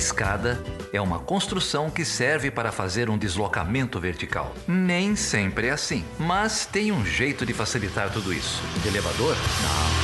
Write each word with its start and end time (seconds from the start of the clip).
escada 0.00 0.58
é 0.94 1.00
uma 1.00 1.18
construção 1.18 1.90
que 1.90 2.06
serve 2.06 2.50
para 2.50 2.72
fazer 2.72 3.10
um 3.10 3.18
deslocamento 3.18 4.00
vertical. 4.00 4.54
Nem 4.66 5.14
sempre 5.14 5.66
é 5.66 5.72
assim, 5.72 6.02
mas 6.18 6.64
tem 6.64 6.90
um 6.90 7.04
jeito 7.04 7.44
de 7.44 7.52
facilitar 7.52 8.10
tudo 8.10 8.32
isso. 8.32 8.62
De 8.82 8.88
elevador? 8.88 9.36
Não. 9.36 10.00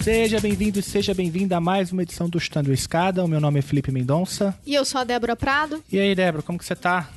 Seja 0.00 0.38
bem-vindo 0.38 0.78
e 0.78 0.82
seja 0.84 1.12
bem-vinda 1.12 1.56
a 1.56 1.60
mais 1.60 1.90
uma 1.90 2.04
edição 2.04 2.28
do 2.28 2.38
Estando 2.38 2.72
Escada. 2.72 3.24
O 3.24 3.26
meu 3.26 3.40
nome 3.40 3.58
é 3.58 3.62
Felipe 3.62 3.90
Mendonça. 3.90 4.56
E 4.64 4.72
eu 4.72 4.84
sou 4.84 5.00
a 5.00 5.04
Débora 5.04 5.34
Prado. 5.34 5.82
E 5.90 5.98
aí, 5.98 6.14
Débora, 6.14 6.44
como 6.44 6.56
que 6.56 6.64
você 6.64 6.76
tá? 6.76 7.10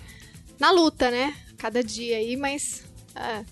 Na 0.60 0.72
luta, 0.72 1.12
né? 1.12 1.36
Cada 1.60 1.84
dia 1.84 2.18
aí, 2.18 2.36
mas 2.36 2.84
é, 3.16 3.44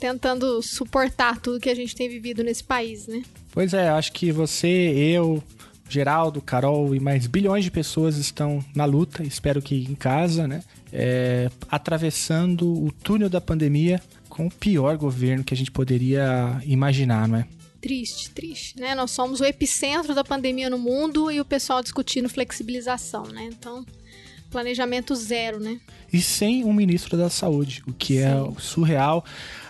tentando 0.00 0.60
suportar 0.62 1.38
tudo 1.38 1.60
que 1.60 1.68
a 1.68 1.74
gente 1.76 1.94
tem 1.94 2.08
vivido 2.08 2.42
nesse 2.42 2.64
país, 2.64 3.06
né? 3.06 3.22
Pois 3.52 3.74
é, 3.74 3.88
acho 3.90 4.12
que 4.12 4.32
você, 4.32 4.66
eu, 4.68 5.42
Geraldo, 5.88 6.40
Carol 6.40 6.94
e 6.94 6.98
mais 6.98 7.26
bilhões 7.26 7.62
de 7.62 7.70
pessoas 7.70 8.16
estão 8.16 8.64
na 8.74 8.86
luta, 8.86 9.22
espero 9.22 9.60
que 9.60 9.74
em 9.74 9.94
casa, 9.94 10.48
né? 10.48 10.62
É, 10.92 11.50
atravessando 11.70 12.66
o 12.82 12.90
túnel 12.90 13.28
da 13.28 13.40
pandemia 13.40 14.00
com 14.28 14.46
o 14.46 14.50
pior 14.50 14.96
governo 14.96 15.44
que 15.44 15.52
a 15.52 15.56
gente 15.56 15.70
poderia 15.70 16.60
imaginar, 16.64 17.28
não 17.28 17.36
é? 17.36 17.46
Triste, 17.80 18.30
triste, 18.30 18.80
né? 18.80 18.94
Nós 18.94 19.10
somos 19.10 19.40
o 19.40 19.44
epicentro 19.44 20.14
da 20.14 20.24
pandemia 20.24 20.70
no 20.70 20.78
mundo 20.78 21.30
e 21.30 21.40
o 21.40 21.44
pessoal 21.44 21.82
discutindo 21.82 22.28
flexibilização, 22.28 23.24
né? 23.24 23.48
Então, 23.52 23.84
planejamento 24.50 25.14
zero, 25.14 25.60
né? 25.60 25.78
E 26.12 26.20
sem 26.20 26.64
um 26.64 26.72
ministro 26.72 27.16
da 27.16 27.30
saúde, 27.30 27.82
o 27.86 27.92
que 27.92 28.18
é 28.18 28.30
Sim. 28.30 28.54
é 28.56 28.60
surreal. 28.60 29.24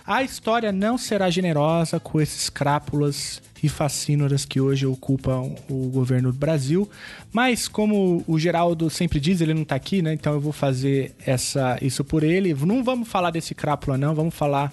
A 0.07 0.23
história 0.23 0.73
não 0.73 0.99
será 0.99 1.31
generosa 1.31 2.01
com 2.01 2.21
esses 2.21 2.51
crápulas 2.51 3.41
e 3.63 3.69
fascínoras 3.69 4.45
que 4.45 4.61
hoje 4.61 4.87
ocupam 4.87 5.55
o 5.69 5.89
governo 5.89 6.33
do 6.33 6.39
Brasil, 6.39 6.91
mas 7.33 7.69
como 7.69 8.25
o 8.27 8.39
Geraldo 8.39 8.89
sempre 8.89 9.21
diz, 9.21 9.41
ele 9.41 9.55
não 9.55 9.65
tá 9.65 9.75
aqui, 9.75 10.01
né? 10.03 10.15
Então 10.15 10.33
eu 10.33 10.41
vou 10.41 10.53
fazer 10.53 11.15
essa 11.25 11.79
isso 11.83 12.03
por 12.03 12.25
ele. 12.25 12.55
Não 12.55 12.83
vamos 12.83 13.09
falar 13.09 13.31
desse 13.31 13.55
crápula 13.55 13.99
não, 13.99 14.15
vamos 14.15 14.35
falar 14.35 14.73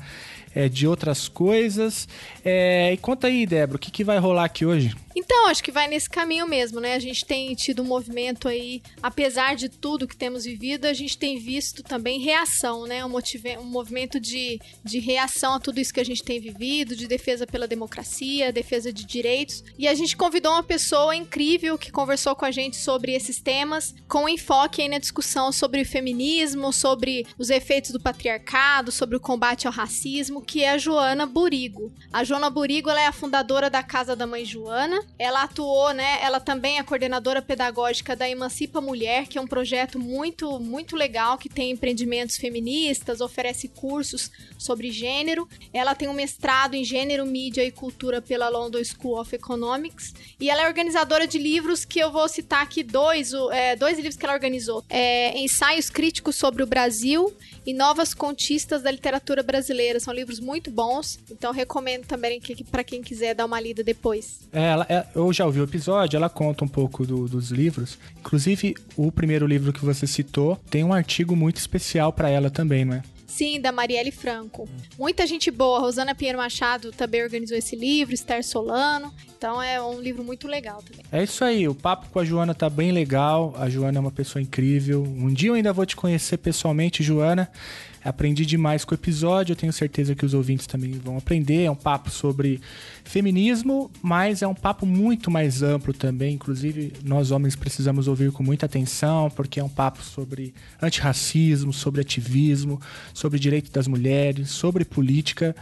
é, 0.55 0.67
de 0.67 0.87
outras 0.87 1.27
coisas. 1.27 2.07
É, 2.43 2.93
e 2.93 2.97
conta 2.97 3.27
aí, 3.27 3.45
Débora, 3.45 3.75
o 3.75 3.79
que, 3.79 3.91
que 3.91 4.03
vai 4.03 4.17
rolar 4.17 4.45
aqui 4.45 4.65
hoje? 4.65 4.95
Então, 5.19 5.47
acho 5.47 5.63
que 5.63 5.71
vai 5.71 5.87
nesse 5.87 6.07
caminho 6.07 6.47
mesmo, 6.47 6.79
né? 6.79 6.93
A 6.93 6.99
gente 6.99 7.25
tem 7.25 7.55
tido 7.55 7.81
um 7.81 7.85
movimento 7.85 8.47
aí, 8.47 8.83
apesar 9.01 9.55
de 9.55 9.67
tudo 9.67 10.07
que 10.07 10.15
temos 10.15 10.45
vivido, 10.45 10.85
a 10.85 10.93
gente 10.93 11.17
tem 11.17 11.39
visto 11.39 11.81
também 11.81 12.19
reação, 12.19 12.85
né? 12.85 13.03
Um, 13.03 13.09
motive... 13.09 13.57
um 13.57 13.63
movimento 13.63 14.19
de, 14.19 14.61
de 14.83 14.99
reação 14.99 15.55
a 15.55 15.59
tudo 15.59 15.79
isso 15.79 15.91
que 15.91 15.99
a 15.99 16.05
gente 16.05 16.23
tem 16.23 16.39
vivido, 16.39 16.95
de 16.95 17.07
defesa 17.07 17.47
pela 17.47 17.67
democracia, 17.67 18.53
defesa 18.53 18.93
de 18.93 19.07
direitos. 19.07 19.63
E 19.75 19.87
a 19.87 19.95
gente 19.95 20.15
convidou 20.15 20.51
uma 20.51 20.61
pessoa 20.61 21.15
incrível 21.15 21.79
que 21.79 21.91
conversou 21.91 22.35
com 22.35 22.45
a 22.45 22.51
gente 22.51 22.77
sobre 22.77 23.13
esses 23.13 23.41
temas, 23.41 23.95
com 24.07 24.29
enfoque 24.29 24.83
aí 24.83 24.87
na 24.87 24.99
discussão 24.99 25.51
sobre 25.51 25.83
feminismo, 25.83 26.71
sobre 26.71 27.25
os 27.39 27.49
efeitos 27.49 27.89
do 27.89 27.99
patriarcado, 27.99 28.91
sobre 28.91 29.15
o 29.15 29.19
combate 29.19 29.65
ao 29.65 29.73
racismo, 29.73 30.43
que 30.43 30.63
é 30.63 30.69
a 30.69 30.77
Joana 30.77 31.25
Burigo. 31.25 31.91
A 32.13 32.23
Joana 32.23 32.51
Burigo 32.51 32.91
é 32.91 33.07
a 33.07 33.11
fundadora 33.11 33.67
da 33.67 33.81
Casa 33.81 34.15
da 34.15 34.27
Mãe 34.27 34.45
Joana, 34.45 35.06
ela 35.19 35.43
atuou, 35.43 35.93
né? 35.93 36.19
Ela 36.21 36.39
também 36.39 36.77
é 36.77 36.83
coordenadora 36.83 37.41
pedagógica 37.41 38.15
da 38.15 38.29
Emancipa 38.29 38.79
Mulher, 38.79 39.27
que 39.27 39.37
é 39.37 39.41
um 39.41 39.47
projeto 39.47 39.99
muito, 39.99 40.59
muito 40.59 40.95
legal 40.95 41.37
que 41.37 41.49
tem 41.49 41.71
empreendimentos 41.71 42.37
feministas, 42.37 43.19
oferece 43.19 43.67
cursos 43.67 44.29
sobre 44.57 44.91
gênero. 44.91 45.47
Ela 45.73 45.95
tem 45.95 46.07
um 46.07 46.13
mestrado 46.13 46.75
em 46.75 46.83
gênero, 46.83 47.25
mídia 47.25 47.63
e 47.63 47.71
cultura 47.71 48.21
pela 48.21 48.47
London 48.47 48.83
School 48.83 49.19
of 49.19 49.35
Economics. 49.35 50.13
E 50.39 50.49
ela 50.49 50.63
é 50.63 50.67
organizadora 50.67 51.25
de 51.25 51.39
livros 51.39 51.83
que 51.83 51.99
eu 51.99 52.11
vou 52.11 52.27
citar 52.27 52.61
aqui 52.61 52.83
dois, 52.83 53.31
é, 53.51 53.75
dois 53.75 53.97
livros 53.97 54.15
que 54.15 54.25
ela 54.25 54.35
organizou: 54.35 54.83
é, 54.89 55.37
Ensaios 55.39 55.89
Críticos 55.89 56.35
sobre 56.35 56.61
o 56.61 56.67
Brasil 56.67 57.33
e 57.67 57.73
Novas 57.73 58.13
Contistas 58.13 58.81
da 58.81 58.89
Literatura 58.89 59.43
Brasileira. 59.43 59.99
São 59.99 60.13
livros 60.13 60.39
muito 60.39 60.71
bons, 60.71 61.19
então 61.29 61.51
recomendo 61.51 62.05
também 62.05 62.39
que, 62.39 62.63
para 62.63 62.81
quem 62.81 63.01
quiser 63.01 63.35
dar 63.35 63.45
uma 63.45 63.59
lida 63.59 63.83
depois. 63.83 64.47
É, 64.53 64.63
ela, 64.63 64.85
é, 64.87 65.05
eu 65.13 65.33
já 65.33 65.45
ouvi 65.45 65.59
o 65.59 65.65
episódio, 65.65 66.15
ela 66.15 66.29
conta 66.29 66.63
um 66.63 66.67
pouco 66.67 67.05
do, 67.05 67.27
dos 67.27 67.51
livros. 67.51 67.99
Inclusive, 68.19 68.73
o 68.95 69.11
primeiro 69.11 69.45
livro 69.45 69.73
que 69.73 69.83
você 69.83 70.07
citou 70.07 70.57
tem 70.69 70.81
um 70.81 70.93
artigo 70.93 71.35
muito 71.35 71.57
especial 71.57 72.13
para 72.13 72.29
ela 72.29 72.49
também, 72.49 72.85
não 72.85 72.93
é? 72.93 73.03
Sim, 73.27 73.59
da 73.59 73.71
Marielle 73.71 74.11
Franco. 74.11 74.67
Muita 74.97 75.27
gente 75.27 75.51
boa. 75.51 75.79
Rosana 75.79 76.15
Pinheiro 76.15 76.39
Machado 76.39 76.91
também 76.91 77.21
organizou 77.21 77.57
esse 77.57 77.75
livro, 77.75 78.15
Esther 78.15 78.43
Solano. 78.43 79.13
Então 79.37 79.61
é 79.61 79.79
um 79.81 79.99
livro 80.01 80.23
muito 80.23 80.47
legal 80.47 80.81
também. 80.81 81.05
É 81.11 81.23
isso 81.23 81.43
aí, 81.43 81.67
o 81.67 81.75
papo 81.75 82.07
com 82.09 82.19
a 82.19 82.25
Joana 82.25 82.55
tá 82.55 82.69
bem 82.69 82.91
legal. 82.91 83.53
A 83.57 83.69
Joana 83.69 83.99
é 83.99 84.01
uma 84.01 84.11
pessoa 84.11 84.41
incrível. 84.41 85.03
Um 85.03 85.31
dia 85.31 85.49
eu 85.49 85.53
ainda 85.53 85.73
vou 85.73 85.85
te 85.85 85.95
conhecer 85.95 86.37
pessoalmente, 86.37 87.03
Joana. 87.03 87.51
Aprendi 88.07 88.45
demais 88.45 88.85
com 88.85 88.93
o 88.93 88.95
episódio, 88.95 89.51
eu 89.51 89.55
tenho 89.57 89.73
certeza 89.73 90.15
que 90.15 90.25
os 90.25 90.33
ouvintes 90.33 90.65
também 90.65 90.91
vão 90.91 91.17
aprender. 91.17 91.63
É 91.63 91.71
um 91.71 91.75
papo 91.75 92.09
sobre 92.09 92.61
feminismo, 93.03 93.91
mas 94.01 94.41
é 94.41 94.47
um 94.47 94.53
papo 94.53 94.85
muito 94.85 95.29
mais 95.29 95.61
amplo 95.61 95.93
também. 95.93 96.35
Inclusive, 96.35 96.93
nós 97.03 97.31
homens 97.31 97.53
precisamos 97.53 98.07
ouvir 98.07 98.31
com 98.31 98.41
muita 98.41 98.65
atenção, 98.65 99.29
porque 99.29 99.59
é 99.59 99.63
um 99.63 99.67
papo 99.67 100.01
sobre 100.01 100.53
antirracismo, 100.81 101.73
sobre 101.73 101.99
ativismo, 101.99 102.79
sobre 103.13 103.37
direito 103.37 103.69
das 103.73 103.87
mulheres, 103.87 104.51
sobre 104.51 104.85
política 104.85 105.53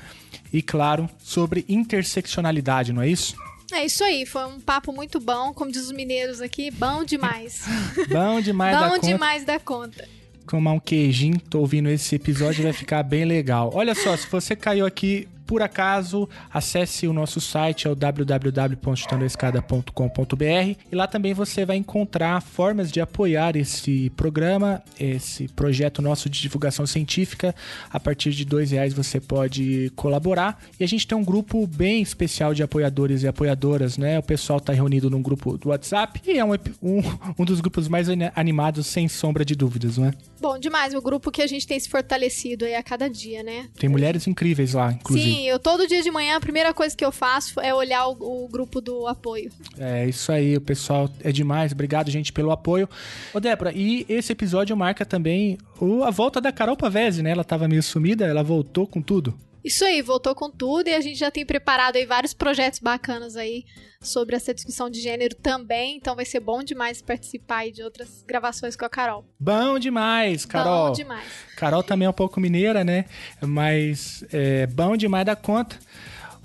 e, 0.54 0.62
claro, 0.62 1.10
sobre 1.18 1.66
interseccionalidade, 1.68 2.94
não 2.94 3.02
é 3.02 3.10
isso? 3.10 3.36
É 3.74 3.84
isso 3.84 4.04
aí, 4.04 4.24
foi 4.24 4.46
um 4.46 4.60
papo 4.60 4.94
muito 4.94 5.20
bom, 5.20 5.52
como 5.52 5.72
diz 5.72 5.86
os 5.86 5.92
mineiros 5.92 6.42
aqui, 6.42 6.70
bom 6.70 7.04
demais. 7.04 7.66
bom 8.08 8.40
demais 8.40 8.76
bom 8.76 8.82
da 8.84 8.90
conta. 8.90 9.02
Bom 9.02 9.08
demais 9.08 9.44
da 9.44 9.60
conta 9.60 10.25
tomar 10.48 10.74
um 10.74 10.80
queijinho, 10.80 11.40
tô 11.50 11.60
ouvindo 11.60 11.90
esse 11.90 12.16
episódio, 12.16 12.64
vai 12.64 12.74
ficar 12.74 13.04
bem 13.04 13.26
legal. 13.26 13.72
Olha 13.74 13.96
só, 13.96 14.16
se 14.16 14.28
você 14.30 14.56
caiu 14.56 14.86
aqui 14.86 15.28
por 15.46 15.62
acaso, 15.62 16.28
acesse 16.52 17.08
o 17.08 17.14
nosso 17.14 17.40
site, 17.40 17.88
é 17.88 17.90
o 17.90 17.96
www.chutandoescada.com.br 17.96 20.76
e 20.92 20.96
lá 20.96 21.08
também 21.08 21.34
você 21.34 21.66
vai 21.66 21.78
encontrar 21.78 22.42
formas 22.42 22.92
de 22.92 23.00
apoiar 23.00 23.56
esse 23.56 24.10
programa, 24.12 24.84
esse 25.00 25.48
projeto 25.50 26.02
nosso 26.02 26.28
de 26.30 26.42
divulgação 26.42 26.88
científica. 26.88 27.56
A 27.90 28.00
partir 28.00 28.32
de 28.32 28.46
dois 28.46 28.72
reais 28.72 28.94
você 28.94 29.20
pode 29.20 29.92
colaborar. 29.96 30.64
E 30.80 30.84
a 30.84 30.88
gente 30.88 31.08
tem 31.08 31.18
um 31.18 31.24
grupo 31.24 31.66
bem 31.68 32.02
especial 32.02 32.54
de 32.54 32.64
apoiadores 32.64 33.24
e 33.24 33.28
apoiadoras, 33.28 33.98
né? 33.98 34.18
O 34.20 34.24
pessoal 34.24 34.60
está 34.60 34.74
reunido 34.74 35.10
num 35.10 35.22
grupo 35.22 35.58
do 35.58 35.70
WhatsApp 35.70 36.22
e 36.26 36.38
é 36.38 36.46
um, 36.46 36.52
um, 36.82 37.02
um 37.40 37.46
dos 37.46 37.62
grupos 37.62 37.88
mais 37.88 38.08
animados, 38.36 38.88
sem 38.88 39.08
sombra 39.08 39.46
de 39.46 39.56
dúvidas, 39.56 39.98
não 39.98 40.08
é? 40.08 40.14
Bom, 40.40 40.60
demais. 40.60 40.94
O 40.94 41.02
grupo 41.02 41.32
que 41.32 41.42
a 41.42 41.48
gente 41.48 41.66
tem 41.66 41.80
se 41.80 41.90
fortalecido 41.90 42.66
aí 42.66 42.76
a 42.76 42.84
cada 42.84 43.10
dia, 43.10 43.42
né? 43.42 43.70
Tem 43.78 43.90
mulheres 43.90 44.28
incríveis 44.28 44.74
lá, 44.74 44.92
inclusive. 44.92 45.32
Sim, 45.32 45.35
Sim, 45.36 45.48
eu 45.48 45.60
todo 45.60 45.88
dia 45.88 46.02
de 46.02 46.10
manhã, 46.10 46.38
a 46.38 46.40
primeira 46.40 46.74
coisa 46.74 46.96
que 46.96 47.04
eu 47.04 47.12
faço 47.12 47.60
é 47.60 47.74
olhar 47.74 48.08
o, 48.08 48.46
o, 48.46 48.48
grupo 48.48 48.80
do 48.80 49.06
apoio. 49.08 49.52
É, 49.78 50.08
isso 50.08 50.32
aí, 50.32 50.56
o 50.56 50.62
pessoal 50.62 51.10
é 51.22 51.32
demais. 51.32 51.74
Obrigado, 51.74 52.10
gente, 52.10 52.32
pelo 52.32 52.52
apoio. 52.52 52.88
Ô, 53.34 53.40
Débora, 53.40 53.74
e 53.76 54.06
esse 54.08 54.32
episódio 54.32 54.76
marca 54.78 55.06
também 55.06 55.58
o, 55.80 56.04
a 56.04 56.12
volta 56.12 56.40
da 56.40 56.52
Carol 56.52 56.78
Pavese, 56.78 57.22
né? 57.22 57.32
Ela 57.32 57.44
tava 57.44 57.68
meio 57.68 57.84
sumida, 57.84 58.26
ela 58.26 58.44
voltou 58.44 58.88
com 58.88 59.02
tudo. 59.02 59.34
Isso 59.66 59.84
aí, 59.84 60.00
voltou 60.00 60.36
com 60.36 60.48
tudo 60.48 60.90
e 60.90 60.94
a 60.94 61.02
gente 61.02 61.18
já 61.18 61.32
tem 61.32 61.44
preparado 61.44 61.96
aí 61.96 62.06
vários 62.06 62.36
projetos 62.36 62.80
bacanas 62.80 63.36
aí 63.36 63.66
sobre 64.00 64.36
essa 64.36 64.54
discussão 64.54 64.92
de 64.92 65.02
gênero 65.02 65.34
também, 65.34 65.98
então 65.98 66.16
vai 66.16 66.24
ser 66.24 66.40
bom 66.40 66.62
demais 66.62 67.02
participar 67.02 67.58
aí 67.58 67.72
de 67.72 67.82
outras 67.82 68.24
gravações 68.28 68.76
com 68.76 68.86
a 68.86 68.90
Carol. 68.90 69.26
Bom 69.40 69.80
demais, 69.80 70.46
Carol. 70.46 70.90
Bom 70.90 70.94
demais. 70.94 71.26
Carol 71.58 71.82
também 71.82 72.06
é 72.06 72.10
um 72.10 72.14
pouco 72.14 72.40
mineira, 72.40 72.84
né? 72.84 73.06
Mas 73.42 74.24
é 74.32 74.68
bom 74.68 74.96
demais 74.96 75.26
da 75.26 75.36
conta. 75.36 75.80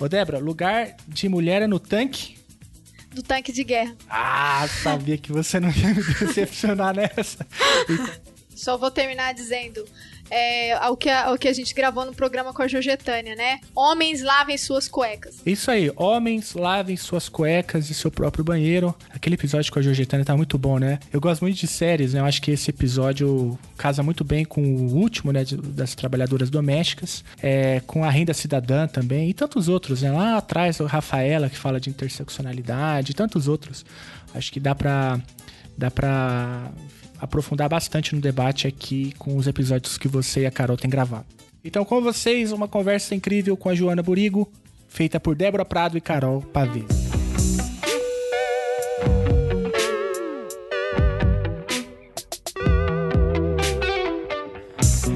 Ô, 0.00 0.08
Débora, 0.08 0.38
lugar 0.38 0.96
de 1.06 1.28
mulher 1.28 1.60
é 1.60 1.66
no 1.66 1.78
tanque? 1.78 2.38
Do 3.12 3.22
tanque 3.22 3.52
de 3.52 3.64
guerra. 3.64 3.94
Ah, 4.08 4.66
sabia 4.82 5.18
que 5.18 5.30
você 5.30 5.60
não 5.60 5.68
ia 5.68 5.88
me 5.88 6.02
decepcionar 6.24 6.96
nessa. 6.96 7.46
Só 8.56 8.78
vou 8.78 8.90
terminar 8.90 9.34
dizendo: 9.34 9.84
é, 10.30 10.72
ao, 10.74 10.96
que 10.96 11.08
a, 11.08 11.26
ao 11.26 11.38
que 11.38 11.48
a 11.48 11.52
gente 11.52 11.74
gravou 11.74 12.04
no 12.06 12.14
programa 12.14 12.52
com 12.52 12.62
a 12.62 12.68
Georgetânia, 12.68 13.34
né? 13.34 13.60
Homens 13.74 14.22
lavem 14.22 14.56
suas 14.56 14.88
cuecas. 14.88 15.36
Isso 15.44 15.70
aí, 15.70 15.90
homens 15.96 16.54
lavem 16.54 16.96
suas 16.96 17.28
cuecas 17.28 17.90
e 17.90 17.94
seu 17.94 18.10
próprio 18.10 18.44
banheiro. 18.44 18.94
Aquele 19.10 19.34
episódio 19.34 19.72
com 19.72 19.78
a 19.78 19.82
Georgetânia 19.82 20.24
tá 20.24 20.36
muito 20.36 20.56
bom, 20.56 20.78
né? 20.78 20.98
Eu 21.12 21.20
gosto 21.20 21.42
muito 21.42 21.56
de 21.56 21.66
séries, 21.66 22.14
né? 22.14 22.20
Eu 22.20 22.24
acho 22.24 22.40
que 22.40 22.50
esse 22.50 22.70
episódio 22.70 23.58
casa 23.76 24.02
muito 24.02 24.22
bem 24.24 24.44
com 24.44 24.62
o 24.62 24.94
último, 24.94 25.32
né? 25.32 25.44
Das 25.74 25.94
trabalhadoras 25.94 26.50
domésticas, 26.50 27.24
é, 27.42 27.80
com 27.86 28.04
a 28.04 28.10
renda 28.10 28.32
cidadã 28.32 28.86
também 28.86 29.30
e 29.30 29.34
tantos 29.34 29.68
outros, 29.68 30.02
né? 30.02 30.12
Lá 30.12 30.36
atrás, 30.36 30.78
o 30.80 30.86
Rafaela, 30.86 31.48
que 31.48 31.56
fala 31.56 31.80
de 31.80 31.90
interseccionalidade, 31.90 33.10
e 33.10 33.14
tantos 33.14 33.48
outros. 33.48 33.84
Acho 34.34 34.52
que 34.52 34.60
dá 34.60 34.74
pra, 34.74 35.20
dá 35.76 35.90
pra 35.90 36.70
aprofundar 37.20 37.68
bastante 37.68 38.14
no 38.14 38.20
debate 38.20 38.66
aqui 38.66 39.12
com 39.18 39.36
os 39.36 39.46
episódios 39.46 39.98
que 39.98 40.08
você 40.08 40.40
e 40.42 40.46
a 40.46 40.50
Carol 40.50 40.76
têm 40.76 40.90
gravado. 40.90 41.26
Então, 41.62 41.84
com 41.84 42.00
vocês, 42.00 42.52
uma 42.52 42.66
conversa 42.66 43.14
incrível 43.14 43.56
com 43.56 43.68
a 43.68 43.74
Joana 43.74 44.02
Burigo, 44.02 44.50
feita 44.88 45.20
por 45.20 45.34
Débora 45.34 45.64
Prado 45.64 45.98
e 45.98 46.00
Carol 46.00 46.40
Pavês. 46.40 46.86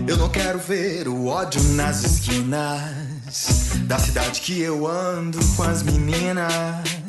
Eu 0.06 0.18
não 0.18 0.28
quero 0.28 0.58
ver 0.58 1.08
o 1.08 1.26
ódio 1.26 1.62
nas 1.74 2.04
esquinas 2.04 3.78
da 3.86 3.98
cidade 3.98 4.40
que 4.42 4.60
eu 4.60 4.86
ando 4.86 5.38
com 5.56 5.62
as 5.62 5.82
meninas 5.82 7.03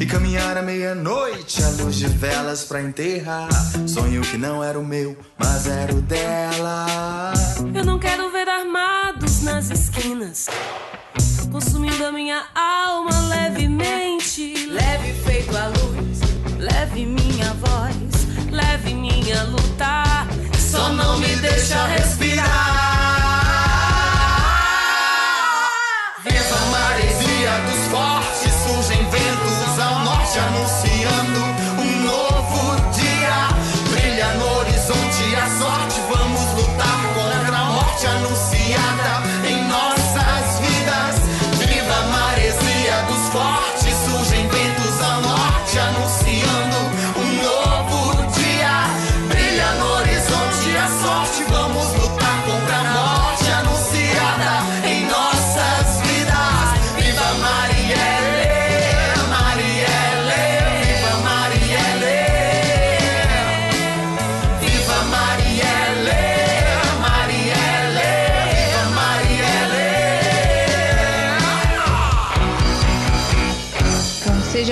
e 0.00 0.06
caminhar 0.06 0.56
à 0.56 0.62
meia-noite 0.62 1.62
à 1.62 1.68
luz 1.82 1.96
de 1.96 2.06
velas 2.08 2.64
pra 2.64 2.82
enterrar 2.82 3.48
sonho 3.86 4.22
que 4.22 4.36
não 4.36 4.62
era 4.62 4.78
o 4.78 4.84
meu, 4.84 5.16
mas 5.38 5.66
era 5.66 5.94
o 5.94 6.00
dela. 6.00 7.32
Eu 7.74 7.84
não 7.84 7.98
quero 7.98 8.30
ver 8.30 8.48
armados 8.48 9.42
nas 9.42 9.70
esquinas 9.70 10.46
consumindo 11.50 12.04
a 12.04 12.12
minha 12.12 12.44
alma 12.54 13.10
levemente, 13.28 14.66
leve 14.66 15.12
feito 15.24 15.56
a 15.56 15.68
luz, 15.68 16.20
leve 16.58 17.06
minha 17.06 17.54
voz, 17.54 18.50
leve 18.50 18.94
minha 18.94 19.42
luta, 19.44 20.26
só 20.58 20.92
não 20.92 21.18
me 21.18 21.34
deixa 21.36 21.86
respirar. 21.86 22.97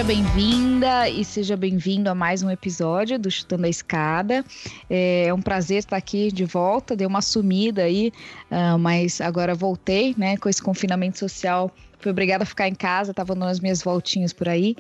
Bem-vinda 0.07 1.09
e 1.09 1.25
seja 1.25 1.57
bem-vindo 1.57 2.09
a 2.09 2.15
mais 2.15 2.41
um 2.41 2.49
episódio 2.49 3.19
do 3.19 3.29
Chutando 3.29 3.67
a 3.67 3.69
Escada. 3.69 4.45
É 4.89 5.35
um 5.35 5.43
prazer 5.43 5.79
estar 5.79 5.97
aqui 5.97 6.31
de 6.31 6.45
volta, 6.45 6.95
dei 6.95 7.05
uma 7.05 7.21
sumida 7.21 7.83
aí, 7.83 8.13
ah, 8.49 8.79
mas 8.79 9.21
agora 9.21 9.53
voltei, 9.53 10.15
né, 10.17 10.37
com 10.37 10.49
esse 10.49 10.63
confinamento 10.63 11.19
social. 11.19 11.75
Fui 11.99 12.13
obrigada 12.13 12.45
a 12.45 12.47
ficar 12.47 12.69
em 12.69 12.75
casa, 12.75 13.11
estava 13.11 13.35
dando 13.35 13.47
as 13.47 13.59
minhas 13.59 13.83
voltinhas 13.83 14.33
por 14.33 14.49
aí. 14.49 14.77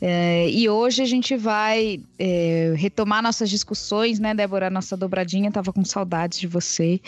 É, 0.00 0.48
e 0.48 0.66
hoje 0.66 1.02
a 1.02 1.06
gente 1.06 1.36
vai 1.36 2.00
é, 2.18 2.72
retomar 2.74 3.22
nossas 3.22 3.50
discussões, 3.50 4.18
né, 4.18 4.34
Débora? 4.34 4.70
Nossa 4.70 4.96
dobradinha, 4.96 5.52
tava 5.52 5.74
com 5.74 5.84
saudades 5.84 6.38
de 6.38 6.46
você. 6.46 6.98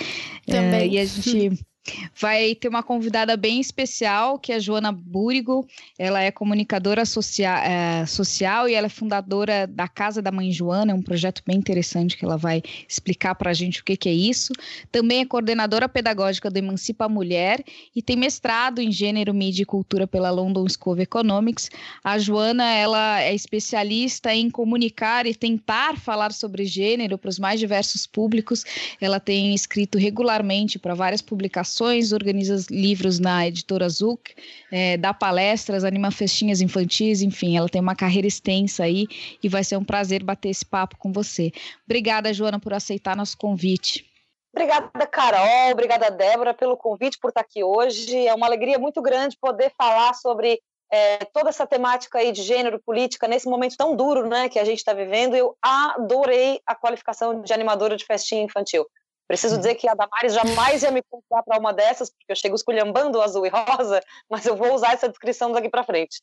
É, 0.47 0.53
Também. 0.53 0.93
e 0.93 0.99
a 0.99 1.05
gente 1.07 1.59
vai 2.15 2.55
ter 2.55 2.69
uma 2.69 2.83
convidada 2.83 3.37
bem 3.37 3.61
especial, 3.61 4.39
que 4.39 4.53
é 4.53 4.57
a 4.57 4.61
Joana 4.61 4.93
Búrigo. 4.93 5.67
Ela 5.99 6.23
é 6.23 6.31
comunicadora 6.31 7.05
socia 7.05 7.59
é, 7.59 8.07
social 8.07 8.69
e 8.69 8.75
ela 8.75 8.87
é 8.87 8.91
fundadora 8.91 9.67
da 9.67 9.89
Casa 9.89 10.23
da 10.23 10.31
Mãe 10.31 10.53
Joana, 10.53 10.93
é 10.93 10.95
um 10.95 11.03
projeto 11.03 11.43
bem 11.47 11.57
interessante 11.57 12.17
que 12.17 12.25
ela 12.25 12.37
vai 12.37 12.63
explicar 12.89 13.35
para 13.35 13.51
a 13.51 13.55
gente 13.55 13.81
o 13.81 13.85
que, 13.85 13.97
que 13.97 14.09
é 14.09 14.13
isso. 14.13 14.53
Também 14.91 15.21
é 15.21 15.27
coordenadora 15.27 15.89
pedagógica 15.89 16.51
do 16.51 16.57
Emancipa 16.57 17.09
Mulher 17.09 17.63
e 17.95 18.01
tem 18.01 18.17
mestrado 18.17 18.81
em 18.81 18.91
Gênero, 18.93 19.35
Mídia 19.35 19.63
e 19.63 19.67
Cultura 19.67 20.07
pela 20.07 20.31
London 20.31 20.67
School 20.69 20.95
of 20.95 21.03
Economics. 21.03 21.71
A 22.03 22.19
Joana 22.19 22.73
ela 22.73 23.21
é 23.21 23.35
especialista 23.35 24.35
em 24.35 24.51
comunicar 24.51 25.27
e 25.27 25.35
tentar 25.35 25.97
falar 25.97 26.33
sobre 26.33 26.65
gênero 26.65 27.19
para 27.19 27.29
os 27.29 27.39
mais 27.39 27.59
diversos 27.59 28.07
públicos. 28.07 28.65
Ela 29.01 29.19
tem 29.19 29.55
escrito 29.55 29.99
regularmente 29.99 30.79
para 30.79 30.95
várias 30.95 31.23
publicações, 31.23 31.72
organiza 31.81 32.57
livros 32.71 33.19
na 33.19 33.47
editora 33.47 33.89
Zuc, 33.89 34.35
é, 34.71 34.97
dá 34.97 35.15
palestras, 35.15 35.85
anima 35.85 36.11
festinhas 36.11 36.61
infantis, 36.61 37.23
enfim, 37.23 37.57
ela 37.57 37.69
tem 37.69 37.81
uma 37.81 37.95
carreira 37.95 38.27
extensa 38.27 38.85
aí 38.85 39.07
e 39.43 39.49
vai 39.49 39.65
ser 39.65 39.77
um 39.77 39.85
prazer 39.85 40.23
bater 40.23 40.51
esse 40.51 40.65
papo 40.65 40.97
com 40.99 41.13
você. 41.13 41.53
Obrigada, 41.85 42.33
Joana, 42.33 42.61
por 42.61 42.75
aceitar 42.75 43.17
nosso 43.17 43.37
convite. 43.39 44.11
Obrigada, 44.55 45.07
Carol. 45.07 45.73
Obrigada, 45.73 46.11
Débora, 46.11 46.53
pelo 46.53 46.77
convite, 46.77 47.19
por 47.19 47.29
estar 47.29 47.41
aqui 47.41 47.65
hoje. 47.65 48.27
É 48.27 48.35
uma 48.35 48.47
alegria 48.47 48.79
muito 48.79 49.01
grande 49.01 49.37
poder 49.41 49.73
falar 49.79 50.13
sobre 50.15 50.61
é, 50.93 51.25
toda 51.33 51.49
essa 51.49 51.67
temática 51.67 52.19
aí 52.19 52.31
de 52.31 52.43
gênero, 52.43 52.79
política, 52.79 53.27
nesse 53.27 53.49
momento 53.49 53.79
tão 53.79 53.97
duro 53.97 54.29
né, 54.29 54.51
que 54.51 54.59
a 54.59 54.65
gente 54.65 54.79
está 54.79 54.93
vivendo. 54.93 55.35
Eu 55.35 55.57
adorei 55.63 56.61
a 56.67 56.75
qualificação 56.75 57.41
de 57.41 57.53
animadora 57.53 57.97
de 57.97 58.05
festinha 58.05 58.43
infantil. 58.43 58.87
Preciso 59.27 59.57
dizer 59.57 59.77
que 59.77 59.89
a 59.89 59.95
Damares 59.95 60.35
jamais 60.35 60.83
ia 60.83 60.91
me 60.91 61.03
convidar 61.03 61.43
para 61.43 61.59
uma 61.59 61.73
dessas, 61.73 62.11
porque 62.11 62.33
eu 62.33 62.37
chego 62.37 62.55
esculhambando 62.55 63.19
o 63.19 63.23
azul 63.23 63.47
e 63.47 63.49
rosa, 63.49 64.01
mas 64.29 64.47
eu 64.47 64.57
vou 64.57 64.75
usar 64.75 64.93
essa 64.93 65.09
descrição 65.09 65.53
daqui 65.53 65.69
para 65.69 65.85
frente. 65.85 66.21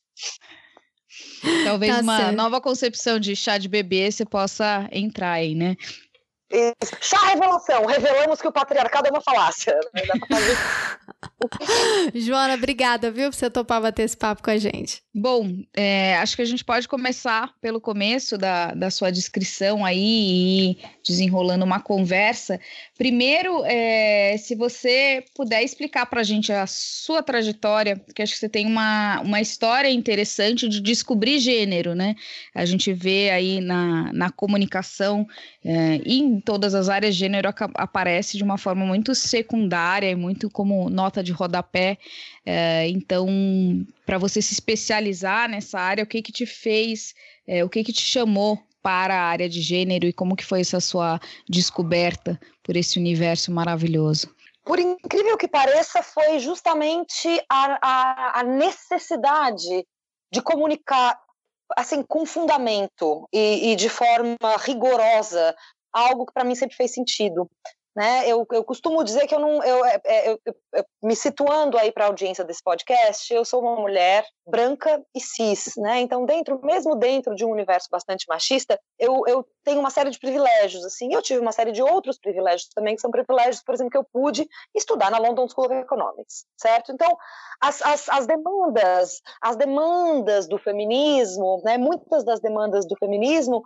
Talvez 1.63 1.95
Tá 1.95 2.01
uma 2.01 2.17
certo. 2.17 2.35
nova 2.35 2.61
concepção 2.61 3.19
de 3.19 3.35
chá 3.35 3.57
de 3.57 3.67
bebê 3.67 4.11
você 4.11 4.25
possa 4.25 4.87
entrar 4.91 5.31
aí, 5.31 5.55
né? 5.55 5.75
Isso. 6.51 6.95
Chá 6.99 7.27
revelação. 7.27 7.85
Revelamos 7.85 8.41
que 8.41 8.47
o 8.47 8.51
patriarcado 8.51 9.07
é 9.07 9.11
uma 9.11 9.21
falácia. 9.21 9.79
Joana, 12.13 12.55
obrigada, 12.55 13.11
viu, 13.11 13.29
por 13.29 13.35
você 13.35 13.49
topar 13.49 13.81
bater 13.81 14.03
esse 14.03 14.17
papo 14.17 14.43
com 14.43 14.49
a 14.49 14.57
gente. 14.57 15.01
Bom, 15.13 15.47
é, 15.75 16.17
acho 16.17 16.35
que 16.35 16.41
a 16.41 16.45
gente 16.45 16.63
pode 16.63 16.87
começar 16.87 17.53
pelo 17.61 17.79
começo 17.79 18.37
da, 18.37 18.73
da 18.73 18.89
sua 18.89 19.11
descrição 19.11 19.85
aí 19.85 20.71
e 20.71 20.77
desenrolando 21.05 21.65
uma 21.65 21.79
conversa. 21.79 22.59
Primeiro, 22.97 23.63
é, 23.65 24.35
se 24.37 24.55
você 24.55 25.23
puder 25.35 25.63
explicar 25.63 26.05
para 26.05 26.21
a 26.21 26.23
gente 26.23 26.51
a 26.51 26.65
sua 26.67 27.21
trajetória, 27.21 27.97
porque 27.97 28.21
acho 28.21 28.33
que 28.33 28.39
você 28.39 28.49
tem 28.49 28.65
uma, 28.65 29.21
uma 29.21 29.41
história 29.41 29.89
interessante 29.89 30.67
de 30.67 30.79
descobrir 30.79 31.39
gênero, 31.39 31.95
né? 31.95 32.15
A 32.55 32.65
gente 32.65 32.93
vê 32.93 33.29
aí 33.29 33.61
na, 33.61 34.11
na 34.13 34.29
comunicação 34.29 35.27
é, 35.63 36.01
e 36.05 36.38
em 36.39 36.41
todas 36.41 36.73
as 36.73 36.87
áreas, 36.87 37.13
gênero 37.13 37.49
aparece 37.75 38.37
de 38.37 38.43
uma 38.43 38.57
forma 38.57 38.85
muito 38.85 39.13
secundária 39.13 40.09
e 40.09 40.15
muito 40.15 40.49
como 40.49 40.89
nota 40.89 41.21
de 41.21 41.33
rodapé. 41.33 41.97
É, 42.45 42.87
então, 42.87 43.27
para 44.05 44.17
você 44.17 44.41
se 44.41 44.53
especializar 44.53 45.49
nessa 45.49 45.77
área, 45.77 46.03
o 46.03 46.07
que 46.07 46.21
que 46.21 46.31
te 46.31 46.45
fez, 46.45 47.13
é, 47.45 47.63
o 47.63 47.69
que 47.69 47.83
que 47.83 47.91
te 47.91 48.01
chamou 48.01 48.57
para 48.81 49.13
a 49.13 49.25
área 49.25 49.49
de 49.49 49.61
gênero 49.61 50.05
e 50.05 50.13
como 50.13 50.37
que 50.37 50.45
foi 50.45 50.61
essa 50.61 50.79
sua 50.79 51.19
descoberta 51.47 52.39
por 52.63 52.77
esse 52.77 52.97
universo 52.97 53.51
maravilhoso? 53.51 54.33
Por 54.63 54.79
incrível 54.79 55.37
que 55.37 55.47
pareça, 55.47 56.01
foi 56.01 56.39
justamente 56.39 57.27
a, 57.49 57.79
a, 57.81 58.39
a 58.39 58.43
necessidade 58.43 59.85
de 60.31 60.41
comunicar 60.41 61.19
assim 61.77 62.01
com 62.03 62.25
fundamento 62.25 63.27
e, 63.33 63.71
e 63.71 63.75
de 63.75 63.89
forma 63.89 64.57
rigorosa 64.59 65.55
algo 65.93 66.25
que 66.25 66.33
para 66.33 66.43
mim 66.43 66.55
sempre 66.55 66.75
fez 66.75 66.93
sentido. 66.93 67.49
Né? 67.95 68.29
Eu, 68.29 68.45
eu 68.51 68.63
costumo 68.63 69.03
dizer 69.03 69.25
que 69.25 69.33
eu 69.33 69.39
não, 69.39 69.63
eu, 69.63 69.83
é, 69.83 69.99
é, 70.05 70.31
eu, 70.31 70.39
eu, 70.45 70.85
me 71.03 71.15
situando 71.15 71.77
aí 71.77 71.91
para 71.91 72.05
a 72.05 72.07
audiência 72.07 72.45
desse 72.45 72.63
podcast, 72.63 73.33
eu 73.33 73.43
sou 73.43 73.61
uma 73.61 73.75
mulher 73.75 74.23
branca 74.47 75.03
e 75.13 75.19
cis, 75.19 75.73
né? 75.75 75.99
Então 75.99 76.23
dentro, 76.25 76.63
mesmo 76.63 76.95
dentro 76.95 77.35
de 77.35 77.43
um 77.43 77.51
universo 77.51 77.89
bastante 77.91 78.25
machista, 78.29 78.79
eu, 78.97 79.23
eu 79.27 79.45
tenho 79.65 79.79
uma 79.79 79.89
série 79.89 80.11
de 80.11 80.19
privilégios, 80.19 80.85
assim. 80.85 81.13
Eu 81.13 81.21
tive 81.21 81.39
uma 81.39 81.51
série 81.51 81.71
de 81.71 81.81
outros 81.81 82.19
privilégios 82.19 82.69
também 82.73 82.95
que 82.95 83.01
são 83.01 83.11
privilégios, 83.11 83.63
por 83.63 83.73
exemplo, 83.73 83.91
que 83.91 83.97
eu 83.97 84.05
pude 84.13 84.47
estudar 84.75 85.09
na 85.09 85.17
London 85.17 85.49
School 85.49 85.65
of 85.65 85.75
Economics, 85.75 86.45
certo? 86.57 86.91
Então 86.91 87.17
as, 87.59 87.81
as, 87.81 88.07
as 88.07 88.27
demandas, 88.27 89.19
as 89.41 89.55
demandas 89.55 90.47
do 90.47 90.57
feminismo, 90.59 91.61
né? 91.65 91.77
Muitas 91.77 92.23
das 92.23 92.39
demandas 92.39 92.87
do 92.87 92.95
feminismo 92.97 93.63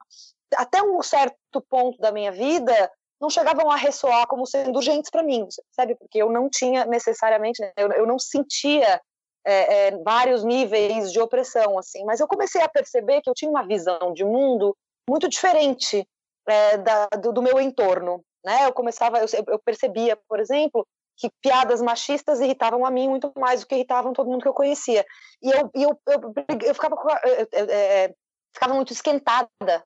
até 0.55 0.81
um 0.81 1.01
certo 1.01 1.61
ponto 1.69 1.97
da 1.99 2.11
minha 2.11 2.31
vida 2.31 2.91
não 3.19 3.29
chegavam 3.29 3.71
a 3.71 3.75
ressoar 3.75 4.27
como 4.27 4.45
sendo 4.45 4.75
urgentes 4.75 5.09
para 5.09 5.23
mim, 5.23 5.47
sabe? 5.71 5.95
Porque 5.95 6.21
eu 6.21 6.29
não 6.29 6.49
tinha 6.49 6.85
necessariamente, 6.85 7.61
né, 7.61 7.71
eu, 7.77 7.89
eu 7.91 8.05
não 8.05 8.19
sentia 8.19 9.01
é, 9.45 9.87
é, 9.87 9.97
vários 10.03 10.43
níveis 10.43 11.11
de 11.11 11.19
opressão, 11.19 11.77
assim. 11.77 12.03
Mas 12.05 12.19
eu 12.19 12.27
comecei 12.27 12.61
a 12.61 12.69
perceber 12.69 13.21
que 13.21 13.29
eu 13.29 13.33
tinha 13.33 13.49
uma 13.49 13.65
visão 13.65 14.13
de 14.13 14.23
mundo 14.23 14.75
muito 15.09 15.29
diferente 15.29 16.07
é, 16.47 16.77
da, 16.77 17.07
do, 17.21 17.31
do, 17.31 17.41
meu 17.41 17.59
entorno, 17.59 18.23
né? 18.43 18.65
Eu 18.65 18.73
começava, 18.73 19.19
eu, 19.19 19.27
eu 19.47 19.59
percebia, 19.59 20.17
por 20.27 20.39
exemplo, 20.39 20.85
que 21.17 21.29
piadas 21.41 21.81
machistas 21.81 22.41
irritavam 22.41 22.85
a 22.85 22.91
mim 22.91 23.07
muito 23.07 23.31
mais 23.37 23.61
do 23.61 23.67
que 23.67 23.75
irritavam 23.75 24.13
todo 24.13 24.29
mundo 24.29 24.41
que 24.41 24.47
eu 24.47 24.53
conhecia. 24.53 25.05
E 25.41 25.49
eu, 25.49 25.69
eu, 25.73 25.99
eu, 26.07 26.33
eu, 26.65 26.73
ficava, 26.73 26.95
eu, 27.23 27.47
é, 27.69 28.13
ficava 28.53 28.73
muito 28.73 28.91
esquentada, 28.91 29.83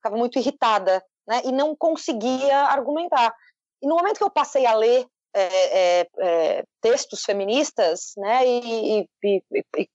ficava 0.00 0.16
muito 0.16 0.38
irritada, 0.38 1.02
né? 1.26 1.42
E 1.44 1.52
não 1.52 1.76
conseguia 1.76 2.58
argumentar. 2.64 3.34
E 3.82 3.86
no 3.86 3.96
momento 3.96 4.18
que 4.18 4.24
eu 4.24 4.30
passei 4.30 4.66
a 4.66 4.74
ler 4.74 5.06
é, 5.34 6.08
é, 6.18 6.64
textos 6.80 7.22
feministas, 7.22 8.12
né? 8.16 8.46
E, 8.46 9.08
e, 9.22 9.42
e, 9.76 9.88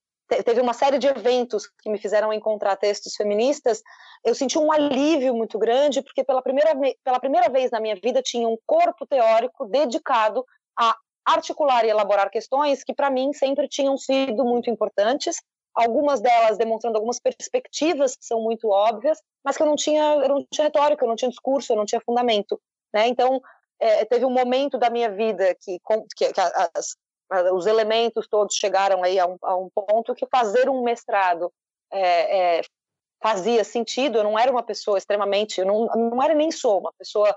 teve 0.44 0.62
uma 0.62 0.74
série 0.74 0.98
de 0.98 1.08
eventos 1.08 1.70
que 1.82 1.90
me 1.90 2.00
fizeram 2.00 2.34
encontrar 2.34 2.76
textos 2.78 3.14
feministas, 3.16 3.82
eu 4.24 4.34
senti 4.34 4.58
um 4.58 4.72
alívio 4.72 5.36
muito 5.36 5.60
grande, 5.60 6.02
porque 6.02 6.24
pela 6.24 6.42
primeira, 6.42 6.72
pela 7.04 7.20
primeira 7.20 7.48
vez 7.50 7.70
na 7.70 7.80
minha 7.80 7.96
vida 7.96 8.22
tinha 8.24 8.48
um 8.48 8.58
corpo 8.66 9.06
teórico 9.06 9.66
dedicado 9.66 10.44
a 10.78 10.96
articular 11.26 11.86
e 11.86 11.90
elaborar 11.90 12.30
questões 12.30 12.84
que 12.84 12.94
para 12.94 13.10
mim 13.10 13.34
sempre 13.34 13.68
tinham 13.68 13.98
sido 13.98 14.44
muito 14.44 14.70
importantes, 14.70 15.38
algumas 15.75 16.22
delas 16.22 16.58
demonstrando 16.58 16.98
algumas 16.98 17.20
perspectivas 17.20 18.15
que 18.15 18.25
são 18.25 18.41
muito 18.41 18.70
óbvias, 18.70 19.22
mas 19.44 19.58
que 19.58 19.63
eu 19.63 19.67
não 19.67 19.75
tinha, 19.75 20.15
eu 20.15 20.29
não 20.29 20.46
tinha 20.51 20.65
retórica, 20.65 21.03
eu 21.03 21.10
não 21.10 21.15
tinha 21.15 21.29
discurso, 21.29 21.74
eu 21.74 21.77
não 21.77 21.86
tinha 21.86 22.01
fundamento, 22.01 22.60
né? 22.94 23.08
Então 23.08 23.41
é, 23.79 24.05
teve 24.05 24.25
um 24.25 24.29
momento 24.29 24.77
da 24.77 24.89
minha 24.89 25.10
vida 25.10 25.55
que, 25.62 25.79
que, 26.15 26.34
que 26.34 26.41
as, 26.41 26.96
os 27.53 27.65
elementos 27.65 28.27
todos 28.27 28.55
chegaram 28.55 29.03
aí 29.03 29.20
a 29.20 29.25
um, 29.25 29.38
a 29.41 29.55
um 29.55 29.70
ponto 29.70 30.15
que 30.15 30.25
fazer 30.27 30.70
um 30.70 30.82
mestrado 30.84 31.51
é, 31.91 32.58
é, 32.58 32.62
fazia 33.22 33.63
sentido. 33.63 34.20
Eu 34.20 34.24
não 34.24 34.39
era 34.39 34.51
uma 34.51 34.63
pessoa 34.63 34.98
extremamente, 34.98 35.60
eu 35.60 35.65
não, 35.65 35.86
não 35.88 36.24
era 36.24 36.34
nem 36.34 36.51
sou 36.51 36.79
uma 36.79 36.94
pessoa 36.98 37.36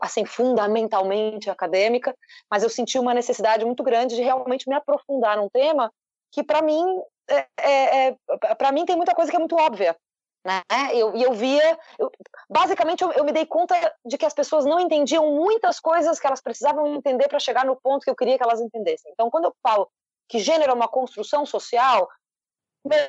assim 0.00 0.24
fundamentalmente 0.24 1.48
acadêmica, 1.48 2.16
mas 2.50 2.62
eu 2.62 2.70
senti 2.70 2.98
uma 2.98 3.14
necessidade 3.14 3.64
muito 3.64 3.82
grande 3.82 4.16
de 4.16 4.22
realmente 4.22 4.68
me 4.68 4.74
aprofundar 4.74 5.36
num 5.36 5.48
tema 5.48 5.92
que 6.32 6.42
para 6.42 6.62
mim 6.62 6.84
é, 7.28 7.46
é, 7.58 8.08
é 8.08 8.54
para 8.54 8.72
mim 8.72 8.84
tem 8.84 8.96
muita 8.96 9.14
coisa 9.14 9.30
que 9.30 9.36
é 9.36 9.40
muito 9.40 9.56
óbvia 9.56 9.96
né? 10.44 10.62
Eu, 10.92 11.14
eu 11.16 11.32
via, 11.32 11.78
eu, 11.98 12.12
basicamente 12.50 13.02
eu, 13.02 13.10
eu, 13.12 13.24
me 13.24 13.32
dei 13.32 13.46
conta 13.46 13.74
de 14.04 14.18
que 14.18 14.26
as 14.26 14.34
pessoas 14.34 14.64
não 14.66 14.78
entendiam 14.78 15.34
muitas 15.34 15.80
coisas 15.80 16.20
que 16.20 16.26
elas 16.26 16.42
precisavam 16.42 16.94
entender 16.94 17.28
para 17.28 17.40
chegar 17.40 17.64
no 17.64 17.76
ponto 17.76 18.04
que 18.04 18.10
eu 18.10 18.16
queria 18.16 18.36
que 18.36 18.44
elas 18.44 18.60
entendessem. 18.60 19.10
Então, 19.12 19.30
quando 19.30 19.46
eu 19.46 19.56
falo 19.62 19.90
que 20.28 20.38
gênero 20.38 20.70
é 20.70 20.74
uma 20.74 20.88
construção 20.88 21.46
social, 21.46 22.08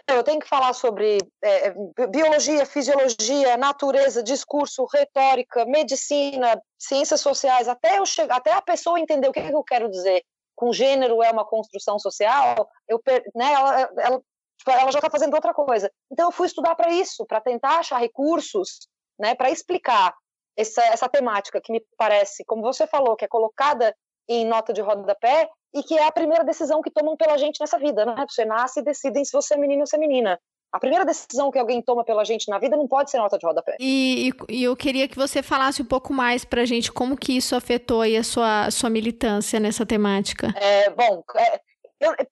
eu 0.07 0.23
tenho 0.23 0.39
que 0.39 0.47
falar 0.47 0.71
sobre 0.71 1.17
é, 1.43 1.73
biologia, 2.07 2.65
fisiologia, 2.65 3.57
natureza, 3.57 4.23
discurso, 4.23 4.85
retórica, 4.85 5.65
medicina, 5.65 6.61
ciências 6.79 7.19
sociais, 7.19 7.67
até 7.67 7.99
eu 7.99 8.05
chegar, 8.05 8.37
até 8.37 8.53
a 8.53 8.61
pessoa 8.61 8.99
entender 8.99 9.27
o 9.27 9.33
que, 9.33 9.39
é 9.39 9.49
que 9.49 9.55
eu 9.55 9.63
quero 9.63 9.89
dizer 9.89 10.23
com 10.55 10.73
gênero 10.73 11.21
é 11.21 11.31
uma 11.31 11.45
construção 11.45 11.99
social, 11.99 12.67
eu, 12.87 13.01
né, 13.35 13.53
ela, 13.53 13.89
ela 13.97 14.21
Tipo, 14.57 14.71
ela 14.71 14.91
já 14.91 14.99
está 14.99 15.09
fazendo 15.09 15.33
outra 15.33 15.53
coisa. 15.53 15.91
Então 16.11 16.27
eu 16.27 16.31
fui 16.31 16.47
estudar 16.47 16.75
para 16.75 16.89
isso, 16.89 17.25
para 17.25 17.41
tentar 17.41 17.79
achar 17.79 17.97
recursos, 17.97 18.87
né, 19.19 19.35
para 19.35 19.51
explicar 19.51 20.15
essa, 20.57 20.81
essa 20.85 21.09
temática 21.09 21.59
que 21.61 21.71
me 21.71 21.85
parece, 21.97 22.43
como 22.45 22.61
você 22.61 22.87
falou, 22.87 23.15
que 23.15 23.25
é 23.25 23.27
colocada 23.27 23.95
em 24.27 24.45
nota 24.45 24.73
de 24.73 24.81
rodapé 24.81 25.49
e 25.73 25.83
que 25.83 25.97
é 25.97 26.05
a 26.05 26.11
primeira 26.11 26.43
decisão 26.43 26.81
que 26.81 26.89
tomam 26.89 27.17
pela 27.17 27.37
gente 27.37 27.59
nessa 27.59 27.77
vida, 27.77 28.05
né? 28.05 28.25
Você 28.29 28.45
nasce 28.45 28.79
e 28.79 28.83
decidem 28.83 29.25
se 29.25 29.31
você 29.31 29.53
é 29.53 29.57
menino 29.57 29.81
ou 29.81 29.87
se 29.87 29.95
é 29.95 29.99
menina. 29.99 30.39
A 30.71 30.79
primeira 30.79 31.05
decisão 31.05 31.51
que 31.51 31.57
alguém 31.57 31.81
toma 31.81 32.03
pela 32.03 32.25
gente 32.25 32.49
na 32.49 32.59
vida 32.59 32.75
não 32.75 32.87
pode 32.87 33.09
ser 33.09 33.17
nota 33.17 33.37
de 33.37 33.45
rodapé. 33.45 33.77
E, 33.79 34.29
e, 34.49 34.57
e 34.57 34.63
eu 34.63 34.75
queria 34.75 35.07
que 35.07 35.15
você 35.15 35.41
falasse 35.41 35.81
um 35.81 35.85
pouco 35.85 36.13
mais 36.13 36.43
pra 36.43 36.65
gente 36.65 36.91
como 36.91 37.15
que 37.15 37.37
isso 37.37 37.55
afetou 37.55 38.01
aí 38.01 38.17
a 38.17 38.23
sua, 38.23 38.69
sua 38.71 38.89
militância 38.89 39.59
nessa 39.59 39.85
temática. 39.85 40.53
É, 40.57 40.89
bom, 40.89 41.23
é, 41.37 41.61
eu, 41.99 42.11
é, 42.13 42.27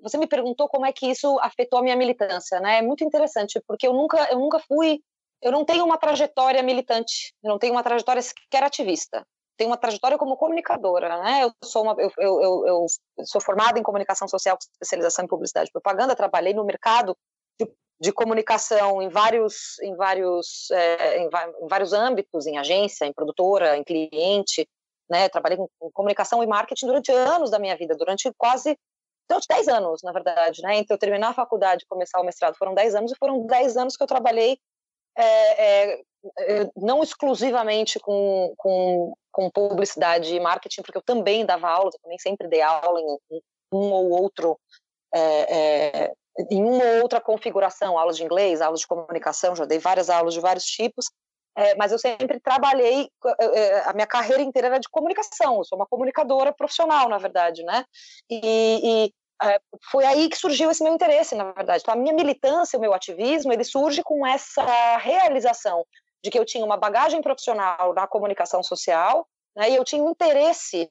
você 0.00 0.18
me 0.18 0.26
perguntou 0.26 0.68
como 0.68 0.86
é 0.86 0.92
que 0.92 1.06
isso 1.06 1.38
afetou 1.40 1.78
a 1.78 1.82
minha 1.82 1.96
militância, 1.96 2.60
né? 2.60 2.78
É 2.78 2.82
muito 2.82 3.04
interessante, 3.04 3.60
porque 3.66 3.86
eu 3.86 3.92
nunca, 3.92 4.28
eu 4.30 4.38
nunca 4.38 4.58
fui, 4.58 5.00
eu 5.40 5.52
não 5.52 5.64
tenho 5.64 5.84
uma 5.84 5.98
trajetória 5.98 6.62
militante, 6.62 7.34
eu 7.42 7.50
não 7.50 7.58
tenho 7.58 7.74
uma 7.74 7.82
trajetória 7.82 8.22
sequer 8.22 8.62
ativista. 8.62 9.26
Tenho 9.56 9.70
uma 9.70 9.76
trajetória 9.76 10.16
como 10.16 10.36
comunicadora, 10.36 11.22
né? 11.22 11.44
Eu 11.44 11.52
sou 11.62 11.82
uma, 11.82 11.94
eu, 11.98 12.10
eu, 12.18 12.66
eu, 12.66 12.86
sou 13.24 13.40
formada 13.40 13.78
em 13.78 13.82
comunicação 13.82 14.26
social 14.26 14.56
especialização 14.58 15.24
em 15.24 15.28
publicidade 15.28 15.68
e 15.68 15.72
propaganda. 15.72 16.16
Trabalhei 16.16 16.54
no 16.54 16.64
mercado 16.64 17.16
de, 17.60 17.70
de 18.00 18.12
comunicação 18.12 19.02
em 19.02 19.08
vários, 19.08 19.78
em 19.80 19.94
vários, 19.96 20.70
é, 20.70 21.18
em, 21.18 21.26
em 21.26 21.68
vários 21.68 21.92
âmbitos, 21.92 22.46
em 22.46 22.58
agência, 22.58 23.04
em 23.04 23.12
produtora, 23.12 23.76
em 23.76 23.84
cliente, 23.84 24.68
né? 25.08 25.28
Trabalhei 25.28 25.58
com 25.58 25.90
comunicação 25.92 26.42
e 26.42 26.46
marketing 26.46 26.86
durante 26.86 27.12
anos 27.12 27.50
da 27.50 27.58
minha 27.58 27.76
vida, 27.76 27.96
durante 27.96 28.32
quase 28.36 28.76
durante 29.28 29.48
10 29.48 29.68
anos, 29.68 30.02
na 30.02 30.12
verdade, 30.12 30.62
né? 30.62 30.76
Entre 30.76 30.92
eu 30.92 30.98
terminar 30.98 31.28
a 31.28 31.34
faculdade 31.34 31.84
e 31.84 31.88
começar 31.88 32.20
o 32.20 32.24
mestrado 32.24 32.56
foram 32.56 32.74
10 32.74 32.94
anos, 32.94 33.12
e 33.12 33.16
foram 33.16 33.46
10 33.46 33.76
anos 33.76 33.96
que 33.96 34.02
eu 34.02 34.06
trabalhei 34.06 34.58
é, 35.16 35.92
é, 35.92 36.02
é, 36.38 36.70
não 36.76 37.02
exclusivamente 37.02 37.98
com, 38.00 38.54
com, 38.56 39.14
com, 39.30 39.50
publicidade 39.50 40.34
e 40.34 40.40
marketing, 40.40 40.82
porque 40.82 40.98
eu 40.98 41.02
também 41.02 41.44
dava 41.44 41.68
aula, 41.68 41.90
eu 41.92 42.00
também 42.00 42.18
sempre 42.18 42.48
dei 42.48 42.62
aula 42.62 43.00
em 43.00 43.40
um 43.72 43.90
ou 43.90 44.10
outro, 44.10 44.58
é, 45.14 46.04
é, 46.04 46.12
em 46.50 46.62
uma 46.62 46.84
ou 46.84 47.02
outra 47.02 47.20
configuração, 47.20 47.98
aulas 47.98 48.16
de 48.16 48.24
inglês, 48.24 48.60
aulas 48.60 48.80
de 48.80 48.86
comunicação, 48.86 49.54
já 49.54 49.64
dei 49.64 49.78
várias 49.78 50.08
aulas 50.08 50.34
de 50.34 50.40
vários 50.40 50.64
tipos, 50.64 51.06
é, 51.56 51.74
mas 51.74 51.92
eu 51.92 51.98
sempre 51.98 52.40
trabalhei, 52.40 53.10
a 53.84 53.92
minha 53.92 54.06
carreira 54.06 54.42
inteira 54.42 54.68
era 54.68 54.78
de 54.78 54.88
comunicação, 54.88 55.58
eu 55.58 55.64
sou 55.64 55.76
uma 55.76 55.86
comunicadora 55.86 56.52
profissional, 56.52 57.10
na 57.10 57.18
verdade, 57.18 57.62
né? 57.62 57.84
E, 58.30 58.80
e 58.82 59.12
é, 59.42 59.60
foi 59.90 60.04
aí 60.04 60.28
que 60.28 60.38
surgiu 60.38 60.70
esse 60.70 60.82
meu 60.82 60.94
interesse, 60.94 61.34
na 61.34 61.52
verdade. 61.52 61.82
Então, 61.82 61.94
a 61.94 61.96
minha 61.96 62.14
militância, 62.14 62.78
o 62.78 62.80
meu 62.80 62.94
ativismo, 62.94 63.52
ele 63.52 63.64
surge 63.64 64.02
com 64.02 64.26
essa 64.26 64.96
realização 64.98 65.84
de 66.24 66.30
que 66.30 66.38
eu 66.38 66.44
tinha 66.44 66.64
uma 66.64 66.76
bagagem 66.76 67.20
profissional 67.20 67.92
na 67.92 68.06
comunicação 68.06 68.62
social, 68.62 69.26
né, 69.56 69.70
e 69.70 69.76
eu 69.76 69.84
tinha 69.84 70.02
um 70.02 70.10
interesse 70.10 70.88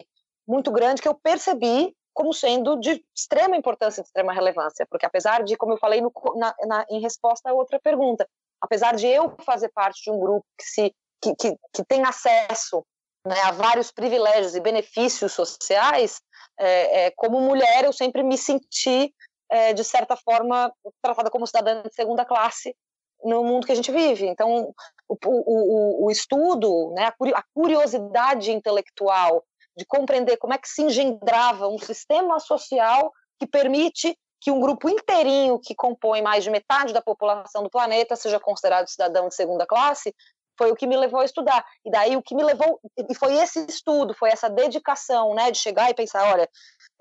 muito 0.48 0.70
grande 0.72 1.02
que 1.02 1.08
eu 1.08 1.16
percebi 1.16 1.96
como 2.14 2.34
sendo 2.34 2.80
de 2.80 3.04
extrema 3.16 3.56
importância, 3.56 4.02
de 4.02 4.08
extrema 4.08 4.34
relevância, 4.34 4.86
porque 4.90 5.06
apesar 5.06 5.44
de, 5.44 5.56
como 5.56 5.74
eu 5.74 5.78
falei 5.78 6.02
no, 6.02 6.12
na, 6.36 6.54
na, 6.66 6.86
em 6.90 7.00
resposta 7.00 7.50
a 7.50 7.54
outra 7.54 7.80
pergunta, 7.80 8.28
apesar 8.62 8.96
de 8.96 9.08
eu 9.08 9.36
fazer 9.46 9.70
parte 9.70 10.04
de 10.04 10.12
um 10.12 10.20
grupo 10.20 10.46
que, 10.58 10.66
se, 10.66 10.96
que, 11.22 11.36
que, 11.36 11.56
que 11.74 11.86
tem 11.86 12.04
acesso 12.04 12.86
né, 13.26 13.40
a 13.42 13.52
vários 13.52 13.92
privilégios 13.92 14.56
e 14.56 14.60
benefícios 14.60 15.34
sociais, 15.34 16.22
é, 16.60 17.06
é, 17.06 17.12
como 17.12 17.40
mulher, 17.40 17.86
eu 17.86 17.94
sempre 17.94 18.24
me 18.24 18.38
senti, 18.38 19.14
é, 19.50 19.74
de 19.74 19.84
certa 19.84 20.16
forma, 20.16 20.72
tratada 21.02 21.30
como 21.30 21.48
cidadã 21.48 21.82
de 21.82 21.94
segunda 21.94 22.26
classe 22.26 22.76
no 23.24 23.44
mundo 23.44 23.66
que 23.66 23.72
a 23.72 23.76
gente 23.76 23.92
vive. 23.92 24.28
Então, 24.28 24.74
o, 25.08 25.18
o, 25.26 26.06
o 26.06 26.12
estudo, 26.12 26.92
né, 26.96 27.12
a 27.36 27.44
curiosidade 27.54 28.52
intelectual 28.52 29.44
de 29.78 29.86
compreender 29.86 30.38
como 30.38 30.54
é 30.54 30.58
que 30.58 30.68
se 30.68 30.82
engendrava 30.82 31.68
um 31.68 31.80
sistema 31.80 32.40
social 32.40 33.12
que 33.40 33.48
permite 33.48 34.18
que 34.40 34.52
um 34.52 34.60
grupo 34.60 34.90
inteirinho 34.90 35.60
que 35.60 35.76
compõe 35.76 36.22
mais 36.22 36.44
de 36.44 36.50
metade 36.50 36.94
da 36.94 37.02
população 37.02 37.62
do 37.62 37.70
planeta 37.70 38.16
seja 38.16 38.40
considerado 38.40 38.88
cidadão 38.88 39.28
de 39.30 39.36
segunda 39.36 39.68
classe, 39.68 40.14
foi 40.62 40.72
o 40.72 40.76
que 40.76 40.86
me 40.86 40.96
levou 40.96 41.22
a 41.22 41.26
estudar. 41.26 41.66
E 41.84 41.90
daí 41.90 42.16
o 42.16 42.22
que 42.22 42.36
me 42.36 42.44
levou, 42.44 42.80
e 43.10 43.16
foi 43.16 43.34
esse 43.38 43.66
estudo, 43.68 44.14
foi 44.14 44.30
essa 44.30 44.48
dedicação, 44.48 45.34
né, 45.34 45.50
de 45.50 45.58
chegar 45.58 45.90
e 45.90 45.96
pensar, 45.96 46.32
olha, 46.32 46.48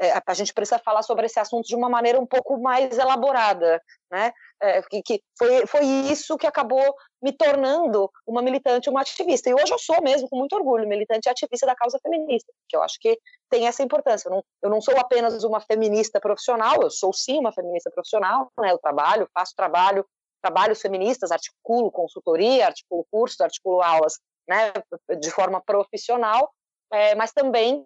é, 0.01 0.19
a 0.27 0.33
gente 0.33 0.55
precisa 0.55 0.79
falar 0.79 1.03
sobre 1.03 1.27
esse 1.27 1.39
assunto 1.39 1.67
de 1.67 1.77
uma 1.77 1.91
maneira 1.91 2.19
um 2.19 2.25
pouco 2.25 2.59
mais 2.59 2.97
elaborada, 2.97 3.79
né, 4.11 4.33
é, 4.63 4.81
que, 4.83 5.03
que 5.03 5.23
foi, 5.39 5.67
foi 5.67 5.85
isso 5.85 6.39
que 6.39 6.47
acabou 6.47 6.95
me 7.23 7.33
tornando 7.33 8.11
uma 8.27 8.41
militante, 8.41 8.89
uma 8.89 9.03
ativista. 9.03 9.51
E 9.51 9.55
hoje 9.55 9.71
eu 9.71 9.79
sou 9.79 10.01
mesmo, 10.03 10.27
com 10.27 10.39
muito 10.39 10.57
orgulho, 10.57 10.89
militante 10.89 11.29
e 11.29 11.31
ativista 11.31 11.67
da 11.67 11.75
causa 11.75 11.99
feminista, 12.03 12.51
que 12.67 12.75
eu 12.75 12.83
acho 12.83 12.97
que 12.99 13.19
tem 13.51 13.67
essa 13.67 13.83
importância. 13.83 14.29
Eu 14.29 14.37
não, 14.37 14.45
eu 14.63 14.71
não 14.71 14.81
sou 14.81 14.99
apenas 14.99 15.45
uma 15.45 15.61
feminista 15.61 16.19
profissional, 16.19 16.81
eu 16.81 16.91
sou 16.91 17.13
sim 17.13 17.39
uma 17.39 17.53
feminista 17.53 17.91
profissional, 17.91 18.51
né, 18.59 18.73
eu 18.73 18.79
trabalho, 18.79 19.29
faço 19.35 19.53
trabalho 19.55 20.03
trabalhos 20.41 20.81
feministas, 20.81 21.31
articulo 21.31 21.91
consultoria, 21.91 22.67
articulo 22.67 23.07
cursos, 23.11 23.41
articulo 23.41 23.83
aulas, 23.83 24.19
né, 24.49 24.73
de 25.21 25.31
forma 25.31 25.61
profissional, 25.61 26.51
é, 26.93 27.15
mas 27.15 27.33
também 27.33 27.85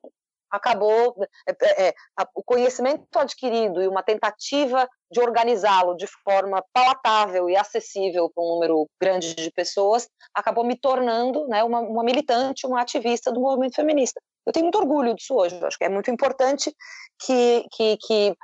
acabou 0.54 1.16
é, 1.48 1.88
é, 1.88 1.94
o 2.34 2.42
conhecimento 2.42 3.18
adquirido 3.18 3.82
e 3.82 3.88
uma 3.88 4.02
tentativa 4.02 4.88
de 5.10 5.20
organizá-lo 5.20 5.96
de 5.96 6.06
forma 6.06 6.64
palatável 6.72 7.50
e 7.50 7.56
acessível 7.56 8.30
para 8.32 8.42
um 8.42 8.54
número 8.54 8.88
grande 9.00 9.34
de 9.34 9.50
pessoas 9.50 10.08
acabou 10.32 10.64
me 10.64 10.78
tornando 10.78 11.46
né, 11.48 11.64
uma, 11.64 11.80
uma, 11.80 12.04
militante, 12.04 12.66
uma 12.66 12.80
ativista 12.80 13.32
do 13.32 13.40
movimento 13.40 13.74
feminista. 13.74 14.20
Eu 14.46 14.52
tenho 14.52 14.64
muito 14.64 14.78
orgulho 14.78 15.14
disso 15.14 15.34
hoje. 15.34 15.58
Eu 15.58 15.66
acho 15.66 15.78
que 15.78 15.84
é 15.84 15.88
muito 15.88 16.10
importante 16.10 16.72
que, 17.18 17.66
que, 17.72 17.96
que 17.96 18.36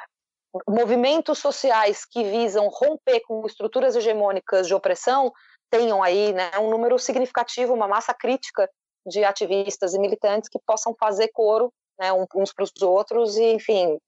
movimentos 0.69 1.39
sociais 1.39 2.05
que 2.05 2.25
visam 2.25 2.69
romper 2.69 3.21
com 3.21 3.47
estruturas 3.47 3.95
hegemônicas 3.97 4.67
de 4.67 4.75
opressão 4.75 5.33
tenham 5.71 6.03
aí 6.03 6.33
né, 6.33 6.51
um 6.59 6.71
número 6.71 6.99
significativo, 6.99 7.73
uma 7.73 7.87
massa 7.87 8.13
crítica 8.13 8.69
de 9.07 9.25
ativistas 9.25 9.95
e 9.95 9.99
militantes 9.99 10.49
que 10.49 10.59
possam 10.67 10.95
fazer 10.99 11.29
coro 11.29 11.73
né, 11.99 12.13
uns 12.35 12.53
para 12.53 12.65
os 12.65 12.73
outros 12.83 13.37
e, 13.37 13.53
enfim, 13.53 13.99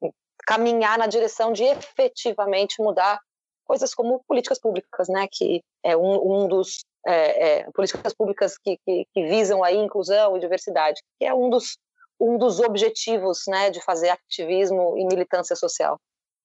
caminhar 0.46 0.98
na 0.98 1.06
direção 1.06 1.52
de 1.52 1.62
efetivamente 1.64 2.82
mudar 2.82 3.20
coisas 3.64 3.94
como 3.94 4.22
políticas 4.26 4.58
públicas, 4.58 5.08
né, 5.08 5.26
que 5.30 5.62
é 5.84 5.96
um, 5.96 6.44
um 6.44 6.48
dos 6.48 6.84
é, 7.06 7.60
é, 7.60 7.70
políticas 7.72 8.12
públicas 8.12 8.58
que, 8.58 8.76
que, 8.84 9.06
que, 9.12 9.24
visam 9.26 9.62
aí 9.62 9.76
inclusão 9.76 10.36
e 10.36 10.40
diversidade, 10.40 11.00
que 11.18 11.24
é 11.24 11.32
um 11.32 11.48
dos 11.48 11.78
um 12.20 12.38
dos 12.38 12.60
objetivos, 12.60 13.42
né, 13.48 13.70
de 13.70 13.80
fazer 13.80 14.08
ativismo 14.10 14.96
e 14.96 15.04
militância 15.04 15.56
social. 15.56 15.98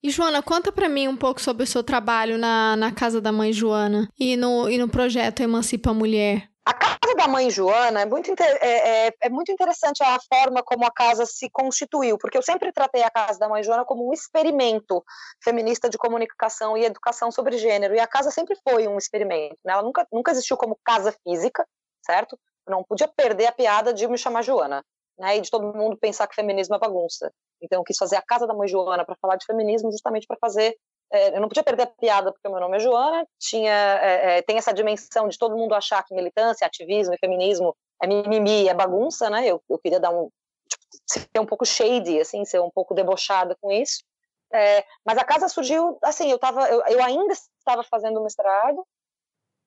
E 0.03 0.09
Joana, 0.09 0.43
conta 0.43 0.71
para 0.71 0.87
mim 0.87 1.07
um 1.07 1.17
pouco 1.17 1.41
sobre 1.41 1.63
o 1.63 1.67
seu 1.67 1.83
trabalho 1.83 2.37
na, 2.37 2.75
na 2.75 2.91
Casa 2.91 3.19
da 3.19 3.31
Mãe 3.31 3.51
Joana 3.51 4.07
e 4.17 4.37
no, 4.37 4.69
e 4.69 4.77
no 4.77 4.87
projeto 4.87 5.41
Emancipa 5.41 5.89
a 5.89 5.93
Mulher. 5.93 6.49
A 6.65 6.73
Casa 6.73 7.15
da 7.15 7.27
Mãe 7.27 7.49
Joana 7.49 8.01
é 8.01 8.05
muito, 8.05 8.29
é, 8.39 9.07
é, 9.07 9.13
é, 9.23 9.29
muito 9.29 9.51
interessante 9.51 10.03
a 10.03 10.19
forma 10.31 10.61
como 10.61 10.85
a 10.85 10.91
casa 10.91 11.25
se 11.25 11.49
constituiu, 11.49 12.17
porque 12.17 12.37
eu 12.37 12.43
sempre 12.43 12.71
tratei 12.71 13.03
a 13.03 13.09
Casa 13.09 13.39
da 13.39 13.49
Mãe 13.49 13.63
Joana 13.63 13.85
como 13.85 14.07
um 14.07 14.13
experimento 14.13 15.03
feminista 15.43 15.89
de 15.89 15.97
comunicação 15.97 16.77
e 16.77 16.85
educação 16.85 17.31
sobre 17.31 17.57
gênero, 17.57 17.95
e 17.95 17.99
a 17.99 18.07
casa 18.07 18.29
sempre 18.31 18.55
foi 18.67 18.87
um 18.87 18.97
experimento, 18.97 19.57
né? 19.65 19.73
ela 19.73 19.81
nunca, 19.81 20.05
nunca 20.11 20.31
existiu 20.31 20.57
como 20.57 20.77
casa 20.83 21.15
física, 21.23 21.65
certo? 22.05 22.37
não 22.67 22.83
podia 22.83 23.07
perder 23.07 23.47
a 23.47 23.51
piada 23.51 23.93
de 23.93 24.07
me 24.07 24.17
chamar 24.17 24.43
Joana, 24.43 24.83
né? 25.17 25.37
e 25.37 25.41
de 25.41 25.49
todo 25.49 25.75
mundo 25.75 25.97
pensar 25.97 26.27
que 26.27 26.35
feminismo 26.35 26.75
é 26.75 26.79
bagunça. 26.79 27.31
Então, 27.61 27.79
eu 27.79 27.83
quis 27.83 27.97
fazer 27.97 28.15
a 28.15 28.21
Casa 28.21 28.45
da 28.45 28.53
Mãe 28.53 28.67
Joana 28.67 29.05
para 29.05 29.15
falar 29.21 29.35
de 29.35 29.45
feminismo, 29.45 29.91
justamente 29.91 30.27
para 30.27 30.37
fazer 30.39 30.77
é, 31.11 31.35
eu 31.35 31.41
não 31.41 31.47
podia 31.47 31.63
perder 31.63 31.83
a 31.83 31.87
piada 31.87 32.31
porque 32.31 32.49
meu 32.49 32.59
nome 32.59 32.77
é 32.77 32.79
Joana, 32.79 33.25
tinha, 33.39 33.71
é, 33.71 34.37
é, 34.37 34.41
tem 34.41 34.57
essa 34.57 34.73
dimensão 34.73 35.27
de 35.29 35.37
todo 35.37 35.55
mundo 35.55 35.73
achar 35.73 36.03
que 36.03 36.13
militância, 36.13 36.67
ativismo 36.67 37.13
e 37.13 37.17
feminismo 37.17 37.75
é 38.01 38.07
mimimi, 38.07 38.67
é 38.67 38.73
bagunça, 38.73 39.29
né? 39.29 39.47
Eu, 39.47 39.63
eu 39.69 39.79
queria 39.79 39.99
dar 39.99 40.11
um 40.11 40.29
tipo, 40.67 40.83
ser 41.07 41.39
um 41.39 41.45
pouco 41.45 41.65
shady, 41.65 42.19
assim, 42.19 42.43
ser 42.43 42.59
um 42.59 42.69
pouco 42.69 42.93
debochada 42.93 43.55
com 43.61 43.71
isso. 43.71 44.03
É, 44.51 44.85
mas 45.05 45.17
a 45.17 45.23
casa 45.23 45.47
surgiu, 45.47 45.97
assim, 46.03 46.29
eu 46.29 46.37
tava, 46.37 46.67
eu, 46.69 46.83
eu 46.87 47.03
ainda 47.03 47.33
estava 47.33 47.83
fazendo 47.83 48.21
mestrado, 48.21 48.85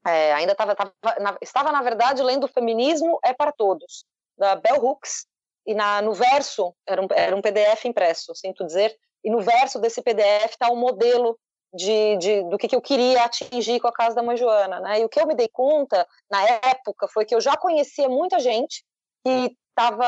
é, 0.06 0.32
ainda 0.34 0.54
tava, 0.54 0.74
tava 0.74 0.92
na, 1.20 1.36
estava 1.42 1.72
na 1.72 1.82
verdade 1.82 2.22
lendo 2.22 2.48
Feminismo 2.48 3.18
é 3.22 3.34
para 3.34 3.52
Todos 3.52 4.04
da 4.38 4.56
Bell 4.56 4.82
Hooks 4.82 5.26
e 5.70 5.74
na, 5.74 6.02
no 6.02 6.12
verso 6.12 6.74
era 6.84 7.00
um, 7.00 7.06
era 7.14 7.36
um 7.36 7.40
PDF 7.40 7.84
impresso, 7.84 8.34
sinto 8.34 8.66
dizer, 8.66 8.92
e 9.22 9.30
no 9.30 9.40
verso 9.40 9.78
desse 9.78 10.02
PDF 10.02 10.50
está 10.50 10.68
o 10.68 10.72
um 10.72 10.76
modelo 10.76 11.38
de, 11.72 12.16
de, 12.16 12.42
do 12.50 12.58
que, 12.58 12.66
que 12.66 12.74
eu 12.74 12.80
queria 12.80 13.22
atingir 13.22 13.78
com 13.78 13.86
a 13.86 13.92
Casa 13.92 14.16
da 14.16 14.22
Mãe 14.22 14.36
Joana. 14.36 14.80
Né? 14.80 15.00
E 15.00 15.04
o 15.04 15.08
que 15.08 15.20
eu 15.20 15.28
me 15.28 15.34
dei 15.36 15.48
conta 15.48 16.04
na 16.28 16.42
época 16.42 17.06
foi 17.06 17.24
que 17.24 17.32
eu 17.32 17.40
já 17.40 17.56
conhecia 17.56 18.08
muita 18.08 18.40
gente 18.40 18.84
que 19.24 19.56
estava 19.68 20.04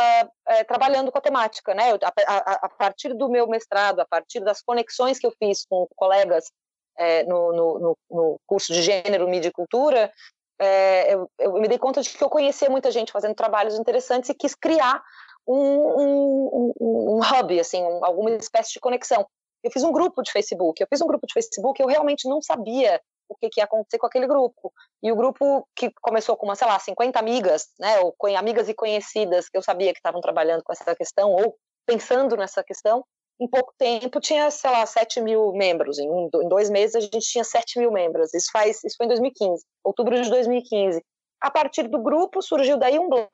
é, 0.48 0.64
trabalhando 0.64 1.12
com 1.12 1.18
a 1.18 1.22
temática. 1.22 1.72
Né? 1.74 1.92
Eu, 1.92 1.98
a, 2.02 2.36
a, 2.36 2.52
a, 2.66 2.68
partir 2.68 3.14
do 3.14 3.28
meu 3.28 3.46
mestrado, 3.46 4.00
a 4.00 4.04
partir 4.04 4.40
das 4.40 4.60
conexões 4.62 5.20
que 5.20 5.26
eu 5.28 5.32
fiz 5.38 5.64
com 5.64 5.86
colegas 5.94 6.50
é, 6.98 7.22
no, 7.22 7.52
no, 7.52 7.98
no, 8.10 8.40
curso 8.48 8.72
de 8.72 8.82
Gênero, 8.82 9.28
Mídia 9.28 9.50
e 9.50 9.52
Cultura, 9.52 10.12
é, 10.60 11.14
eu, 11.14 11.30
eu, 11.38 11.52
me 11.54 11.68
dei 11.68 11.78
conta 11.78 12.02
de 12.02 12.10
que 12.10 12.22
eu 12.22 12.28
conhecia 12.28 12.68
muita 12.68 12.90
gente 12.90 13.12
fazendo 13.12 13.36
trabalhos 13.36 13.78
interessantes 13.78 14.28
e 14.28 14.34
quis 14.34 14.56
criar 14.56 15.00
um, 15.46 15.56
um, 15.58 16.72
um 16.80 17.20
hub, 17.20 17.60
assim, 17.60 17.82
um, 17.82 18.04
alguma 18.04 18.30
espécie 18.32 18.72
de 18.72 18.80
conexão. 18.80 19.26
Eu 19.62 19.70
fiz 19.70 19.84
um 19.84 19.92
grupo 19.92 20.22
de 20.22 20.32
Facebook, 20.32 20.82
eu 20.82 20.88
fiz 20.88 21.00
um 21.00 21.06
grupo 21.06 21.26
de 21.26 21.34
Facebook, 21.34 21.80
eu 21.80 21.88
realmente 21.88 22.28
não 22.28 22.42
sabia 22.42 23.00
o 23.28 23.36
que, 23.36 23.48
que, 23.48 23.60
ia 23.60 23.64
acontecer 23.64 23.98
com 23.98 24.06
aquele 24.06 24.26
grupo. 24.26 24.72
E 25.02 25.10
o 25.10 25.16
grupo 25.16 25.66
que 25.74 25.90
começou 26.00 26.36
com, 26.36 26.46
uma, 26.46 26.56
sei 26.56 26.66
lá, 26.66 26.78
50 26.78 27.18
amigas, 27.18 27.68
né, 27.78 28.00
ou 28.00 28.14
amigas 28.36 28.68
e 28.68 28.74
conhecidas 28.74 29.48
que 29.48 29.56
eu 29.56 29.62
sabia 29.62 29.92
que 29.92 29.98
estavam 29.98 30.20
trabalhando 30.20 30.62
com 30.62 30.72
essa 30.72 30.94
questão, 30.94 31.30
ou 31.30 31.56
pensando 31.86 32.36
nessa 32.36 32.62
questão, 32.62 33.04
em 33.40 33.48
pouco 33.48 33.72
tempo 33.76 34.20
tinha, 34.20 34.50
sei 34.50 34.70
lá, 34.70 34.86
7 34.86 35.20
mil 35.20 35.52
membros. 35.52 35.98
Em, 35.98 36.08
um, 36.08 36.28
em 36.42 36.48
dois 36.48 36.70
meses 36.70 36.94
a 36.94 37.00
gente 37.00 37.20
tinha 37.20 37.44
7 37.44 37.78
mil 37.78 37.90
membros. 37.90 38.32
Isso, 38.34 38.50
faz, 38.52 38.82
isso 38.84 38.96
foi 38.96 39.06
em 39.06 39.08
2015, 39.08 39.64
outubro 39.82 40.20
de 40.20 40.30
2015. 40.30 41.02
A 41.42 41.50
partir 41.50 41.88
do 41.88 41.98
grupo 41.98 42.40
surgiu 42.40 42.76
daí 42.76 43.00
um 43.00 43.08
blog, 43.08 43.26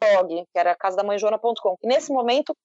que 0.50 0.58
era 0.58 0.74
casadamãejona.com, 0.74 1.76
que 1.76 1.86
nesse 1.86 2.10
momento 2.10 2.56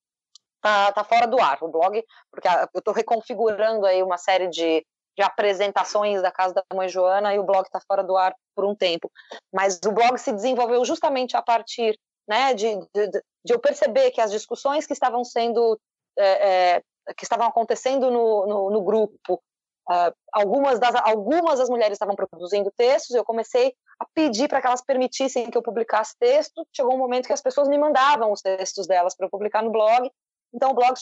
tá, 0.61 0.89
tá 0.93 1.03
fora 1.03 1.27
do 1.27 1.37
ar, 1.37 1.57
o 1.61 1.67
blog, 1.67 2.01
porque 2.31 2.47
eu 2.47 2.79
estou 2.79 2.93
reconfigurando 2.93 3.85
aí 3.85 4.01
uma 4.01 4.17
série 4.17 4.47
de, 4.47 4.85
de 5.17 5.21
apresentações 5.21 6.21
da 6.21 6.31
Casa 6.31 6.53
da 6.53 6.63
Mãe 6.73 6.87
Joana 6.87 7.35
e 7.35 7.39
o 7.39 7.43
blog 7.43 7.65
está 7.65 7.81
fora 7.85 8.01
do 8.01 8.15
ar 8.15 8.33
por 8.55 8.63
um 8.63 8.73
tempo. 8.73 9.11
Mas 9.53 9.81
o 9.85 9.91
blog 9.91 10.17
se 10.17 10.31
desenvolveu 10.31 10.85
justamente 10.85 11.35
a 11.35 11.41
partir 11.41 11.99
né, 12.25 12.53
de, 12.53 12.77
de, 12.95 13.07
de 13.11 13.53
eu 13.53 13.59
perceber 13.59 14.11
que 14.11 14.21
as 14.21 14.31
discussões 14.31 14.87
que 14.87 14.93
estavam 14.93 15.25
sendo 15.25 15.77
é, 16.17 16.75
é, 16.77 16.81
que 17.17 17.25
estavam 17.25 17.47
acontecendo 17.47 18.09
no, 18.09 18.47
no, 18.47 18.69
no 18.69 18.81
grupo 18.81 19.43
Uh, 19.89 20.15
algumas, 20.31 20.79
das, 20.79 20.95
algumas 20.95 21.59
das 21.59 21.69
mulheres 21.69 21.95
estavam 21.95 22.15
produzindo 22.15 22.71
textos, 22.71 23.13
eu 23.13 23.25
comecei 23.25 23.75
a 23.99 24.05
pedir 24.13 24.47
para 24.47 24.61
que 24.61 24.67
elas 24.67 24.81
permitissem 24.81 25.49
que 25.49 25.57
eu 25.57 25.61
publicasse 25.61 26.17
texto. 26.19 26.65
Chegou 26.71 26.93
um 26.93 26.97
momento 26.97 27.27
que 27.27 27.33
as 27.33 27.41
pessoas 27.41 27.67
me 27.67 27.77
mandavam 27.77 28.31
os 28.31 28.41
textos 28.41 28.87
delas 28.87 29.15
para 29.15 29.25
eu 29.25 29.29
publicar 29.29 29.61
no 29.61 29.71
blog. 29.71 30.09
Então 30.53 30.71
o 30.71 30.73
blog, 30.73 30.93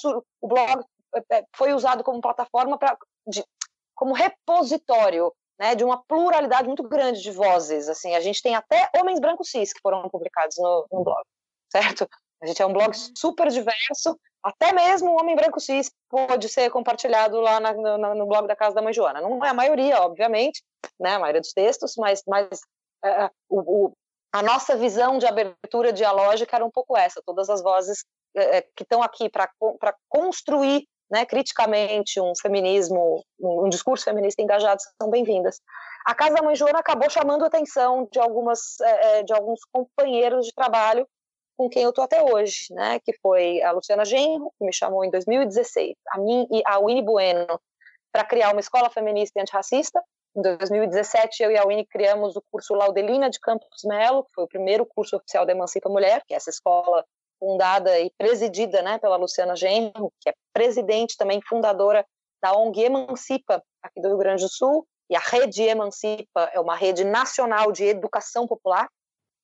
o 0.41 0.47
blog 0.47 0.83
é, 1.15 1.37
é, 1.37 1.45
foi 1.55 1.73
usado 1.73 2.03
como 2.03 2.21
plataforma 2.21 2.77
para 2.77 2.97
como 3.95 4.13
repositório 4.13 5.31
né, 5.59 5.75
de 5.75 5.83
uma 5.83 6.01
pluralidade 6.03 6.67
muito 6.67 6.83
grande 6.87 7.21
de 7.21 7.31
vozes. 7.31 7.87
Assim, 7.87 8.15
a 8.15 8.19
gente 8.19 8.41
tem 8.41 8.55
até 8.55 8.89
homens 8.97 9.19
brancos 9.19 9.49
cis 9.49 9.73
que 9.73 9.81
foram 9.81 10.09
publicados 10.09 10.57
no, 10.57 10.87
no 10.91 11.03
blog, 11.03 11.23
certo? 11.71 12.07
A 12.41 12.47
gente 12.47 12.61
é 12.61 12.65
um 12.65 12.73
blog 12.73 12.93
super 13.15 13.49
diverso 13.49 14.17
até 14.43 14.73
mesmo 14.73 15.11
o 15.11 15.19
Homem 15.19 15.35
Branco 15.35 15.59
Cis 15.59 15.91
pode 16.09 16.49
ser 16.49 16.69
compartilhado 16.71 17.39
lá 17.39 17.59
na, 17.59 17.73
no, 17.73 18.15
no, 18.15 18.25
blog 18.25 18.47
da 18.47 18.55
Casa 18.55 18.75
da 18.75 18.81
Mãe 18.81 18.93
Joana. 18.93 19.21
Não 19.21 19.43
é 19.45 19.49
a 19.49 19.53
maioria, 19.53 20.01
obviamente, 20.01 20.63
né, 20.99 21.15
a 21.15 21.19
maioria 21.19 21.41
dos 21.41 21.53
textos, 21.53 21.93
mas, 21.95 22.23
mas 22.27 22.59
é, 23.03 23.25
é 23.25 23.31
o, 23.49 23.85
o, 23.87 23.93
a 24.33 24.41
nossa 24.41 24.75
visão 24.75 25.17
de 25.17 25.25
abertura 25.25 25.91
dialógica 25.91 26.55
era 26.55 26.65
um 26.65 26.71
pouco 26.71 26.97
essa. 26.97 27.21
Todas 27.25 27.49
as 27.49 27.61
vozes 27.61 28.05
é, 28.35 28.57
é 28.57 28.61
que 28.61 28.83
estão 28.83 29.03
aqui 29.03 29.29
para 29.29 29.49
construir 30.07 30.87
né, 31.11 31.25
criticamente 31.25 32.21
um 32.21 32.31
feminismo, 32.41 33.21
um, 33.37 33.65
um, 33.65 33.69
discurso 33.69 34.05
feminista 34.05 34.41
engajado 34.41 34.81
são 34.99 35.09
bem-vindas. 35.09 35.59
A 36.05 36.15
Casa 36.15 36.35
da 36.35 36.41
Mãe 36.41 36.55
Joana 36.55 36.79
acabou 36.79 37.09
chamando 37.09 37.43
a 37.43 37.47
atenção 37.47 38.07
de, 38.09 38.19
algumas, 38.19 38.79
é, 38.79 39.23
de 39.23 39.33
alguns 39.33 39.59
companheiros 39.71 40.45
de 40.45 40.53
trabalho 40.53 41.05
com 41.57 41.69
quem 41.69 41.83
eu 41.83 41.89
estou 41.89 42.03
até 42.03 42.23
hoje, 42.23 42.67
né? 42.71 42.99
Que 43.01 43.13
foi 43.21 43.61
a 43.61 43.71
Luciana 43.71 44.05
Genro, 44.05 44.51
que 44.57 44.65
me 44.65 44.73
chamou 44.73 45.03
em 45.03 45.11
2016, 45.11 45.95
a 46.09 46.17
mim 46.17 46.47
e 46.49 46.63
a 46.65 46.79
Winnie 46.79 47.03
Bueno, 47.03 47.59
para 48.11 48.23
criar 48.23 48.51
uma 48.51 48.61
escola 48.61 48.89
feminista 48.89 49.37
e 49.37 49.41
antirracista. 49.41 50.01
Em 50.35 50.41
2017, 50.41 51.43
eu 51.43 51.51
e 51.51 51.57
a 51.57 51.65
Winnie 51.65 51.85
criamos 51.85 52.35
o 52.35 52.43
curso 52.49 52.73
Laudelina 52.73 53.29
de 53.29 53.39
Campos 53.39 53.83
Melo, 53.83 54.23
que 54.23 54.33
foi 54.33 54.43
o 54.45 54.47
primeiro 54.47 54.85
curso 54.85 55.17
oficial 55.17 55.45
da 55.45 55.51
Emancipa 55.51 55.89
Mulher, 55.89 56.23
que 56.25 56.33
é 56.33 56.37
essa 56.37 56.49
escola 56.49 57.05
fundada 57.37 57.99
e 57.99 58.09
presidida 58.17 58.81
né, 58.81 58.97
pela 58.97 59.17
Luciana 59.17 59.55
Genro, 59.55 60.13
que 60.21 60.29
é 60.29 60.33
presidente 60.53 61.17
também 61.17 61.41
fundadora 61.41 62.05
da 62.41 62.53
ONG 62.53 62.83
Emancipa, 62.83 63.61
aqui 63.83 63.99
do 63.99 64.07
Rio 64.07 64.17
Grande 64.17 64.43
do 64.43 64.49
Sul, 64.49 64.87
e 65.09 65.15
a 65.15 65.19
Rede 65.19 65.63
Emancipa 65.63 66.49
é 66.53 66.59
uma 66.59 66.75
rede 66.75 67.03
nacional 67.03 67.71
de 67.71 67.83
educação 67.83 68.47
popular, 68.47 68.87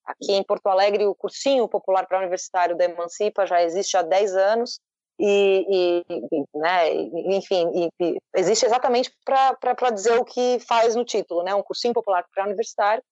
Aqui 0.07 0.31
em 0.31 0.41
Porto 0.41 0.67
Alegre, 0.67 1.05
o 1.05 1.13
cursinho 1.13 1.67
popular 1.67 2.07
para 2.07 2.19
universitário 2.19 2.77
da 2.77 2.85
Emancipa 2.85 3.45
já 3.45 3.61
existe 3.61 3.97
há 3.97 4.01
10 4.01 4.37
anos, 4.37 4.79
e, 5.19 6.03
e, 6.09 6.45
né, 6.55 6.93
enfim, 7.35 7.89
e, 7.99 8.17
existe 8.35 8.65
exatamente 8.65 9.11
para 9.25 9.89
dizer 9.91 10.17
o 10.19 10.25
que 10.25 10.59
faz 10.59 10.95
no 10.95 11.03
título, 11.03 11.43
né, 11.43 11.55
um 11.55 11.63
cursinho 11.63 11.93
popular 11.93 12.23
para 12.33 12.45
universitário, 12.45 13.03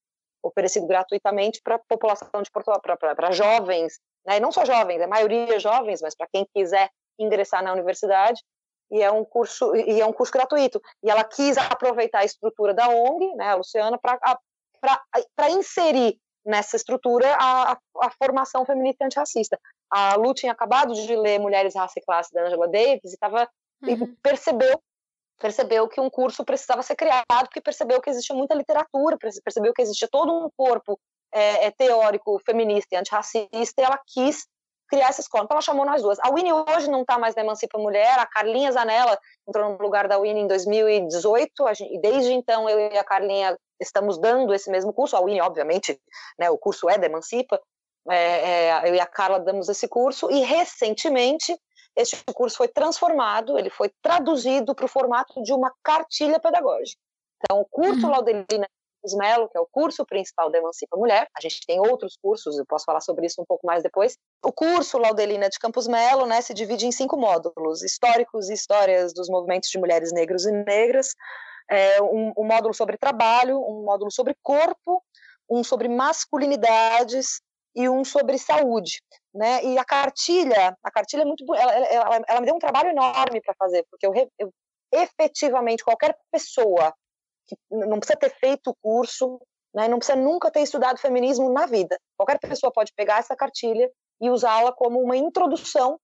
oferecido 0.42 0.86
gratuitamente 0.86 1.60
para 1.62 1.76
a 1.76 1.80
população 1.88 2.42
de 2.42 2.50
Porto 2.50 2.70
para 2.80 3.30
jovens, 3.32 3.98
né, 4.24 4.36
e 4.36 4.40
não 4.40 4.52
só 4.52 4.64
jovens, 4.64 5.02
a 5.02 5.08
maioria 5.08 5.58
jovens, 5.58 6.00
mas 6.00 6.14
para 6.14 6.28
quem 6.32 6.46
quiser 6.54 6.88
ingressar 7.18 7.62
na 7.62 7.72
universidade, 7.72 8.42
e 8.90 9.02
é 9.02 9.10
um 9.10 9.24
curso 9.24 9.74
e 9.74 10.00
é 10.00 10.06
um 10.06 10.12
curso 10.12 10.32
gratuito. 10.32 10.80
E 11.02 11.10
ela 11.10 11.24
quis 11.24 11.58
aproveitar 11.58 12.20
a 12.20 12.24
estrutura 12.24 12.72
da 12.72 12.88
ONG, 12.88 13.34
né, 13.34 13.50
a 13.50 13.54
Luciana, 13.56 13.98
para 13.98 15.50
inserir 15.50 16.16
nessa 16.44 16.76
estrutura 16.76 17.34
a, 17.34 17.72
a, 17.72 17.78
a, 18.02 18.10
formação 18.10 18.64
feminista 18.64 19.04
antirracista. 19.04 19.58
A 19.90 20.14
Lu 20.16 20.34
tinha 20.34 20.52
acabado 20.52 20.94
de 20.94 21.16
ler 21.16 21.38
Mulheres, 21.38 21.74
Raça 21.74 21.98
e 21.98 22.02
Classe 22.02 22.32
da 22.32 22.44
Angela 22.44 22.68
Davis 22.68 23.12
e, 23.12 23.18
tava, 23.18 23.48
uhum. 23.82 23.90
e 23.90 24.06
percebeu 24.22 24.80
percebeu 25.38 25.86
que 25.88 26.00
um 26.00 26.08
curso 26.08 26.44
precisava 26.44 26.82
ser 26.82 26.96
criado, 26.96 27.24
porque 27.44 27.60
percebeu 27.60 28.00
que 28.00 28.10
existia 28.10 28.34
muita 28.34 28.54
literatura, 28.54 29.18
percebeu 29.44 29.72
que 29.72 29.82
existia 29.82 30.08
todo 30.10 30.32
um 30.32 30.48
corpo 30.56 30.98
é, 31.32 31.66
é, 31.66 31.70
teórico 31.70 32.40
feminista 32.44 32.94
e 32.94 32.98
antirracista, 32.98 33.80
e 33.80 33.84
ela 33.84 34.00
quis 34.06 34.46
criar 34.88 35.08
essa 35.08 35.20
escola. 35.20 35.44
Então 35.44 35.56
ela 35.56 35.62
chamou 35.62 35.84
nós 35.84 36.00
duas. 36.00 36.18
A 36.20 36.30
Winnie 36.30 36.52
hoje 36.52 36.88
não 36.88 37.02
está 37.02 37.18
mais 37.18 37.34
na 37.34 37.42
Emancipa 37.42 37.78
Mulher, 37.78 38.18
a 38.18 38.26
Carlinha 38.26 38.72
Zanella 38.72 39.18
entrou 39.46 39.72
no 39.72 39.78
lugar 39.78 40.08
da 40.08 40.18
Winnie 40.18 40.42
em 40.42 40.46
2018, 40.46 41.74
gente, 41.74 41.94
e 41.94 42.00
desde 42.00 42.32
então 42.32 42.68
eu 42.68 42.78
e 42.92 42.96
a 42.96 43.04
Carlinha 43.04 43.58
estamos 43.80 44.18
dando 44.18 44.54
esse 44.54 44.70
mesmo 44.70 44.92
curso, 44.92 45.16
a 45.16 45.20
Winnie, 45.20 45.40
obviamente, 45.40 46.00
né, 46.38 46.48
o 46.48 46.56
curso 46.56 46.88
é 46.88 46.96
da 46.96 47.06
Emancipa, 47.06 47.60
é, 48.10 48.68
é, 48.68 48.88
eu 48.88 48.94
e 48.94 49.00
a 49.00 49.06
Carla 49.06 49.40
damos 49.40 49.68
esse 49.68 49.88
curso, 49.88 50.30
e 50.30 50.40
recentemente 50.40 51.56
este 51.96 52.16
curso 52.34 52.58
foi 52.58 52.68
transformado, 52.68 53.58
ele 53.58 53.70
foi 53.70 53.90
traduzido 54.02 54.74
para 54.74 54.84
o 54.84 54.88
formato 54.88 55.42
de 55.42 55.52
uma 55.52 55.72
cartilha 55.82 56.38
pedagógica. 56.38 57.00
Então, 57.38 57.60
o 57.60 57.64
curso 57.64 58.06
uhum. 58.06 58.12
Laudelina 58.12 58.66
Melo, 59.14 59.48
que 59.48 59.56
é 59.56 59.60
o 59.60 59.68
curso 59.70 60.04
principal 60.04 60.50
da 60.50 60.58
Emancipa 60.58 60.96
Mulher. 60.96 61.28
A 61.36 61.40
gente 61.40 61.60
tem 61.66 61.78
outros 61.78 62.16
cursos, 62.20 62.58
eu 62.58 62.66
posso 62.66 62.84
falar 62.84 63.00
sobre 63.00 63.26
isso 63.26 63.40
um 63.40 63.44
pouco 63.44 63.66
mais 63.66 63.82
depois. 63.82 64.16
O 64.44 64.52
curso 64.52 64.98
Laudelina 64.98 65.48
de 65.48 65.58
Campos 65.58 65.86
Melo 65.86 66.26
né, 66.26 66.40
se 66.40 66.52
divide 66.52 66.86
em 66.86 66.92
cinco 66.92 67.16
módulos: 67.16 67.82
históricos 67.82 68.48
e 68.48 68.54
histórias 68.54 69.12
dos 69.12 69.28
movimentos 69.28 69.70
de 69.70 69.78
mulheres 69.78 70.12
negros 70.12 70.44
e 70.44 70.50
negras, 70.50 71.14
é, 71.70 72.02
um, 72.02 72.32
um 72.36 72.44
módulo 72.44 72.74
sobre 72.74 72.96
trabalho, 72.96 73.58
um 73.60 73.84
módulo 73.84 74.10
sobre 74.10 74.34
corpo, 74.42 75.02
um 75.48 75.62
sobre 75.62 75.88
masculinidades 75.88 77.40
e 77.76 77.88
um 77.90 78.04
sobre 78.04 78.38
saúde, 78.38 79.02
né? 79.34 79.62
E 79.62 79.78
a 79.78 79.84
cartilha, 79.84 80.76
a 80.82 80.90
cartilha 80.90 81.22
é 81.22 81.24
muito, 81.26 81.44
ela, 81.54 81.72
ela, 81.72 82.24
ela 82.26 82.40
me 82.40 82.46
deu 82.46 82.54
um 82.54 82.58
trabalho 82.58 82.88
enorme 82.88 83.42
para 83.42 83.54
fazer, 83.58 83.84
porque 83.90 84.06
eu, 84.06 84.12
eu 84.38 84.50
efetivamente 84.90 85.84
qualquer 85.84 86.16
pessoa 86.32 86.94
que 87.46 87.56
não 87.70 87.98
precisa 87.98 88.18
ter 88.18 88.34
feito 88.38 88.70
o 88.70 88.76
curso, 88.82 89.38
né, 89.74 89.88
não 89.88 89.98
precisa 89.98 90.16
nunca 90.16 90.50
ter 90.50 90.60
estudado 90.60 90.98
feminismo 90.98 91.52
na 91.52 91.66
vida. 91.66 91.98
Qualquer 92.16 92.38
pessoa 92.38 92.72
pode 92.72 92.92
pegar 92.94 93.18
essa 93.18 93.36
cartilha 93.36 93.90
e 94.20 94.30
usá-la 94.30 94.72
como 94.72 95.00
uma 95.00 95.16
introdução 95.16 96.00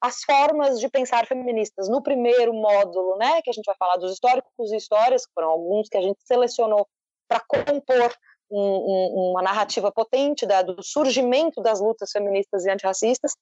às 0.00 0.22
formas 0.24 0.78
de 0.78 0.88
pensar 0.90 1.26
feministas. 1.26 1.88
No 1.88 2.02
primeiro 2.02 2.52
módulo, 2.52 3.16
né, 3.16 3.40
que 3.40 3.48
a 3.48 3.52
gente 3.52 3.64
vai 3.64 3.76
falar 3.76 3.96
dos 3.96 4.12
históricos 4.12 4.70
e 4.70 4.76
histórias, 4.76 5.24
que 5.24 5.32
foram 5.32 5.48
alguns 5.48 5.88
que 5.88 5.96
a 5.96 6.02
gente 6.02 6.18
selecionou 6.24 6.86
para 7.26 7.40
compor 7.40 8.14
um, 8.54 8.60
um, 8.60 9.30
uma 9.32 9.42
narrativa 9.42 9.90
potente 9.90 10.46
da, 10.46 10.62
do 10.62 10.82
surgimento 10.82 11.60
das 11.60 11.80
lutas 11.80 12.10
feministas 12.10 12.64
e 12.64 12.70
antirracistas, 12.70 13.32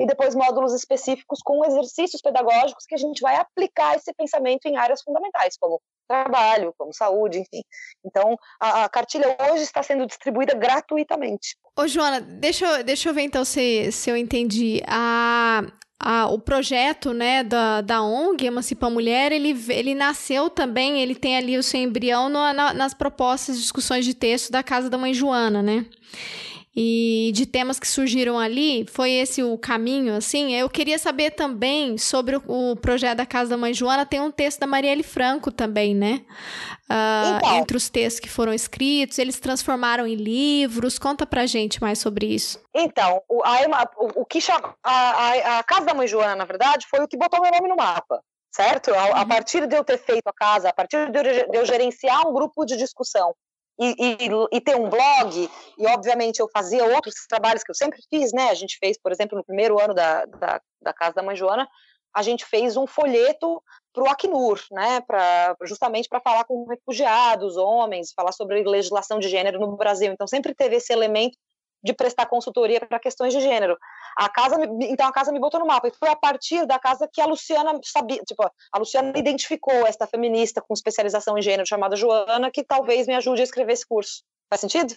e 0.00 0.06
depois 0.06 0.34
módulos 0.34 0.72
específicos 0.72 1.40
com 1.44 1.64
exercícios 1.64 2.22
pedagógicos 2.22 2.86
que 2.86 2.94
a 2.94 2.98
gente 2.98 3.20
vai 3.20 3.36
aplicar 3.36 3.96
esse 3.96 4.12
pensamento 4.14 4.66
em 4.66 4.76
áreas 4.76 5.02
fundamentais, 5.02 5.56
como 5.58 5.80
trabalho, 6.08 6.74
como 6.78 6.92
saúde, 6.92 7.38
enfim. 7.38 7.62
Então, 8.04 8.36
a, 8.60 8.84
a 8.84 8.88
cartilha 8.88 9.36
hoje 9.50 9.62
está 9.62 9.82
sendo 9.82 10.06
distribuída 10.06 10.54
gratuitamente. 10.54 11.56
Ô, 11.78 11.86
Joana, 11.86 12.20
deixa 12.20 12.64
eu, 12.64 12.84
deixa 12.84 13.08
eu 13.08 13.14
ver 13.14 13.22
então 13.22 13.44
se, 13.44 13.92
se 13.92 14.08
eu 14.08 14.16
entendi. 14.16 14.82
A, 14.86 15.62
a, 15.98 16.26
o 16.26 16.38
projeto 16.38 17.12
né, 17.12 17.42
da, 17.42 17.80
da 17.80 18.02
ONG 18.02 18.46
Emancipa 18.46 18.90
Mulher, 18.90 19.32
ele, 19.32 19.56
ele 19.68 19.94
nasceu 19.94 20.50
também, 20.50 21.00
ele 21.00 21.14
tem 21.14 21.36
ali 21.36 21.56
o 21.56 21.62
seu 21.62 21.80
embrião 21.80 22.28
no, 22.28 22.52
na, 22.52 22.74
nas 22.74 22.94
propostas 22.94 23.58
discussões 23.58 24.04
de 24.04 24.14
texto 24.14 24.50
da 24.50 24.62
Casa 24.62 24.90
da 24.90 24.98
Mãe 24.98 25.14
Joana, 25.14 25.62
né? 25.62 25.86
E 26.76 27.30
de 27.32 27.46
temas 27.46 27.78
que 27.78 27.86
surgiram 27.86 28.36
ali, 28.36 28.84
foi 28.90 29.12
esse 29.12 29.42
o 29.42 29.56
caminho, 29.56 30.14
assim. 30.14 30.54
Eu 30.54 30.68
queria 30.68 30.98
saber 30.98 31.30
também 31.30 31.96
sobre 31.96 32.36
o, 32.36 32.72
o 32.72 32.76
projeto 32.76 33.18
da 33.18 33.26
Casa 33.26 33.50
da 33.50 33.56
Mãe 33.56 33.72
Joana, 33.72 34.04
tem 34.04 34.20
um 34.20 34.30
texto 34.30 34.58
da 34.60 34.66
Marielle 34.66 35.04
Franco 35.04 35.52
também, 35.52 35.94
né? 35.94 36.24
Uh, 36.90 37.36
então, 37.36 37.56
entre 37.56 37.76
os 37.76 37.88
textos 37.88 38.18
que 38.18 38.28
foram 38.28 38.52
escritos, 38.52 39.18
eles 39.18 39.38
transformaram 39.38 40.06
em 40.06 40.16
livros. 40.16 40.98
Conta 40.98 41.24
pra 41.24 41.46
gente 41.46 41.80
mais 41.80 42.00
sobre 42.00 42.26
isso. 42.26 42.60
Então, 42.74 43.22
o, 43.28 43.42
a, 43.44 43.90
o, 43.96 44.22
o 44.22 44.24
que 44.26 44.40
chama, 44.40 44.74
a, 44.82 44.92
a, 44.92 45.58
a, 45.58 45.62
Casa 45.62 45.86
da 45.86 45.94
Mãe 45.94 46.08
Joana, 46.08 46.34
na 46.34 46.44
verdade, 46.44 46.86
foi 46.90 47.00
o 47.00 47.08
que 47.08 47.16
botou 47.16 47.40
meu 47.40 47.52
nome 47.52 47.68
no 47.68 47.76
mapa. 47.76 48.20
Certo? 48.52 48.94
A, 48.94 49.18
a 49.18 49.22
uhum. 49.22 49.28
partir 49.28 49.66
de 49.66 49.76
eu 49.76 49.84
ter 49.84 49.98
feito 49.98 50.26
a 50.26 50.32
casa, 50.32 50.68
a 50.68 50.72
partir 50.72 51.10
de 51.10 51.18
eu, 51.18 51.50
de 51.50 51.58
eu 51.58 51.66
gerenciar 51.66 52.26
um 52.26 52.32
grupo 52.32 52.64
de 52.64 52.76
discussão 52.76 53.34
e, 53.78 53.94
e, 53.98 54.28
e, 54.52 54.60
ter 54.60 54.76
um 54.76 54.88
blog, 54.88 55.50
e 55.78 55.86
obviamente 55.88 56.38
eu 56.38 56.48
fazia 56.52 56.84
outros 56.84 57.14
trabalhos 57.28 57.64
que 57.64 57.70
eu 57.70 57.74
sempre 57.74 58.00
fiz, 58.08 58.32
né? 58.32 58.50
A 58.50 58.54
gente 58.54 58.78
fez, 58.78 58.96
por 58.96 59.10
exemplo, 59.10 59.36
no 59.36 59.44
primeiro 59.44 59.80
ano 59.80 59.92
da, 59.92 60.24
da, 60.26 60.60
da 60.80 60.92
Casa 60.92 61.14
da 61.14 61.22
Mãe 61.22 61.34
Joana, 61.34 61.68
a 62.14 62.22
gente 62.22 62.44
fez 62.44 62.76
um 62.76 62.86
folheto 62.86 63.60
para 63.92 64.04
o 64.04 64.08
Acnur, 64.08 64.60
né? 64.70 65.00
Pra, 65.00 65.56
justamente 65.64 66.08
para 66.08 66.20
falar 66.20 66.44
com 66.44 66.64
refugiados, 66.66 67.56
homens, 67.56 68.12
falar 68.14 68.30
sobre 68.30 68.62
legislação 68.62 69.18
de 69.18 69.28
gênero 69.28 69.58
no 69.58 69.76
Brasil. 69.76 70.12
Então 70.12 70.26
sempre 70.26 70.54
teve 70.54 70.76
esse 70.76 70.92
elemento 70.92 71.36
de 71.84 71.92
prestar 71.92 72.26
consultoria 72.26 72.80
para 72.80 72.98
questões 72.98 73.34
de 73.34 73.40
gênero. 73.40 73.76
A 74.16 74.28
casa, 74.28 74.56
então 74.80 75.06
a 75.06 75.12
casa 75.12 75.30
me 75.30 75.38
botou 75.38 75.60
no 75.60 75.66
mapa 75.66 75.86
e 75.86 75.92
foi 75.92 76.08
a 76.08 76.16
partir 76.16 76.64
da 76.66 76.78
casa 76.78 77.06
que 77.12 77.20
a 77.20 77.26
Luciana 77.26 77.78
sabia, 77.84 78.22
tipo, 78.22 78.42
a 78.42 78.78
Luciana 78.78 79.12
identificou 79.16 79.86
esta 79.86 80.06
feminista 80.06 80.62
com 80.62 80.72
especialização 80.72 81.36
em 81.36 81.42
gênero 81.42 81.68
chamada 81.68 81.94
Joana 81.94 82.50
que 82.50 82.64
talvez 82.64 83.06
me 83.06 83.14
ajude 83.14 83.42
a 83.42 83.44
escrever 83.44 83.74
esse 83.74 83.86
curso. 83.86 84.22
Faz 84.48 84.60
sentido? 84.60 84.94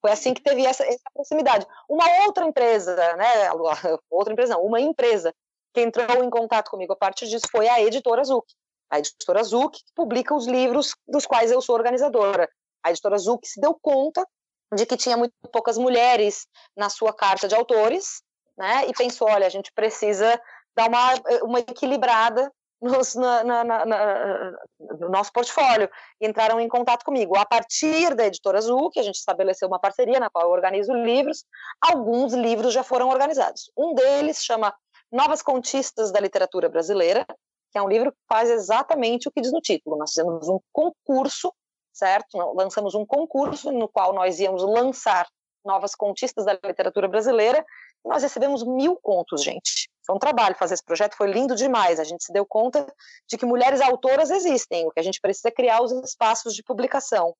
Foi 0.00 0.12
assim 0.12 0.32
que 0.32 0.42
teve 0.42 0.64
essa, 0.64 0.84
essa 0.84 1.02
proximidade. 1.12 1.66
Uma 1.88 2.04
outra 2.24 2.46
empresa, 2.46 2.94
né, 3.16 3.50
outra 4.08 4.32
empresa 4.32 4.54
não, 4.54 4.62
uma 4.62 4.80
empresa 4.80 5.34
que 5.74 5.80
entrou 5.80 6.22
em 6.22 6.30
contato 6.30 6.70
comigo 6.70 6.92
a 6.92 6.96
partir 6.96 7.26
disso 7.26 7.46
foi 7.50 7.68
a 7.68 7.82
editora 7.82 8.22
Zuc. 8.22 8.46
A 8.88 8.98
editora 8.98 9.42
Zuc 9.42 9.78
publica 9.94 10.34
os 10.34 10.46
livros 10.46 10.94
dos 11.08 11.26
quais 11.26 11.50
eu 11.50 11.60
sou 11.60 11.74
organizadora. 11.74 12.48
A 12.84 12.90
editora 12.90 13.18
Zuc 13.18 13.46
se 13.46 13.60
deu 13.60 13.76
conta 13.80 14.26
de 14.74 14.86
que 14.86 14.96
tinha 14.96 15.16
muito 15.16 15.32
poucas 15.52 15.76
mulheres 15.76 16.46
na 16.76 16.88
sua 16.88 17.12
carta 17.12 17.48
de 17.48 17.54
autores, 17.54 18.22
né? 18.56 18.86
E 18.86 18.92
pensou, 18.92 19.28
olha, 19.28 19.46
a 19.46 19.50
gente 19.50 19.72
precisa 19.72 20.40
dar 20.76 20.88
uma, 20.88 21.14
uma 21.42 21.58
equilibrada 21.60 22.50
nos, 22.80 23.14
na, 23.14 23.44
na, 23.44 23.64
na, 23.64 24.56
no 24.98 25.08
nosso 25.10 25.32
portfólio. 25.32 25.88
E 26.20 26.26
entraram 26.26 26.58
em 26.60 26.68
contato 26.68 27.04
comigo. 27.04 27.36
A 27.36 27.44
partir 27.44 28.14
da 28.14 28.26
Editora 28.26 28.58
Azul, 28.58 28.90
que 28.90 28.98
a 28.98 29.02
gente 29.02 29.16
estabeleceu 29.16 29.68
uma 29.68 29.78
parceria 29.78 30.18
na 30.18 30.30
qual 30.30 30.46
eu 30.46 30.50
organizo 30.50 30.92
livros, 30.92 31.44
alguns 31.80 32.32
livros 32.32 32.72
já 32.72 32.82
foram 32.82 33.08
organizados. 33.08 33.70
Um 33.76 33.94
deles 33.94 34.42
chama 34.42 34.74
Novas 35.12 35.42
Contistas 35.42 36.10
da 36.10 36.20
Literatura 36.20 36.68
Brasileira, 36.68 37.26
que 37.72 37.78
é 37.78 37.82
um 37.82 37.88
livro 37.88 38.12
que 38.12 38.18
faz 38.28 38.50
exatamente 38.50 39.28
o 39.28 39.32
que 39.32 39.40
diz 39.40 39.52
no 39.52 39.60
título. 39.60 39.96
Nós 39.96 40.10
fizemos 40.10 40.48
um 40.48 40.58
concurso 40.72 41.52
certo? 42.00 42.36
Lançamos 42.54 42.94
um 42.94 43.04
concurso 43.04 43.70
no 43.70 43.88
qual 43.88 44.12
nós 44.12 44.40
íamos 44.40 44.62
lançar 44.62 45.28
novas 45.64 45.94
contistas 45.94 46.46
da 46.46 46.58
literatura 46.64 47.06
brasileira 47.06 47.64
e 48.04 48.08
nós 48.08 48.22
recebemos 48.22 48.64
mil 48.64 48.96
contos, 48.96 49.42
gente. 49.42 49.90
Foi 50.06 50.16
um 50.16 50.18
trabalho 50.18 50.56
fazer 50.56 50.74
esse 50.74 50.84
projeto, 50.84 51.14
foi 51.14 51.30
lindo 51.30 51.54
demais. 51.54 52.00
A 52.00 52.04
gente 52.04 52.24
se 52.24 52.32
deu 52.32 52.46
conta 52.46 52.86
de 53.28 53.36
que 53.36 53.44
mulheres 53.44 53.80
autoras 53.80 54.30
existem, 54.30 54.86
o 54.86 54.90
que 54.90 55.00
a 55.00 55.02
gente 55.02 55.20
precisa 55.20 55.48
é 55.48 55.52
criar 55.52 55.82
os 55.82 55.92
espaços 55.92 56.54
de 56.54 56.62
publicação. 56.62 57.34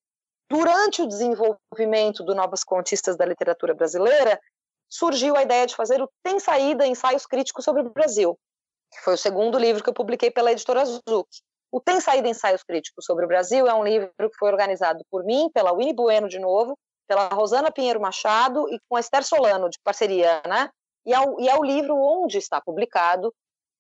Durante 0.51 1.01
o 1.01 1.07
desenvolvimento 1.07 2.23
do 2.23 2.35
Novas 2.35 2.63
Contistas 2.63 3.17
da 3.17 3.25
Literatura 3.25 3.75
Brasileira, 3.75 4.39
surgiu 4.91 5.37
a 5.37 5.43
ideia 5.43 5.67
de 5.67 5.75
fazer 5.75 6.03
o 6.03 6.11
Tem 6.23 6.39
Saída 6.39 6.87
Ensaios 6.87 7.25
Críticos 7.25 7.65
sobre 7.65 7.83
o 7.83 7.91
Brasil, 7.91 8.39
que 8.93 9.01
foi 9.01 9.15
o 9.15 9.19
segundo 9.19 9.59
livro 9.59 9.83
que 9.83 9.89
eu 9.89 9.95
publiquei 9.95 10.31
pela 10.31 10.53
editora 10.53 10.85
Zuc. 10.85 11.29
O 11.73 11.81
Tem 11.81 12.01
Saída 12.01 12.29
Ensaios 12.29 12.63
Críticos 12.63 13.05
sobre 13.05 13.25
o 13.25 13.29
Brasil 13.29 13.67
é 13.67 13.75
um 13.75 13.85
livro 13.85 14.11
que 14.19 14.37
foi 14.39 14.51
organizado 14.51 15.05
por 15.11 15.25
mim, 15.25 15.49
pela 15.55 15.73
Winnie 15.73 15.95
Bueno 15.95 16.29
de 16.29 16.39
novo, 16.39 16.77
pela 17.07 17.29
Rosana 17.29 17.71
Pinheiro 17.71 18.01
Machado 18.01 18.69
e 18.73 18.79
com 18.89 18.97
a 18.97 19.01
Esther 19.01 19.25
Solano, 19.25 19.69
de 19.71 19.79
parceria, 19.83 20.43
né? 20.47 20.69
E 21.07 21.15
é, 21.15 21.21
o, 21.21 21.41
e 21.41 21.49
é 21.49 21.57
o 21.57 21.65
livro 21.65 21.97
onde 21.97 22.39
está 22.39 22.61
publicado 22.61 23.33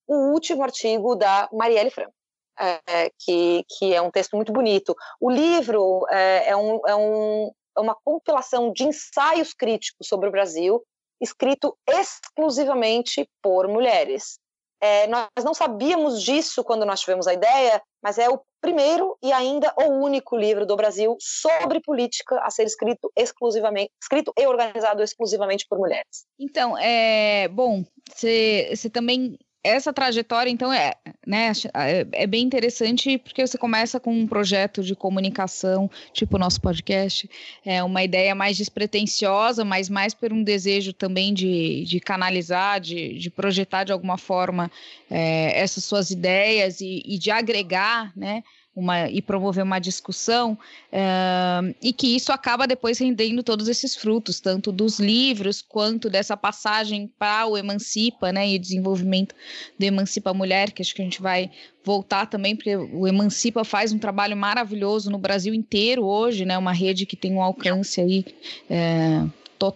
o 0.06 0.32
último 0.32 0.62
artigo 0.62 1.14
da 1.14 1.48
Marielle 1.52 1.90
Franco, 1.90 2.12
é, 2.58 3.10
que, 3.18 3.64
que 3.68 3.94
é 3.94 4.00
um 4.02 4.10
texto 4.10 4.34
muito 4.34 4.52
bonito. 4.52 4.94
O 5.20 5.30
livro 5.30 6.06
é, 6.10 6.50
é, 6.50 6.56
um, 6.56 6.80
é, 6.86 6.96
um, 6.96 7.52
é 7.76 7.80
uma 7.80 7.96
compilação 8.04 8.72
de 8.72 8.84
ensaios 8.84 9.52
críticos 9.52 10.08
sobre 10.08 10.28
o 10.28 10.32
Brasil, 10.32 10.82
escrito 11.20 11.76
exclusivamente 11.88 13.28
por 13.42 13.68
mulheres. 13.68 14.38
É, 14.80 15.06
nós 15.06 15.44
não 15.44 15.52
sabíamos 15.52 16.22
disso 16.22 16.64
quando 16.64 16.86
nós 16.86 17.00
tivemos 17.00 17.26
a 17.26 17.34
ideia, 17.34 17.82
mas 18.02 18.18
é 18.18 18.28
o 18.28 18.40
primeiro 18.60 19.16
e 19.22 19.32
ainda 19.32 19.72
o 19.76 19.84
único 20.02 20.36
livro 20.36 20.64
do 20.64 20.76
Brasil 20.76 21.16
sobre 21.20 21.80
política 21.80 22.40
a 22.42 22.50
ser 22.50 22.64
escrito 22.64 23.10
exclusivamente, 23.16 23.90
escrito 24.00 24.32
e 24.38 24.46
organizado 24.46 25.02
exclusivamente 25.02 25.66
por 25.68 25.78
mulheres. 25.78 26.24
Então, 26.38 26.76
é 26.78 27.48
bom. 27.48 27.84
Você 28.14 28.90
também 28.92 29.38
essa 29.62 29.92
trajetória, 29.92 30.50
então, 30.50 30.72
é, 30.72 30.94
né, 31.26 31.52
é, 31.74 32.06
é, 32.12 32.26
bem 32.26 32.42
interessante 32.42 33.18
porque 33.18 33.46
você 33.46 33.58
começa 33.58 34.00
com 34.00 34.12
um 34.12 34.26
projeto 34.26 34.82
de 34.82 34.94
comunicação, 34.94 35.90
tipo 36.12 36.36
o 36.36 36.38
nosso 36.38 36.60
podcast, 36.60 37.28
é 37.64 37.82
uma 37.82 38.02
ideia 38.02 38.34
mais 38.34 38.56
despretensiosa, 38.56 39.64
mas 39.64 39.90
mais 39.90 40.14
por 40.14 40.32
um 40.32 40.42
desejo 40.42 40.92
também 40.92 41.34
de, 41.34 41.84
de 41.84 42.00
canalizar, 42.00 42.80
de, 42.80 43.14
de 43.18 43.30
projetar 43.30 43.84
de 43.84 43.92
alguma 43.92 44.16
forma 44.16 44.70
é, 45.10 45.58
essas 45.60 45.84
suas 45.84 46.10
ideias 46.10 46.80
e, 46.80 47.02
e 47.04 47.18
de 47.18 47.30
agregar, 47.30 48.12
né, 48.16 48.42
uma, 48.80 49.08
e 49.08 49.22
promover 49.22 49.62
uma 49.62 49.78
discussão, 49.78 50.58
uh, 50.92 51.74
e 51.82 51.92
que 51.92 52.16
isso 52.16 52.32
acaba 52.32 52.66
depois 52.66 52.98
rendendo 52.98 53.42
todos 53.42 53.68
esses 53.68 53.94
frutos, 53.94 54.40
tanto 54.40 54.72
dos 54.72 54.98
livros 54.98 55.62
quanto 55.62 56.10
dessa 56.10 56.36
passagem 56.36 57.10
para 57.18 57.46
o 57.46 57.56
Emancipa, 57.56 58.32
né, 58.32 58.48
e 58.48 58.56
o 58.56 58.58
desenvolvimento 58.58 59.34
do 59.78 59.84
Emancipa 59.84 60.34
Mulher, 60.34 60.72
que 60.72 60.82
acho 60.82 60.94
que 60.94 61.02
a 61.02 61.04
gente 61.04 61.22
vai 61.22 61.50
voltar 61.84 62.26
também, 62.26 62.56
porque 62.56 62.76
o 62.76 63.06
Emancipa 63.06 63.64
faz 63.64 63.92
um 63.92 63.98
trabalho 63.98 64.36
maravilhoso 64.36 65.10
no 65.10 65.18
Brasil 65.18 65.54
inteiro 65.54 66.04
hoje, 66.04 66.44
né, 66.44 66.58
uma 66.58 66.72
rede 66.72 67.06
que 67.06 67.16
tem 67.16 67.32
um 67.32 67.42
alcance 67.42 68.00
aí. 68.00 68.24
É, 68.68 69.24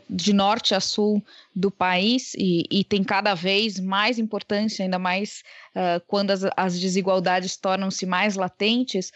de 0.08 0.32
norte 0.32 0.74
a 0.74 0.80
sul 0.80 1.22
do 1.54 1.70
país 1.70 2.34
e, 2.34 2.64
e, 2.70 2.84
tem 2.84 3.04
cada 3.04 3.34
vez 3.34 3.78
mais 3.78 4.18
importância, 4.18 4.82
ainda 4.82 4.98
mais 4.98 5.42
uh, 5.76 6.02
quando 6.06 6.30
as, 6.30 6.42
as 6.56 6.78
desigualdades 6.78 7.56
tornam-se 7.56 8.06
mais 8.06 8.36
latentes. 8.36 9.12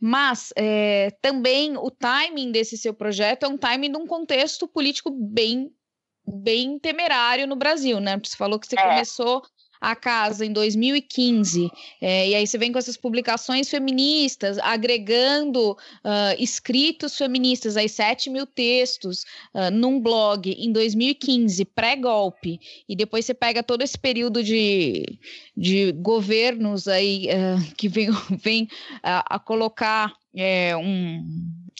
Mas 0.00 0.52
é, 0.56 1.10
também 1.20 1.76
o 1.76 1.90
timing 1.90 2.52
desse 2.52 2.76
seu 2.76 2.94
projeto 2.94 3.44
é 3.44 3.48
um 3.48 3.58
timing 3.58 3.92
de 3.92 3.98
um 3.98 4.06
contexto 4.06 4.66
político 4.68 5.10
bem 5.10 5.70
bem 6.24 6.78
temerário 6.78 7.48
no 7.48 7.56
Brasil, 7.56 7.98
né? 7.98 8.20
Você 8.22 8.36
falou 8.36 8.58
que 8.58 8.66
você 8.66 8.78
é. 8.78 8.82
começou 8.82 9.42
a 9.82 9.96
casa 9.96 10.46
em 10.46 10.52
2015, 10.52 11.68
é, 12.00 12.28
e 12.28 12.34
aí 12.36 12.46
você 12.46 12.56
vem 12.56 12.70
com 12.70 12.78
essas 12.78 12.96
publicações 12.96 13.68
feministas, 13.68 14.56
agregando 14.58 15.72
uh, 15.72 15.76
escritos 16.38 17.18
feministas, 17.18 17.76
aí 17.76 17.88
7 17.88 18.30
mil 18.30 18.46
textos 18.46 19.24
uh, 19.52 19.72
num 19.72 19.98
blog 20.00 20.52
em 20.52 20.70
2015, 20.70 21.64
pré-golpe, 21.64 22.60
e 22.88 22.94
depois 22.94 23.24
você 23.26 23.34
pega 23.34 23.60
todo 23.60 23.82
esse 23.82 23.98
período 23.98 24.40
de, 24.40 25.18
de 25.56 25.90
governos 25.90 26.86
aí 26.86 27.26
uh, 27.26 27.74
que 27.74 27.88
vem, 27.88 28.08
vem 28.38 28.68
a, 29.02 29.36
colocar 29.40 30.14
é, 30.32 30.76
um, 30.76 31.26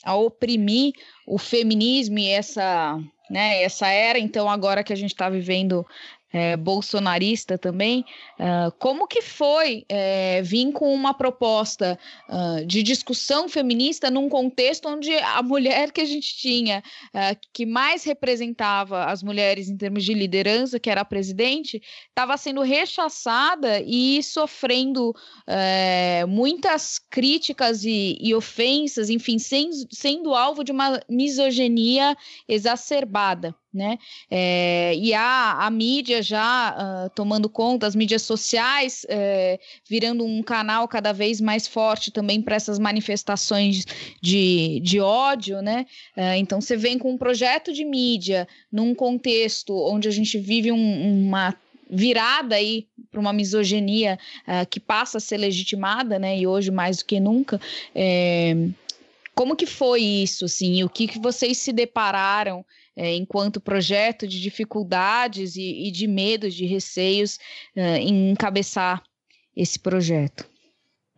a 0.03 0.17
oprimir 0.17 0.93
o 1.25 1.39
feminismo 1.39 2.19
e 2.19 2.27
essa 2.27 2.99
né, 3.33 3.63
essa 3.63 3.89
era, 3.89 4.19
então, 4.19 4.51
agora 4.51 4.85
que 4.85 4.93
a 4.93 4.97
gente 4.97 5.13
está 5.13 5.31
vivendo 5.31 5.87
é, 6.33 6.57
bolsonarista 6.57 7.59
também, 7.59 8.05
uh, 8.39 8.73
como 8.79 9.07
que 9.07 9.21
foi 9.21 9.85
é, 9.89 10.41
vir 10.43 10.73
com 10.73 10.93
uma 10.93 11.13
proposta 11.13 11.99
uh, 12.29 12.65
de 12.65 12.83
discussão 12.83 13.49
feminista 13.49 14.11
num 14.11 14.29
contexto 14.29 14.89
onde 14.89 15.13
a 15.15 15.43
mulher 15.43 15.93
que 15.93 16.01
a 16.01 16.05
gente 16.05 16.37
tinha, 16.37 16.83
uh, 17.15 17.39
que 17.53 17.67
mais 17.67 18.05
representava 18.05 19.05
as 19.05 19.23
mulheres 19.23 19.69
em 19.69 19.77
termos 19.77 20.05
de 20.05 20.15
liderança, 20.15 20.81
que 20.81 20.89
era 20.89 21.03
a 21.03 21.05
presidente, 21.05 21.83
estava 22.09 22.37
sendo 22.37 22.63
rechaçada 22.63 23.81
e 23.81 24.23
sofrendo 24.23 25.15
é, 25.47 26.25
muitas 26.27 26.99
críticas 26.99 27.85
e, 27.85 28.17
e 28.21 28.35
ofensas, 28.35 29.11
enfim, 29.11 29.39
sendo, 29.39 29.75
sendo 29.91 30.35
alvo 30.35 30.65
de 30.65 30.73
uma 30.73 31.01
misoginia 31.09 32.17
exacerbada 32.49 33.55
né? 33.73 33.99
É, 34.31 34.95
e 34.97 35.15
a, 35.15 35.59
a 35.61 35.71
mídia 35.71 36.23
já 36.23 36.77
uh, 36.77 37.11
tomando 37.11 37.49
conta, 37.49 37.87
as 37.87 37.95
mídias 37.95 38.23
sociais 38.23 39.07
é, 39.09 39.59
virando 39.89 40.25
um 40.25 40.43
canal 40.43 40.87
cada 40.87 41.13
vez 41.13 41.41
mais 41.41 41.67
forte 41.67 42.11
também 42.11 42.43
para 42.43 42.57
essas 42.57 42.79
manifestações 42.79 43.85
de, 44.21 44.81
de 44.81 45.01
ódio, 45.01 45.63
né? 45.63 45.87
É, 46.17 46.37
então 46.37 46.61
você 46.61 46.77
vem 46.77 46.99
com 46.99 47.13
um 47.13 47.19
projeto 47.19 47.73
de 47.73 47.85
mídia 47.85 48.47
num 48.71 48.95
contexto 48.95 49.75
onde 49.75 50.09
a 50.09 50.13
gente 50.13 50.39
vive 50.39 50.71
um, 50.71 51.27
uma 51.27 51.57
virada 51.91 52.57
aí 52.57 52.87
para 53.11 53.21
uma 53.21 53.33
misoginia 53.33 54.19
uh, 54.47 54.67
que 54.67 54.81
passa 54.81 55.19
a 55.19 55.21
ser 55.21 55.37
legitimada, 55.37 56.19
né? 56.19 56.39
E 56.39 56.47
hoje 56.47 56.71
mais 56.71 56.99
do 56.99 57.05
que 57.05 57.21
nunca. 57.21 57.61
É, 57.95 58.55
como 59.35 59.57
que 59.57 59.67
foi 59.67 60.03
isso, 60.03 60.45
assim? 60.45 60.83
O 60.85 60.89
que, 60.89 61.07
que 61.07 61.19
vocês 61.19 61.59
se 61.59 61.73
depararam 61.73 62.65
é, 62.97 63.15
enquanto 63.15 63.61
projeto 63.61 64.27
de 64.27 64.41
dificuldades 64.41 65.57
e, 65.57 65.89
e 65.89 65.91
de 65.91 66.07
medos, 66.07 66.55
de 66.55 66.67
receios 66.67 67.39
é, 67.75 67.99
em 67.99 68.31
encabeçar 68.31 69.03
esse 69.57 69.79
projeto? 69.79 70.51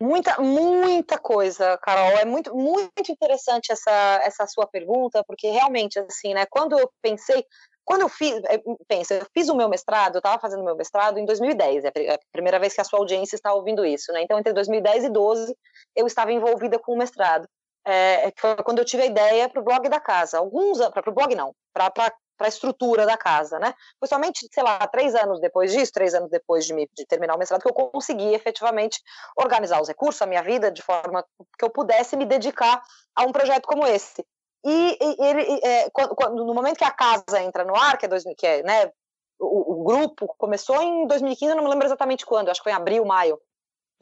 Muita, 0.01 0.41
muita 0.41 1.19
coisa, 1.19 1.79
Carol. 1.79 2.19
É 2.19 2.25
muito, 2.25 2.55
muito 2.55 3.11
interessante 3.11 3.73
essa, 3.73 4.21
essa 4.25 4.47
sua 4.47 4.67
pergunta, 4.67 5.23
porque 5.25 5.49
realmente, 5.49 5.99
assim, 5.99 6.35
né, 6.35 6.45
quando 6.47 6.79
eu 6.79 6.91
pensei, 7.01 7.45
quando 7.85 8.03
eu 8.03 8.09
fiz, 8.09 8.35
é, 8.45 8.61
pensa, 8.89 9.15
eu 9.15 9.27
fiz 9.33 9.49
o 9.49 9.57
meu 9.57 9.69
mestrado, 9.69 10.17
eu 10.17 10.19
estava 10.19 10.41
fazendo 10.41 10.65
meu 10.65 10.77
mestrado 10.77 11.19
em 11.19 11.25
2010, 11.25 11.85
é, 11.85 11.93
é 11.97 12.15
a 12.15 12.19
primeira 12.33 12.59
vez 12.59 12.75
que 12.75 12.81
a 12.81 12.85
sua 12.85 12.99
audiência 12.99 13.37
está 13.37 13.55
ouvindo 13.55 13.85
isso, 13.85 14.13
né? 14.13 14.23
Então, 14.23 14.39
entre 14.39 14.53
2010 14.53 15.05
e 15.05 15.09
12, 15.11 15.57
eu 15.95 16.07
estava 16.07 16.33
envolvida 16.33 16.79
com 16.79 16.93
o 16.93 16.99
mestrado 16.99 17.49
é, 17.85 18.33
foi 18.37 18.57
quando 18.57 18.79
eu 18.79 18.85
tive 18.85 19.03
a 19.03 19.07
ideia 19.07 19.49
para 19.49 19.61
o 19.61 19.65
blog 19.65 19.89
da 19.89 20.01
casa. 20.01 20.39
Alguns 20.39 20.79
para 20.89 21.11
o 21.11 21.13
blog 21.13 21.35
não, 21.35 21.55
para 21.73 21.93
a 22.41 22.49
estrutura 22.49 23.07
da 23.07 23.17
casa, 23.17 23.59
né? 23.59 23.75
Foi 23.99 24.09
somente, 24.09 24.49
sei 24.53 24.63
lá, 24.63 24.79
três 24.87 25.15
anos 25.15 25.41
depois 25.41 25.73
disso, 25.73 25.93
três 25.93 26.15
anos 26.15 26.31
depois 26.31 26.67
de, 26.67 26.73
me, 26.73 26.89
de 26.93 27.07
terminar 27.07 27.35
o 27.35 27.39
mestrado, 27.39 27.63
que 27.63 27.69
eu 27.69 27.75
consegui 27.75 28.35
efetivamente 28.35 29.01
organizar 29.37 29.81
os 29.81 29.89
recursos, 29.89 30.23
a 30.23 30.27
minha 30.27 30.43
vida, 30.43 30.71
de 30.71 30.83
forma 30.83 31.25
que 31.59 31.65
eu 31.65 31.71
pudesse 31.71 32.17
me 32.17 32.25
dedicar 32.25 32.83
a 33.15 33.23
um 33.25 33.33
projeto 33.33 33.67
como 33.67 33.87
esse. 33.87 34.25
E, 34.65 34.99
e 34.99 35.27
ele, 35.27 35.61
é, 35.63 35.91
quando, 35.91 36.15
quando, 36.15 36.45
no 36.45 36.55
momento 36.55 36.79
que 36.79 36.85
a 36.85 36.91
casa 36.91 37.43
entra 37.43 37.65
no 37.65 37.77
ar, 37.77 37.99
que 37.99 38.07
é, 38.07 38.09
2000, 38.09 38.35
que 38.35 38.47
é 38.47 38.63
né, 38.63 38.91
o, 39.39 39.81
o, 39.81 39.85
grupo 39.85 40.35
começou 40.39 40.81
em 40.83 41.07
2015, 41.07 41.51
eu 41.51 41.57
não 41.57 41.65
me 41.65 41.71
lembro 41.71 41.87
exatamente 41.87 42.25
quando, 42.25 42.49
acho 42.49 42.61
que 42.61 42.65
foi 42.65 42.73
em 42.73 42.77
abril, 42.77 43.05
maio. 43.05 43.39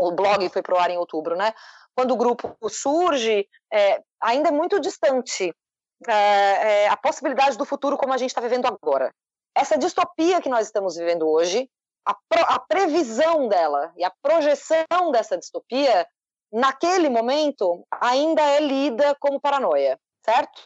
O 0.03 0.12
blog 0.12 0.49
foi 0.49 0.62
pro 0.62 0.79
ar 0.79 0.91
em 0.91 0.99
outubro, 0.99 1.37
né? 1.37 1.53
quando 1.95 2.12
o 2.12 2.17
grupo 2.17 2.57
surge, 2.69 3.49
é, 3.73 4.03
ainda 4.21 4.49
é 4.49 4.53
muito 4.53 4.81
distante 4.81 5.55
é, 6.09 6.12
é, 6.12 6.88
a 6.88 6.97
possibilidade 6.97 7.57
do 7.57 7.65
futuro 7.65 7.97
como 7.97 8.12
a 8.12 8.17
gente 8.17 8.31
está 8.31 8.41
vivendo 8.41 8.67
agora. 8.67 9.15
Essa 9.55 9.77
distopia 9.77 10.41
que 10.41 10.49
nós 10.49 10.67
estamos 10.67 10.97
vivendo 10.97 11.29
hoje, 11.29 11.69
a, 12.05 12.15
pro, 12.15 12.45
a 12.49 12.59
previsão 12.59 13.47
dela 13.49 13.93
e 13.97 14.05
a 14.05 14.12
projeção 14.23 15.12
dessa 15.12 15.37
distopia, 15.37 16.07
naquele 16.51 17.09
momento, 17.09 17.85
ainda 18.01 18.43
é 18.43 18.61
lida 18.61 19.15
como 19.21 19.41
paranoia, 19.41 19.99
certo? 20.25 20.62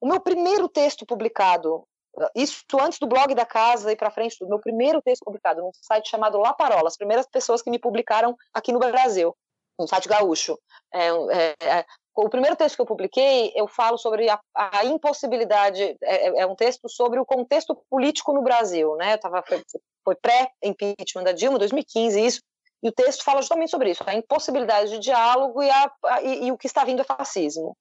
O 0.00 0.06
meu 0.06 0.20
primeiro 0.20 0.68
texto 0.68 1.06
publicado, 1.06 1.86
isso 2.34 2.64
antes 2.80 2.98
do 2.98 3.06
blog 3.06 3.34
da 3.34 3.44
casa 3.44 3.92
e 3.92 3.96
para 3.96 4.10
frente, 4.10 4.36
o 4.42 4.48
meu 4.48 4.58
primeiro 4.58 5.02
texto 5.02 5.24
publicado 5.24 5.60
num 5.60 5.70
site 5.72 6.08
chamado 6.08 6.38
La 6.38 6.52
Parola, 6.52 6.88
as 6.88 6.96
primeiras 6.96 7.26
pessoas 7.26 7.62
que 7.62 7.70
me 7.70 7.78
publicaram 7.78 8.36
aqui 8.54 8.72
no 8.72 8.78
Brasil 8.78 9.34
no 9.78 9.86
site 9.86 10.08
gaúcho. 10.08 10.58
É, 10.92 11.08
é, 11.08 11.78
é, 11.78 11.84
o 12.14 12.28
primeiro 12.28 12.56
texto 12.56 12.76
que 12.76 12.82
eu 12.82 12.86
publiquei, 12.86 13.52
eu 13.54 13.68
falo 13.68 13.98
sobre 13.98 14.28
a, 14.30 14.40
a 14.54 14.84
impossibilidade, 14.84 15.82
é, 15.82 15.96
é, 16.02 16.40
é, 16.40 16.46
um 16.46 16.56
texto 16.56 16.88
sobre 16.88 17.20
o 17.20 17.26
contexto 17.26 17.76
político 17.90 18.32
no 18.32 18.42
Brasil, 18.42 18.96
né? 18.96 19.14
Eu 19.14 19.18
tava, 19.18 19.42
foi, 19.42 19.62
foi 20.04 20.14
pré-impeachment 20.16 21.24
da 21.24 21.32
Dilma, 21.32 21.58
2015, 21.58 22.24
isso, 22.24 22.40
e 22.82 22.88
o 22.88 22.92
texto 22.92 23.24
fala 23.24 23.42
justamente 23.42 23.70
sobre 23.70 23.90
isso, 23.90 24.02
a 24.06 24.14
impossibilidade 24.14 24.90
de 24.90 24.98
diálogo 24.98 25.62
e, 25.62 25.70
a, 25.70 25.92
a, 26.04 26.22
e, 26.22 26.46
e 26.46 26.52
o 26.52 26.58
que 26.58 26.66
está 26.66 26.84
vindo 26.84 27.00
é 27.00 27.04
fascismo, 27.04 27.76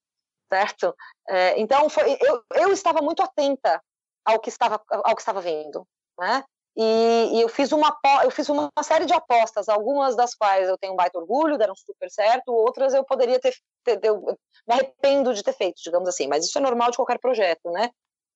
certo? 0.51 0.93
É, 1.29 1.59
então, 1.59 1.89
foi, 1.89 2.17
eu, 2.19 2.43
eu 2.55 2.73
estava 2.73 3.01
muito 3.01 3.23
atenta 3.23 3.81
ao 4.25 4.39
que 4.39 4.49
estava, 4.49 4.81
ao 4.89 5.15
que 5.15 5.21
estava 5.21 5.39
vindo, 5.39 5.85
né? 6.19 6.43
E, 6.77 7.29
e, 7.37 7.41
eu 7.41 7.47
fiz 7.47 7.71
uma 7.71 7.97
eu 8.23 8.31
fiz 8.31 8.49
uma 8.49 8.69
série 8.83 9.05
de 9.05 9.13
apostas, 9.13 9.69
algumas 9.69 10.13
das 10.13 10.35
quais 10.35 10.67
eu 10.67 10.77
tenho 10.77 10.91
um 10.91 10.95
baita 10.95 11.17
orgulho, 11.17 11.57
deram 11.57 11.73
super 11.73 12.11
certo, 12.11 12.51
outras 12.51 12.93
eu 12.93 13.03
poderia 13.05 13.39
ter, 13.39 13.55
ter 13.83 13.97
eu 14.03 14.21
me 14.67 14.73
arrependo 14.73 15.33
de 15.33 15.41
ter 15.41 15.53
feito, 15.53 15.81
digamos 15.81 16.09
assim, 16.09 16.27
mas 16.27 16.43
isso 16.43 16.57
é 16.57 16.61
normal 16.61 16.91
de 16.91 16.97
qualquer 16.97 17.19
projeto, 17.19 17.71
né? 17.71 17.89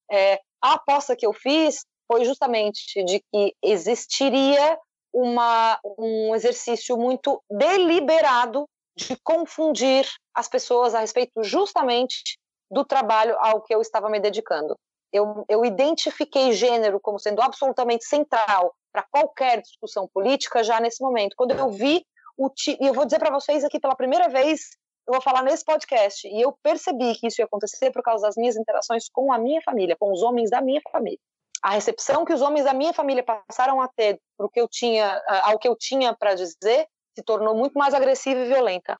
É, 0.09 0.39
a 0.61 0.73
aposta 0.73 1.17
que 1.17 1.25
eu 1.25 1.33
fiz 1.33 1.85
foi 2.07 2.23
justamente 2.23 3.03
de 3.03 3.19
que 3.31 3.53
existiria 3.61 4.79
uma, 5.13 5.77
um 5.97 6.33
exercício 6.33 6.97
muito 6.97 7.43
deliberado 7.49 8.65
de 8.95 9.17
confundir 9.21 10.07
as 10.33 10.47
pessoas 10.47 10.95
a 10.95 10.99
respeito 10.99 11.43
justamente 11.43 12.37
do 12.71 12.85
trabalho 12.85 13.35
ao 13.39 13.61
que 13.61 13.73
eu 13.73 13.81
estava 13.81 14.09
me 14.09 14.19
dedicando 14.19 14.77
eu, 15.11 15.45
eu 15.49 15.65
identifiquei 15.65 16.51
gênero 16.53 16.99
como 16.99 17.19
sendo 17.19 17.41
absolutamente 17.41 18.05
central 18.05 18.75
para 18.91 19.05
qualquer 19.11 19.61
discussão 19.61 20.07
política 20.13 20.63
já 20.63 20.79
nesse 20.79 21.01
momento. 21.01 21.35
Quando 21.35 21.51
eu 21.51 21.69
vi 21.69 22.05
o. 22.37 22.49
E 22.67 22.87
eu 22.87 22.93
vou 22.93 23.05
dizer 23.05 23.19
para 23.19 23.31
vocês 23.31 23.63
aqui 23.63 23.79
pela 23.79 23.95
primeira 23.95 24.29
vez, 24.29 24.61
eu 25.07 25.13
vou 25.13 25.21
falar 25.21 25.43
nesse 25.43 25.65
podcast, 25.65 26.27
e 26.27 26.39
eu 26.39 26.55
percebi 26.61 27.15
que 27.15 27.27
isso 27.27 27.41
ia 27.41 27.45
acontecer 27.45 27.91
por 27.91 28.03
causa 28.03 28.27
das 28.27 28.35
minhas 28.35 28.55
interações 28.55 29.09
com 29.11 29.33
a 29.33 29.39
minha 29.39 29.61
família, 29.63 29.97
com 29.99 30.11
os 30.11 30.21
homens 30.21 30.51
da 30.51 30.61
minha 30.61 30.81
família. 30.91 31.19
A 31.63 31.71
recepção 31.71 32.23
que 32.23 32.33
os 32.33 32.41
homens 32.41 32.63
da 32.63 32.73
minha 32.73 32.93
família 32.93 33.23
passaram 33.23 33.81
a 33.81 33.87
ter 33.87 34.21
pro 34.37 34.49
que 34.49 34.61
eu 34.61 34.67
tinha, 34.67 35.21
ao 35.43 35.59
que 35.59 35.67
eu 35.67 35.75
tinha 35.75 36.15
para 36.15 36.35
dizer 36.35 36.87
se 37.17 37.23
tornou 37.23 37.55
muito 37.55 37.77
mais 37.77 37.93
agressiva 37.93 38.39
e 38.39 38.47
violenta. 38.47 38.97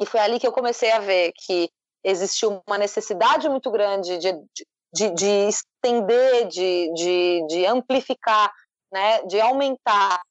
E 0.00 0.06
foi 0.06 0.20
ali 0.20 0.40
que 0.40 0.46
eu 0.46 0.52
comecei 0.52 0.90
a 0.90 0.98
ver 0.98 1.32
que 1.36 1.70
existiu 2.02 2.62
uma 2.66 2.78
necessidade 2.78 3.48
muito 3.48 3.70
grande 3.70 4.18
de, 4.18 4.32
de, 4.32 4.66
de, 4.92 5.10
de 5.10 5.48
estender, 5.48 6.48
de, 6.48 6.92
de, 6.94 7.46
de 7.48 7.66
amplificar, 7.66 8.52
né, 8.92 9.22
de 9.24 9.40
aumentar 9.40 10.22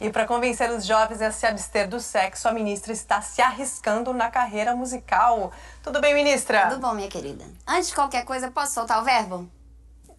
E 0.00 0.10
para 0.10 0.26
convencer 0.26 0.70
os 0.70 0.86
jovens 0.86 1.20
a 1.20 1.30
se 1.30 1.46
abster 1.46 1.86
do 1.86 2.00
sexo, 2.00 2.48
a 2.48 2.52
ministra 2.52 2.92
está 2.92 3.20
se 3.20 3.42
arriscando 3.42 4.14
na 4.14 4.30
carreira 4.30 4.74
musical. 4.74 5.52
Tudo 5.82 6.00
bem, 6.00 6.14
ministra? 6.14 6.68
Tudo 6.68 6.80
bom, 6.80 6.94
minha 6.94 7.08
querida. 7.08 7.44
Antes 7.66 7.88
de 7.88 7.94
qualquer 7.94 8.24
coisa, 8.24 8.50
posso 8.50 8.72
soltar 8.72 9.02
o 9.02 9.04
verbo? 9.04 9.46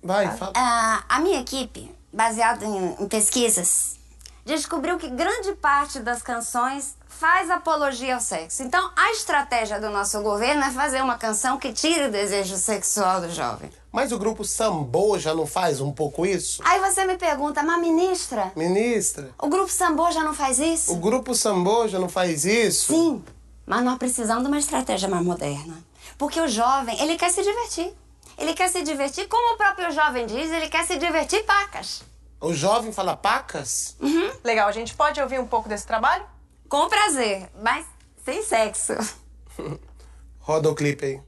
Vai, 0.04 0.28
fala. 0.38 0.54
Ah, 0.56 1.04
a 1.10 1.20
minha 1.20 1.40
equipe, 1.40 1.94
baseada 2.14 2.64
em, 2.64 2.96
em 3.00 3.08
pesquisas, 3.08 4.00
descobriu 4.46 5.00
que 5.00 5.10
grande 5.10 5.54
parte 5.54 6.00
das 6.00 6.22
canções 6.22 6.96
faz 7.22 7.52
apologia 7.52 8.16
ao 8.16 8.20
sexo. 8.20 8.64
Então, 8.64 8.92
a 8.96 9.12
estratégia 9.12 9.80
do 9.80 9.92
nosso 9.92 10.20
governo 10.24 10.64
é 10.64 10.72
fazer 10.72 11.04
uma 11.04 11.20
canção 11.20 11.60
que 11.60 11.72
tire 11.72 12.08
o 12.08 12.12
desejo 12.12 12.58
sexual 12.58 13.22
do 13.22 13.30
jovem. 13.30 13.70
Mas 13.92 14.12
o 14.12 14.18
grupo 14.18 14.44
Sambô 14.44 15.20
já 15.20 15.32
não 15.32 15.46
faz 15.46 15.80
um 15.82 15.92
pouco 15.92 16.26
isso? 16.26 16.64
Aí 16.66 16.80
você 16.80 17.06
me 17.06 17.16
pergunta, 17.20 17.62
mas 17.62 17.80
ministra, 17.80 18.52
Ministra, 18.56 19.30
o 19.38 19.48
grupo 19.48 19.72
Sambô 19.72 20.10
já 20.10 20.24
não 20.24 20.34
faz 20.34 20.58
isso? 20.58 20.92
o 20.92 20.96
grupo 20.96 21.36
Sambô 21.36 21.88
já 21.88 22.00
não 22.00 22.10
faz 22.10 22.44
isso? 22.44 22.92
Sim, 22.92 23.24
mas 23.68 23.84
nós 23.84 24.00
precisamos 24.00 24.42
de 24.42 24.48
uma 24.48 24.58
estratégia 24.58 25.08
mais 25.08 25.24
moderna. 25.24 25.78
Porque 26.18 26.42
o 26.42 26.48
jovem, 26.48 27.00
ele 27.04 27.18
quer 27.18 27.30
se 27.30 27.44
divertir. 27.44 27.94
Ele 28.36 28.56
quer 28.56 28.68
se 28.68 28.82
divertir, 28.82 29.28
como 29.28 29.54
o 29.54 29.58
próprio 29.58 29.92
jovem 29.92 30.26
diz, 30.26 30.50
ele 30.50 30.70
quer 30.70 30.88
se 30.88 30.98
divertir 30.98 31.44
pacas. 31.44 32.02
O 32.40 32.52
jovem 32.52 32.92
fala 32.92 33.16
pacas? 33.16 33.96
Legal, 34.44 34.68
a 34.68 34.72
gente 34.72 34.96
pode 34.96 35.22
ouvir 35.22 35.40
um 35.40 35.46
pouco 35.46 35.70
desse 35.70 35.86
trabalho? 35.86 36.24
Com 36.72 36.88
prazer, 36.88 37.50
mas 37.62 37.86
sem 38.24 38.42
sexo. 38.42 38.94
Roda 40.40 40.70
o 40.70 40.74
clipe 40.74 41.06
aí. 41.06 41.22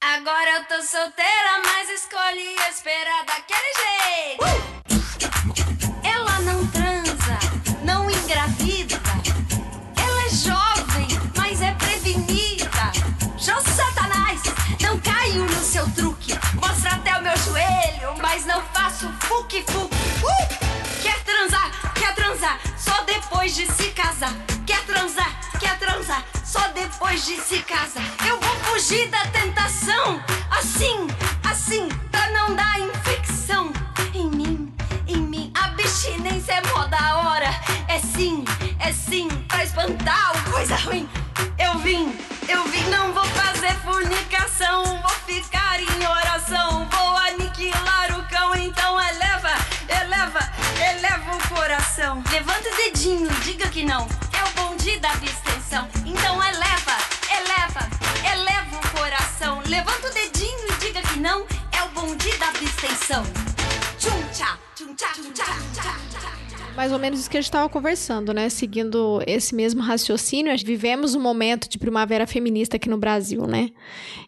Agora 0.00 0.50
eu 0.52 0.64
tô 0.64 0.82
solteira, 0.82 1.60
mas 1.62 1.90
escolhi 1.90 2.56
esperar 2.70 3.26
daquele 3.26 3.74
jeito. 3.84 4.44
Ela 6.02 6.40
não 6.40 6.66
transa, 6.68 7.38
não 7.84 8.10
engravida. 8.10 8.96
Ela 10.02 10.22
é 10.22 10.30
jovem, 10.30 11.08
mas 11.36 11.60
é 11.60 11.74
prevenida. 11.74 12.92
Jô 13.36 13.60
Satanás, 13.60 14.40
não 14.80 14.98
caio 15.00 15.44
no 15.44 15.62
seu 15.62 15.86
truque. 15.90 16.32
Mostra 16.54 16.92
até 16.92 17.18
o 17.18 17.22
meu 17.22 17.36
joelho, 17.36 18.16
mas 18.22 18.46
não 18.46 18.62
faço 18.68 19.06
fuque-fuque. 19.20 19.94
Uh! 20.24 20.67
Depois 23.38 23.54
de 23.54 23.66
se 23.66 23.90
casar. 23.90 24.34
Quer 24.66 24.84
transar, 24.84 25.40
quer 25.60 25.78
transar, 25.78 26.24
só 26.44 26.66
depois 26.72 27.24
de 27.24 27.36
se 27.36 27.60
casar. 27.60 28.02
Eu 28.26 28.40
vou 28.40 28.56
fugir 28.64 29.08
da 29.10 29.24
tentação, 29.28 30.20
assim, 30.50 31.06
assim, 31.48 31.88
pra 32.10 32.28
não 32.30 32.56
dar 32.56 32.80
infecção. 32.80 33.72
Em 34.12 34.28
mim, 34.28 34.74
em 35.06 35.18
mim, 35.18 35.52
a 35.54 35.66
abstinência 35.66 36.54
é 36.54 36.66
mó 36.66 36.86
da 36.86 37.16
hora. 37.18 37.48
É 37.86 38.00
sim, 38.00 38.44
é 38.80 38.92
sim, 38.92 39.28
pra 39.46 39.62
espantar 39.62 40.32
o 40.36 40.50
coisa 40.50 40.74
ruim. 40.74 41.08
Levanta 52.58 52.74
o 52.74 52.92
dedinho, 52.92 53.28
diga 53.44 53.68
que 53.68 53.84
não. 53.84 54.00
É 54.02 54.42
o 54.42 54.68
bonde 54.68 54.98
da 54.98 55.12
abstenção. 55.12 55.88
Então 56.04 56.42
eleva, 56.42 56.98
eleva, 57.30 57.88
eleva 58.32 58.76
o 58.76 58.98
coração. 58.98 59.62
Levanta 59.64 60.08
o 60.08 60.12
dedinho 60.12 60.66
e 60.68 60.84
diga 60.84 61.00
que 61.02 61.20
não. 61.20 61.46
É 61.70 61.82
o 61.84 61.88
bonde 61.90 62.36
da 62.36 62.48
abstenção. 62.48 63.22
Tchum 63.96 64.20
tchá, 64.32 64.58
tchum 64.74 64.92
tchá, 64.96 65.06
tchum 65.12 65.30
tchá, 65.32 65.44
tchá. 65.72 65.98
Mais 66.74 66.92
ou 66.92 66.98
menos 66.98 67.20
isso 67.20 67.30
que 67.30 67.36
a 67.36 67.40
gente 67.40 67.48
estava 67.48 67.68
conversando, 67.68 68.32
né? 68.32 68.48
Seguindo 68.48 69.22
esse 69.24 69.54
mesmo 69.54 69.80
raciocínio, 69.80 70.52
vivemos 70.64 71.14
um 71.14 71.20
momento 71.20 71.68
de 71.68 71.78
primavera 71.78 72.26
feminista 72.26 72.76
aqui 72.76 72.88
no 72.88 72.98
Brasil, 72.98 73.46
né? 73.46 73.70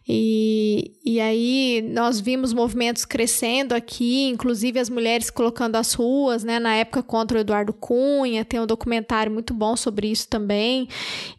E, 0.07 0.93
e 1.05 1.19
aí 1.19 1.81
nós 1.93 2.19
vimos 2.19 2.53
movimentos 2.53 3.05
crescendo 3.05 3.73
aqui, 3.73 4.27
inclusive 4.27 4.79
as 4.79 4.89
mulheres 4.89 5.29
colocando 5.29 5.75
as 5.75 5.93
ruas, 5.93 6.43
né? 6.43 6.59
Na 6.59 6.75
época 6.75 7.03
contra 7.03 7.37
o 7.37 7.41
Eduardo 7.41 7.71
Cunha, 7.71 8.43
tem 8.43 8.59
um 8.59 8.65
documentário 8.65 9.31
muito 9.31 9.53
bom 9.53 9.75
sobre 9.75 10.07
isso 10.07 10.27
também. 10.27 10.87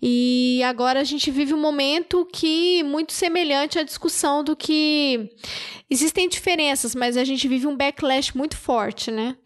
E 0.00 0.62
agora 0.64 1.00
a 1.00 1.04
gente 1.04 1.30
vive 1.30 1.52
um 1.52 1.60
momento 1.60 2.26
que 2.32 2.82
muito 2.84 3.12
semelhante 3.12 3.78
à 3.78 3.82
discussão 3.82 4.44
do 4.44 4.54
que 4.54 5.30
existem 5.90 6.28
diferenças, 6.28 6.94
mas 6.94 7.16
a 7.16 7.24
gente 7.24 7.48
vive 7.48 7.66
um 7.66 7.76
backlash 7.76 8.36
muito 8.36 8.56
forte, 8.56 9.10
né? 9.10 9.36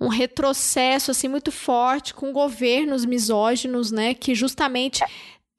Um 0.00 0.08
retrocesso 0.08 1.10
assim 1.10 1.28
muito 1.28 1.52
forte 1.52 2.14
com 2.14 2.32
governos 2.32 3.04
misóginos, 3.04 3.92
né? 3.92 4.14
Que 4.14 4.34
justamente 4.34 5.04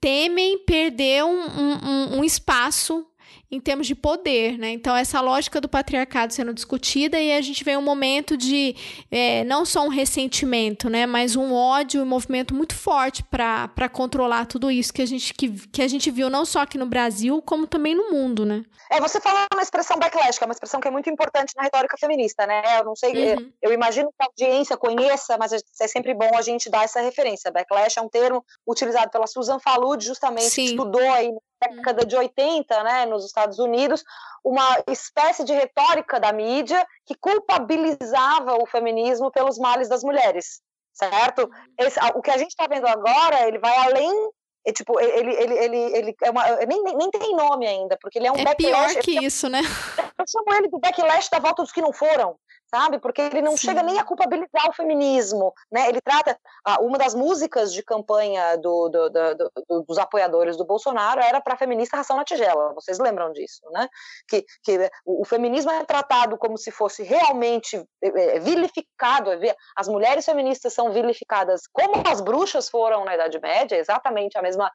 temem 0.03 0.57
perder 0.65 1.23
um, 1.23 1.45
um, 1.45 2.17
um 2.17 2.23
espaço 2.25 3.07
em 3.53 3.59
termos 3.59 3.85
de 3.85 3.93
poder, 3.93 4.57
né? 4.57 4.71
Então, 4.71 4.95
essa 4.95 5.21
lógica 5.21 5.61
do 5.61 5.69
patriarcado 5.69 6.33
sendo 6.33 6.53
discutida 6.53 7.19
e 7.19 7.31
a 7.33 7.41
gente 7.41 7.63
vê 7.63 7.77
um 7.77 7.81
momento 7.81 8.35
de 8.35 8.75
é, 9.11 9.43
não 9.43 9.63
só 9.63 9.85
um 9.85 9.89
ressentimento, 9.89 10.89
né? 10.89 11.05
Mas 11.05 11.35
um 11.35 11.53
ódio 11.53 11.99
e 11.99 12.03
um 12.03 12.05
movimento 12.07 12.55
muito 12.55 12.73
forte 12.75 13.23
para 13.23 13.89
controlar 13.91 14.45
tudo 14.47 14.71
isso 14.71 14.91
que 14.91 15.03
a, 15.03 15.05
gente, 15.05 15.33
que, 15.35 15.51
que 15.69 15.81
a 15.83 15.87
gente 15.87 16.09
viu 16.09 16.29
não 16.31 16.45
só 16.45 16.61
aqui 16.61 16.77
no 16.77 16.87
Brasil, 16.87 17.41
como 17.43 17.67
também 17.67 17.93
no 17.93 18.11
mundo, 18.11 18.43
né? 18.43 18.63
É, 18.91 18.99
você 18.99 19.19
falou 19.19 19.45
uma 19.53 19.61
expressão 19.61 19.97
backlash, 19.97 20.37
que 20.37 20.43
é 20.43 20.47
uma 20.47 20.53
expressão 20.53 20.79
que 20.79 20.87
é 20.87 20.91
muito 20.91 21.09
importante 21.09 21.53
na 21.55 21.63
retórica 21.63 21.97
feminista, 21.97 22.45
né? 22.45 22.61
Eu 22.79 22.85
não 22.85 22.95
sei, 22.95 23.13
Uhum. 23.35 23.51
eu 23.61 23.71
imagino 23.71 24.09
que 24.09 24.23
a 24.23 24.25
audiência 24.25 24.75
conheça, 24.77 25.37
mas 25.37 25.51
é 25.53 25.87
sempre 25.87 26.13
bom 26.13 26.29
a 26.35 26.41
gente 26.41 26.69
dar 26.69 26.83
essa 26.83 27.01
referência. 27.01 27.51
Backlash 27.51 27.97
é 27.97 28.01
um 28.01 28.09
termo 28.09 28.43
utilizado 28.67 29.11
pela 29.11 29.27
Susan 29.27 29.59
Falud, 29.59 30.03
justamente, 30.03 30.49
Sim. 30.49 30.63
que 30.63 30.69
estudou 30.71 31.11
aí 31.11 31.31
década 31.67 32.05
de 32.05 32.15
80, 32.15 32.83
né, 32.83 33.05
nos 33.05 33.25
Estados 33.25 33.59
Unidos, 33.59 34.03
uma 34.43 34.77
espécie 34.89 35.43
de 35.43 35.53
retórica 35.53 36.19
da 36.19 36.31
mídia 36.33 36.85
que 37.05 37.15
culpabilizava 37.15 38.55
o 38.61 38.65
feminismo 38.65 39.31
pelos 39.31 39.57
males 39.57 39.87
das 39.89 40.03
mulheres, 40.03 40.61
certo? 40.93 41.49
Esse- 41.79 41.99
o 42.15 42.21
que 42.21 42.31
a 42.31 42.37
gente 42.37 42.51
está 42.51 42.67
vendo 42.67 42.87
agora, 42.87 43.47
ele 43.47 43.59
vai 43.59 43.75
além 43.77 44.29
é, 44.65 44.71
tipo, 44.71 44.97
ele, 44.97 45.35
ele, 45.35 45.53
ele, 45.55 45.77
ele 45.97 46.15
é 46.23 46.29
uma, 46.31 46.41
nem, 46.65 46.81
nem, 46.81 47.11
tem 47.11 47.35
nome 47.35 47.67
ainda, 47.67 47.97
porque 48.01 48.17
ele 48.17 48.27
é 48.27 48.31
um 48.31 48.35
É 48.37 48.45
backlash. 48.45 48.93
pior 48.93 49.01
que 49.03 49.25
isso, 49.25 49.49
né? 49.49 49.59
Eu 50.17 50.25
chamo 50.25 50.53
ele 50.57 50.69
do 50.69 50.79
backlash 50.79 51.29
da 51.29 51.39
volta 51.39 51.61
dos 51.63 51.71
que 51.73 51.81
não 51.81 51.91
foram, 51.91 52.37
sabe? 52.73 52.97
Porque 52.97 53.21
ele 53.21 53.41
não 53.41 53.51
Sim. 53.55 53.67
chega 53.67 53.83
nem 53.83 53.99
a 53.99 54.03
culpabilizar 54.03 54.67
o 54.67 54.73
feminismo, 54.73 55.53
né? 55.71 55.87
Ele 55.89 56.01
trata 56.01 56.35
ah, 56.65 56.81
uma 56.81 56.97
das 56.97 57.13
músicas 57.13 57.71
de 57.71 57.83
campanha 57.83 58.57
do, 58.57 58.89
do- 58.89 59.09
do- 59.09 59.35
do- 59.35 59.81
dos 59.83 59.97
apoiadores 59.99 60.57
do 60.57 60.65
Bolsonaro 60.65 61.21
era 61.21 61.39
para 61.39 61.55
feminista 61.55 61.97
ração 61.97 62.17
na 62.17 62.23
tigela. 62.23 62.73
Vocês 62.73 62.97
lembram 62.97 63.31
disso, 63.31 63.61
né? 63.71 63.87
Que, 64.27 64.43
que 64.63 64.89
o, 65.05 65.21
o 65.21 65.25
feminismo 65.25 65.69
é 65.69 65.83
tratado 65.85 66.35
como 66.37 66.57
se 66.57 66.71
fosse 66.71 67.03
realmente 67.03 67.85
eh, 68.01 68.39
vilificado. 68.39 69.31
é 69.31 69.37
vi- 69.37 69.55
As 69.75 69.87
mulheres 69.87 70.25
feministas 70.25 70.73
são 70.73 70.91
vilificadas 70.91 71.61
como 71.71 72.01
as 72.11 72.21
bruxas 72.21 72.69
foram 72.69 73.05
na 73.05 73.13
Idade 73.13 73.39
Média, 73.39 73.75
exatamente 73.75 74.35
a 74.37 74.41
mesma 74.41 74.71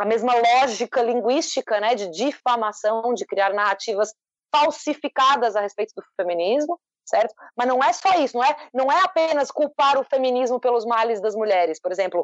a 0.00 0.04
mesma 0.04 0.32
lógica 0.32 1.02
linguística, 1.02 1.80
né, 1.80 1.96
de 1.96 2.08
difamação, 2.10 3.12
de 3.14 3.26
criar 3.26 3.52
narrativas 3.52 4.14
falsificadas 4.54 5.56
a 5.56 5.60
respeito 5.60 5.92
do 5.96 6.02
feminismo, 6.16 6.78
certo? 7.08 7.34
Mas 7.56 7.66
não 7.66 7.82
é 7.82 7.92
só 7.92 8.14
isso, 8.14 8.36
não 8.36 8.44
é, 8.44 8.56
não 8.72 8.92
é 8.92 9.00
apenas 9.02 9.50
culpar 9.50 9.98
o 9.98 10.04
feminismo 10.04 10.60
pelos 10.60 10.84
males 10.84 11.20
das 11.20 11.34
mulheres. 11.34 11.80
Por 11.80 11.90
exemplo, 11.90 12.22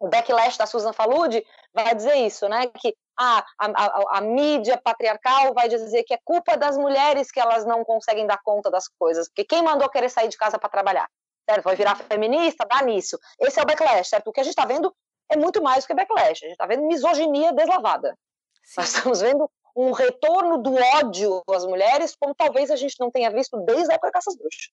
o 0.00 0.08
backlash 0.08 0.58
da 0.58 0.66
Susan 0.66 0.92
Falud 0.92 1.44
vai 1.72 1.94
dizer 1.94 2.16
isso, 2.16 2.48
né? 2.48 2.66
Que 2.66 2.96
ah, 3.18 3.44
a, 3.58 3.66
a, 3.66 4.18
a 4.18 4.20
mídia 4.20 4.76
patriarcal 4.76 5.54
vai 5.54 5.68
dizer 5.68 6.02
que 6.02 6.14
é 6.14 6.18
culpa 6.24 6.56
das 6.56 6.76
mulheres 6.76 7.30
que 7.30 7.38
elas 7.38 7.64
não 7.64 7.84
conseguem 7.84 8.26
dar 8.26 8.40
conta 8.42 8.70
das 8.70 8.88
coisas, 8.98 9.28
porque 9.28 9.44
quem 9.44 9.62
mandou 9.62 9.88
querer 9.88 10.08
sair 10.08 10.28
de 10.28 10.36
casa 10.36 10.58
para 10.58 10.68
trabalhar, 10.68 11.08
certo? 11.48 11.62
Vai 11.62 11.76
virar 11.76 11.94
feminista, 11.94 12.66
dá 12.68 12.82
nisso. 12.82 13.16
Esse 13.38 13.60
é 13.60 13.62
o 13.62 13.66
backlash, 13.66 14.08
certo? 14.08 14.28
O 14.28 14.32
que 14.32 14.40
a 14.40 14.42
gente 14.42 14.54
está 14.54 14.64
vendo 14.64 14.92
é 15.30 15.36
muito 15.36 15.62
mais 15.62 15.84
do 15.84 15.86
que 15.86 15.94
backlash. 15.94 16.44
A 16.44 16.48
gente 16.48 16.52
está 16.52 16.66
vendo 16.66 16.82
misoginia 16.82 17.52
deslavada. 17.52 18.18
Nós 18.76 18.88
estamos 18.94 19.20
vendo 19.20 19.48
um 19.76 19.92
retorno 19.92 20.58
do 20.58 20.74
ódio 20.74 21.42
às 21.48 21.64
mulheres, 21.64 22.16
como 22.18 22.34
talvez 22.34 22.70
a 22.70 22.76
gente 22.76 22.96
não 23.00 23.10
tenha 23.10 23.30
visto 23.30 23.58
desde 23.64 23.90
a 23.90 23.94
época 23.94 24.12
caças 24.12 24.36
bruxas. 24.36 24.70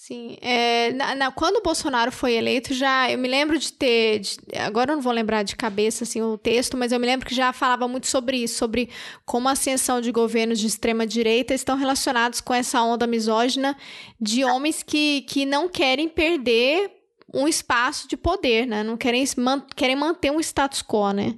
Sim, 0.00 0.38
é, 0.40 0.92
na, 0.92 1.14
na, 1.16 1.32
quando 1.32 1.56
o 1.56 1.60
Bolsonaro 1.60 2.12
foi 2.12 2.34
eleito, 2.34 2.72
já 2.72 3.10
eu 3.10 3.18
me 3.18 3.26
lembro 3.26 3.58
de 3.58 3.72
ter, 3.72 4.20
de, 4.20 4.38
agora 4.56 4.92
eu 4.92 4.94
não 4.94 5.02
vou 5.02 5.12
lembrar 5.12 5.42
de 5.42 5.56
cabeça 5.56 6.04
assim 6.04 6.22
o 6.22 6.38
texto, 6.38 6.76
mas 6.76 6.92
eu 6.92 7.00
me 7.00 7.06
lembro 7.06 7.26
que 7.26 7.34
já 7.34 7.52
falava 7.52 7.88
muito 7.88 8.06
sobre 8.06 8.36
isso, 8.36 8.58
sobre 8.58 8.90
como 9.26 9.48
a 9.48 9.52
ascensão 9.52 10.00
de 10.00 10.12
governos 10.12 10.60
de 10.60 10.68
extrema 10.68 11.04
direita 11.04 11.52
estão 11.52 11.76
relacionados 11.76 12.40
com 12.40 12.54
essa 12.54 12.80
onda 12.80 13.08
misógina 13.08 13.76
de 14.20 14.44
homens 14.44 14.84
que, 14.84 15.22
que 15.22 15.44
não 15.44 15.68
querem 15.68 16.08
perder 16.08 16.97
um 17.32 17.46
espaço 17.46 18.08
de 18.08 18.16
poder, 18.16 18.66
né? 18.66 18.82
Não 18.82 18.96
querem, 18.96 19.24
man, 19.36 19.60
querem 19.76 19.96
manter 19.96 20.30
um 20.30 20.40
status 20.40 20.82
quo, 20.82 21.12
né? 21.12 21.36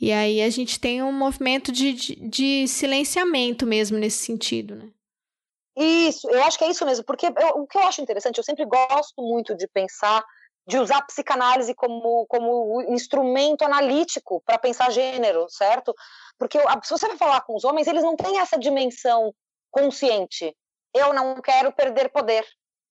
E 0.00 0.12
aí 0.12 0.40
a 0.40 0.50
gente 0.50 0.78
tem 0.78 1.02
um 1.02 1.12
movimento 1.12 1.72
de, 1.72 1.92
de, 1.92 2.14
de 2.28 2.68
silenciamento 2.68 3.66
mesmo 3.66 3.98
nesse 3.98 4.24
sentido, 4.24 4.76
né? 4.76 4.88
Isso, 5.76 6.28
eu 6.30 6.42
acho 6.44 6.58
que 6.58 6.64
é 6.64 6.70
isso 6.70 6.84
mesmo, 6.84 7.04
porque 7.04 7.26
eu, 7.26 7.62
o 7.62 7.66
que 7.66 7.78
eu 7.78 7.82
acho 7.82 8.02
interessante, 8.02 8.36
eu 8.36 8.44
sempre 8.44 8.64
gosto 8.66 9.22
muito 9.22 9.56
de 9.56 9.66
pensar, 9.66 10.22
de 10.66 10.78
usar 10.78 10.98
a 10.98 11.04
psicanálise 11.04 11.74
como, 11.74 12.26
como 12.26 12.82
instrumento 12.92 13.62
analítico 13.62 14.42
para 14.44 14.58
pensar 14.58 14.90
gênero, 14.90 15.46
certo? 15.48 15.94
Porque 16.38 16.58
se 16.82 16.90
você 16.90 17.08
vai 17.08 17.16
falar 17.16 17.40
com 17.40 17.56
os 17.56 17.64
homens, 17.64 17.86
eles 17.86 18.02
não 18.02 18.16
têm 18.16 18.38
essa 18.38 18.58
dimensão 18.58 19.34
consciente. 19.70 20.54
Eu 20.94 21.14
não 21.14 21.40
quero 21.40 21.72
perder 21.72 22.10
poder, 22.10 22.46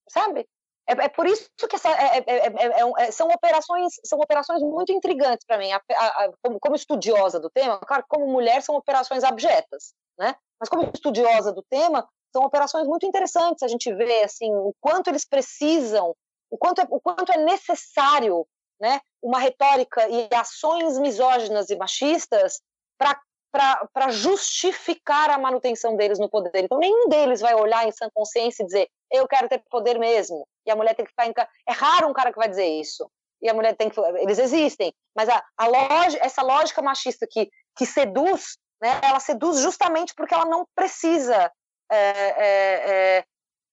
sabe? 0.09 0.47
É, 0.91 1.05
é 1.05 1.09
por 1.09 1.25
isso 1.25 1.49
que 1.57 1.75
essa, 1.75 1.89
é, 1.89 2.23
é, 2.27 3.11
são 3.11 3.27
operações 3.29 3.93
são 4.03 4.19
operações 4.19 4.61
muito 4.61 4.91
intrigantes 4.91 5.45
para 5.45 5.57
mim. 5.57 5.71
A, 5.71 5.77
a, 5.77 6.31
como, 6.43 6.59
como 6.59 6.75
estudiosa 6.75 7.39
do 7.39 7.49
tema, 7.49 7.79
claro, 7.79 8.03
como 8.09 8.27
mulher 8.27 8.61
são 8.61 8.75
operações 8.75 9.23
abjetas, 9.23 9.93
né? 10.19 10.35
Mas 10.59 10.69
como 10.69 10.89
estudiosa 10.93 11.51
do 11.53 11.63
tema, 11.63 12.07
são 12.31 12.43
operações 12.43 12.87
muito 12.87 13.05
interessantes. 13.05 13.63
A 13.63 13.67
gente 13.67 13.93
vê 13.93 14.23
assim 14.23 14.53
o 14.53 14.73
quanto 14.81 15.09
eles 15.09 15.25
precisam, 15.25 16.13
o 16.49 16.57
quanto 16.57 16.81
é, 16.81 16.87
o 16.89 16.99
quanto 16.99 17.31
é 17.31 17.37
necessário, 17.37 18.45
né, 18.79 18.99
uma 19.21 19.39
retórica 19.39 20.07
e 20.09 20.27
ações 20.33 20.97
misóginas 20.97 21.69
e 21.69 21.75
machistas 21.75 22.59
para 22.97 24.09
justificar 24.09 25.29
a 25.29 25.37
manutenção 25.37 25.95
deles 25.95 26.17
no 26.17 26.29
poder. 26.29 26.63
Então, 26.63 26.79
nenhum 26.79 27.07
deles 27.07 27.41
vai 27.41 27.53
olhar 27.53 27.87
em 27.87 27.91
sã 27.91 28.09
consciência 28.13 28.63
e 28.63 28.65
dizer 28.65 28.89
eu 29.11 29.27
quero 29.27 29.49
ter 29.49 29.63
poder 29.69 29.99
mesmo. 29.99 30.47
E 30.65 30.71
a 30.71 30.75
mulher 30.75 30.95
tem 30.95 31.05
que 31.05 31.11
ficar 31.11 31.27
em. 31.27 31.33
É 31.67 31.71
raro 31.73 32.07
um 32.07 32.13
cara 32.13 32.31
que 32.31 32.39
vai 32.39 32.49
dizer 32.49 32.67
isso. 32.67 33.09
E 33.41 33.49
a 33.49 33.53
mulher 33.53 33.75
tem 33.75 33.89
que. 33.89 33.99
Eles 33.99 34.39
existem. 34.39 34.93
Mas 35.15 35.27
a, 35.29 35.43
a 35.57 35.67
lógica, 35.67 36.25
essa 36.25 36.41
lógica 36.41 36.81
machista 36.81 37.27
que, 37.29 37.49
que 37.75 37.85
seduz, 37.85 38.57
né, 38.81 38.99
ela 39.03 39.19
seduz 39.19 39.59
justamente 39.59 40.13
porque 40.15 40.33
ela 40.33 40.45
não 40.45 40.65
precisa 40.75 41.51
é, 41.91 41.97
é, 41.97 43.17
é, 43.17 43.23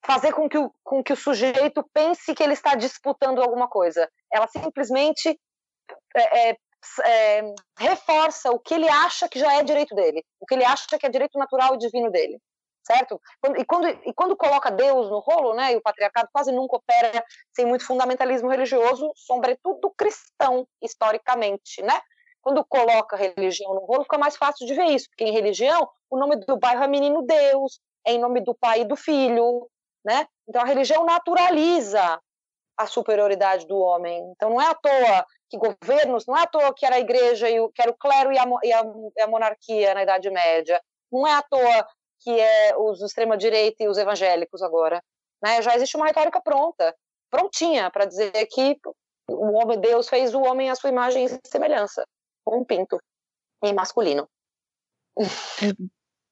fazer 0.05 0.33
com 0.33 0.49
que, 0.49 0.59
o, 0.59 0.73
com 0.83 1.03
que 1.03 1.13
o 1.13 1.17
sujeito 1.17 1.85
pense 1.93 2.35
que 2.35 2.43
ele 2.43 2.55
está 2.55 2.75
disputando 2.75 3.41
alguma 3.41 3.69
coisa. 3.69 4.11
Ela 4.33 4.49
simplesmente 4.49 5.39
é, 6.17 6.51
é, 6.51 7.55
reforça 7.79 8.51
o 8.51 8.59
que 8.59 8.75
ele 8.75 8.89
acha 8.89 9.29
que 9.29 9.39
já 9.39 9.55
é 9.55 9.63
direito 9.63 9.95
dele, 9.95 10.25
o 10.41 10.47
que 10.47 10.55
ele 10.55 10.65
acha 10.65 10.99
que 10.99 11.07
é 11.07 11.11
direito 11.11 11.39
natural 11.39 11.75
e 11.75 11.79
divino 11.79 12.11
dele, 12.11 12.41
certo? 12.89 13.21
E 13.59 13.65
quando, 13.67 13.87
e 13.89 14.15
quando 14.15 14.35
coloca 14.35 14.71
Deus 14.71 15.11
no 15.11 15.19
rolo, 15.19 15.55
né, 15.55 15.75
e 15.75 15.77
o 15.77 15.83
patriarcado 15.83 16.31
quase 16.33 16.51
nunca 16.51 16.77
opera 16.77 17.23
sem 17.55 17.67
muito 17.67 17.85
fundamentalismo 17.85 18.49
religioso, 18.49 19.13
sobretudo 19.15 19.93
cristão, 19.97 20.67
historicamente, 20.83 21.83
né? 21.83 22.01
Quando 22.41 22.65
coloca 22.65 23.17
religião 23.17 23.75
no 23.75 23.85
rolo, 23.85 24.05
fica 24.05 24.17
mais 24.17 24.37
fácil 24.37 24.67
de 24.67 24.73
ver 24.73 24.87
isso, 24.87 25.09
porque 25.11 25.25
em 25.25 25.33
religião 25.33 25.87
o 26.09 26.19
nome 26.19 26.37
do 26.37 26.57
bairro 26.57 26.83
é 26.83 26.89
Menino 26.89 27.23
Deus, 27.23 27.79
é 28.07 28.13
em 28.13 28.19
nome 28.19 28.41
do 28.41 28.55
pai 28.55 28.81
e 28.81 28.85
do 28.87 28.97
filho, 28.97 29.69
né? 30.03 30.27
Então 30.49 30.63
a 30.63 30.65
religião 30.65 31.05
naturaliza 31.05 32.19
a 32.79 32.87
superioridade 32.87 33.67
do 33.67 33.77
homem. 33.77 34.23
Então 34.35 34.49
não 34.49 34.63
é 34.63 34.67
à 34.71 34.75
toa 34.75 35.27
que 35.51 35.59
governos, 35.59 36.25
não 36.27 36.37
é 36.37 36.43
à 36.43 36.47
toa 36.47 36.73
que 36.75 36.87
era 36.87 36.97
a 36.97 37.01
igreja 37.01 37.51
e 37.51 37.61
o, 37.61 37.69
que 37.69 37.83
era 37.83 37.91
o 37.91 37.97
clero 37.97 38.33
e 38.33 38.39
a, 38.39 38.45
e 38.63 38.73
a, 38.73 38.83
e 39.17 39.21
a 39.21 39.27
monarquia 39.27 39.93
na 39.93 40.05
Idade 40.05 40.31
Média. 40.31 40.81
Não 41.13 41.27
é 41.27 41.35
à 41.35 41.43
toa 41.43 41.87
que 42.21 42.31
é 42.31 42.77
os 42.77 43.01
extrema 43.03 43.37
direita 43.37 43.83
e 43.83 43.89
os 43.89 43.99
evangélicos 43.99 44.63
agora, 44.63 45.03
né? 45.43 45.63
Já 45.63 45.75
existe 45.75 45.97
uma 45.97 46.07
retórica 46.07 46.41
pronta, 46.41 46.95
prontinha 47.31 47.91
para 47.91 48.05
dizer 48.05 48.33
que 48.47 48.79
o 49.31 49.53
homem 49.53 49.79
Deus 49.81 50.09
fez 50.09 50.35
o 50.35 50.41
homem 50.41 50.71
à 50.71 50.75
sua 50.75 50.91
imagem 50.91 51.27
e 51.27 51.49
semelhança, 51.49 52.05
com 52.45 52.61
um 52.61 52.65
pinto 52.65 52.99
em 53.63 53.75
masculino. 53.75 54.29
É, 55.19 55.89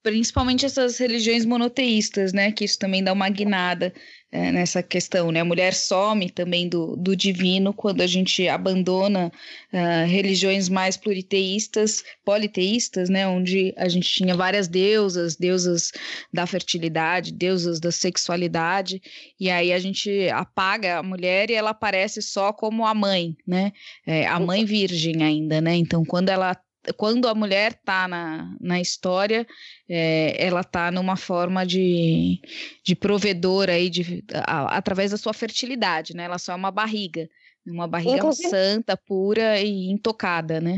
principalmente 0.07 0.65
essas 0.65 0.99
religiões 0.99 1.45
monoteístas, 1.45 2.33
né? 2.33 2.53
Que 2.53 2.65
isso 2.65 2.79
também 2.79 3.03
dá 3.03 3.13
uma 3.13 3.29
guinada 3.29 3.93
é, 4.31 4.53
nessa 4.53 4.81
questão, 4.81 5.33
né? 5.33 5.41
A 5.41 5.45
mulher 5.45 5.75
some 5.75 6.31
também 6.31 6.69
do, 6.69 6.95
do 6.95 7.17
divino 7.17 7.75
quando 7.75 8.03
a 8.03 8.07
gente 8.07 8.47
abandona 8.47 9.33
uh, 9.73 10.07
religiões 10.07 10.69
mais 10.69 10.97
pluriteístas, 10.97 12.05
politeístas, 12.25 13.09
né? 13.09 13.27
Onde 13.27 13.75
a 13.77 13.89
gente 13.89 14.09
tinha 14.09 14.37
várias 14.37 14.69
deusas, 14.69 15.35
deusas 15.35 15.91
da 16.33 16.47
fertilidade, 16.47 17.33
deusas 17.33 17.81
da 17.81 17.91
sexualidade, 17.91 19.03
e 19.41 19.51
aí 19.51 19.73
a 19.73 19.79
gente 19.81 20.29
apaga 20.29 20.99
a 20.99 21.03
mulher 21.03 21.51
e 21.51 21.55
ela 21.55 21.71
aparece 21.71 22.23
só 22.23 22.53
como 22.53 22.87
a 22.87 22.95
mãe, 22.95 23.37
né? 23.45 23.73
É, 24.07 24.25
a 24.25 24.39
mãe 24.39 24.65
virgem 24.65 25.25
ainda, 25.25 25.61
né? 25.61 25.75
Então, 25.75 26.05
quando 26.05 26.29
ela 26.29 26.57
quando 26.97 27.29
a 27.29 27.35
mulher 27.35 27.73
está 27.73 28.07
na, 28.07 28.55
na 28.61 28.81
história, 28.81 29.47
é, 29.89 30.37
ela 30.45 30.61
está 30.61 30.91
numa 30.91 31.17
forma 31.17 31.65
de, 31.67 32.41
de 32.85 32.95
provedora 32.95 33.73
aí 33.73 33.89
de, 33.89 34.25
a, 34.47 34.77
através 34.77 35.11
da 35.11 35.17
sua 35.17 35.33
fertilidade, 35.33 36.15
né? 36.15 36.25
Ela 36.25 36.39
só 36.39 36.53
é 36.53 36.57
uma 36.57 36.71
barriga, 36.71 37.29
uma 37.67 37.87
barriga 37.89 38.19
Inclusive, 38.19 38.49
santa, 38.49 38.97
pura 38.97 39.61
e 39.61 39.91
intocada, 39.91 40.61
né? 40.61 40.77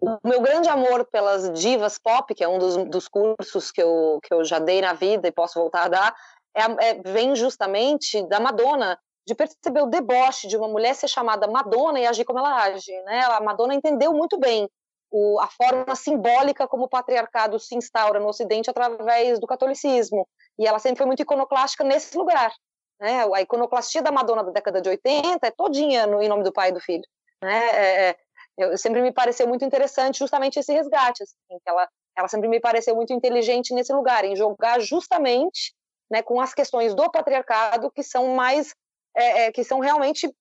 O 0.00 0.16
meu 0.24 0.40
grande 0.40 0.68
amor 0.68 1.04
pelas 1.04 1.52
divas 1.60 1.98
pop, 1.98 2.34
que 2.34 2.42
é 2.42 2.48
um 2.48 2.58
dos, 2.58 2.76
dos 2.88 3.06
cursos 3.06 3.70
que 3.70 3.82
eu, 3.82 4.18
que 4.22 4.32
eu 4.32 4.44
já 4.44 4.58
dei 4.58 4.80
na 4.80 4.94
vida 4.94 5.28
e 5.28 5.32
posso 5.32 5.58
voltar 5.58 5.84
a 5.84 5.88
dar, 5.88 6.16
é, 6.54 6.62
é, 6.88 7.02
vem 7.02 7.36
justamente 7.36 8.26
da 8.26 8.40
Madonna, 8.40 8.98
de 9.26 9.34
perceber 9.34 9.82
o 9.82 9.86
deboche 9.86 10.48
de 10.48 10.56
uma 10.56 10.68
mulher 10.68 10.94
ser 10.94 11.06
chamada 11.06 11.46
Madonna 11.46 12.00
e 12.00 12.06
agir 12.06 12.24
como 12.24 12.38
ela 12.38 12.64
age. 12.64 12.90
Né? 13.04 13.20
A 13.24 13.40
Madonna 13.40 13.74
entendeu 13.74 14.12
muito 14.14 14.38
bem 14.38 14.68
o, 15.10 15.40
a 15.40 15.48
forma 15.48 15.94
simbólica 15.96 16.68
como 16.68 16.84
o 16.84 16.88
patriarcado 16.88 17.58
se 17.58 17.74
instaura 17.74 18.20
no 18.20 18.28
Ocidente 18.28 18.70
através 18.70 19.38
do 19.40 19.46
catolicismo. 19.46 20.26
E 20.58 20.66
ela 20.66 20.78
sempre 20.78 20.98
foi 20.98 21.06
muito 21.06 21.22
iconoclástica 21.22 21.82
nesse 21.82 22.16
lugar. 22.16 22.52
Né? 23.00 23.24
A 23.34 23.40
iconoclastia 23.40 24.02
da 24.02 24.12
Madonna 24.12 24.44
da 24.44 24.52
década 24.52 24.80
de 24.80 24.88
80 24.88 25.46
é 25.46 25.50
todinha 25.50 26.06
no, 26.06 26.22
em 26.22 26.28
nome 26.28 26.44
do 26.44 26.52
pai 26.52 26.68
e 26.68 26.72
do 26.72 26.80
filho. 26.80 27.04
Né? 27.42 27.68
É, 27.70 28.08
é 28.10 28.16
eu, 28.58 28.76
sempre 28.76 29.00
me 29.00 29.12
pareceu 29.12 29.48
muito 29.48 29.64
interessante 29.64 30.18
justamente 30.18 30.58
esse 30.58 30.72
resgate. 30.72 31.22
Assim, 31.22 31.36
que 31.48 31.68
ela, 31.68 31.88
ela 32.16 32.28
sempre 32.28 32.48
me 32.48 32.60
pareceu 32.60 32.94
muito 32.94 33.12
inteligente 33.12 33.74
nesse 33.74 33.92
lugar, 33.92 34.24
em 34.24 34.36
jogar 34.36 34.80
justamente 34.80 35.74
né, 36.10 36.22
com 36.22 36.40
as 36.40 36.52
questões 36.52 36.94
do 36.94 37.10
patriarcado 37.10 37.90
que 37.90 38.02
são 38.02 38.34
mais. 38.34 38.74
É, 39.16 39.46
é, 39.46 39.52
que 39.52 39.64
são 39.64 39.80
realmente, 39.80 40.32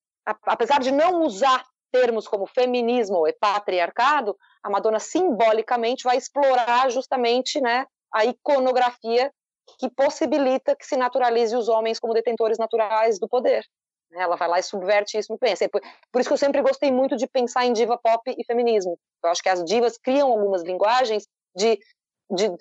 apesar 0.43 0.79
de 0.79 0.91
não 0.91 1.23
usar 1.23 1.65
termos 1.91 2.27
como 2.27 2.45
feminismo 2.45 3.27
e 3.27 3.33
patriarcado, 3.33 4.37
a 4.63 4.69
Madonna 4.69 4.99
simbolicamente 4.99 6.03
vai 6.03 6.17
explorar 6.17 6.89
justamente 6.89 7.59
né, 7.61 7.85
a 8.13 8.25
iconografia 8.25 9.31
que 9.77 9.89
possibilita 9.89 10.75
que 10.75 10.85
se 10.85 10.97
naturalize 10.97 11.55
os 11.55 11.67
homens 11.67 11.99
como 11.99 12.13
detentores 12.13 12.57
naturais 12.57 13.19
do 13.19 13.27
poder. 13.27 13.63
Né. 14.11 14.23
Ela 14.23 14.35
vai 14.35 14.47
lá 14.47 14.59
e 14.59 14.63
subverte 14.63 15.17
isso 15.17 15.31
muito 15.31 15.41
bem. 15.41 15.53
Assim, 15.53 15.67
por, 15.69 15.81
isso 16.19 16.29
que 16.29 16.33
eu 16.33 16.37
sempre 16.37 16.61
gostei 16.61 16.91
muito 16.91 17.15
de 17.15 17.27
pensar 17.27 17.65
em 17.65 17.73
diva 17.73 17.97
pop 17.97 18.33
e 18.37 18.45
feminismo. 18.45 18.97
Eu 19.23 19.29
acho 19.29 19.41
que 19.41 19.49
as 19.49 19.63
divas 19.63 19.97
criam 19.97 20.31
algumas 20.31 20.63
linguagens 20.63 21.27
de, 21.55 21.79
de 22.31 22.51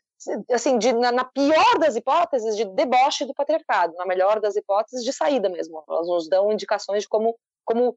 assim, 0.52 0.78
de, 0.78 0.92
na, 0.92 1.12
na, 1.12 1.24
pior 1.24 1.78
das 1.78 1.96
hipóteses, 1.96 2.56
de 2.56 2.64
deboche 2.64 3.24
do 3.24 3.34
patriarcado, 3.34 3.94
na 3.94 4.06
melhor 4.06 4.40
das 4.40 4.56
hipóteses, 4.56 5.04
de 5.04 5.12
saída 5.12 5.48
mesmo. 5.48 5.82
Elas 5.88 6.06
nos 6.06 6.28
dão 6.28 6.52
indicações 6.52 7.02
de 7.02 7.08
como, 7.08 7.36
como 7.64 7.96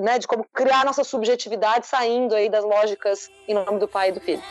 né, 0.00 0.18
de 0.18 0.26
como 0.26 0.44
criar 0.52 0.84
nossa 0.84 1.04
subjetividade 1.04 1.86
saindo 1.86 2.34
aí 2.34 2.48
das 2.48 2.64
lógicas 2.64 3.30
em 3.48 3.54
nome 3.54 3.78
do 3.78 3.88
pai 3.88 4.10
e 4.10 4.12
do 4.12 4.20
filho. 4.20 4.42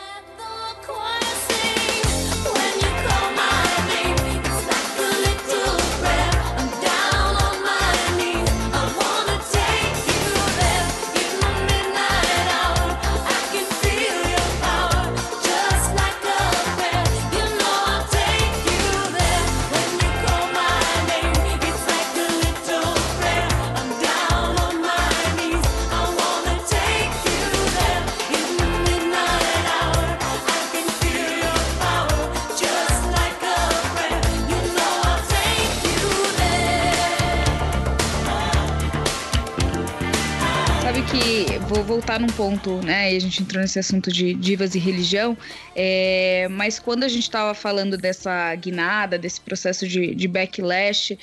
Vou 41.82 41.96
voltar 41.96 42.20
num 42.20 42.28
ponto, 42.28 42.76
né? 42.82 43.12
E 43.12 43.16
a 43.16 43.20
gente 43.20 43.42
entrou 43.42 43.60
nesse 43.60 43.78
assunto 43.78 44.10
de 44.10 44.34
divas 44.34 44.74
e 44.74 44.78
religião, 44.78 45.36
é, 45.74 46.46
mas 46.50 46.78
quando 46.78 47.04
a 47.04 47.08
gente 47.08 47.22
estava 47.22 47.54
falando 47.54 47.96
dessa 47.96 48.54
guinada, 48.54 49.18
desse 49.18 49.40
processo 49.40 49.86
de, 49.86 50.14
de 50.14 50.28
backlash, 50.28 51.18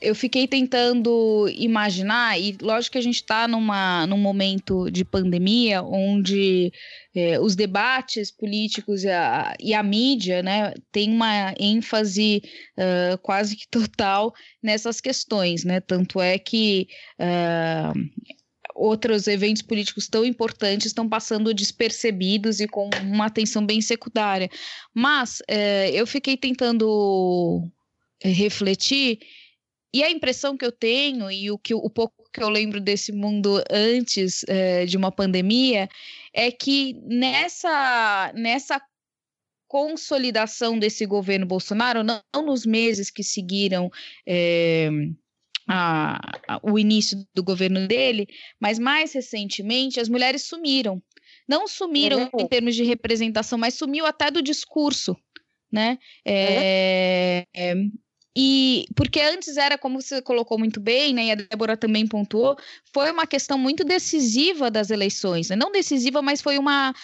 eu 0.00 0.14
fiquei 0.14 0.46
tentando 0.46 1.48
imaginar, 1.56 2.40
e 2.40 2.56
lógico 2.62 2.92
que 2.92 2.98
a 2.98 3.02
gente 3.02 3.16
está 3.16 3.48
num 3.48 4.16
momento 4.16 4.88
de 4.90 5.04
pandemia 5.04 5.82
onde 5.82 6.72
é, 7.14 7.40
os 7.40 7.56
debates 7.56 8.30
políticos 8.30 9.02
e 9.02 9.10
a, 9.10 9.54
e 9.60 9.74
a, 9.74 9.82
mídia 9.82 10.40
né, 10.40 10.72
tem 10.92 11.10
uma 11.10 11.52
ênfase 11.58 12.42
uh, 12.78 13.18
quase 13.18 13.56
que 13.56 13.66
total 13.66 14.32
nessas 14.62 15.00
questões, 15.00 15.64
né? 15.64 15.80
Tanto 15.80 16.20
é 16.20 16.38
que 16.38 16.86
uh, 17.18 18.37
outros 18.78 19.26
eventos 19.26 19.62
políticos 19.62 20.06
tão 20.08 20.24
importantes 20.24 20.86
estão 20.86 21.08
passando 21.08 21.52
despercebidos 21.52 22.60
e 22.60 22.68
com 22.68 22.88
uma 23.02 23.26
atenção 23.26 23.64
bem 23.64 23.80
secundária. 23.80 24.48
Mas 24.94 25.40
uh, 25.40 25.90
eu 25.92 26.06
fiquei 26.06 26.36
tentando 26.36 27.62
refletir 28.22 29.18
e 29.92 30.02
a 30.02 30.10
impressão 30.10 30.56
que 30.56 30.64
eu 30.64 30.72
tenho 30.72 31.30
e 31.30 31.50
o 31.50 31.58
que 31.58 31.74
o 31.74 31.88
pouco 31.88 32.14
que 32.32 32.42
eu 32.42 32.48
lembro 32.48 32.80
desse 32.80 33.10
mundo 33.10 33.62
antes 33.70 34.44
é, 34.46 34.84
de 34.84 34.96
uma 34.96 35.10
pandemia 35.10 35.88
é 36.32 36.50
que 36.50 36.94
nessa 37.06 38.30
nessa 38.34 38.80
consolidação 39.66 40.78
desse 40.78 41.04
governo 41.04 41.46
Bolsonaro, 41.46 42.02
não, 42.02 42.20
não 42.34 42.46
nos 42.46 42.64
meses 42.64 43.10
que 43.10 43.22
seguiram 43.22 43.90
é, 44.26 44.88
a, 45.68 46.18
a, 46.48 46.60
o 46.62 46.78
início 46.78 47.24
do 47.34 47.42
governo 47.42 47.86
dele, 47.86 48.26
mas 48.58 48.78
mais 48.78 49.12
recentemente 49.12 50.00
as 50.00 50.08
mulheres 50.08 50.44
sumiram. 50.44 51.02
Não 51.46 51.68
sumiram 51.68 52.30
uhum. 52.32 52.40
em 52.40 52.46
termos 52.46 52.74
de 52.74 52.84
representação, 52.84 53.58
mas 53.58 53.74
sumiu 53.74 54.06
até 54.06 54.30
do 54.30 54.42
discurso, 54.42 55.16
né? 55.70 55.98
É, 56.26 57.44
uhum. 57.56 57.92
E 58.40 58.86
porque 58.94 59.20
antes 59.20 59.56
era, 59.56 59.76
como 59.76 60.00
você 60.00 60.22
colocou 60.22 60.56
muito 60.56 60.78
bem, 60.78 61.12
né, 61.12 61.24
e 61.24 61.30
a 61.32 61.34
Débora 61.34 61.76
também 61.76 62.06
pontuou, 62.06 62.56
foi 62.94 63.10
uma 63.10 63.26
questão 63.26 63.58
muito 63.58 63.84
decisiva 63.84 64.70
das 64.70 64.90
eleições. 64.90 65.48
Né? 65.48 65.56
Não 65.56 65.72
decisiva, 65.72 66.22
mas 66.22 66.40
foi 66.40 66.56
uma, 66.56 66.94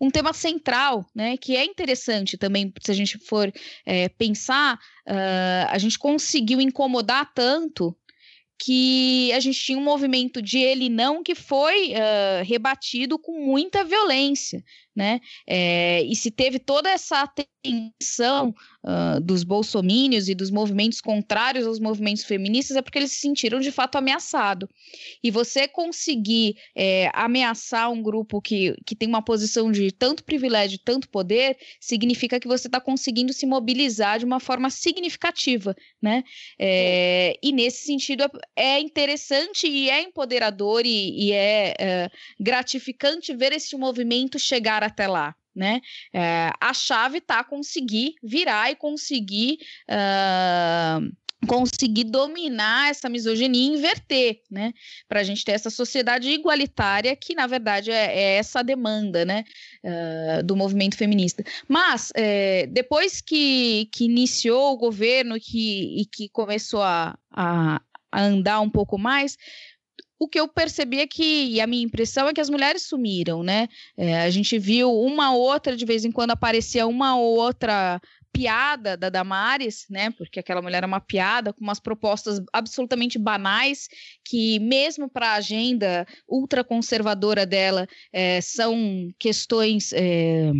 um 0.00 0.10
tema 0.10 0.32
central, 0.32 1.06
né, 1.14 1.36
que 1.36 1.56
é 1.56 1.64
interessante 1.64 2.36
também, 2.36 2.72
se 2.80 2.90
a 2.90 2.94
gente 2.94 3.18
for 3.18 3.52
é, 3.84 4.08
pensar, 4.08 4.78
uh, 5.06 5.66
a 5.68 5.78
gente 5.78 5.98
conseguiu 5.98 6.60
incomodar 6.60 7.32
tanto 7.34 7.96
que 8.62 9.32
a 9.32 9.40
gente 9.40 9.58
tinha 9.58 9.78
um 9.78 9.82
movimento 9.82 10.42
de 10.42 10.58
ele 10.58 10.90
não 10.90 11.22
que 11.22 11.34
foi 11.34 11.92
uh, 11.92 12.44
rebatido 12.44 13.18
com 13.18 13.42
muita 13.42 13.82
violência, 13.82 14.62
né? 14.94 15.18
É, 15.46 16.02
e 16.02 16.14
se 16.14 16.30
teve 16.30 16.58
toda 16.58 16.90
essa 16.90 17.22
atenção 17.22 18.54
uh, 18.84 19.20
dos 19.20 19.44
bolsomínios 19.44 20.28
e 20.28 20.34
dos 20.34 20.50
movimentos 20.50 21.00
contrários 21.00 21.66
aos 21.66 21.78
movimentos 21.78 22.24
feministas, 22.24 22.76
é 22.76 22.82
porque 22.82 22.98
eles 22.98 23.12
se 23.12 23.20
sentiram 23.20 23.60
de 23.60 23.70
fato 23.70 23.96
ameaçados. 23.96 24.68
E 25.22 25.30
você 25.30 25.66
conseguir 25.66 26.56
é, 26.76 27.10
ameaçar 27.14 27.90
um 27.90 28.02
grupo 28.02 28.42
que, 28.42 28.74
que 28.84 28.94
tem 28.94 29.08
uma 29.08 29.22
posição 29.22 29.72
de 29.72 29.90
tanto 29.90 30.22
privilégio, 30.22 30.78
tanto 30.84 31.08
poder, 31.08 31.56
significa 31.80 32.38
que 32.38 32.48
você 32.48 32.68
está 32.68 32.80
conseguindo 32.80 33.32
se 33.32 33.46
mobilizar 33.46 34.18
de 34.18 34.26
uma 34.26 34.40
forma 34.40 34.68
significativa, 34.68 35.74
né? 36.02 36.24
É, 36.58 37.38
e 37.42 37.52
nesse 37.52 37.86
sentido 37.86 38.24
é, 38.56 38.80
interessante 38.80 39.66
e 39.66 39.90
é 39.90 40.02
empoderador 40.02 40.84
e, 40.84 41.28
e 41.28 41.32
é, 41.32 41.74
é 41.78 42.10
gratificante 42.38 43.34
ver 43.34 43.52
esse 43.52 43.76
movimento 43.76 44.38
chegar 44.38 44.82
até 44.82 45.06
lá 45.06 45.34
né? 45.54 45.80
É, 46.12 46.50
a 46.60 46.72
chave 46.72 47.18
está 47.18 47.42
conseguir 47.42 48.14
virar 48.22 48.70
e 48.70 48.76
conseguir 48.76 49.58
uh, 49.90 51.10
conseguir 51.46 52.04
dominar 52.04 52.90
essa 52.90 53.08
misoginia 53.08 53.62
e 53.62 53.78
inverter, 53.78 54.40
né? 54.50 54.72
Para 55.08 55.20
a 55.20 55.22
gente 55.22 55.44
ter 55.44 55.52
essa 55.52 55.70
sociedade 55.70 56.28
igualitária 56.28 57.16
que, 57.16 57.34
na 57.34 57.46
verdade, 57.46 57.90
é, 57.90 58.14
é 58.14 58.36
essa 58.36 58.62
demanda, 58.62 59.24
né? 59.24 59.44
Uh, 59.82 60.42
do 60.42 60.54
movimento 60.54 60.96
feminista. 60.96 61.42
Mas, 61.66 62.12
é, 62.14 62.66
depois 62.66 63.20
que, 63.20 63.88
que 63.92 64.04
iniciou 64.04 64.72
o 64.72 64.76
governo 64.76 65.36
que, 65.40 66.02
e 66.02 66.04
que 66.04 66.28
começou 66.28 66.82
a, 66.82 67.18
a, 67.32 67.80
a 68.10 68.22
andar 68.22 68.60
um 68.60 68.70
pouco 68.70 68.98
mais, 68.98 69.36
o 70.18 70.28
que 70.28 70.38
eu 70.38 70.46
percebi 70.46 71.00
é 71.00 71.06
que, 71.06 71.46
e 71.46 71.60
a 71.62 71.66
minha 71.66 71.82
impressão 71.82 72.28
é 72.28 72.34
que 72.34 72.40
as 72.40 72.50
mulheres 72.50 72.82
sumiram, 72.82 73.42
né? 73.42 73.68
É, 73.96 74.20
a 74.20 74.28
gente 74.28 74.58
viu 74.58 74.92
uma 74.92 75.34
outra, 75.34 75.74
de 75.74 75.86
vez 75.86 76.04
em 76.04 76.12
quando 76.12 76.32
aparecia 76.32 76.86
uma 76.86 77.16
ou 77.16 77.38
outra 77.38 77.98
piada 78.30 78.96
da 78.96 79.08
Damares, 79.08 79.86
né? 79.88 80.10
Porque 80.10 80.38
aquela 80.38 80.60
mulher 80.60 80.78
era 80.78 80.86
uma 80.86 81.00
piada 81.00 81.54
com 81.54 81.62
umas 81.62 81.80
propostas 81.80 82.38
absolutamente 82.52 83.18
banais 83.18 83.88
que 84.24 84.58
mesmo 84.60 85.08
para 85.08 85.30
a 85.30 85.34
agenda 85.36 86.06
ultraconservadora 86.28 87.46
dela 87.46 87.88
é, 88.12 88.40
são 88.42 89.10
questões 89.18 89.90
é, 89.94 90.52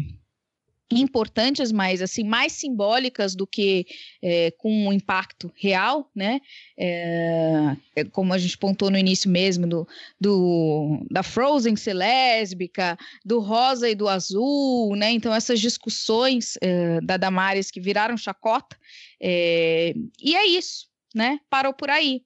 importantes, 0.91 1.71
mas 1.71 2.03
assim 2.03 2.25
mais 2.25 2.53
simbólicas 2.53 3.35
do 3.35 3.47
que 3.47 3.87
é, 4.23 4.51
com 4.53 4.89
um 4.89 4.93
impacto 4.93 5.53
real, 5.55 6.11
né? 6.15 6.41
É, 6.77 7.77
é, 7.97 8.05
como 8.05 8.33
a 8.33 8.39
gente 8.39 8.59
pontou 8.59 8.91
no 8.91 8.99
início 8.99 9.31
mesmo 9.31 9.67
do, 9.67 9.89
do 10.21 11.07
da 11.11 11.23
Frozen 11.23 11.77
ser 11.77 11.95
lésbica, 11.95 12.99
do 13.25 13.41
rosa 13.41 13.89
e 13.89 13.95
do 13.95 14.09
azul, 14.09 14.97
né? 14.97 15.11
Então 15.13 15.33
essas 15.33 15.61
discussões 15.61 16.57
é, 16.61 17.01
da 17.01 17.17
Damares 17.17 17.71
que 17.71 17.81
viraram 17.81 18.17
chacota 18.17 18.77
é, 19.21 19.95
e 20.21 20.35
é 20.35 20.47
isso, 20.47 20.89
né? 21.15 21.39
Parou 21.49 21.73
por 21.73 21.91
aí. 21.91 22.23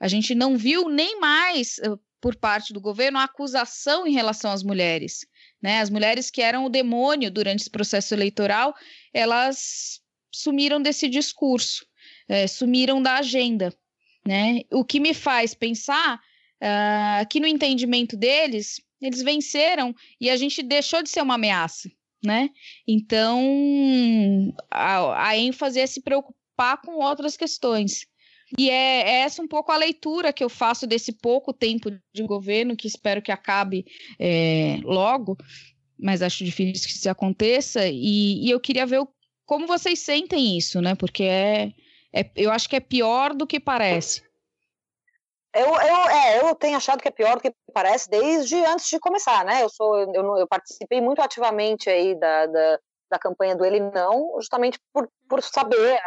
A 0.00 0.08
gente 0.08 0.34
não 0.34 0.56
viu 0.56 0.88
nem 0.88 1.18
mais 1.20 1.78
eh, 1.80 1.90
por 2.20 2.36
parte 2.36 2.72
do 2.72 2.80
governo 2.80 3.18
a 3.18 3.24
acusação 3.24 4.06
em 4.06 4.12
relação 4.12 4.50
às 4.50 4.62
mulheres. 4.62 5.26
Né? 5.62 5.80
As 5.80 5.90
mulheres 5.90 6.30
que 6.30 6.40
eram 6.40 6.64
o 6.64 6.70
demônio 6.70 7.30
durante 7.30 7.60
esse 7.60 7.70
processo 7.70 8.14
eleitoral, 8.14 8.74
elas 9.12 10.00
sumiram 10.32 10.80
desse 10.80 11.08
discurso, 11.08 11.86
é, 12.28 12.46
sumiram 12.46 13.02
da 13.02 13.16
agenda. 13.16 13.74
Né? 14.26 14.62
O 14.72 14.84
que 14.84 15.00
me 15.00 15.14
faz 15.14 15.54
pensar 15.54 16.20
uh, 16.62 17.28
que 17.28 17.40
no 17.40 17.46
entendimento 17.46 18.16
deles, 18.16 18.80
eles 19.00 19.22
venceram 19.22 19.94
e 20.20 20.28
a 20.30 20.36
gente 20.36 20.62
deixou 20.62 21.02
de 21.02 21.10
ser 21.10 21.22
uma 21.22 21.34
ameaça. 21.34 21.90
Né? 22.24 22.50
Então, 22.86 24.52
a, 24.70 25.28
a 25.28 25.36
ênfase 25.36 25.78
é 25.78 25.86
se 25.86 26.02
preocupar 26.02 26.80
com 26.82 26.96
outras 26.96 27.36
questões. 27.36 28.06
E 28.56 28.70
é, 28.70 29.00
é, 29.00 29.20
essa 29.20 29.42
um 29.42 29.48
pouco 29.48 29.72
a 29.72 29.76
leitura 29.76 30.32
que 30.32 30.42
eu 30.42 30.48
faço 30.48 30.86
desse 30.86 31.12
pouco 31.12 31.52
tempo 31.52 31.90
de 32.12 32.22
governo, 32.22 32.76
que 32.76 32.86
espero 32.86 33.20
que 33.20 33.32
acabe 33.32 33.84
é, 34.18 34.78
logo, 34.84 35.36
mas 35.98 36.22
acho 36.22 36.44
difícil 36.44 36.88
que 36.88 36.94
isso 36.94 37.10
aconteça. 37.10 37.86
E, 37.86 38.46
e 38.46 38.50
eu 38.50 38.60
queria 38.60 38.86
ver 38.86 39.00
o, 39.00 39.08
como 39.44 39.66
vocês 39.66 39.98
sentem 39.98 40.56
isso, 40.56 40.80
né? 40.80 40.94
Porque 40.94 41.24
é, 41.24 41.72
é, 42.12 42.30
eu 42.36 42.50
acho 42.50 42.68
que 42.68 42.76
é 42.76 42.80
pior 42.80 43.34
do 43.34 43.46
que 43.46 43.60
parece. 43.60 44.22
Eu, 45.54 45.66
eu, 45.66 46.08
é, 46.08 46.40
eu 46.40 46.54
tenho 46.54 46.76
achado 46.76 47.00
que 47.00 47.08
é 47.08 47.10
pior 47.10 47.36
do 47.36 47.42
que 47.42 47.52
parece 47.72 48.08
desde 48.08 48.56
antes 48.66 48.88
de 48.88 49.00
começar, 49.00 49.44
né? 49.44 49.62
Eu 49.62 49.68
sou, 49.68 49.98
eu, 49.98 50.36
eu 50.36 50.46
participei 50.46 51.00
muito 51.00 51.20
ativamente 51.20 51.88
aí 51.88 52.14
da, 52.14 52.46
da 52.46 52.80
da 53.10 53.18
campanha 53.18 53.56
do 53.56 53.64
Ele 53.64 53.80
Não, 53.80 54.34
justamente 54.36 54.78
por, 54.92 55.08
por 55.28 55.42
saber, 55.42 56.00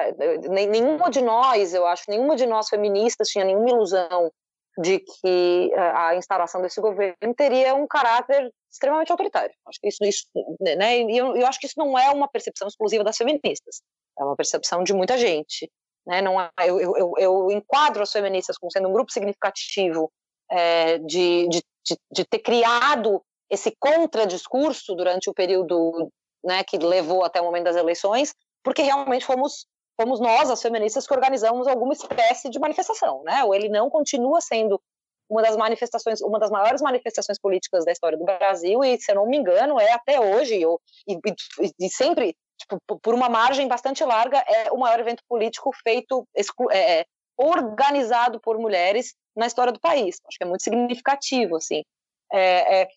nenhuma 0.50 1.10
de 1.10 1.22
nós, 1.22 1.74
eu 1.74 1.86
acho, 1.86 2.04
nenhuma 2.08 2.36
de 2.36 2.46
nós 2.46 2.70
feministas 2.70 3.28
tinha 3.28 3.46
nenhuma 3.46 3.70
ilusão 3.70 4.32
de 4.78 5.00
que 5.00 5.72
eh, 5.74 5.92
a 5.96 6.16
instalação 6.16 6.62
desse 6.62 6.80
governo 6.80 7.36
teria 7.36 7.76
um 7.76 7.86
caráter 7.86 8.52
extremamente 8.72 9.12
autoritário. 9.12 9.54
Acho 9.68 9.80
que 9.82 9.88
isso, 9.90 10.04
isso 10.04 10.26
né, 10.60 11.02
e 11.02 11.18
eu, 11.18 11.36
eu 11.36 11.46
acho 11.46 11.60
que 11.60 11.68
isso 11.68 11.78
não 11.78 11.98
é 11.98 12.10
uma 12.10 12.28
percepção 12.28 12.68
exclusiva 12.68 13.04
das 13.04 13.18
feministas, 13.18 13.82
é 14.18 14.24
uma 14.24 14.36
percepção 14.36 14.84
de 14.84 14.94
muita 14.94 15.18
gente. 15.18 15.70
Né, 16.08 16.22
não 16.22 16.40
é, 16.42 16.50
eu, 16.66 16.80
eu, 16.80 17.14
eu 17.18 17.52
enquadro 17.52 18.02
as 18.02 18.12
feministas 18.12 18.58
como 18.58 18.72
sendo 18.72 18.88
um 18.88 18.94
grupo 18.94 19.12
significativo 19.12 20.12
é, 20.50 20.98
de, 21.00 21.48
de, 21.50 21.62
de, 21.86 21.98
de 22.12 22.26
ter 22.26 22.40
criado 22.40 23.22
esse 23.50 23.76
contradiscurso 23.78 24.96
durante 24.96 25.30
o 25.30 25.34
período 25.34 26.10
né, 26.44 26.64
que 26.64 26.78
levou 26.78 27.24
até 27.24 27.40
o 27.42 27.46
momento 27.46 27.66
das 27.66 27.76
eleições, 27.76 28.34
porque 28.64 28.82
realmente 28.82 29.26
fomos 29.26 29.66
fomos 30.00 30.20
nós, 30.20 30.50
as 30.50 30.62
feministas, 30.62 31.06
que 31.06 31.14
organizamos 31.14 31.68
alguma 31.68 31.94
espécie 31.94 32.50
de 32.50 32.58
manifestação, 32.58 33.22
né? 33.24 33.44
O 33.44 33.54
ele 33.54 33.70
não 33.70 33.90
continua 33.90 34.42
sendo 34.42 34.82
uma 35.30 35.42
das 35.42 35.56
manifestações, 35.56 36.22
uma 36.22 36.40
das 36.40 36.50
maiores 36.50 36.82
manifestações 36.82 37.40
políticas 37.40 37.86
da 37.86 37.92
história 37.92 38.18
do 38.18 38.26
Brasil 38.26 38.84
e, 38.84 39.00
se 39.00 39.12
eu 39.12 39.16
não 39.16 39.28
me 39.28 39.38
engano, 39.38 39.80
é 39.80 39.92
até 39.92 40.20
hoje 40.20 40.60
eu, 40.60 40.82
e, 41.08 41.14
e, 41.14 41.72
e 41.86 41.90
sempre 41.90 42.36
tipo, 42.58 43.00
por 43.00 43.14
uma 43.14 43.30
margem 43.30 43.68
bastante 43.68 44.04
larga 44.04 44.38
é 44.40 44.72
o 44.72 44.78
maior 44.78 45.00
evento 45.00 45.24
político 45.28 45.72
feito 45.84 46.28
é, 46.72 47.00
é, 47.00 47.06
organizado 47.38 48.40
por 48.40 48.58
mulheres 48.58 49.14
na 49.36 49.48
história 49.48 49.72
do 49.72 49.80
país. 49.80 50.18
Acho 50.28 50.38
que 50.38 50.44
é 50.44 50.48
muito 50.48 50.64
significativo, 50.64 51.56
assim. 51.56 51.84
É, 52.32 52.82
é, 52.82 52.88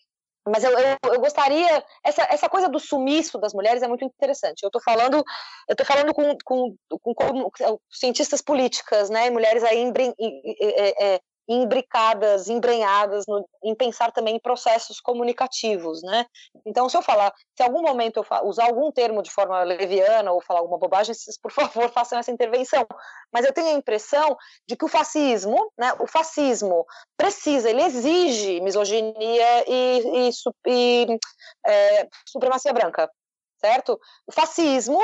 mas 0.47 0.63
eu, 0.63 0.71
eu, 0.71 0.97
eu, 1.13 1.19
gostaria 1.19 1.83
essa, 2.03 2.21
essa 2.29 2.47
coisa 2.47 2.69
do 2.69 2.79
sumiço 2.79 3.39
das 3.39 3.53
mulheres 3.53 3.81
é 3.81 3.87
muito 3.87 4.05
interessante. 4.05 4.61
Eu 4.63 4.67
estou 4.67 4.81
falando 4.81 5.23
eu 5.67 5.75
tô 5.75 5.83
falando 5.83 6.13
com, 6.13 6.37
com, 6.43 6.75
com, 7.01 7.13
com, 7.13 7.79
cientistas 7.89 8.41
políticas, 8.41 9.09
né, 9.09 9.29
mulheres 9.29 9.63
aí 9.63 9.79
em, 9.79 9.91
é, 10.61 11.19
imbricadas, 11.47 12.49
embrenhadas 12.49 13.25
no, 13.27 13.47
em 13.63 13.75
pensar 13.75 14.11
também 14.11 14.35
em 14.35 14.39
processos 14.39 14.99
comunicativos, 14.99 16.01
né? 16.01 16.25
Então, 16.65 16.89
se 16.89 16.97
eu 16.97 17.01
falar, 17.01 17.33
se 17.55 17.63
algum 17.63 17.81
momento 17.81 18.17
eu 18.17 18.47
usar 18.47 18.65
algum 18.65 18.91
termo 18.91 19.21
de 19.21 19.31
forma 19.31 19.61
leviana 19.63 20.31
ou 20.31 20.41
falar 20.41 20.59
alguma 20.59 20.79
bobagem, 20.79 21.13
vocês, 21.13 21.37
por 21.37 21.51
favor, 21.53 21.89
façam 21.89 22.17
essa 22.17 22.31
intervenção. 22.31 22.85
Mas 23.31 23.45
eu 23.45 23.53
tenho 23.53 23.67
a 23.67 23.77
impressão 23.79 24.35
de 24.67 24.75
que 24.75 24.85
o 24.85 24.89
fascismo, 24.89 25.71
né? 25.77 25.93
O 25.99 26.07
fascismo 26.07 26.85
precisa, 27.17 27.69
ele 27.69 27.83
exige 27.83 28.59
misoginia 28.61 29.65
e, 29.67 30.29
e, 30.29 30.31
e 30.67 31.19
é, 31.67 32.07
supremacia 32.25 32.73
branca, 32.73 33.09
certo? 33.59 33.99
O 34.27 34.31
fascismo 34.31 34.99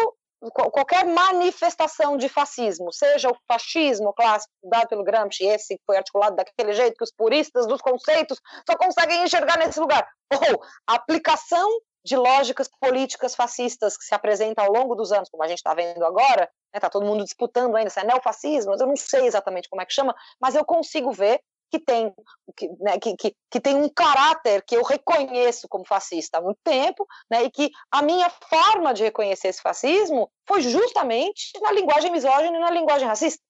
qualquer 0.50 1.06
manifestação 1.06 2.18
de 2.18 2.28
fascismo, 2.28 2.92
seja 2.92 3.30
o 3.30 3.38
fascismo 3.48 4.14
clássico 4.14 4.52
dado 4.64 4.88
pelo 4.88 5.04
Gramsci, 5.04 5.46
esse 5.46 5.76
que 5.76 5.84
foi 5.86 5.98
articulado 5.98 6.36
daquele 6.36 6.74
jeito 6.74 6.96
que 6.98 7.04
os 7.04 7.12
puristas 7.12 7.68
dos 7.68 7.82
conceitos 7.82 8.40
só 8.68 8.76
conseguem 8.76 9.24
enxergar 9.24 9.58
nesse 9.58 9.80
lugar, 9.80 10.08
ou 10.34 10.62
a 10.88 10.96
aplicação 10.96 11.70
de 12.04 12.16
lógicas 12.16 12.68
políticas 12.80 13.36
fascistas 13.36 13.96
que 13.96 14.04
se 14.04 14.16
apresentam 14.16 14.66
ao 14.66 14.72
longo 14.72 14.96
dos 14.96 15.12
anos, 15.12 15.30
como 15.30 15.44
a 15.44 15.48
gente 15.48 15.60
está 15.60 15.74
vendo 15.74 16.04
agora, 16.04 16.44
está 16.44 16.52
né, 16.74 16.80
tá 16.80 16.90
todo 16.90 17.06
mundo 17.06 17.24
disputando 17.24 17.76
ainda 17.76 17.92
se 17.92 18.00
é 18.00 18.04
neofascismo, 18.04 18.74
eu 18.74 18.88
não 18.88 18.96
sei 18.96 19.28
exatamente 19.28 19.70
como 19.70 19.82
é 19.82 19.86
que 19.86 19.94
chama, 19.94 20.16
mas 20.40 20.56
eu 20.56 20.66
consigo 20.66 21.12
ver 21.12 21.40
que 21.72 21.80
tem, 21.80 22.14
que, 22.58 22.68
né, 22.80 23.00
que, 23.00 23.16
que, 23.16 23.34
que, 23.50 23.60
tem 23.60 23.76
um 23.76 23.88
caráter 23.88 24.62
que 24.66 24.76
eu 24.76 24.84
reconheço 24.84 25.68
como 25.70 25.86
fascista 25.86 26.38
há 26.38 26.42
muito 26.42 26.60
tempo, 26.64 27.08
né, 27.30 27.44
e 27.44 27.50
que 27.50 27.72
a 27.90 28.02
minha 28.02 28.30
forma 28.30 28.94
de 28.94 29.04
reconhecer 29.04 29.48
esse 29.48 29.62
fascismo 29.62 30.30
foi 30.46 30.62
justamente 30.62 31.52
na 31.62 31.72
linguagem 31.72 32.12
misógina 32.12 32.58
e 32.58 32.60
na 32.60 32.70
linguagem 32.70 33.08
racista. 33.08 33.42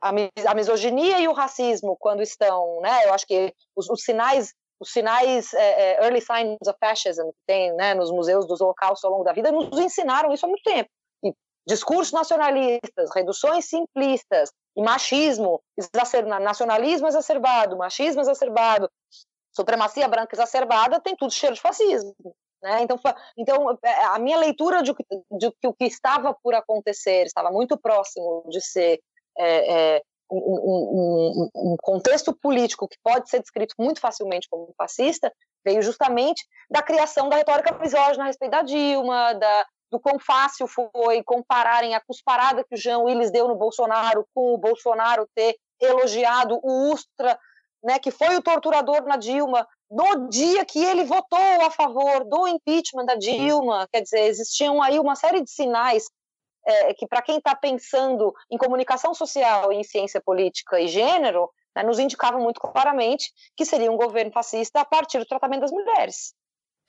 A, 0.00 0.10
a 0.10 0.54
misoginia 0.54 1.18
e 1.20 1.28
o 1.28 1.32
racismo, 1.32 1.96
quando 1.98 2.22
estão, 2.22 2.80
né, 2.80 3.06
eu 3.06 3.12
acho 3.12 3.26
que 3.26 3.52
os, 3.76 3.90
os 3.90 4.02
sinais 4.02 4.54
os 4.80 4.90
sinais 4.90 5.54
é, 5.54 5.92
é, 5.92 6.04
early 6.04 6.20
signs 6.20 6.66
of 6.66 6.76
fascism 6.80 7.28
que 7.28 7.38
tem 7.46 7.72
né, 7.76 7.94
nos 7.94 8.10
museus 8.10 8.48
dos 8.48 8.60
holocaustos 8.60 9.04
ao 9.04 9.12
longo 9.12 9.22
da 9.22 9.32
vida 9.32 9.52
nos 9.52 9.78
ensinaram 9.78 10.32
isso 10.32 10.44
há 10.44 10.48
muito 10.48 10.64
tempo. 10.64 10.90
Discursos 11.64 12.12
nacionalistas, 12.12 13.14
reduções 13.14 13.66
simplistas, 13.66 14.50
e 14.76 14.82
machismo, 14.82 15.62
nacionalismo 16.40 17.06
exacerbado, 17.06 17.76
machismo 17.76 18.20
exacerbado, 18.20 18.90
supremacia 19.52 20.08
branca 20.08 20.34
exacerbada, 20.34 21.00
tem 21.00 21.14
tudo 21.14 21.32
cheiro 21.32 21.54
de 21.54 21.60
fascismo. 21.60 22.14
Né? 22.62 22.82
Então, 22.82 22.98
então, 23.36 23.78
é, 23.84 24.04
a 24.06 24.18
minha 24.18 24.38
leitura 24.38 24.82
de, 24.82 24.94
que 24.94 25.66
o 25.66 25.74
que 25.74 25.84
estava 25.84 26.34
por 26.42 26.54
acontecer 26.54 27.24
estava 27.26 27.50
muito 27.50 27.76
próximo 27.76 28.44
de 28.48 28.60
ser 28.60 29.00
é, 29.36 29.96
é, 29.96 30.02
um, 30.30 30.38
um, 30.38 31.50
um, 31.54 31.76
contexto 31.82 32.32
político 32.32 32.88
que 32.88 32.96
pode 33.02 33.28
ser 33.28 33.40
descrito 33.40 33.74
muito 33.78 34.00
facilmente 34.00 34.48
como 34.48 34.72
fascista, 34.76 35.32
veio 35.64 35.82
justamente 35.82 36.46
da 36.70 36.82
criação 36.82 37.28
da 37.28 37.36
retórica 37.36 37.76
misógina 37.78 38.24
a 38.24 38.26
respeito 38.28 38.52
da 38.52 38.62
Dilma, 38.62 39.34
da, 39.34 39.66
do 39.92 40.00
quão 40.00 40.18
fácil 40.18 40.66
foi 40.66 41.22
compararem 41.22 41.94
a 41.94 42.00
cusparada 42.00 42.64
que 42.64 42.74
o 42.74 42.78
Jean 42.78 43.00
Willis 43.00 43.30
deu 43.30 43.46
no 43.46 43.54
Bolsonaro 43.54 44.26
com 44.34 44.54
o 44.54 44.58
Bolsonaro 44.58 45.28
ter 45.34 45.54
elogiado 45.78 46.58
o 46.62 46.90
Ustra, 46.90 47.38
né, 47.84 47.98
que 47.98 48.10
foi 48.10 48.34
o 48.36 48.42
torturador 48.42 49.02
na 49.02 49.16
Dilma, 49.16 49.68
no 49.90 50.30
dia 50.30 50.64
que 50.64 50.82
ele 50.82 51.04
votou 51.04 51.66
a 51.66 51.70
favor 51.70 52.24
do 52.24 52.48
impeachment 52.48 53.04
da 53.04 53.16
Dilma. 53.16 53.86
Quer 53.92 54.00
dizer, 54.00 54.20
existiam 54.20 54.82
aí 54.82 54.98
uma 54.98 55.14
série 55.14 55.42
de 55.42 55.50
sinais 55.50 56.08
é, 56.66 56.94
que, 56.94 57.06
para 57.06 57.20
quem 57.20 57.36
está 57.36 57.54
pensando 57.54 58.32
em 58.50 58.56
comunicação 58.56 59.12
social, 59.12 59.70
em 59.70 59.84
ciência 59.84 60.22
política 60.24 60.80
e 60.80 60.88
gênero, 60.88 61.50
né, 61.76 61.82
nos 61.82 61.98
indicavam 61.98 62.40
muito 62.40 62.60
claramente 62.60 63.30
que 63.54 63.66
seria 63.66 63.92
um 63.92 63.96
governo 63.98 64.32
fascista 64.32 64.80
a 64.80 64.86
partir 64.86 65.18
do 65.18 65.26
tratamento 65.26 65.60
das 65.60 65.70
mulheres. 65.70 66.32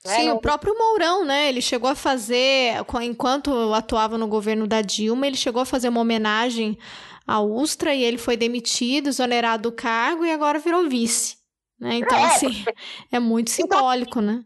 Né? 0.06 0.16
Sim, 0.16 0.30
o 0.30 0.40
próprio 0.40 0.76
Mourão, 0.76 1.24
né? 1.24 1.48
Ele 1.48 1.62
chegou 1.62 1.88
a 1.88 1.94
fazer, 1.94 2.74
enquanto 3.02 3.72
atuava 3.72 4.18
no 4.18 4.28
governo 4.28 4.66
da 4.66 4.82
Dilma, 4.82 5.26
ele 5.26 5.36
chegou 5.36 5.62
a 5.62 5.66
fazer 5.66 5.88
uma 5.88 6.00
homenagem 6.00 6.78
à 7.26 7.40
Ustra 7.40 7.94
e 7.94 8.04
ele 8.04 8.18
foi 8.18 8.36
demitido, 8.36 9.08
exonerado 9.08 9.70
do 9.70 9.72
cargo 9.72 10.24
e 10.24 10.30
agora 10.30 10.58
virou 10.58 10.88
vice. 10.88 11.38
Né? 11.78 11.96
Então, 11.96 12.18
é, 12.18 12.24
assim, 12.24 12.64
é 13.10 13.18
muito 13.18 13.50
então, 13.52 13.78
simbólico, 13.78 14.20
então, 14.20 14.22
né? 14.22 14.44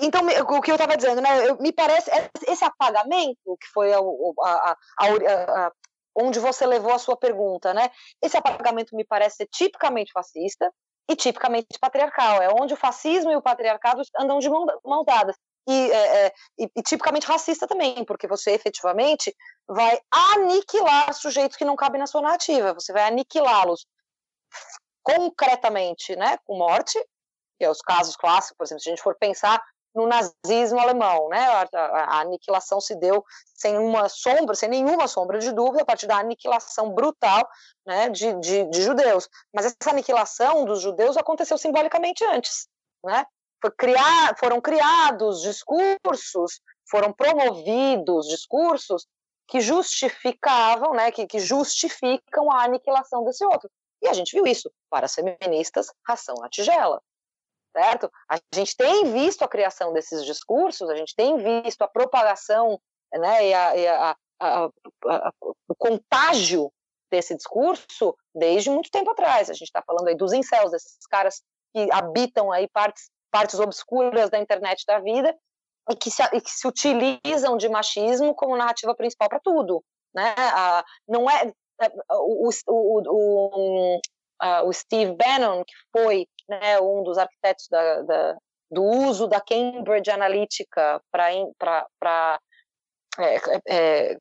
Então, 0.00 0.22
o 0.56 0.62
que 0.62 0.70
eu 0.70 0.76
estava 0.76 0.96
dizendo, 0.96 1.20
né? 1.20 1.48
Eu, 1.48 1.58
me 1.58 1.72
parece 1.72 2.10
esse 2.46 2.64
apagamento 2.64 3.56
que 3.60 3.66
foi 3.72 3.92
a, 3.92 3.98
a, 3.98 4.76
a, 4.98 5.72
onde 6.14 6.38
você 6.38 6.66
levou 6.66 6.92
a 6.92 6.98
sua 6.98 7.16
pergunta, 7.16 7.74
né? 7.74 7.90
Esse 8.22 8.36
apagamento 8.36 8.96
me 8.96 9.04
parece 9.04 9.36
ser 9.36 9.48
tipicamente 9.52 10.12
fascista, 10.12 10.72
e 11.10 11.16
tipicamente 11.16 11.66
patriarcal, 11.80 12.40
é 12.40 12.48
onde 12.48 12.72
o 12.72 12.76
fascismo 12.76 13.32
e 13.32 13.36
o 13.36 13.42
patriarcado 13.42 14.00
andam 14.16 14.38
de 14.38 14.48
mãos 14.48 15.04
dadas. 15.04 15.36
E, 15.68 15.90
é, 15.90 16.26
é, 16.26 16.32
e, 16.58 16.70
e, 16.76 16.82
tipicamente 16.82 17.26
racista 17.26 17.66
também, 17.66 18.04
porque 18.04 18.28
você 18.28 18.52
efetivamente 18.52 19.34
vai 19.68 19.98
aniquilar 20.10 21.12
sujeitos 21.12 21.56
que 21.56 21.64
não 21.64 21.74
cabem 21.74 21.98
na 21.98 22.06
sua 22.06 22.22
narrativa, 22.22 22.72
você 22.72 22.92
vai 22.92 23.02
aniquilá-los 23.08 23.86
concretamente, 25.02 26.14
né, 26.14 26.38
com 26.44 26.56
morte, 26.56 26.98
que 27.58 27.64
é 27.64 27.70
os 27.70 27.80
casos 27.82 28.16
clássicos, 28.16 28.56
por 28.56 28.64
exemplo, 28.64 28.82
se 28.82 28.88
a 28.88 28.92
gente 28.92 29.02
for 29.02 29.16
pensar 29.18 29.60
no 29.94 30.06
nazismo 30.06 30.78
alemão, 30.78 31.28
né? 31.28 31.40
A, 31.40 31.68
a, 31.72 32.04
a, 32.16 32.20
aniquilação 32.20 32.80
se 32.80 32.94
deu 32.94 33.24
sem 33.54 33.76
uma 33.78 34.08
sombra, 34.08 34.54
sem 34.54 34.68
nenhuma 34.68 35.08
sombra 35.08 35.38
de 35.38 35.52
dúvida, 35.52 35.82
a 35.82 35.86
partir 35.86 36.06
da 36.06 36.18
aniquilação 36.18 36.92
brutal, 36.92 37.48
né, 37.86 38.08
de, 38.08 38.32
de, 38.40 38.64
de 38.70 38.82
judeus. 38.82 39.28
Mas 39.54 39.66
essa 39.66 39.90
aniquilação 39.90 40.64
dos 40.64 40.80
judeus 40.80 41.16
aconteceu 41.16 41.58
simbolicamente 41.58 42.24
antes, 42.24 42.68
né? 43.04 43.24
Foi 43.60 43.70
criar, 43.72 44.36
foram 44.38 44.60
criados 44.60 45.42
discursos, 45.42 46.60
foram 46.88 47.12
promovidos 47.12 48.26
discursos 48.26 49.06
que 49.46 49.60
justificavam, 49.60 50.94
né, 50.94 51.10
que, 51.10 51.26
que 51.26 51.40
justificam 51.40 52.50
a 52.50 52.62
aniquilação 52.62 53.24
desse 53.24 53.44
outro. 53.44 53.68
E 54.00 54.08
a 54.08 54.12
gente 54.14 54.32
viu 54.32 54.46
isso 54.46 54.70
para 54.88 55.06
as 55.06 55.14
feministas, 55.14 55.88
ração 56.06 56.36
na 56.36 56.48
tigela 56.48 57.02
certo? 57.72 58.10
A 58.28 58.38
gente 58.54 58.76
tem 58.76 59.12
visto 59.12 59.42
a 59.42 59.48
criação 59.48 59.92
desses 59.92 60.24
discursos, 60.24 60.88
a 60.88 60.96
gente 60.96 61.14
tem 61.14 61.36
visto 61.36 61.82
a 61.82 61.88
propagação, 61.88 62.80
né, 63.12 63.48
e, 63.48 63.54
a, 63.54 63.76
e 63.76 63.86
a, 63.88 64.16
a, 64.40 64.68
o 65.68 65.74
contágio 65.76 66.72
desse 67.10 67.34
discurso 67.34 68.16
desde 68.34 68.70
muito 68.70 68.90
tempo 68.90 69.10
atrás. 69.10 69.50
A 69.50 69.52
gente 69.52 69.64
está 69.64 69.82
falando 69.82 70.08
aí 70.08 70.16
dos 70.16 70.32
incels, 70.32 70.70
desses 70.70 71.06
caras 71.08 71.42
que 71.74 71.88
habitam 71.92 72.52
aí 72.52 72.68
partes, 72.68 73.10
partes 73.30 73.58
obscuras 73.58 74.30
da 74.30 74.38
internet 74.38 74.84
da 74.86 75.00
vida 75.00 75.36
e 75.90 75.96
que 75.96 76.10
se, 76.10 76.22
e 76.22 76.40
que 76.40 76.50
se 76.50 76.66
utilizam 76.66 77.56
de 77.56 77.68
machismo 77.68 78.34
como 78.34 78.56
narrativa 78.56 78.94
principal 78.94 79.28
para 79.28 79.40
tudo, 79.40 79.82
né? 80.14 80.34
não 81.08 81.28
é, 81.28 81.52
é 81.80 81.90
o, 82.12 82.48
o, 82.48 83.02
o, 83.08 84.00
o 84.66 84.72
Steve 84.72 85.16
Bannon, 85.16 85.64
que 85.64 85.74
foi 85.92 86.26
né, 86.50 86.80
um 86.80 87.02
dos 87.04 87.16
arquitetos 87.16 87.68
da, 87.70 88.02
da, 88.02 88.36
do 88.70 88.82
uso 88.82 89.28
da 89.28 89.40
Cambridge 89.40 90.10
Analytica 90.10 91.00
para 91.10 92.40
é, 93.18 93.36
é, 93.68 94.16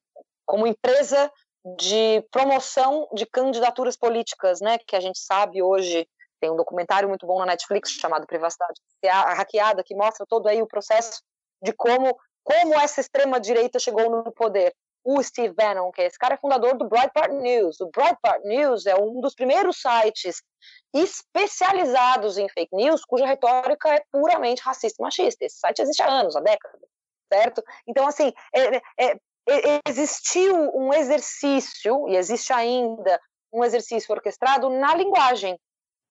como 0.46 0.68
empresa 0.68 1.32
de 1.78 2.24
promoção 2.32 3.08
de 3.14 3.26
candidaturas 3.26 3.98
políticas, 3.98 4.62
né, 4.62 4.78
que 4.88 4.96
a 4.96 5.00
gente 5.00 5.20
sabe 5.20 5.62
hoje 5.62 6.08
tem 6.40 6.50
um 6.50 6.56
documentário 6.56 7.10
muito 7.10 7.28
bom 7.28 7.40
na 7.40 7.48
Netflix 7.48 7.92
chamado 7.92 8.26
Privacidade 8.26 8.80
Hackeada 9.04 9.84
que 9.84 9.96
mostra 9.96 10.26
todo 10.26 10.48
aí 10.48 10.62
o 10.62 10.68
processo 10.68 11.22
de 11.62 11.74
como 11.74 12.18
como 12.44 12.80
essa 12.80 13.02
extrema 13.02 13.40
direita 13.40 13.78
chegou 13.78 14.10
no 14.10 14.32
poder 14.32 14.74
o 15.04 15.22
Steve 15.24 15.54
Bannon, 15.54 15.92
que 15.92 16.02
é 16.02 16.06
esse 16.06 16.18
cara, 16.18 16.36
é 16.36 16.38
fundador 16.38 16.78
do 16.78 16.88
Breitbart 16.88 17.32
News. 17.32 17.80
O 17.80 17.90
Breitbart 17.90 18.44
News 18.44 18.86
é 18.86 18.96
um 18.96 19.22
dos 19.22 19.34
primeiros 19.34 19.78
sites 19.78 20.42
especializados 20.94 22.38
em 22.38 22.50
fake 22.50 22.76
news 22.76 23.06
cuja 23.06 23.26
retórica 23.26 23.90
é 23.90 24.04
puramente 24.12 24.62
racista 24.62 25.02
e 25.02 25.04
machista. 25.04 25.46
Esse 25.46 25.60
site 25.60 25.82
existe 25.82 26.02
há 26.02 26.08
anos, 26.08 26.36
há 26.36 26.42
décadas, 26.42 26.82
certo? 27.32 27.64
Então, 27.88 28.08
assim, 28.08 28.34
é, 28.54 28.78
é, 28.78 29.20
é, 29.48 29.80
existiu 29.88 30.56
um 30.76 30.94
exercício, 30.94 32.08
e 32.10 32.16
existe 32.16 32.52
ainda 32.52 33.20
um 33.52 33.64
exercício 33.64 34.14
orquestrado 34.14 34.70
na 34.70 34.94
linguagem, 34.96 35.60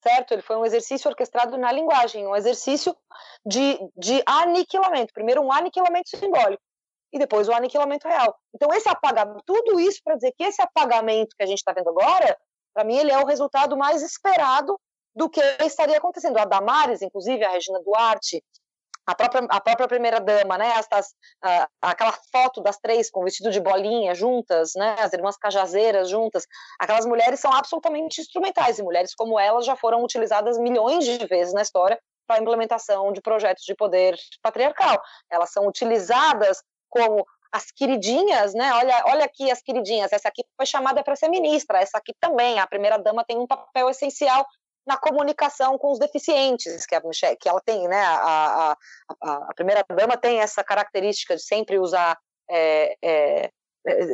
certo? 0.03 0.33
Ele 0.33 0.43
foi 0.43 0.57
um 0.57 0.65
exercício 0.65 1.09
orquestrado 1.09 1.57
na 1.57 1.71
linguagem, 1.73 2.27
um 2.27 2.35
exercício 2.35 2.97
de, 3.45 3.79
de 3.97 4.23
aniquilamento. 4.27 5.13
Primeiro, 5.13 5.43
um 5.43 5.53
aniquilamento 5.53 6.17
simbólico 6.17 6.63
e 7.13 7.19
depois 7.19 7.49
o 7.49 7.53
aniquilamento 7.53 8.07
real. 8.07 8.37
Então, 8.55 8.73
esse 8.73 8.89
apagamento, 8.89 9.43
tudo 9.47 9.81
isso 9.81 10.01
para 10.05 10.17
dizer 10.17 10.33
que 10.37 10.45
esse 10.45 10.61
apagamento 10.61 11.35
que 11.37 11.43
a 11.43 11.47
gente 11.47 11.59
está 11.59 11.73
vendo 11.73 11.89
agora, 11.91 12.37
para 12.75 12.85
mim, 12.85 12.97
ele 12.97 13.11
é 13.11 13.19
o 13.19 13.27
resultado 13.27 13.77
mais 13.77 14.03
esperado 14.03 14.79
do 15.15 15.29
que 15.29 15.41
estaria 15.61 15.99
acontecendo. 15.99 16.39
A 16.39 16.45
Damares, 16.45 17.03
inclusive, 17.03 17.45
a 17.45 17.51
Regina 17.51 17.81
Duarte, 17.83 18.43
a 19.09 19.15
própria, 19.15 19.47
a 19.49 19.61
própria 19.61 19.89
primeira 19.89 20.21
dama, 20.21 20.59
né, 20.59 20.69
estas, 20.77 21.07
uh, 21.43 21.67
aquela 21.81 22.13
foto 22.31 22.61
das 22.61 22.77
três 22.77 23.11
com 23.11 23.25
vestido 23.25 23.51
de 23.51 23.59
bolinha 23.59 24.15
juntas, 24.15 24.73
né, 24.77 24.97
as 24.99 25.15
irmãs 25.15 25.35
cajazeiras 25.39 26.11
juntas, 26.11 26.47
aquelas 26.79 27.07
mulheres 27.07 27.41
são 27.41 27.51
absolutamente 27.51 28.21
instrumentais 28.21 28.79
e 28.79 28.83
mulheres 28.83 29.15
como 29.15 29.41
elas 29.41 29.65
já 29.65 29.75
foram 29.75 30.05
utilizadas 30.05 30.59
milhões 30.59 31.07
de 31.07 31.25
vezes 31.27 31.55
na 31.55 31.63
história 31.63 31.99
para 32.27 32.37
a 32.37 32.41
implementação 32.43 33.11
de 33.11 33.23
projetos 33.23 33.65
de 33.65 33.75
poder 33.75 34.15
patriarcal. 34.43 35.03
Elas 35.31 35.51
são 35.51 35.67
utilizadas 35.67 36.63
como 36.89 37.25
as 37.53 37.71
queridinhas, 37.71 38.55
né? 38.55 38.73
Olha, 38.75 39.03
olha 39.07 39.25
aqui 39.25 39.51
as 39.51 39.63
queridinhas. 39.63 40.13
Essa 40.13 40.29
aqui 40.29 40.45
foi 40.57 40.67
chamada 40.67 41.03
para 41.03 41.17
ser 41.17 41.29
ministra. 41.29 41.81
Essa 41.81 41.99
aqui 41.99 42.13
também. 42.21 42.59
A 42.59 42.67
primeira 42.67 42.99
dama 42.99 43.25
tem 43.25 43.39
um 43.39 43.47
papel 43.47 43.89
essencial 43.89 44.47
na 44.89 44.97
comunicação 44.97 45.77
com 45.77 45.93
os 45.93 45.99
deficientes, 45.99 46.87
que, 46.87 46.95
a, 46.95 47.03
que 47.39 47.47
ela 47.47 47.61
tem, 47.61 47.87
né, 47.87 48.01
a, 48.01 48.75
a, 49.23 49.35
a 49.51 49.55
primeira-dama 49.55 50.17
tem 50.17 50.41
essa 50.41 50.65
característica 50.65 51.37
de 51.37 51.43
sempre 51.43 51.79
usar, 51.79 52.19
é, 52.51 52.97
é, 53.05 53.51
é, 53.87 54.07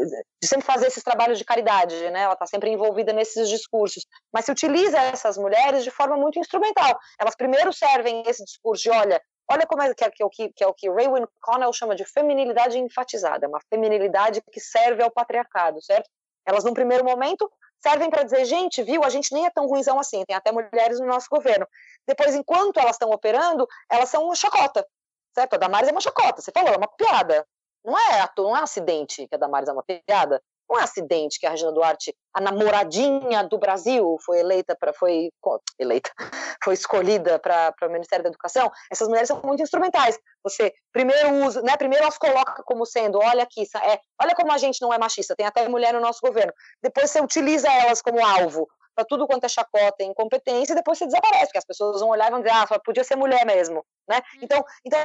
de 0.43 0.49
sempre 0.49 0.67
fazer 0.67 0.89
esses 0.89 1.05
trabalhos 1.05 1.39
de 1.39 1.45
caridade, 1.45 1.95
né, 2.11 2.23
ela 2.23 2.33
está 2.33 2.45
sempre 2.45 2.71
envolvida 2.71 3.13
nesses 3.13 3.49
discursos, 3.49 4.05
mas 4.33 4.47
se 4.47 4.51
utiliza 4.51 4.99
essas 4.99 5.39
mulheres 5.39 5.85
de 5.85 5.93
forma 5.93 6.17
muito 6.17 6.41
instrumental, 6.41 6.99
elas 7.21 7.37
primeiro 7.37 7.73
servem 7.73 8.25
esse 8.27 8.45
discurso 8.45 8.83
de, 8.83 8.91
olha, 8.91 9.23
olha 9.51 9.67
como 9.67 9.83
é 9.83 9.93
que 9.95 10.05
é, 10.05 10.11
que 10.11 10.23
é 10.23 10.27
o 10.27 10.31
que, 10.31 10.49
que, 10.51 10.65
é 10.65 10.67
o 10.67 10.75
que 10.75 10.89
Raywin 10.91 11.27
Connell 11.41 11.73
chama 11.73 11.95
de 11.95 12.05
feminilidade 12.05 12.79
enfatizada, 12.79 13.49
uma 13.49 13.61
feminilidade 13.69 14.43
que 14.51 14.61
serve 14.61 15.03
ao 15.03 15.11
patriarcado, 15.11 15.83
certo? 15.83 16.09
Elas, 16.47 16.65
num 16.65 16.75
primeiro 16.75 17.05
momento, 17.05 17.51
servem 17.81 18.11
para 18.11 18.23
dizer, 18.23 18.45
gente, 18.45 18.83
viu, 18.83 19.05
a 19.05 19.11
gente 19.11 19.33
nem 19.33 19.47
é 19.47 19.51
tão 19.51 19.67
ruimzão 19.67 19.99
assim, 19.99 20.25
tem 20.25 20.35
até 20.35 20.51
mulheres 20.51 21.01
no 21.01 21.07
nosso 21.07 21.29
governo. 21.31 21.67
Depois, 22.07 22.35
enquanto 22.35 22.79
elas 22.79 22.97
estão 22.97 23.11
operando, 23.11 23.67
elas 23.91 24.09
são 24.09 24.25
uma 24.25 24.35
chacota, 24.35 24.87
certo? 25.35 25.55
A 25.55 25.59
Damares 25.59 25.89
é 25.89 25.93
uma 25.93 26.01
chacota, 26.01 26.41
você 26.41 26.51
falou, 26.51 26.73
é 26.73 26.77
uma 26.77 26.89
piada. 26.89 27.47
Não 27.85 27.99
é, 27.99 28.31
não 28.39 28.57
é 28.57 28.61
um 28.61 28.63
acidente 28.63 29.29
que 29.29 29.35
a 29.35 29.39
Damares 29.39 29.69
é 29.69 29.73
uma 29.73 29.83
piada. 29.83 30.43
Não 30.69 30.79
é 30.79 30.81
um 30.81 30.85
acidente 30.85 31.39
que 31.39 31.47
a 31.47 31.51
Regina 31.51 31.73
Duarte, 31.73 32.15
a 32.33 32.41
namoradinha 32.41 33.45
do 33.45 33.59
Brasil, 33.59 34.17
foi 34.25 34.41
eleita 34.41 34.75
para 34.75 34.93
foi 34.93 35.31
eleita, 35.79 36.11
foi 36.65 36.75
escolhida 36.75 37.39
para 37.39 37.75
o 37.83 37.89
Ministério 37.89 38.23
da 38.23 38.31
Educação. 38.31 38.71
Essas 38.91 39.09
mulheres 39.09 39.29
são 39.29 39.41
muito 39.45 39.63
instrumentais. 39.63 40.19
Você 40.43 40.73
primeiro 40.93 41.45
usa, 41.47 41.63
né? 41.63 41.77
Primeiro 41.77 42.07
as 42.07 42.19
coloca 42.19 42.63
como 42.65 42.87
sendo, 42.87 43.19
olha 43.19 43.43
aqui, 43.43 43.63
é, 43.83 44.01
olha 44.21 44.35
como 44.35 44.53
a 44.53 44.59
gente 44.59 44.81
não 44.81 44.93
é 44.93 44.99
machista, 44.99 45.37
tem 45.37 45.47
até 45.47 45.69
mulher 45.69 45.93
no 45.93 46.01
nosso 46.01 46.21
governo. 46.23 46.53
Depois 46.83 47.11
você 47.11 47.21
utiliza 47.21 47.71
elas 47.71 48.01
como 48.01 48.25
alvo 48.25 48.69
para 48.95 49.05
tudo 49.05 49.27
quanto 49.27 49.45
é 49.45 49.49
chacota 49.49 49.97
e 50.03 50.07
incompetência, 50.07 50.73
e 50.73 50.77
depois 50.77 50.99
você 50.99 51.07
desaparece, 51.07 51.47
porque 51.47 51.59
as 51.59 51.65
pessoas 51.65 52.01
vão 52.01 52.11
olhar 52.11 52.29
e 52.29 52.31
vão 52.31 52.41
dizer, 52.41 52.55
ah, 52.55 52.67
podia 52.79 53.03
ser 53.03 53.17
mulher 53.17 53.45
mesmo, 53.45 53.85
né? 54.09 54.23
Então, 54.41 54.65
então 54.85 55.01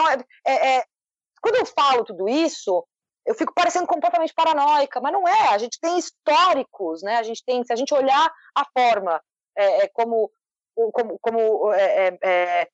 é, 0.46 0.78
é, 0.78 0.84
quando 1.42 1.56
eu 1.56 1.66
falo 1.66 2.04
tudo 2.04 2.28
isso, 2.30 2.86
eu 3.30 3.36
fico 3.36 3.54
parecendo 3.54 3.86
completamente 3.86 4.34
paranoica, 4.34 5.00
mas 5.00 5.14
não 5.14 5.28
é. 5.28 5.50
A 5.50 5.58
gente 5.60 5.80
tem 5.80 6.00
históricos, 6.00 7.04
né? 7.04 7.18
A 7.18 7.24
gente 7.24 7.44
tem, 7.46 7.64
se 7.64 7.72
a 7.72 7.76
gente 7.76 7.94
olhar 7.94 8.34
a 8.56 8.66
forma 8.76 9.22
é, 9.56 9.84
é 9.84 9.88
como, 9.90 10.32
como, 10.74 11.20
como 11.22 11.72
é, 11.72 12.08
é, 12.08 12.18
é, 12.24 12.70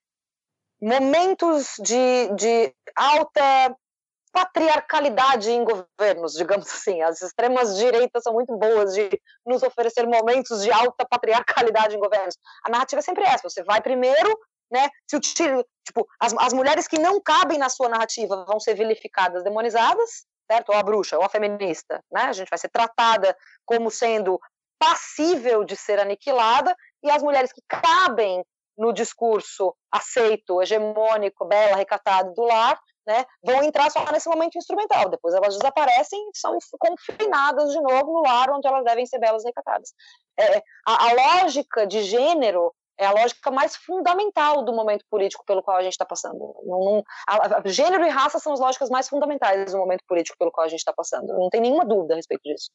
momentos 0.81 1.73
de, 1.79 2.29
de 2.35 2.73
alta 2.95 3.75
patriarcalidade 4.31 5.51
em 5.51 5.65
governos, 5.65 6.33
digamos 6.35 6.67
assim. 6.71 7.01
As 7.01 7.21
extremas 7.21 7.77
direitas 7.77 8.23
são 8.23 8.31
muito 8.31 8.55
boas 8.55 8.93
de 8.93 9.09
nos 9.45 9.61
oferecer 9.61 10.07
momentos 10.07 10.63
de 10.63 10.71
alta 10.71 11.05
patriarcalidade 11.05 11.97
em 11.97 11.99
governos. 11.99 12.37
A 12.63 12.69
narrativa 12.69 12.99
é 12.99 13.03
sempre 13.03 13.25
essa: 13.25 13.49
você 13.49 13.61
vai 13.61 13.81
primeiro, 13.81 14.39
né? 14.71 14.87
Se 15.05 15.17
utiliza, 15.17 15.65
tipo, 15.85 16.07
as, 16.17 16.33
as 16.39 16.53
mulheres 16.53 16.87
que 16.87 16.97
não 16.97 17.19
cabem 17.19 17.57
na 17.57 17.67
sua 17.67 17.89
narrativa 17.89 18.45
vão 18.45 18.57
ser 18.57 18.73
vilificadas, 18.73 19.43
demonizadas, 19.43 20.25
certo? 20.49 20.69
Ou 20.69 20.75
a 20.75 20.83
bruxa, 20.83 21.17
ou 21.17 21.23
a 21.23 21.29
feminista, 21.29 22.03
né? 22.11 22.23
A 22.23 22.33
gente 22.33 22.49
vai 22.49 22.59
ser 22.59 22.69
tratada 22.69 23.35
como 23.65 23.89
sendo 23.89 24.39
passível 24.77 25.63
de 25.63 25.75
ser 25.75 25.99
aniquilada, 25.99 26.75
e 27.03 27.09
as 27.09 27.23
mulheres 27.23 27.51
que 27.51 27.61
cabem 27.67 28.43
no 28.77 28.91
discurso 28.91 29.73
aceito, 29.91 30.61
hegemônico, 30.61 31.45
bela, 31.45 31.77
recatado 31.77 32.33
do 32.33 32.43
lar, 32.43 32.79
né, 33.07 33.23
vão 33.43 33.63
entrar 33.63 33.89
só 33.91 34.03
nesse 34.11 34.27
momento 34.27 34.57
instrumental. 34.57 35.09
Depois 35.09 35.33
elas 35.33 35.55
desaparecem 35.55 36.19
e 36.33 36.37
são 36.37 36.57
confinadas 36.79 37.71
de 37.71 37.79
novo 37.79 38.13
no 38.13 38.21
lar 38.21 38.49
onde 38.49 38.67
elas 38.67 38.83
devem 38.83 39.05
ser 39.05 39.19
belas 39.19 39.43
recatadas. 39.45 39.93
É, 40.37 40.57
a, 40.85 41.09
a 41.09 41.13
lógica 41.13 41.85
de 41.85 42.03
gênero 42.03 42.73
é 42.97 43.05
a 43.05 43.11
lógica 43.11 43.51
mais 43.51 43.75
fundamental 43.75 44.63
do 44.63 44.73
momento 44.73 45.05
político 45.09 45.43
pelo 45.45 45.61
qual 45.61 45.77
a 45.77 45.83
gente 45.83 45.93
está 45.93 46.05
passando. 46.05 46.37
Não, 46.63 47.03
a, 47.27 47.59
a, 47.59 47.67
gênero 47.67 48.05
e 48.05 48.09
raça 48.09 48.39
são 48.39 48.53
as 48.53 48.59
lógicas 48.59 48.89
mais 48.89 49.09
fundamentais 49.09 49.71
do 49.71 49.77
momento 49.77 50.03
político 50.07 50.37
pelo 50.37 50.51
qual 50.51 50.65
a 50.65 50.69
gente 50.69 50.79
está 50.79 50.93
passando. 50.93 51.27
Não 51.27 51.49
tem 51.49 51.61
nenhuma 51.61 51.85
dúvida 51.85 52.13
a 52.13 52.17
respeito 52.17 52.41
disso. 52.43 52.69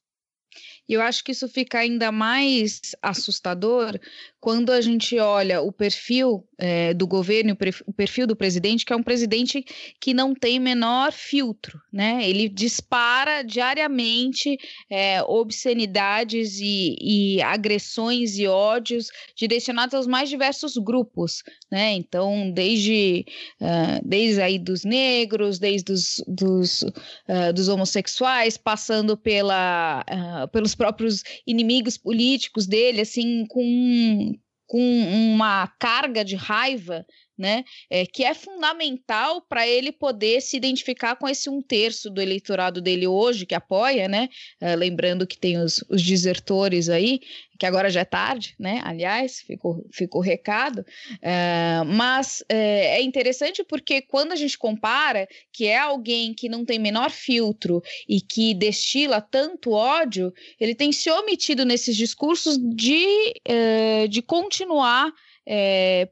E 0.91 0.95
eu 0.95 1.03
acho 1.03 1.23
que 1.23 1.31
isso 1.31 1.47
fica 1.47 1.79
ainda 1.79 2.11
mais 2.11 2.97
assustador 3.01 3.97
quando 4.41 4.73
a 4.73 4.81
gente 4.81 5.19
olha 5.19 5.61
o 5.61 5.71
perfil 5.71 6.45
é, 6.59 6.95
do 6.95 7.07
governo, 7.07 7.57
o 7.87 7.93
perfil 7.93 8.27
do 8.27 8.35
presidente, 8.35 8.85
que 8.85 8.93
é 8.93 8.97
um 8.97 9.03
presidente 9.03 9.63
que 10.01 10.15
não 10.15 10.35
tem 10.35 10.59
menor 10.59 11.13
filtro, 11.13 11.79
né? 11.93 12.27
Ele 12.29 12.49
dispara 12.49 13.43
diariamente 13.43 14.59
é, 14.89 15.23
obscenidades 15.23 16.59
e, 16.59 16.97
e, 17.01 17.43
agressões 17.43 18.39
e 18.39 18.47
ódios 18.47 19.09
direcionados 19.37 19.95
aos 19.95 20.07
mais 20.07 20.29
diversos 20.31 20.77
grupos, 20.79 21.43
né? 21.71 21.93
Então, 21.93 22.51
desde, 22.51 23.27
uh, 23.61 24.01
desde 24.03 24.41
aí 24.41 24.59
dos 24.59 24.85
negros, 24.85 25.59
desde 25.59 25.93
os, 25.93 26.25
dos, 26.27 26.83
uh, 26.83 27.53
dos 27.55 27.69
homossexuais, 27.69 28.57
passando 28.57 29.19
pela, 29.19 30.03
uh, 30.11 30.49
pelos 30.49 30.75
próprios 30.81 31.23
inimigos 31.47 31.99
políticos 31.99 32.67
dele, 32.67 33.03
assim, 33.03 33.45
com 33.47 34.33
com 34.71 34.79
uma 34.79 35.67
carga 35.81 36.25
de 36.25 36.37
raiva, 36.37 37.05
né, 37.37 37.65
é, 37.91 38.07
que 38.07 38.23
é 38.23 38.33
fundamental 38.33 39.43
para 39.43 39.67
ele 39.67 39.91
poder 39.91 40.41
se 40.41 40.57
identificar 40.57 41.17
com 41.17 41.29
esse 41.29 41.51
um 41.51 41.61
terço 41.61 42.09
do 42.09 42.23
eleitorado 42.23 42.81
dele 42.81 43.05
hoje 43.05 43.47
que 43.47 43.55
apoia, 43.55 44.07
né, 44.07 44.29
é, 44.61 44.77
lembrando 44.77 45.27
que 45.27 45.37
tem 45.37 45.59
os, 45.59 45.85
os 45.91 46.01
desertores 46.01 46.89
aí, 46.89 47.19
que 47.61 47.67
agora 47.67 47.91
já 47.91 48.01
é 48.01 48.05
tarde, 48.07 48.55
né? 48.59 48.81
Aliás, 48.85 49.43
ficou, 49.43 49.87
ficou 49.93 50.23
recado. 50.23 50.83
É, 51.21 51.83
mas 51.85 52.43
é, 52.49 52.97
é, 52.97 53.03
interessante 53.03 53.63
porque 53.63 54.01
quando 54.01 54.33
a 54.33 54.37
gente 54.37 54.57
compara 54.57 55.29
que 55.53 55.67
é 55.67 55.77
alguém 55.77 56.33
que 56.33 56.49
não 56.49 56.65
tem 56.65 56.79
menor 56.79 57.11
filtro 57.11 57.83
e 58.09 58.19
que 58.19 58.55
destila 58.55 59.21
tanto 59.21 59.73
ódio, 59.73 60.33
ele 60.59 60.75
tem 60.75 60.91
se 60.91 61.11
omitido 61.11 61.67
nesses 61.67 61.95
discursos 61.95 62.57
de, 62.57 63.35
é, 63.45 64.09
de 64.09 64.23
continuar 64.23 65.13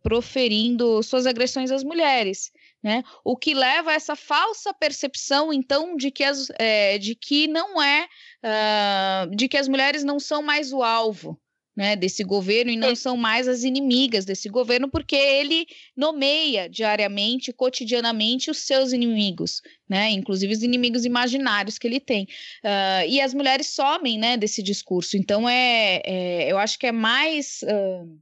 proferindo 0.03 1.01
suas 1.01 1.25
agressões 1.25 1.71
às 1.71 1.85
mulheres. 1.85 2.51
Né? 2.83 3.03
O 3.25 3.37
que 3.37 3.55
leva 3.55 3.91
a 3.91 3.95
essa 3.95 4.15
falsa 4.15 4.73
percepção, 4.73 5.53
então, 5.53 5.97
de 5.97 6.11
que, 6.11 6.23
as, 6.23 6.49
é, 6.59 6.97
de 6.99 7.15
que 7.15 7.49
não 7.49 7.83
é, 7.83 8.09
uh, 8.45 9.35
de 9.35 9.49
que 9.49 9.57
as 9.57 9.67
mulheres 9.67 10.05
não 10.05 10.21
são 10.21 10.43
mais 10.43 10.73
o 10.73 10.83
alvo. 10.83 11.41
Né, 11.77 11.95
desse 11.95 12.25
governo 12.25 12.73
e 12.73 12.77
não 12.77 12.97
são 12.97 13.17
mais 13.17 13.47
as 13.47 13.63
inimigas 13.63 14.25
desse 14.25 14.49
governo, 14.49 14.91
porque 14.91 15.15
ele 15.15 15.65
nomeia 15.97 16.69
diariamente, 16.69 17.53
cotidianamente, 17.53 18.51
os 18.51 18.59
seus 18.59 18.93
inimigos, 18.93 19.63
né, 19.89 20.11
inclusive 20.11 20.53
os 20.53 20.65
inimigos 20.65 21.05
imaginários 21.05 21.79
que 21.79 21.87
ele 21.87 22.01
tem. 22.01 22.25
Uh, 22.65 23.07
e 23.09 23.21
as 23.21 23.33
mulheres 23.33 23.69
somem 23.69 24.19
né, 24.19 24.37
desse 24.37 24.61
discurso. 24.61 25.17
Então, 25.17 25.49
é, 25.49 26.03
é 26.05 26.51
eu 26.51 26.59
acho 26.59 26.77
que 26.81 26.89
é 26.89 26.91
mais. 26.91 27.61
Uh, 27.63 28.19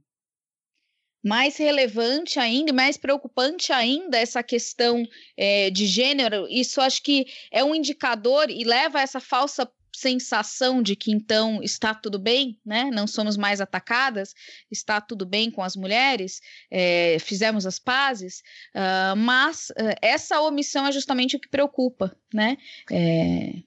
mais 1.27 1.57
relevante 1.57 2.39
ainda, 2.39 2.71
mais 2.71 2.95
preocupante 2.95 3.73
ainda 3.73 4.17
essa 4.17 4.41
questão 4.41 5.03
é, 5.35 5.69
de 5.69 5.85
gênero. 5.85 6.47
Isso 6.49 6.79
acho 6.79 7.03
que 7.03 7.27
é 7.51 7.63
um 7.63 7.75
indicador 7.75 8.49
e 8.49 8.63
leva 8.63 8.99
a 8.99 9.01
essa 9.01 9.19
falsa 9.19 9.69
sensação 9.93 10.81
de 10.81 10.95
que 10.95 11.11
então 11.11 11.61
está 11.63 11.93
tudo 11.93 12.19
bem, 12.19 12.59
né? 12.63 12.85
Não 12.93 13.07
somos 13.07 13.35
mais 13.35 13.59
atacadas, 13.59 14.33
está 14.69 15.01
tudo 15.01 15.25
bem 15.25 15.49
com 15.49 15.63
as 15.63 15.75
mulheres, 15.75 16.39
é, 16.69 17.17
fizemos 17.19 17.65
as 17.65 17.79
pazes, 17.79 18.43
uh, 18.75 19.15
mas 19.17 19.69
uh, 19.71 19.97
essa 19.99 20.39
omissão 20.41 20.85
é 20.85 20.91
justamente 20.91 21.35
o 21.35 21.39
que 21.39 21.49
preocupa, 21.49 22.15
né? 22.31 22.57
É... 22.91 23.63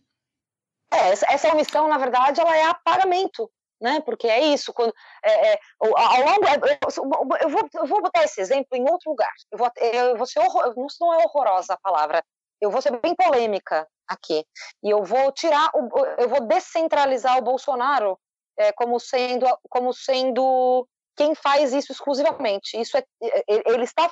É, 0.93 1.11
essa 1.11 1.53
omissão, 1.53 1.89
na 1.89 1.99
verdade, 1.99 2.41
ela 2.41 2.57
é 2.57 2.65
apagamento 2.65 3.51
né? 3.81 4.01
Porque 4.01 4.27
é 4.27 4.41
isso, 4.41 4.73
quando 4.73 4.93
é, 5.25 5.53
é, 5.53 5.61
ao 5.81 6.21
longo 6.21 6.47
eu 7.39 7.51
vou, 7.51 7.69
eu 7.75 7.87
vou 7.87 8.03
botar 8.03 8.25
esse 8.25 8.41
exemplo 8.41 8.77
em 8.77 8.89
outro 8.89 9.11
lugar. 9.11 9.33
Eu 9.51 9.59
vou, 9.59 9.71
eu 9.77 10.17
vou 10.17 10.27
ser 10.27 10.41
horror, 10.41 10.75
não 11.01 11.15
é 11.15 11.25
horrorosa 11.25 11.75
a 11.75 11.79
palavra. 11.79 12.23
Eu 12.61 12.71
vou 12.71 12.83
ser 12.83 12.99
bem 13.01 13.15
polêmica 13.15 13.89
aqui 14.07 14.45
e 14.83 14.91
eu 14.91 15.03
vou 15.03 15.33
tirar, 15.33 15.71
eu 16.19 16.29
vou 16.29 16.41
descentralizar 16.47 17.39
o 17.39 17.43
Bolsonaro 17.43 18.19
é, 18.59 18.73
como 18.73 19.01
sendo 19.01 19.47
como 19.71 19.95
sendo 19.95 20.87
quem 21.17 21.35
faz 21.35 21.73
isso 21.73 21.93
exclusivamente. 21.93 22.79
Isso 22.79 22.99
é, 22.99 23.05
ele 23.49 23.85
está, 23.85 24.11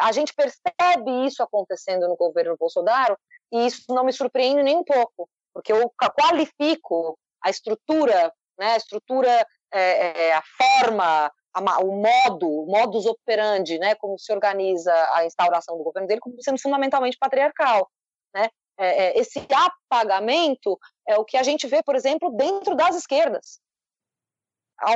a 0.00 0.12
gente 0.12 0.34
percebe 0.34 1.26
isso 1.26 1.42
acontecendo 1.42 2.08
no 2.08 2.16
governo 2.16 2.56
Bolsonaro 2.58 3.16
e 3.52 3.66
isso 3.66 3.84
não 3.90 4.04
me 4.04 4.12
surpreende 4.12 4.62
nem 4.62 4.76
um 4.76 4.84
pouco, 4.84 5.28
porque 5.54 5.72
eu 5.72 5.92
qualifico 6.18 7.16
a 7.42 7.50
estrutura, 7.50 8.32
né, 8.58 8.72
a 8.72 8.76
estrutura, 8.76 9.46
é, 9.72 10.28
é, 10.28 10.34
a 10.34 10.42
forma, 10.42 11.32
a, 11.54 11.80
o 11.80 11.92
modo, 11.92 12.48
o 12.48 12.66
modus 12.66 13.06
operandi, 13.06 13.78
né, 13.78 13.94
como 13.94 14.18
se 14.18 14.32
organiza 14.32 14.92
a 15.14 15.24
instauração 15.24 15.76
do 15.76 15.84
governo 15.84 16.08
dele, 16.08 16.20
como 16.20 16.40
sendo 16.42 16.60
fundamentalmente 16.60 17.18
patriarcal, 17.18 17.90
né? 18.34 18.48
É, 18.78 19.06
é 19.06 19.18
esse 19.18 19.46
apagamento 19.50 20.78
é 21.08 21.16
o 21.16 21.24
que 21.24 21.38
a 21.38 21.42
gente 21.42 21.66
vê, 21.66 21.82
por 21.82 21.96
exemplo, 21.96 22.30
dentro 22.36 22.74
das 22.74 22.94
esquerdas. 22.94 23.58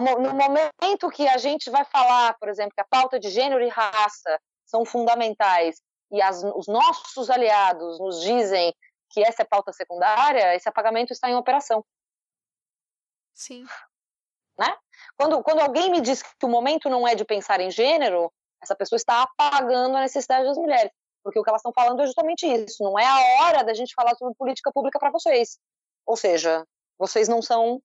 No 0.02 0.34
momento 0.34 1.08
que 1.10 1.26
a 1.26 1.38
gente 1.38 1.70
vai 1.70 1.86
falar, 1.86 2.36
por 2.38 2.50
exemplo, 2.50 2.72
que 2.74 2.82
a 2.82 2.86
pauta 2.86 3.18
de 3.18 3.30
gênero 3.30 3.64
e 3.64 3.68
raça 3.68 4.38
são 4.66 4.84
fundamentais 4.84 5.80
e 6.10 6.20
as, 6.20 6.42
os 6.42 6.66
nossos 6.66 7.30
aliados 7.30 7.98
nos 7.98 8.20
dizem 8.20 8.74
que 9.10 9.22
essa 9.22 9.42
é 9.42 9.44
pauta 9.44 9.72
secundária, 9.72 10.54
esse 10.54 10.68
apagamento 10.68 11.12
está 11.12 11.30
em 11.30 11.34
operação. 11.34 11.84
Sim. 13.40 13.64
Né? 14.58 14.76
Quando, 15.16 15.42
quando 15.42 15.60
alguém 15.60 15.90
me 15.90 16.02
diz 16.02 16.22
que 16.22 16.44
o 16.44 16.48
momento 16.48 16.90
não 16.90 17.08
é 17.08 17.14
de 17.14 17.24
pensar 17.24 17.58
em 17.58 17.70
gênero, 17.70 18.30
essa 18.62 18.76
pessoa 18.76 18.98
está 18.98 19.22
apagando 19.22 19.96
a 19.96 20.02
necessidade 20.02 20.44
das 20.44 20.58
mulheres. 20.58 20.92
Porque 21.24 21.38
o 21.38 21.42
que 21.42 21.48
elas 21.48 21.60
estão 21.60 21.72
falando 21.72 22.02
é 22.02 22.06
justamente 22.06 22.46
isso. 22.46 22.82
Não 22.84 22.98
é 22.98 23.06
a 23.06 23.44
hora 23.44 23.64
da 23.64 23.72
gente 23.72 23.94
falar 23.94 24.14
sobre 24.16 24.34
política 24.34 24.70
pública 24.70 24.98
para 24.98 25.10
vocês. 25.10 25.58
Ou 26.04 26.18
seja, 26.18 26.66
vocês 26.98 27.28
não 27.28 27.40
são 27.40 27.80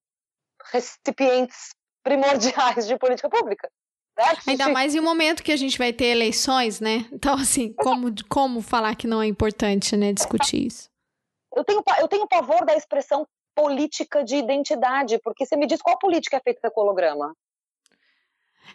recipientes 0.74 1.70
primordiais 2.04 2.86
de 2.86 2.98
política 2.98 3.30
pública. 3.30 3.72
Ainda 4.46 4.68
mais 4.70 4.94
em 4.94 5.00
um 5.00 5.04
momento 5.04 5.42
que 5.42 5.54
a 5.54 5.58
gente 5.58 5.78
vai 5.78 5.94
ter 5.94 6.08
eleições, 6.08 6.82
né? 6.82 7.08
Então, 7.14 7.36
assim, 7.36 7.74
como, 7.74 8.14
como 8.28 8.62
falar 8.62 8.96
que 8.96 9.08
não 9.08 9.22
é 9.22 9.28
importante, 9.28 9.96
né, 9.96 10.12
discutir 10.12 10.68
isso? 10.68 10.90
Eu 11.56 11.64
tenho, 11.64 11.82
eu 12.00 12.08
tenho 12.10 12.28
pavor 12.28 12.66
da 12.66 12.76
expressão 12.76 13.26
política 13.56 14.24
de 14.24 14.36
identidade, 14.36 15.18
porque 15.20 15.46
você 15.46 15.56
me 15.56 15.66
diz 15.66 15.82
qual 15.82 15.98
política 15.98 16.38
é 16.38 16.42
feita 16.42 16.70
com 16.70 16.82
holograma? 16.82 17.34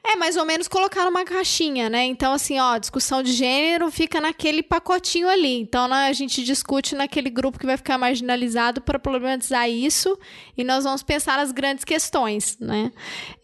É, 0.02 0.16
mais 0.16 0.36
ou 0.36 0.46
menos 0.46 0.66
colocar 0.66 1.04
numa 1.04 1.24
caixinha, 1.24 1.90
né? 1.90 2.06
Então, 2.06 2.32
assim, 2.32 2.58
ó, 2.58 2.78
discussão 2.78 3.22
de 3.22 3.32
gênero 3.32 3.90
fica 3.90 4.18
naquele 4.18 4.62
pacotinho 4.62 5.28
ali. 5.28 5.60
Então, 5.60 5.86
né, 5.86 6.08
a 6.08 6.12
gente 6.12 6.42
discute 6.42 6.94
naquele 6.94 7.28
grupo 7.28 7.58
que 7.58 7.66
vai 7.66 7.76
ficar 7.76 7.98
marginalizado 7.98 8.80
para 8.80 8.98
problematizar 8.98 9.68
isso 9.68 10.18
e 10.56 10.64
nós 10.64 10.84
vamos 10.84 11.02
pensar 11.02 11.36
nas 11.36 11.52
grandes 11.52 11.84
questões, 11.84 12.56
né? 12.58 12.90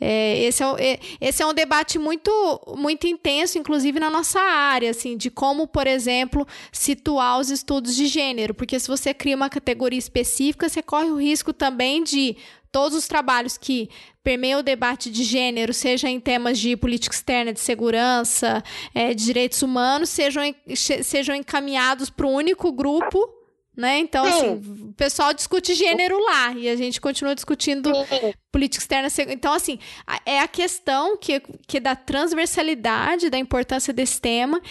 É, 0.00 0.44
esse, 0.44 0.62
é, 0.62 0.92
é, 0.92 1.00
esse 1.20 1.42
é 1.42 1.46
um 1.46 1.52
debate 1.52 1.98
muito, 1.98 2.30
muito 2.74 3.06
intenso, 3.06 3.58
inclusive 3.58 4.00
na 4.00 4.10
nossa 4.10 4.40
área, 4.40 4.90
assim, 4.90 5.14
de 5.14 5.30
como, 5.30 5.66
por 5.66 5.86
exemplo, 5.86 6.46
situar 6.72 7.38
os 7.38 7.50
estudos 7.50 7.94
de 7.94 8.06
gênero. 8.06 8.54
Porque 8.54 8.80
se 8.80 8.88
você 8.88 9.12
cria 9.12 9.36
uma 9.36 9.50
categoria 9.50 9.98
específica, 9.98 10.70
você 10.70 10.82
corre 10.82 11.10
o 11.10 11.20
risco 11.20 11.52
também 11.52 12.02
de 12.02 12.36
todos 12.76 12.98
os 12.98 13.08
trabalhos 13.08 13.56
que 13.56 13.88
permeiam 14.22 14.60
o 14.60 14.62
debate 14.62 15.10
de 15.10 15.24
gênero, 15.24 15.72
seja 15.72 16.10
em 16.10 16.20
temas 16.20 16.58
de 16.58 16.76
política 16.76 17.14
externa, 17.14 17.50
de 17.50 17.58
segurança, 17.58 18.62
é, 18.94 19.14
de 19.14 19.24
direitos 19.24 19.62
humanos, 19.62 20.10
sejam, 20.10 20.42
sejam 20.74 21.34
encaminhados 21.34 22.10
para 22.10 22.26
um 22.26 22.34
único 22.34 22.70
grupo 22.70 23.34
né? 23.74 23.98
Então, 23.98 24.24
Sim. 24.24 24.30
assim, 24.30 24.88
o 24.88 24.94
pessoal 24.94 25.34
discute 25.34 25.74
gênero 25.74 26.18
lá 26.18 26.52
e 26.52 26.66
a 26.66 26.76
gente 26.76 26.98
continua 26.98 27.34
discutindo 27.34 27.94
Sim. 27.94 28.32
política 28.50 28.82
externa. 28.82 29.08
Então, 29.30 29.52
assim, 29.52 29.78
é 30.24 30.40
a 30.40 30.48
questão 30.48 31.14
que, 31.18 31.42
que 31.66 31.78
da 31.78 31.94
transversalidade, 31.94 33.28
da 33.28 33.36
importância 33.36 33.92
desse 33.92 34.18
tema. 34.18 34.62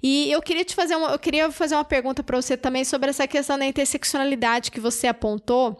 E 0.00 0.30
eu 0.30 0.40
queria 0.40 0.64
te 0.64 0.76
fazer 0.76 0.94
uma, 0.94 1.10
eu 1.10 1.18
queria 1.18 1.50
fazer 1.50 1.74
uma 1.74 1.84
pergunta 1.84 2.22
para 2.22 2.40
você 2.40 2.56
também 2.56 2.84
sobre 2.84 3.10
essa 3.10 3.26
questão 3.26 3.58
da 3.58 3.66
interseccionalidade 3.66 4.70
que 4.70 4.78
você 4.78 5.08
apontou 5.08 5.76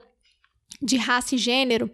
de 0.82 0.96
raça 0.96 1.34
e 1.34 1.38
gênero, 1.38 1.90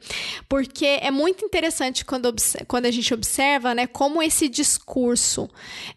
porque 0.49 0.87
é 0.87 1.11
muito 1.11 1.45
interessante 1.45 2.05
quando, 2.05 2.35
quando 2.67 2.87
a 2.87 2.91
gente 2.91 3.13
observa 3.13 3.75
né, 3.75 3.87
como 3.87 4.23
esse 4.23 4.49
discurso 4.49 5.49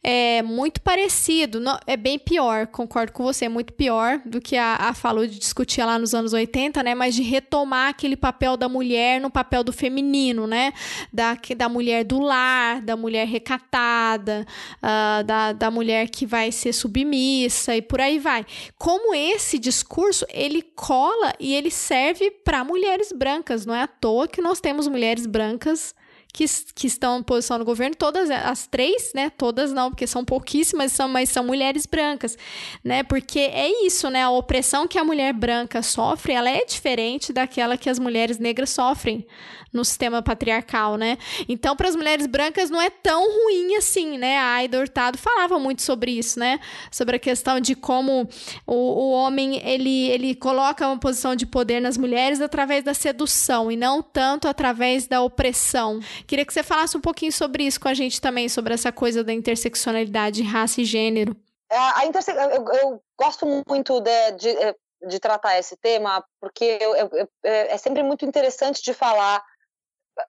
é 0.04 0.42
muito 0.42 0.82
parecido, 0.82 1.60
não, 1.60 1.80
é 1.88 1.96
bem 1.96 2.20
pior, 2.20 2.68
concordo 2.68 3.14
com 3.14 3.24
você, 3.24 3.46
é 3.46 3.50
muito 3.50 3.74
pior 3.74 4.22
do 4.26 4.42
que 4.42 4.58
a, 4.58 4.76
a 4.76 4.94
falou 4.94 5.26
de 5.26 5.40
discutir 5.40 5.84
lá 5.84 5.98
nos 5.98 6.14
anos 6.14 6.34
80, 6.34 6.84
né, 6.84 6.94
mas 6.94 7.16
de 7.16 7.22
retomar 7.22 7.90
aquele 7.90 8.18
papel 8.18 8.58
da 8.58 8.68
mulher 8.68 9.22
no 9.22 9.30
papel 9.30 9.64
do 9.64 9.72
feminino, 9.72 10.46
né, 10.46 10.74
da, 11.14 11.38
da 11.56 11.70
mulher 11.70 12.04
do 12.04 12.20
lar, 12.20 12.82
da 12.82 12.98
mulher 12.98 13.28
recatada, 13.28 14.46
uh, 14.78 15.24
da, 15.24 15.54
da 15.54 15.72
mulher 15.72 16.10
que 16.10 16.26
vai 16.26 16.52
ser 16.52 16.74
submissa 16.74 17.76
e 17.76 17.82
por 17.82 18.02
aí 18.02 18.20
vai. 18.20 18.46
Como 18.78 19.14
esse 19.14 19.58
discurso, 19.58 20.26
ele 20.30 20.62
cola 20.62 21.34
e 21.40 21.54
ele 21.54 21.72
serve 21.72 22.32
para 22.32 22.64
mulheres 22.82 23.12
brancas. 23.12 23.66
Não 23.66 23.76
é 23.76 23.84
à 23.84 23.88
toa 23.88 24.28
que 24.28 24.42
nós 24.42 24.60
temos 24.60 24.88
mulheres 24.88 25.28
brancas 25.28 25.94
que, 26.34 26.46
que 26.74 26.88
estão 26.88 27.20
em 27.20 27.24
posição 27.24 27.58
no 27.58 27.66
governo, 27.66 27.96
todas 27.96 28.30
as 28.30 28.68
três, 28.68 29.12
né? 29.14 29.30
Todas 29.30 29.72
não, 29.72 29.90
porque 29.90 30.08
são 30.08 30.24
pouquíssimas, 30.24 30.92
são, 30.92 31.08
mas 31.08 31.30
são 31.30 31.44
mulheres 31.44 31.86
brancas, 31.86 32.38
né? 32.84 33.04
Porque 33.04 33.40
é 33.40 33.86
isso, 33.86 34.10
né? 34.10 34.24
A 34.24 34.30
opressão 34.30 34.88
que 34.88 34.98
a 34.98 35.04
mulher 35.04 35.34
branca 35.34 35.82
sofre, 35.82 36.34
ela 36.34 36.50
é 36.50 36.64
diferente 36.66 37.34
daquela 37.34 37.78
que 37.78 37.90
as 37.90 38.00
mulheres 38.00 38.40
negras 38.40 38.70
sofrem 38.70 39.26
no 39.72 39.86
sistema 39.86 40.22
patriarcal, 40.22 40.98
né? 40.98 41.18
Então, 41.48 41.76
para 41.76 41.88
as 41.88 41.96
mulheres 41.96 42.28
brancas 42.28 42.70
não 42.70 42.82
é 42.82 42.90
tão 42.90 43.22
ruim 43.22 43.76
assim, 43.76 44.18
né? 44.18 44.38
A 44.38 44.54
Aida 44.56 44.80
Hurtado 44.80 45.18
falava 45.18 45.58
muito 45.58 45.82
sobre 45.82 46.12
isso, 46.12 46.40
né? 46.40 46.60
Sobre 46.92 47.16
a 47.16 47.20
questão 47.20 47.60
de 47.60 47.74
como 47.74 48.28
o, 48.68 48.74
o 48.76 49.12
homem, 49.12 49.62
ele, 49.64 50.10
ele 50.10 50.36
coloca 50.36 50.86
uma 50.86 50.98
posição 50.98 51.36
de 51.36 51.46
poder 51.46 51.80
nas 51.80 51.98
mulheres 51.98 52.42
através 52.42 52.84
da 52.84 52.94
sedução 52.94 53.72
e 53.72 53.78
não 53.78 54.02
tanto 54.02 54.48
através 54.48 55.08
da 55.08 55.22
opressão. 55.22 56.00
Queria 56.26 56.46
que 56.46 56.54
você 56.54 56.64
falasse 56.64 56.98
um 56.98 57.02
pouquinho 57.02 57.32
sobre 57.32 57.64
isso 57.64 57.80
com 57.80 57.88
a 57.88 57.94
gente 57.94 58.20
também, 58.20 58.48
sobre 58.50 58.74
essa 58.74 58.92
coisa 58.92 59.24
da 59.24 59.34
interseccionalidade, 59.34 60.44
raça 60.44 60.82
e 60.82 60.86
gênero. 60.86 61.36
É, 61.72 61.78
a 61.78 62.06
interse... 62.06 62.32
eu, 62.32 62.66
eu 62.74 63.04
gosto 63.18 63.46
muito 63.68 64.02
de, 64.02 64.32
de, 64.32 64.76
de, 65.08 65.20
tratar 65.20 65.58
esse 65.58 65.78
tema, 65.78 66.24
porque 66.40 66.78
eu, 66.82 66.96
eu, 66.96 67.30
é 67.44 67.78
sempre 67.78 68.04
muito 68.04 68.26
interessante 68.26 68.82
de 68.84 68.94
falar 68.94 69.42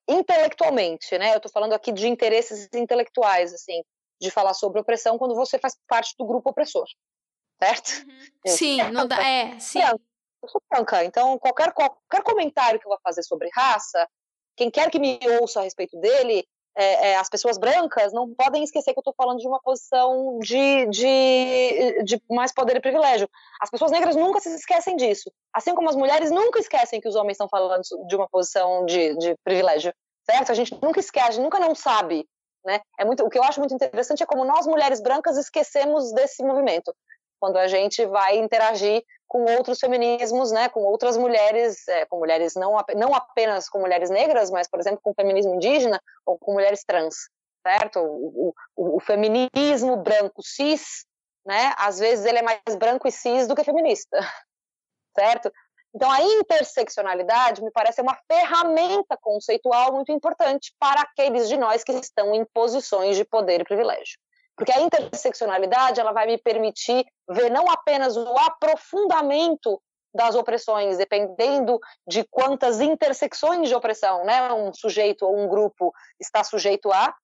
intelectualmente, 0.09 1.18
né? 1.18 1.32
Eu 1.32 1.38
estou 1.38 1.51
falando 1.51 1.72
aqui 1.72 1.93
de 1.93 2.07
interesses 2.07 2.68
intelectuais, 2.72 3.53
assim, 3.53 3.82
de 4.20 4.30
falar 4.30 4.55
sobre 4.55 4.80
opressão 4.80 5.18
quando 5.18 5.34
você 5.34 5.59
faz 5.59 5.76
parte 5.88 6.14
do 6.16 6.24
grupo 6.24 6.51
opressor, 6.51 6.86
certo? 7.61 8.07
Uhum. 8.07 8.30
Sim, 8.47 8.82
não 8.90 9.07
dá, 9.07 9.22
é, 9.22 9.59
sim. 9.59 9.80
Eu 9.80 10.49
sou 10.49 10.61
branca, 10.70 11.05
então 11.05 11.38
qualquer, 11.38 11.72
qualquer 11.72 12.22
comentário 12.24 12.80
que 12.80 12.86
eu 12.86 12.90
vou 12.90 12.99
fazer 13.03 13.22
sobre 13.22 13.49
raça, 13.55 14.09
quem 14.57 14.70
quer 14.70 14.90
que 14.90 14.98
me 14.98 15.18
ouça 15.40 15.61
a 15.61 15.62
respeito 15.62 15.98
dele, 15.98 16.46
é, 16.74 17.11
é, 17.11 17.16
as 17.16 17.28
pessoas 17.28 17.59
brancas 17.59 18.12
não 18.12 18.32
podem 18.34 18.64
esquecer 18.64 18.92
que 18.92 18.98
eu 18.98 19.03
estou 19.03 19.14
falando 19.14 19.38
de 19.38 19.46
uma 19.46 19.61
posição 19.61 20.38
de, 20.38 20.86
de, 20.86 22.03
de, 22.05 22.22
mais 22.30 22.53
poder 22.53 22.76
e 22.76 22.80
privilégio. 22.80 23.28
As 23.61 23.70
pessoas 23.70 23.90
negras 23.90 24.16
nunca 24.16 24.40
se 24.40 24.55
esquecem 24.55 24.96
disso. 24.96 25.30
Assim 25.53 25.74
como 25.74 25.90
as 25.90 25.96
mulheres 25.96 26.30
nunca 26.30 26.59
esquecem 26.59 27.00
que 27.00 27.09
os 27.09 27.14
homens 27.14 27.32
estão 27.32 27.48
falando 27.48 27.82
de 28.09 28.16
uma 28.16 28.28
posição 28.28 28.86
de, 28.86 29.16
de 29.18 29.36
privilégio. 29.44 29.92
Certo? 30.24 30.50
A 30.50 30.55
gente 30.55 30.78
nunca 30.82 31.00
esquece, 31.00 31.40
nunca 31.40 31.59
não 31.59 31.74
sabe. 31.74 32.26
Né? 32.64 32.80
É 32.98 33.05
muito, 33.05 33.24
o 33.24 33.28
que 33.28 33.38
eu 33.38 33.42
acho 33.42 33.61
muito 33.61 33.74
interessante 33.74 34.22
é 34.22 34.26
como 34.26 34.44
nós, 34.44 34.66
mulheres 34.66 35.00
brancas, 35.00 35.36
esquecemos 35.36 36.12
desse 36.12 36.42
movimento. 36.42 36.94
Quando 37.43 37.57
a 37.57 37.66
gente 37.66 38.07
vai 38.07 38.38
interagir 38.38 39.03
com 39.26 39.43
outros 39.57 39.80
feminismos, 39.80 40.53
né, 40.53 40.68
com 40.68 40.84
outras 40.84 41.16
mulheres, 41.16 41.88
é, 41.88 42.07
com 42.07 42.20
mulheres 42.20 42.55
não, 42.55 42.76
não 42.95 43.12
apenas 43.16 43.68
com 43.68 43.80
mulheres 43.80 44.11
negras, 44.11 44.49
mas, 44.49 44.68
por 44.68 44.78
exemplo, 44.78 45.01
com 45.03 45.12
feminismo 45.12 45.57
indígena 45.57 46.01
ou 46.24 46.38
com 46.38 46.53
mulheres 46.53 46.84
trans, 46.84 47.16
certo? 47.66 47.99
O, 47.99 48.55
o, 48.76 48.97
o 48.97 49.01
feminismo 49.01 49.97
branco 49.97 50.40
cis, 50.40 51.05
né, 51.45 51.74
às 51.78 51.99
vezes 51.99 52.24
ele 52.24 52.38
é 52.38 52.43
mais 52.43 52.76
branco 52.78 53.09
e 53.09 53.11
cis 53.11 53.49
do 53.49 53.57
que 53.57 53.64
feminista, 53.64 54.20
certo? 55.18 55.53
Então, 55.93 56.09
a 56.12 56.22
interseccionalidade 56.22 57.61
me 57.61 57.72
parece 57.72 58.01
uma 58.01 58.16
ferramenta 58.30 59.18
conceitual 59.20 59.93
muito 59.93 60.12
importante 60.12 60.72
para 60.78 61.01
aqueles 61.01 61.49
de 61.49 61.57
nós 61.57 61.82
que 61.82 61.90
estão 61.90 62.36
em 62.36 62.45
posições 62.45 63.16
de 63.16 63.24
poder 63.24 63.62
e 63.62 63.64
privilégio. 63.64 64.16
Porque 64.57 64.72
a 64.72 64.80
interseccionalidade 64.80 66.00
ela 66.00 66.12
vai 66.12 66.26
me 66.26 66.38
permitir 66.38 67.05
ver 67.28 67.50
não 67.50 67.70
apenas 67.70 68.16
o 68.16 68.38
aprofundamento 68.38 69.80
das 70.14 70.34
opressões, 70.34 70.98
dependendo 70.98 71.80
de 72.07 72.22
quantas 72.24 72.80
intersecções 72.80 73.68
de 73.68 73.74
opressão 73.74 74.24
né, 74.24 74.53
um 74.53 74.72
sujeito 74.72 75.24
ou 75.24 75.38
um 75.38 75.48
grupo 75.48 75.92
está 76.20 76.44
sujeito 76.44 76.92
a, 76.92 77.14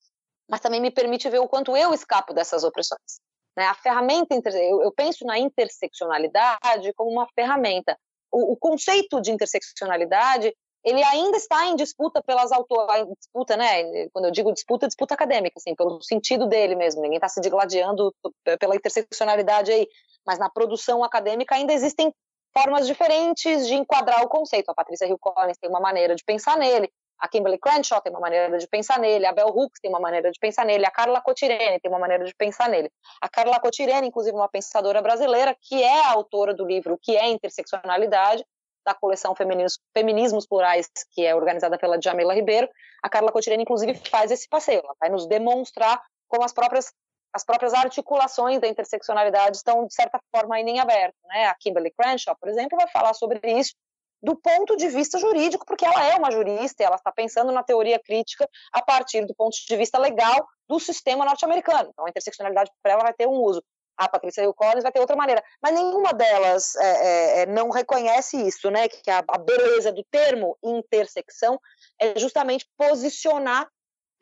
mas 0.48 0.60
também 0.60 0.80
me 0.80 0.90
permite 0.90 1.28
ver 1.28 1.40
o 1.40 1.48
quanto 1.48 1.76
eu 1.76 1.92
escapo 1.92 2.32
dessas 2.32 2.64
opressões. 2.64 3.20
Né? 3.56 3.66
A 3.66 3.74
ferramenta, 3.74 4.34
eu, 4.50 4.90
penso 4.92 5.26
na 5.26 5.38
interseccionalidade 5.38 6.92
como 6.94 7.10
uma 7.10 7.28
ferramenta. 7.34 7.98
O 8.30 8.56
conceito 8.56 9.20
de 9.20 9.32
interseccionalidade 9.32 10.54
ele 10.88 11.02
ainda 11.02 11.36
está 11.36 11.66
em 11.66 11.76
disputa 11.76 12.22
pelas 12.22 12.50
autoras, 12.50 13.06
disputa, 13.18 13.56
né? 13.56 14.08
Quando 14.12 14.26
eu 14.26 14.30
digo 14.30 14.52
disputa, 14.52 14.86
disputa 14.86 15.14
acadêmica, 15.14 15.54
assim, 15.58 15.74
pelo 15.74 16.00
sentido 16.02 16.46
dele 16.46 16.74
mesmo. 16.74 17.02
Ninguém 17.02 17.16
está 17.18 17.28
se 17.28 17.40
digladiando 17.40 18.14
pela 18.58 18.74
interseccionalidade 18.74 19.70
aí, 19.70 19.86
mas 20.26 20.38
na 20.38 20.48
produção 20.48 21.04
acadêmica 21.04 21.54
ainda 21.54 21.72
existem 21.72 22.12
formas 22.56 22.86
diferentes 22.86 23.66
de 23.66 23.74
enquadrar 23.74 24.22
o 24.22 24.28
conceito. 24.28 24.70
A 24.70 24.74
Patrícia 24.74 25.06
Hill 25.06 25.18
Collins 25.18 25.58
tem 25.58 25.68
uma 25.68 25.80
maneira 25.80 26.14
de 26.14 26.24
pensar 26.24 26.56
nele, 26.56 26.90
a 27.18 27.28
Kimberly 27.28 27.58
Crenshaw 27.58 28.00
tem 28.00 28.12
uma 28.12 28.20
maneira 28.20 28.56
de 28.58 28.66
pensar 28.68 28.98
nele, 28.98 29.26
a 29.26 29.32
Bell 29.32 29.48
Hooks 29.48 29.80
tem 29.80 29.90
uma 29.90 29.98
maneira 29.98 30.30
de 30.30 30.38
pensar 30.38 30.64
nele, 30.64 30.86
a 30.86 30.90
Carla 30.90 31.20
Cotirene 31.20 31.80
tem 31.80 31.90
uma 31.90 31.98
maneira 31.98 32.24
de 32.24 32.34
pensar 32.34 32.68
nele. 32.68 32.90
A 33.20 33.28
Carla 33.28 33.58
Cotirene, 33.58 34.06
inclusive, 34.06 34.36
uma 34.36 34.48
pensadora 34.48 35.02
brasileira, 35.02 35.56
que 35.60 35.82
é 35.82 36.06
autora 36.06 36.54
do 36.54 36.64
livro 36.64 36.96
que 37.02 37.16
é 37.16 37.28
interseccionalidade, 37.28 38.44
da 38.88 38.94
coleção 38.94 39.34
Feminismos, 39.34 40.46
Plurais, 40.46 40.88
que 41.12 41.24
é 41.24 41.34
organizada 41.34 41.76
pela 41.76 42.00
Jamila 42.00 42.34
Ribeiro. 42.34 42.68
A 43.02 43.08
Carla 43.08 43.30
Cotirene, 43.30 43.62
inclusive, 43.62 43.94
faz 44.10 44.30
esse 44.30 44.48
passeio, 44.48 44.80
ela 44.82 44.94
vai 44.98 45.10
nos 45.10 45.26
demonstrar 45.26 46.02
como 46.26 46.44
as 46.44 46.52
próprias 46.52 46.92
as 47.30 47.44
próprias 47.44 47.74
articulações 47.74 48.58
da 48.58 48.66
interseccionalidade 48.66 49.58
estão, 49.58 49.86
de 49.86 49.92
certa 49.92 50.18
forma, 50.34 50.56
ainda 50.56 50.70
em 50.70 50.80
aberto. 50.80 51.14
Né? 51.26 51.44
A 51.44 51.54
Kimberly 51.54 51.90
Crenshaw, 51.90 52.34
por 52.40 52.48
exemplo, 52.48 52.78
vai 52.78 52.88
falar 52.88 53.12
sobre 53.12 53.38
isso 53.52 53.74
do 54.22 54.34
ponto 54.34 54.74
de 54.78 54.88
vista 54.88 55.18
jurídico, 55.18 55.66
porque 55.66 55.84
ela 55.84 56.06
é 56.06 56.16
uma 56.16 56.30
jurista 56.30 56.82
e 56.82 56.86
ela 56.86 56.96
está 56.96 57.12
pensando 57.12 57.52
na 57.52 57.62
teoria 57.62 58.00
crítica 58.00 58.48
a 58.72 58.82
partir 58.82 59.26
do 59.26 59.34
ponto 59.34 59.54
de 59.54 59.76
vista 59.76 59.98
legal 59.98 60.48
do 60.66 60.80
sistema 60.80 61.22
norte-americano. 61.26 61.90
Então, 61.92 62.06
a 62.06 62.08
interseccionalidade 62.08 62.70
para 62.82 62.92
ela 62.92 63.02
vai 63.02 63.12
ter 63.12 63.28
um 63.28 63.42
uso. 63.42 63.62
A 63.98 64.08
Patrícia 64.08 64.42
Hill 64.42 64.54
Collins 64.54 64.82
vai 64.82 64.92
ter 64.92 65.00
outra 65.00 65.16
maneira. 65.16 65.42
Mas 65.60 65.74
nenhuma 65.74 66.12
delas 66.12 66.76
é, 66.76 66.86
é, 66.86 67.40
é 67.40 67.46
não 67.46 67.68
reconhece 67.70 68.36
isso, 68.46 68.70
né? 68.70 68.88
Que 68.88 69.10
a, 69.10 69.24
a, 69.28 69.38
beleza 69.38 69.92
do 69.92 70.04
termo 70.04 70.56
intersecção 70.62 71.60
é 71.98 72.18
justamente 72.18 72.66
posicionar 72.76 73.68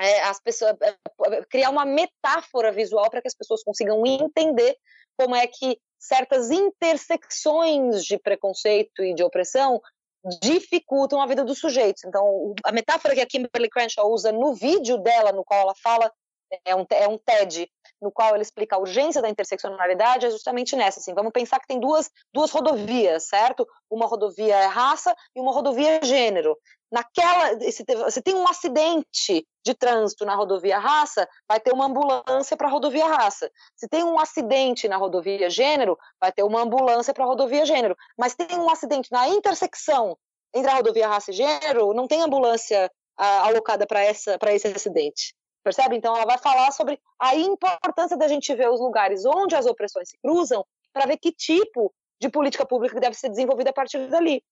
é, 0.00 0.22
as 0.22 0.40
pessoas, 0.40 0.74
é, 0.80 1.44
criar 1.50 1.70
uma 1.70 1.84
metáfora 1.84 2.72
visual 2.72 3.10
para 3.10 3.20
que 3.20 3.28
as 3.28 3.34
pessoas 3.34 3.62
consigam 3.62 4.04
entender 4.06 4.76
como 5.16 5.34
é 5.34 5.46
que 5.46 5.78
certas 5.98 6.50
intersecções 6.50 8.04
de 8.04 8.18
preconceito 8.18 9.02
e 9.02 9.14
de 9.14 9.22
opressão 9.22 9.80
dificultam 10.42 11.20
a 11.20 11.26
vida 11.26 11.44
dos 11.44 11.58
sujeitos. 11.58 12.04
Então, 12.04 12.54
a 12.64 12.72
metáfora 12.72 13.14
que 13.14 13.20
a 13.20 13.26
Kimberly 13.26 13.68
Crenshaw 13.70 14.10
usa 14.10 14.32
no 14.32 14.54
vídeo 14.54 14.98
dela, 14.98 15.32
no 15.32 15.44
qual 15.44 15.60
ela 15.60 15.74
fala, 15.74 16.12
é 16.64 16.74
um, 16.74 16.86
é 16.90 17.08
um 17.08 17.18
TED, 17.18 17.70
no 18.00 18.10
qual 18.10 18.34
ela 18.34 18.42
explica 18.42 18.76
a 18.76 18.78
urgência 18.78 19.22
da 19.22 19.28
interseccionalidade, 19.28 20.26
é 20.26 20.30
justamente 20.30 20.76
nessa. 20.76 21.00
Assim, 21.00 21.14
vamos 21.14 21.32
pensar 21.32 21.60
que 21.60 21.66
tem 21.66 21.80
duas, 21.80 22.10
duas 22.32 22.50
rodovias, 22.50 23.28
certo? 23.28 23.66
Uma 23.90 24.06
rodovia 24.06 24.56
é 24.56 24.66
raça 24.66 25.14
e 25.34 25.40
uma 25.40 25.52
rodovia 25.52 25.98
é 25.98 26.04
gênero 26.04 26.56
naquela 26.90 27.58
se, 27.60 28.22
tem 28.22 28.34
um 28.34 28.48
acidente 28.48 29.46
de 29.64 29.74
trânsito 29.74 30.24
na 30.24 30.34
rodovia 30.34 30.78
raça, 30.78 31.28
vai 31.48 31.58
ter 31.58 31.72
uma 31.72 31.86
ambulância 31.86 32.56
para 32.56 32.68
a 32.68 32.70
rodovia 32.70 33.06
raça. 33.06 33.50
Se 33.74 33.88
tem 33.88 34.04
um 34.04 34.18
acidente 34.18 34.88
na 34.88 34.96
rodovia 34.96 35.50
gênero, 35.50 35.98
vai 36.20 36.32
ter 36.32 36.42
uma 36.42 36.62
ambulância 36.62 37.12
para 37.12 37.24
a 37.24 37.26
rodovia 37.26 37.66
gênero. 37.66 37.96
Mas 38.18 38.34
tem 38.34 38.56
um 38.56 38.70
acidente 38.70 39.10
na 39.10 39.28
intersecção 39.28 40.16
entre 40.54 40.70
a 40.70 40.76
rodovia 40.76 41.08
raça 41.08 41.30
e 41.30 41.34
gênero, 41.34 41.92
não 41.92 42.06
tem 42.06 42.22
ambulância 42.22 42.90
ah, 43.16 43.46
alocada 43.46 43.86
para 43.86 44.04
esse 44.06 44.68
acidente. 44.68 45.34
Percebe? 45.66 45.96
Então 45.96 46.14
ela 46.14 46.24
vai 46.24 46.38
falar 46.38 46.70
sobre 46.70 46.96
a 47.18 47.34
importância 47.34 48.16
da 48.16 48.28
gente 48.28 48.54
ver 48.54 48.70
os 48.70 48.78
lugares 48.78 49.24
onde 49.26 49.56
as 49.56 49.66
opressões 49.66 50.08
se 50.08 50.16
cruzam 50.18 50.64
para 50.92 51.06
ver 51.06 51.16
que 51.16 51.32
tipo 51.32 51.92
de 52.20 52.28
política 52.28 52.64
pública 52.64 53.00
deve 53.00 53.16
ser 53.16 53.30
desenvolvida 53.30 53.70
a 53.70 53.72
partir 53.72 54.06
dali, 54.06 54.44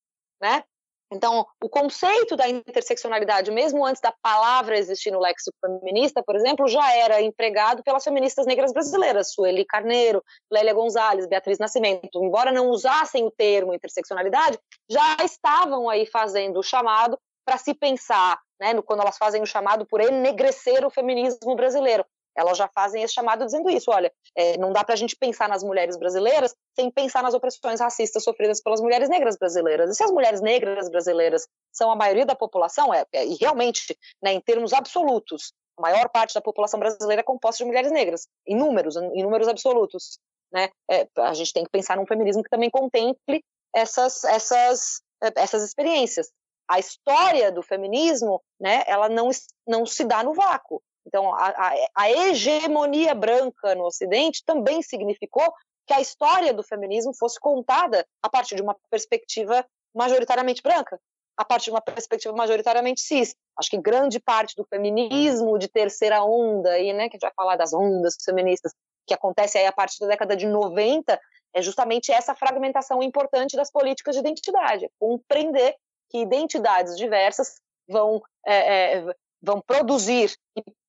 né? 0.42 0.64
Então, 1.12 1.46
o 1.62 1.68
conceito 1.68 2.34
da 2.34 2.48
interseccionalidade, 2.48 3.52
mesmo 3.52 3.86
antes 3.86 4.02
da 4.02 4.10
palavra 4.10 4.76
existir 4.76 5.12
no 5.12 5.20
léxico 5.20 5.56
feminista, 5.60 6.20
por 6.20 6.34
exemplo, 6.34 6.66
já 6.66 6.92
era 6.96 7.22
empregado 7.22 7.84
pelas 7.84 8.02
feministas 8.02 8.44
negras 8.44 8.72
brasileiras, 8.72 9.32
Sueli 9.32 9.64
Carneiro, 9.64 10.20
Lélia 10.50 10.74
Gonzalez, 10.74 11.28
Beatriz 11.28 11.60
Nascimento. 11.60 12.24
Embora 12.24 12.50
não 12.50 12.70
usassem 12.70 13.24
o 13.24 13.30
termo 13.30 13.72
interseccionalidade, 13.72 14.58
já 14.90 15.18
estavam 15.24 15.88
aí 15.88 16.06
fazendo 16.06 16.58
o 16.58 16.62
chamado 16.64 17.16
para 17.45 17.59
se 17.59 17.74
pensar, 17.74 18.40
né, 18.61 18.80
quando 18.82 19.01
elas 19.01 19.18
fazem 19.18 19.42
o 19.42 19.47
chamado 19.47 19.86
por 19.86 20.01
enegrecer 20.01 20.84
o 20.84 20.90
feminismo 20.90 21.55
brasileiro 21.55 22.05
elas 22.36 22.59
já 22.59 22.68
fazem 22.68 23.03
esse 23.03 23.14
chamado 23.14 23.45
dizendo 23.45 23.70
isso, 23.70 23.90
olha, 23.90 24.12
é, 24.36 24.59
não 24.59 24.72
dá 24.72 24.82
para 24.82 24.95
a 24.95 24.97
gente 24.97 25.16
pensar 25.16 25.49
nas 25.49 25.62
mulheres 25.62 25.97
brasileiras 25.97 26.55
sem 26.74 26.90
pensar 26.90 27.22
nas 27.22 27.34
opressões 27.34 27.80
racistas 27.80 28.24
sofridas 28.24 28.61
pelas 28.61 28.80
mulheres 28.80 29.09
negras 29.09 29.36
brasileiras. 29.36 29.90
E 29.90 29.95
se 29.95 30.03
as 30.03 30.11
mulheres 30.11 30.40
negras 30.40 30.88
brasileiras 30.90 31.47
são 31.72 31.90
a 31.90 31.97
maioria 31.97 32.26
da 32.26 32.34
população, 32.34 32.92
é, 32.92 33.07
é 33.12 33.24
e 33.24 33.34
realmente, 33.36 33.97
né, 34.22 34.32
em 34.32 34.40
termos 34.40 34.72
absolutos, 34.72 35.53
a 35.78 35.82
maior 35.82 36.09
parte 36.09 36.34
da 36.34 36.40
população 36.40 36.78
brasileira 36.78 37.20
é 37.20 37.24
composta 37.24 37.62
de 37.62 37.68
mulheres 37.68 37.92
negras, 37.92 38.26
em 38.47 38.57
números, 38.57 38.97
em 38.97 39.22
números 39.22 39.49
absolutos. 39.49 40.18
Né? 40.53 40.68
É, 40.90 41.07
a 41.18 41.34
gente 41.34 41.53
tem 41.53 41.64
que 41.64 41.70
pensar 41.70 41.97
num 41.97 42.07
feminismo 42.07 42.42
que 42.42 42.51
também 42.51 42.70
contemple 42.70 43.45
essas, 43.74 44.22
essas, 44.24 45.01
essas 45.36 45.62
experiências. 45.62 46.30
A 46.68 46.78
história 46.78 47.52
do 47.52 47.62
feminismo, 47.62 48.42
né, 48.58 48.82
ela 48.86 49.08
não, 49.08 49.30
não 49.66 49.84
se 49.84 50.04
dá 50.04 50.22
no 50.22 50.34
vácuo. 50.34 50.82
Então, 51.06 51.34
a, 51.34 51.48
a, 51.48 51.74
a 51.94 52.10
hegemonia 52.10 53.14
branca 53.14 53.74
no 53.74 53.84
Ocidente 53.84 54.42
também 54.44 54.82
significou 54.82 55.52
que 55.86 55.92
a 55.92 56.00
história 56.00 56.52
do 56.54 56.62
feminismo 56.62 57.14
fosse 57.14 57.38
contada 57.38 58.06
a 58.22 58.28
partir 58.28 58.56
de 58.56 58.62
uma 58.62 58.74
perspectiva 58.90 59.64
majoritariamente 59.94 60.62
branca, 60.62 60.98
a 61.36 61.44
partir 61.44 61.66
de 61.66 61.72
uma 61.72 61.80
perspectiva 61.80 62.34
majoritariamente 62.34 63.00
cis. 63.00 63.34
Acho 63.58 63.70
que 63.70 63.76
grande 63.76 64.18
parte 64.18 64.54
do 64.56 64.64
feminismo 64.64 65.58
de 65.58 65.68
terceira 65.68 66.24
onda, 66.24 66.70
aí, 66.70 66.92
né, 66.92 67.08
que 67.08 67.16
a 67.16 67.18
gente 67.18 67.22
vai 67.22 67.32
falar 67.36 67.56
das 67.56 67.72
ondas 67.72 68.16
feministas, 68.24 68.72
que 69.06 69.12
acontece 69.12 69.58
aí 69.58 69.66
a 69.66 69.72
partir 69.72 70.00
da 70.00 70.06
década 70.06 70.34
de 70.34 70.46
90, 70.46 71.20
é 71.54 71.62
justamente 71.62 72.10
essa 72.10 72.34
fragmentação 72.34 73.02
importante 73.02 73.56
das 73.56 73.70
políticas 73.70 74.14
de 74.14 74.20
identidade, 74.20 74.90
compreender 74.98 75.76
que 76.14 76.18
identidades 76.18 76.96
diversas 76.96 77.60
vão, 77.88 78.22
é, 78.46 78.98
é, 78.98 79.14
vão 79.42 79.60
produzir 79.60 80.32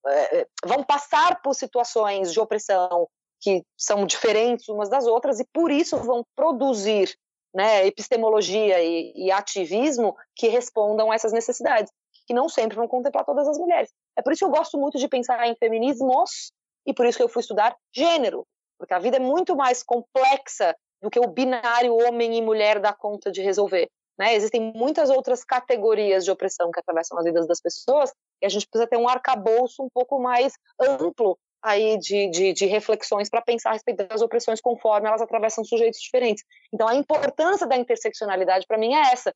é, 0.07 0.41
é, 0.41 0.47
vão 0.63 0.83
passar 0.83 1.41
por 1.41 1.55
situações 1.55 2.31
de 2.31 2.39
opressão 2.39 3.09
que 3.41 3.63
são 3.75 4.05
diferentes 4.05 4.69
umas 4.69 4.87
das 4.87 5.07
outras 5.07 5.39
e 5.39 5.45
por 5.51 5.71
isso 5.71 5.97
vão 5.97 6.23
produzir 6.35 7.11
né, 7.55 7.87
epistemologia 7.87 8.83
e, 8.83 9.13
e, 9.15 9.31
ativismo 9.31 10.15
que 10.35 10.47
respondam 10.47 11.11
a 11.11 11.15
essas 11.15 11.33
necessidades, 11.33 11.91
que 12.27 12.33
não 12.33 12.47
sempre 12.47 12.75
vão 12.75 12.87
contemplar 12.87 13.25
todas 13.25 13.47
as 13.47 13.57
mulheres. 13.57 13.91
É 14.15 14.21
por 14.21 14.31
isso 14.31 14.39
que 14.39 14.45
eu 14.45 14.55
gosto 14.55 14.77
muito 14.77 14.99
de 14.99 15.07
pensar 15.07 15.47
em 15.47 15.55
feminismos 15.55 16.51
e 16.85 16.93
por 16.93 17.07
isso 17.07 17.17
que 17.17 17.23
eu 17.23 17.29
fui 17.29 17.39
estudar 17.39 17.75
gênero, 17.91 18.45
porque 18.77 18.93
a 18.93 18.99
vida 18.99 19.17
é 19.17 19.19
muito 19.19 19.55
mais 19.55 19.81
complexa 19.81 20.75
do 21.01 21.09
que 21.09 21.19
o 21.19 21.27
binário 21.27 21.95
homem 21.95 22.37
e 22.37 22.41
mulher 22.43 22.79
dá 22.79 22.93
conta 22.93 23.31
de 23.31 23.41
resolver. 23.41 23.89
Né? 24.17 24.33
Existem 24.35 24.71
muitas 24.75 25.09
outras 25.09 25.43
categorias 25.43 26.23
de 26.23 26.31
opressão 26.31 26.71
que 26.71 26.79
atravessam 26.79 27.17
as 27.17 27.25
vidas 27.25 27.47
das 27.47 27.59
pessoas 27.59 28.11
e 28.41 28.45
a 28.45 28.49
gente 28.49 28.67
precisa 28.67 28.87
ter 28.87 28.97
um 28.97 29.09
arcabouço 29.09 29.83
um 29.83 29.89
pouco 29.89 30.19
mais 30.19 30.53
amplo 30.79 31.37
aí 31.61 31.97
de, 31.97 32.29
de, 32.29 32.53
de 32.53 32.65
reflexões 32.67 33.29
para 33.29 33.41
pensar 33.41 33.71
a 33.71 33.73
respeito 33.73 34.07
das 34.07 34.21
opressões 34.21 34.61
conforme 34.61 35.07
elas 35.07 35.21
atravessam 35.21 35.63
sujeitos 35.65 35.99
diferentes. 35.99 36.43
Então, 36.71 36.87
a 36.87 36.95
importância 36.95 37.65
da 37.65 37.75
interseccionalidade 37.75 38.67
para 38.67 38.77
mim 38.77 38.93
é 38.93 39.11
essa. 39.11 39.33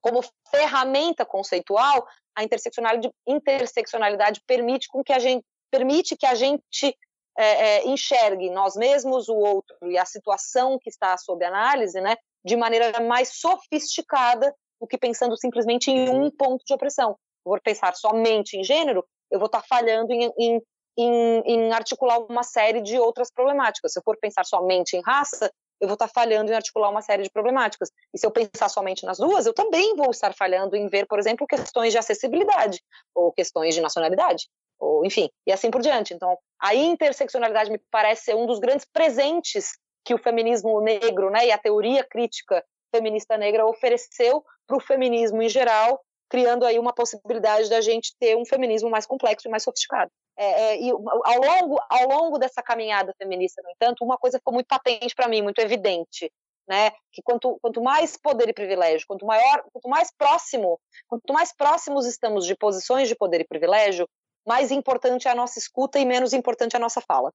Como 0.00 0.20
ferramenta 0.50 1.24
conceitual, 1.24 2.06
a 2.36 2.44
interseccionalidade, 2.44 3.12
interseccionalidade 3.26 4.40
permite 4.46 4.86
com 4.88 5.02
que 5.02 5.12
a 5.12 5.18
gente 5.18 5.44
permite 5.70 6.16
que 6.16 6.26
a 6.26 6.36
gente 6.36 6.96
é, 7.36 7.78
é, 7.78 7.88
enxergue 7.88 8.50
nós 8.50 8.76
mesmos, 8.76 9.28
o 9.28 9.34
outro 9.34 9.76
e 9.90 9.98
a 9.98 10.04
situação 10.04 10.78
que 10.78 10.88
está 10.88 11.16
sob 11.18 11.44
análise, 11.44 12.00
né, 12.00 12.16
de 12.44 12.56
maneira 12.56 13.00
mais 13.00 13.40
sofisticada 13.40 14.54
do 14.80 14.86
que 14.86 14.98
pensando 14.98 15.36
simplesmente 15.36 15.90
em 15.90 16.08
um 16.10 16.30
ponto 16.30 16.64
de 16.64 16.74
opressão. 16.74 17.10
Eu 17.44 17.50
vou 17.50 17.60
pensar 17.60 17.94
somente 17.94 18.56
em 18.56 18.64
gênero, 18.64 19.04
eu 19.30 19.38
vou 19.38 19.46
estar 19.46 19.62
falhando 19.62 20.12
em, 20.12 20.30
em, 20.38 20.62
em, 20.96 21.42
em 21.46 21.72
articular 21.72 22.18
uma 22.18 22.42
série 22.42 22.80
de 22.80 22.98
outras 22.98 23.30
problemáticas. 23.32 23.92
Se 23.92 23.98
eu 23.98 24.02
for 24.04 24.16
pensar 24.18 24.44
somente 24.44 24.96
em 24.96 25.02
raça, 25.02 25.50
eu 25.80 25.88
vou 25.88 25.94
estar 25.94 26.08
falhando 26.08 26.50
em 26.50 26.54
articular 26.54 26.88
uma 26.90 27.02
série 27.02 27.22
de 27.22 27.30
problemáticas. 27.30 27.90
E 28.12 28.18
se 28.18 28.26
eu 28.26 28.30
pensar 28.30 28.68
somente 28.68 29.04
nas 29.04 29.18
duas, 29.18 29.46
eu 29.46 29.52
também 29.52 29.94
vou 29.96 30.10
estar 30.10 30.34
falhando 30.34 30.76
em 30.76 30.88
ver, 30.88 31.06
por 31.06 31.18
exemplo, 31.18 31.46
questões 31.46 31.92
de 31.92 31.98
acessibilidade 31.98 32.80
ou 33.14 33.32
questões 33.32 33.74
de 33.74 33.80
nacionalidade, 33.80 34.48
ou 34.78 35.04
enfim, 35.04 35.28
e 35.46 35.52
assim 35.52 35.70
por 35.70 35.82
diante. 35.82 36.14
Então, 36.14 36.36
a 36.60 36.74
interseccionalidade 36.74 37.70
me 37.70 37.80
parece 37.90 38.24
ser 38.24 38.36
um 38.36 38.46
dos 38.46 38.58
grandes 38.58 38.86
presentes 38.86 39.72
que 40.04 40.14
o 40.14 40.18
feminismo 40.18 40.80
negro 40.80 41.30
né, 41.30 41.46
e 41.46 41.52
a 41.52 41.58
teoria 41.58 42.04
crítica 42.04 42.64
feminista 42.94 43.36
negra 43.36 43.66
ofereceu 43.66 44.44
para 44.66 44.76
o 44.76 44.80
feminismo 44.80 45.42
em 45.42 45.48
geral, 45.48 46.00
criando 46.28 46.64
aí 46.64 46.78
uma 46.78 46.92
possibilidade 46.92 47.68
da 47.68 47.80
gente 47.80 48.14
ter 48.18 48.36
um 48.36 48.44
feminismo 48.44 48.90
mais 48.90 49.06
complexo 49.06 49.48
e 49.48 49.50
mais 49.50 49.62
sofisticado. 49.62 50.10
É, 50.36 50.44
é, 50.44 50.80
e 50.80 50.90
ao 50.90 51.40
longo, 51.40 51.80
ao 51.88 52.08
longo 52.08 52.38
dessa 52.38 52.62
caminhada 52.62 53.14
feminista, 53.16 53.62
no 53.62 53.70
entanto, 53.70 54.04
uma 54.04 54.18
coisa 54.18 54.38
ficou 54.38 54.52
muito 54.52 54.66
patente 54.66 55.14
para 55.14 55.28
mim, 55.28 55.42
muito 55.42 55.60
evidente. 55.60 56.30
né? 56.66 56.90
Que 57.12 57.22
quanto, 57.22 57.58
quanto 57.60 57.82
mais 57.82 58.16
poder 58.16 58.48
e 58.48 58.52
privilégio, 58.52 59.06
quanto 59.06 59.26
maior, 59.26 59.64
quanto 59.72 59.88
mais 59.88 60.10
próximo, 60.16 60.80
quanto 61.06 61.32
mais 61.32 61.54
próximos 61.54 62.06
estamos 62.06 62.46
de 62.46 62.56
posições 62.56 63.08
de 63.08 63.14
poder 63.14 63.42
e 63.42 63.46
privilégio, 63.46 64.08
mais 64.46 64.70
importante 64.70 65.28
é 65.28 65.30
a 65.30 65.34
nossa 65.34 65.58
escuta 65.58 65.98
e 65.98 66.04
menos 66.04 66.32
importante 66.32 66.74
é 66.74 66.76
a 66.76 66.80
nossa 66.80 67.00
fala, 67.00 67.32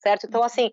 certo? 0.00 0.26
Então, 0.26 0.42
assim, 0.42 0.66
é, 0.66 0.70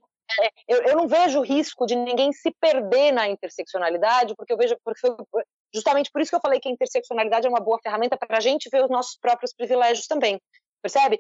eu, 0.67 0.81
eu 0.83 0.95
não 0.95 1.07
vejo 1.07 1.41
risco 1.41 1.85
de 1.85 1.95
ninguém 1.95 2.31
se 2.31 2.51
perder 2.59 3.11
na 3.11 3.27
interseccionalidade, 3.27 4.35
porque 4.35 4.53
eu 4.53 4.57
vejo, 4.57 4.77
porque 4.83 4.99
foi 4.99 5.43
justamente 5.73 6.11
por 6.11 6.21
isso 6.21 6.31
que 6.31 6.35
eu 6.35 6.41
falei 6.41 6.59
que 6.59 6.69
a 6.69 6.71
interseccionalidade 6.71 7.47
é 7.47 7.49
uma 7.49 7.59
boa 7.59 7.79
ferramenta 7.81 8.17
para 8.17 8.37
a 8.37 8.41
gente 8.41 8.69
ver 8.69 8.83
os 8.83 8.89
nossos 8.89 9.17
próprios 9.17 9.53
privilégios 9.53 10.07
também, 10.07 10.39
percebe? 10.81 11.19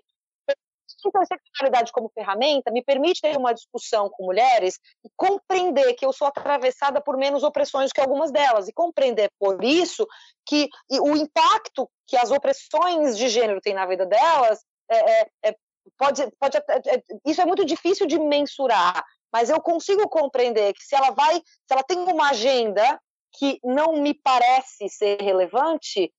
Interseccionalidade 1.05 1.91
como 1.91 2.09
ferramenta 2.09 2.71
me 2.71 2.83
permite 2.83 3.21
ter 3.21 3.37
uma 3.37 3.53
discussão 3.53 4.09
com 4.09 4.25
mulheres 4.25 4.79
e 5.05 5.09
compreender 5.15 5.93
que 5.93 6.05
eu 6.05 6.11
sou 6.11 6.27
atravessada 6.27 6.99
por 6.99 7.15
menos 7.15 7.43
opressões 7.43 7.91
que 7.91 8.01
algumas 8.01 8.31
delas 8.31 8.67
e 8.67 8.73
compreender 8.73 9.29
por 9.39 9.63
isso 9.63 10.05
que 10.45 10.67
o 10.91 11.15
impacto 11.15 11.89
que 12.07 12.17
as 12.17 12.31
opressões 12.31 13.17
de 13.17 13.29
gênero 13.29 13.61
têm 13.61 13.73
na 13.73 13.85
vida 13.85 14.05
delas 14.05 14.59
é, 14.89 15.21
é, 15.21 15.29
é 15.45 15.55
pode, 15.97 16.29
pode 16.39 16.57
é, 16.57 16.61
é, 16.95 17.03
isso 17.25 17.41
é 17.41 17.45
muito 17.45 17.65
difícil 17.65 18.07
de 18.07 18.19
mensurar, 18.19 19.03
mas 19.31 19.49
eu 19.49 19.61
consigo 19.61 20.07
compreender 20.09 20.73
que 20.73 20.83
se 20.83 20.95
ela 20.95 21.11
vai, 21.11 21.35
se 21.35 21.71
ela 21.71 21.83
tem 21.83 21.97
uma 21.97 22.29
agenda 22.29 22.99
que 23.37 23.59
não 23.63 23.93
me 23.93 24.13
parece 24.13 24.89
ser 24.89 25.21
relevante, 25.21 26.11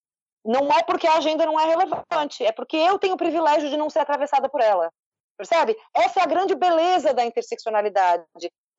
não 0.45 0.73
é 0.73 0.83
porque 0.83 1.07
a 1.07 1.17
agenda 1.17 1.45
não 1.45 1.59
é 1.59 1.67
relevante, 1.67 2.45
é 2.45 2.53
porque 2.53 2.77
eu 2.77 2.99
tenho 2.99 3.15
o 3.15 3.19
privilégio 3.19 3.69
de 3.69 3.77
não 3.77 3.91
ser 3.91 3.99
atravessada 4.01 4.49
por 4.49 4.61
ela. 4.61 4.91
Percebe? 5.37 5.77
Essa 5.95 6.21
é 6.21 6.23
a 6.23 6.27
grande 6.27 6.55
beleza 6.55 7.15
da 7.15 7.25
interseccionalidade. 7.25 8.25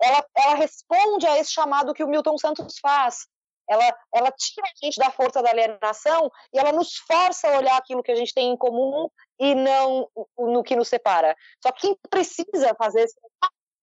Ela, 0.01 0.25
ela 0.35 0.55
responde 0.55 1.25
a 1.27 1.37
esse 1.39 1.51
chamado 1.51 1.93
que 1.93 2.03
o 2.03 2.07
Milton 2.07 2.37
Santos 2.37 2.75
faz. 2.79 3.27
Ela, 3.71 3.97
ela 4.13 4.31
tira 4.31 4.67
a 4.67 4.85
gente 4.85 4.97
da 4.97 5.09
força 5.09 5.41
da 5.41 5.49
alienação 5.49 6.29
e 6.53 6.59
ela 6.59 6.73
nos 6.73 6.97
força 6.97 7.47
a 7.47 7.57
olhar 7.57 7.77
aquilo 7.77 8.03
que 8.03 8.11
a 8.11 8.15
gente 8.15 8.33
tem 8.33 8.51
em 8.51 8.57
comum 8.57 9.09
e 9.39 9.55
não 9.55 10.09
no 10.37 10.61
que 10.61 10.75
nos 10.75 10.89
separa. 10.89 11.33
Só 11.63 11.71
que 11.71 11.81
quem 11.81 11.97
precisa 12.09 12.75
fazer 12.77 13.05
isso 13.05 13.15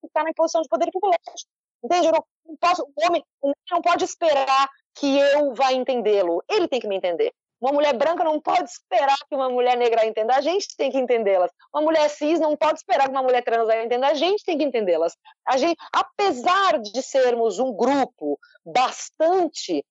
está 0.05 0.23
na 0.23 0.31
posição 0.35 0.61
de 0.61 0.69
poder 0.69 0.87
e 0.87 0.91
privilégio. 0.91 1.47
Entende? 1.83 2.07
Eu 2.07 2.11
não 2.11 2.57
posso, 2.57 2.83
o 2.83 3.05
homem 3.07 3.23
não 3.71 3.81
pode 3.81 4.03
esperar 4.03 4.69
que 4.93 5.17
eu 5.17 5.55
vá 5.55 5.73
entendê-lo. 5.73 6.43
Ele 6.47 6.67
tem 6.67 6.79
que 6.79 6.87
me 6.87 6.95
entender. 6.95 7.33
Uma 7.61 7.73
mulher 7.73 7.93
branca 7.93 8.23
não 8.23 8.39
pode 8.39 8.69
esperar 8.69 9.17
que 9.27 9.35
uma 9.35 9.49
mulher 9.49 9.77
negra 9.77 10.05
entenda, 10.05 10.35
a 10.35 10.41
gente 10.41 10.75
tem 10.77 10.89
que 10.89 10.97
entendê-las. 10.97 11.51
Uma 11.73 11.83
mulher 11.83 12.09
cis 12.09 12.39
não 12.39 12.55
pode 12.55 12.79
esperar 12.79 13.05
que 13.05 13.11
uma 13.11 13.23
mulher 13.23 13.43
trans 13.43 13.69
entenda, 13.69 14.07
a 14.07 14.13
gente 14.13 14.43
tem 14.45 14.57
que 14.57 14.63
entendê-las. 14.63 15.17
A 15.45 15.57
gente, 15.57 15.77
apesar 15.93 16.79
de 16.79 17.01
sermos 17.03 17.59
um 17.59 17.73
grupo 17.73 18.39
bastante 18.65 19.85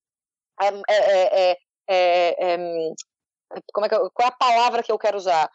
é, 0.60 0.72
é, 0.88 1.58
é, 1.88 2.56
como 3.72 3.86
é 3.86 3.88
que, 3.88 3.96
qual 3.96 4.26
é 4.26 4.28
a 4.28 4.32
palavra 4.32 4.82
que 4.82 4.92
eu 4.92 4.98
quero 4.98 5.16
usar? 5.16 5.50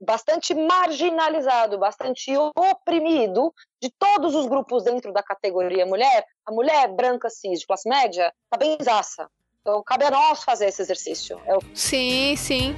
bastante 0.00 0.54
marginalizado, 0.54 1.78
bastante 1.78 2.32
oprimido 2.36 3.52
de 3.82 3.90
todos 3.98 4.34
os 4.34 4.46
grupos 4.46 4.84
dentro 4.84 5.12
da 5.12 5.22
categoria 5.22 5.86
mulher, 5.86 6.24
a 6.46 6.52
mulher 6.52 6.88
branca 6.94 7.28
cis 7.30 7.60
de 7.60 7.66
classe 7.66 7.88
média 7.88 8.32
está 8.44 8.56
bem 8.58 8.76
zaça. 8.82 9.28
Então, 9.66 9.82
cabe 9.82 10.04
a 10.04 10.10
nós 10.10 10.44
fazer 10.44 10.66
esse 10.66 10.82
exercício. 10.82 11.40
Eu... 11.46 11.58
Sim, 11.72 12.36
sim. 12.36 12.76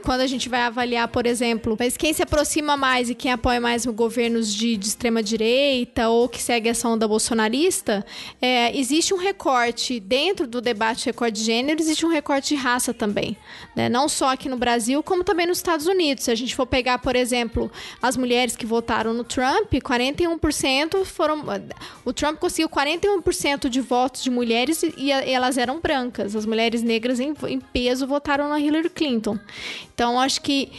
Quando 0.00 0.22
a 0.22 0.26
gente 0.26 0.48
vai 0.48 0.62
avaliar, 0.62 1.08
por 1.08 1.26
exemplo, 1.26 1.76
mas 1.78 1.96
quem 1.96 2.12
se 2.12 2.22
aproxima 2.22 2.76
mais 2.76 3.10
e 3.10 3.14
quem 3.14 3.30
apoia 3.30 3.60
mais 3.60 3.84
governos 3.86 4.52
de, 4.52 4.76
de 4.76 4.88
extrema 4.88 5.22
direita 5.22 6.08
ou 6.08 6.28
que 6.28 6.42
segue 6.42 6.68
essa 6.68 6.88
onda 6.88 7.06
bolsonarista, 7.06 8.04
é, 8.40 8.76
existe 8.76 9.12
um 9.12 9.18
recorte 9.18 10.00
dentro 10.00 10.46
do 10.46 10.60
debate 10.60 11.06
recorte 11.06 11.34
de 11.40 11.44
gênero, 11.44 11.80
existe 11.80 12.06
um 12.06 12.08
recorte 12.08 12.54
de 12.54 12.56
raça 12.56 12.94
também, 12.94 13.36
né? 13.76 13.88
Não 13.88 14.08
só 14.08 14.32
aqui 14.32 14.48
no 14.48 14.56
Brasil, 14.56 15.02
como 15.02 15.22
também 15.22 15.46
nos 15.46 15.58
Estados 15.58 15.86
Unidos. 15.86 16.24
Se 16.24 16.30
a 16.30 16.34
gente 16.34 16.54
for 16.54 16.66
pegar, 16.66 16.98
por 16.98 17.14
exemplo, 17.14 17.70
as 18.00 18.16
mulheres 18.16 18.56
que 18.56 18.66
votaram 18.66 19.12
no 19.12 19.24
Trump, 19.24 19.72
41% 19.72 21.04
foram 21.04 21.44
o 22.04 22.12
Trump 22.12 22.38
conseguiu 22.38 22.68
41% 22.68 23.68
de 23.68 23.80
votos 23.80 24.22
de 24.22 24.30
mulheres 24.30 24.82
e, 24.82 24.94
e 24.96 25.10
elas 25.10 25.58
eram 25.58 25.80
brancas. 25.80 26.34
As 26.34 26.46
mulheres 26.46 26.82
negras 26.82 27.20
em, 27.20 27.34
em 27.48 27.60
peso 27.60 28.06
votaram 28.06 28.30
votaram 28.30 28.48
na 28.48 28.60
Hillary 28.60 28.90
Clinton. 28.90 29.38
Então, 30.00 30.18
acho 30.18 30.40
que 30.40 30.72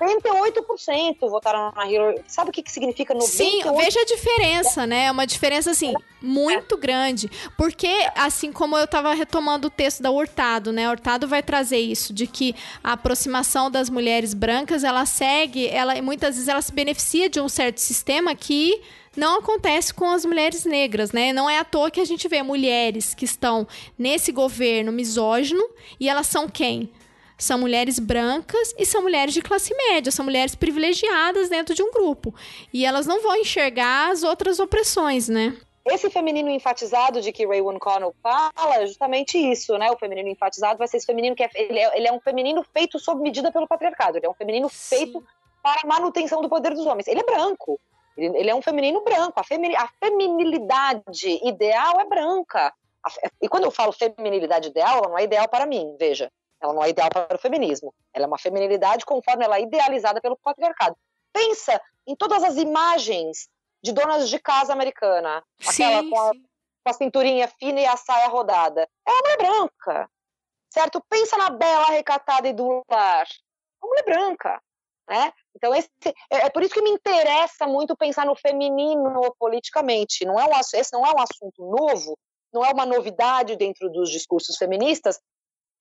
98% 0.00 1.18
votaram 1.20 1.70
na 1.70 1.86
Hillary. 1.86 2.20
Sabe 2.26 2.50
o 2.50 2.52
que, 2.52 2.64
que 2.64 2.72
significa 2.72 3.14
98%? 3.14 3.20
Sim, 3.22 3.62
veja 3.76 4.00
a 4.00 4.04
diferença, 4.04 4.86
né? 4.88 5.04
É 5.04 5.10
uma 5.12 5.24
diferença, 5.24 5.70
assim, 5.70 5.94
muito 6.20 6.76
grande. 6.76 7.30
Porque, 7.56 7.86
assim 8.16 8.50
como 8.50 8.76
eu 8.76 8.86
estava 8.86 9.14
retomando 9.14 9.68
o 9.68 9.70
texto 9.70 10.02
da 10.02 10.10
Hurtado, 10.10 10.72
né? 10.72 10.90
Hurtado 10.90 11.28
vai 11.28 11.44
trazer 11.44 11.78
isso, 11.78 12.12
de 12.12 12.26
que 12.26 12.56
a 12.82 12.94
aproximação 12.94 13.70
das 13.70 13.88
mulheres 13.88 14.34
brancas, 14.34 14.82
ela 14.82 15.06
segue, 15.06 15.68
ela 15.68 16.02
muitas 16.02 16.34
vezes 16.34 16.48
ela 16.48 16.60
se 16.60 16.72
beneficia 16.72 17.30
de 17.30 17.40
um 17.40 17.48
certo 17.48 17.78
sistema 17.78 18.34
que 18.34 18.82
não 19.16 19.38
acontece 19.38 19.94
com 19.94 20.10
as 20.10 20.24
mulheres 20.24 20.64
negras, 20.64 21.12
né? 21.12 21.32
Não 21.32 21.48
é 21.48 21.60
à 21.60 21.64
toa 21.64 21.88
que 21.88 22.00
a 22.00 22.04
gente 22.04 22.26
vê 22.26 22.42
mulheres 22.42 23.14
que 23.14 23.24
estão 23.24 23.64
nesse 23.96 24.32
governo 24.32 24.90
misógino 24.90 25.64
e 26.00 26.08
elas 26.08 26.26
são 26.26 26.48
quem? 26.48 26.90
São 27.38 27.58
mulheres 27.58 27.98
brancas 27.98 28.74
e 28.78 28.86
são 28.86 29.02
mulheres 29.02 29.34
de 29.34 29.42
classe 29.42 29.74
média, 29.74 30.10
são 30.10 30.24
mulheres 30.24 30.54
privilegiadas 30.54 31.48
dentro 31.48 31.74
de 31.74 31.82
um 31.82 31.90
grupo. 31.90 32.34
E 32.72 32.86
elas 32.86 33.06
não 33.06 33.22
vão 33.22 33.36
enxergar 33.36 34.10
as 34.10 34.22
outras 34.22 34.58
opressões, 34.58 35.28
né? 35.28 35.56
Esse 35.84 36.10
feminino 36.10 36.50
enfatizado 36.50 37.20
de 37.20 37.30
que 37.30 37.46
Ray 37.46 37.62
Connell 37.78 38.12
fala 38.20 38.76
é 38.76 38.86
justamente 38.86 39.38
isso, 39.38 39.78
né? 39.78 39.88
O 39.90 39.96
feminino 39.96 40.28
enfatizado 40.28 40.78
vai 40.78 40.88
ser 40.88 40.96
esse 40.96 41.06
feminino 41.06 41.36
que 41.36 41.44
é, 41.44 41.50
ele 41.54 41.78
é, 41.78 41.96
ele 41.96 42.08
é 42.08 42.12
um 42.12 42.20
feminino 42.20 42.64
feito 42.72 42.98
sob 42.98 43.22
medida 43.22 43.52
pelo 43.52 43.68
patriarcado. 43.68 44.18
Ele 44.18 44.26
é 44.26 44.28
um 44.28 44.34
feminino 44.34 44.68
Sim. 44.68 44.96
feito 44.96 45.24
para 45.62 45.82
a 45.84 45.86
manutenção 45.86 46.42
do 46.42 46.48
poder 46.48 46.74
dos 46.74 46.86
homens. 46.86 47.06
Ele 47.06 47.20
é 47.20 47.24
branco. 47.24 47.78
Ele, 48.16 48.36
ele 48.36 48.50
é 48.50 48.54
um 48.54 48.62
feminino 48.62 49.04
branco. 49.04 49.38
A, 49.38 49.44
femini, 49.44 49.76
a 49.76 49.88
feminilidade 50.00 51.38
ideal 51.44 52.00
é 52.00 52.04
branca. 52.04 52.72
A, 53.04 53.10
e 53.40 53.48
quando 53.48 53.64
eu 53.64 53.70
falo 53.70 53.92
feminilidade 53.92 54.70
ideal, 54.70 54.98
ela 54.98 55.08
não 55.08 55.18
é 55.18 55.22
ideal 55.22 55.48
para 55.48 55.66
mim, 55.66 55.94
veja. 55.96 56.32
Ela 56.66 56.74
não 56.74 56.84
é 56.84 56.90
ideal 56.90 57.08
para 57.08 57.36
o 57.36 57.38
feminismo. 57.38 57.94
Ela 58.12 58.24
é 58.24 58.28
uma 58.28 58.38
feminilidade 58.38 59.04
conforme 59.04 59.44
ela 59.44 59.56
é 59.56 59.62
idealizada 59.62 60.20
pelo 60.20 60.36
patriarcado. 60.36 60.96
Pensa 61.32 61.80
em 62.06 62.14
todas 62.14 62.42
as 62.42 62.56
imagens 62.56 63.48
de 63.82 63.92
donas 63.92 64.28
de 64.28 64.38
casa 64.38 64.72
americana. 64.72 65.44
Aquela 65.66 66.02
sim, 66.02 66.10
com, 66.10 66.18
a, 66.18 66.32
com 66.32 66.90
a 66.90 66.92
cinturinha 66.92 67.48
fina 67.48 67.80
e 67.80 67.86
a 67.86 67.96
saia 67.96 68.28
rodada. 68.28 68.88
É 69.06 69.10
uma 69.10 69.20
mulher 69.20 69.36
branca. 69.38 70.10
Certo? 70.68 71.02
Pensa 71.08 71.36
na 71.36 71.50
bela, 71.50 71.86
recatada 71.86 72.48
e 72.48 72.52
do 72.52 72.82
lar. 72.90 73.26
É 73.26 73.86
uma 73.86 73.88
mulher 73.88 74.04
branca. 74.04 74.60
Né? 75.08 75.32
Então, 75.54 75.72
esse, 75.74 75.88
é, 76.30 76.46
é, 76.46 76.50
por 76.50 76.62
isso 76.62 76.74
que 76.74 76.82
me 76.82 76.90
interessa 76.90 77.66
muito 77.66 77.96
pensar 77.96 78.26
no 78.26 78.34
feminino 78.34 79.34
politicamente. 79.38 80.24
Não 80.24 80.38
é 80.38 80.44
um, 80.44 80.50
esse 80.58 80.92
não 80.92 81.06
é 81.06 81.12
um 81.12 81.20
assunto 81.20 81.64
novo, 81.64 82.18
não 82.52 82.64
é 82.64 82.72
uma 82.72 82.84
novidade 82.84 83.54
dentro 83.54 83.88
dos 83.88 84.10
discursos 84.10 84.56
feministas, 84.56 85.20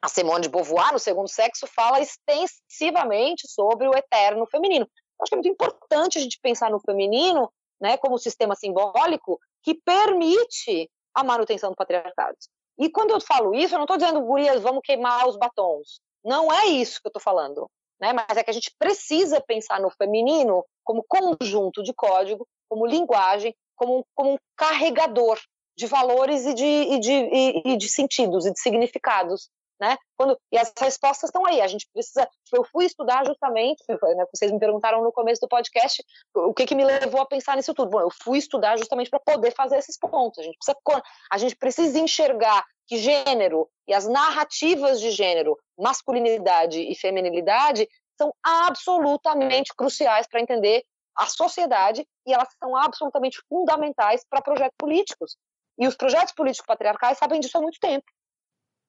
a 0.02 0.08
Simone 0.08 0.44
de 0.44 0.50
Beauvoir, 0.50 0.94
no 0.94 1.00
Segundo 1.00 1.28
Sexo, 1.28 1.68
fala 1.68 2.00
extensivamente 2.00 3.48
sobre 3.48 3.88
o 3.88 3.96
eterno 3.96 4.46
feminino. 4.46 4.86
Eu 4.86 5.24
acho 5.24 5.30
que 5.30 5.36
é 5.36 5.38
muito 5.38 5.50
importante 5.50 6.18
a 6.18 6.22
gente 6.22 6.40
pensar 6.42 6.70
no 6.70 6.80
feminino 6.80 7.52
né, 7.80 7.98
como 7.98 8.18
sistema 8.18 8.56
simbólico 8.56 9.40
que 9.64 9.74
permite 9.74 10.90
a 11.14 11.24
manutenção 11.24 11.72
do 11.72 11.76
patriarcado. 11.76 12.38
E 12.78 12.90
quando 12.90 13.12
eu 13.12 13.22
falo 13.22 13.56
isso, 13.56 13.74
eu 13.74 13.78
não 13.78 13.86
estou 13.86 13.98
dizendo, 13.98 14.22
gurias, 14.22 14.62
vamos 14.62 14.82
queimar 14.84 15.28
os 15.28 15.38
batons. 15.38 16.02
Não 16.24 16.52
é 16.52 16.68
isso 16.68 17.02
que 17.02 17.08
eu 17.08 17.10
estou 17.10 17.22
falando. 17.22 17.70
Né? 18.00 18.12
Mas 18.12 18.38
é 18.38 18.44
que 18.44 18.50
a 18.50 18.54
gente 18.54 18.74
precisa 18.78 19.40
pensar 19.40 19.80
no 19.80 19.90
feminino 19.90 20.66
como 20.84 21.06
conjunto 21.08 21.82
de 21.82 21.94
código, 21.94 22.46
como 22.70 22.86
linguagem, 22.86 23.56
como, 23.76 24.06
como 24.14 24.34
um 24.34 24.38
carregador 24.56 25.40
de 25.78 25.88
valores 25.88 26.46
e 26.46 26.54
de, 26.54 26.66
e 26.66 27.00
de, 27.00 27.12
e, 27.12 27.74
e 27.74 27.78
de 27.78 27.90
sentidos 27.90 28.46
e 28.46 28.52
de 28.52 28.60
significados. 28.60 29.50
Né? 29.80 29.98
Quando, 30.18 30.40
e 30.52 30.58
as 30.58 30.72
respostas 30.80 31.30
estão 31.30 31.46
aí. 31.46 31.62
A 31.62 31.68
gente 31.68 31.88
precisa. 31.94 32.28
Eu 32.54 32.64
fui 32.64 32.86
estudar 32.86 33.26
justamente, 33.26 33.84
né, 34.16 34.26
vocês 34.34 34.52
me 34.52 34.60
perguntaram 34.60 35.04
no 35.04 35.12
começo 35.12 35.42
do 35.42 35.50
podcast 35.50 36.04
o 36.34 36.54
que, 36.54 36.66
que 36.66 36.76
me 36.76 36.86
levou 36.86 37.22
a 37.22 37.26
pensar 37.26 37.58
nisso 37.58 37.74
tudo. 37.74 37.90
Bom, 37.90 38.00
eu 38.00 38.10
fui 38.24 38.38
estudar 38.38 38.78
justamente 38.78 39.10
para 39.10 39.20
poder 39.20 39.52
fazer 39.52 39.78
esses 39.78 39.98
pontos. 39.98 40.40
A 40.40 40.44
gente, 40.44 40.58
precisa, 40.58 41.04
a 41.32 41.38
gente 41.38 41.56
precisa 41.58 42.00
enxergar 42.00 42.66
que 42.88 42.98
gênero 42.98 43.68
e 43.88 43.94
as 43.94 44.08
narrativas 44.08 45.02
de 45.02 45.12
gênero, 45.12 45.58
masculinidade 45.78 46.80
e 46.80 46.96
feminilidade, 46.96 47.88
são 48.18 48.34
absolutamente 48.44 49.74
cruciais 49.76 50.28
para 50.28 50.40
entender 50.40 50.84
a 51.16 51.28
sociedade 51.28 52.06
e 52.26 52.34
elas 52.34 52.50
são 52.60 52.76
absolutamente 52.76 53.42
fundamentais 53.48 54.26
para 54.30 54.42
projetos 54.42 54.76
políticos. 54.78 55.38
E 55.78 55.88
os 55.88 55.96
projetos 55.96 56.34
políticos 56.34 56.66
patriarcais 56.66 57.18
sabem 57.18 57.40
disso 57.40 57.58
há 57.58 57.62
muito 57.62 57.80
tempo. 57.80 58.06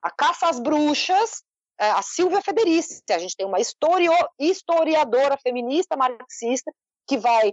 A 0.07 0.11
caça 0.11 0.49
às 0.49 0.61
bruxas, 0.61 1.43
é, 1.81 1.91
a 1.91 2.01
Silvia 2.01 2.41
Federici, 2.41 3.03
a 3.11 3.19
gente 3.19 3.35
tem 3.35 3.45
uma 3.45 3.59
historio, 3.59 4.13
historiadora 4.39 5.37
feminista 5.37 5.97
marxista 5.97 6.73
que 7.09 7.19
vai 7.19 7.53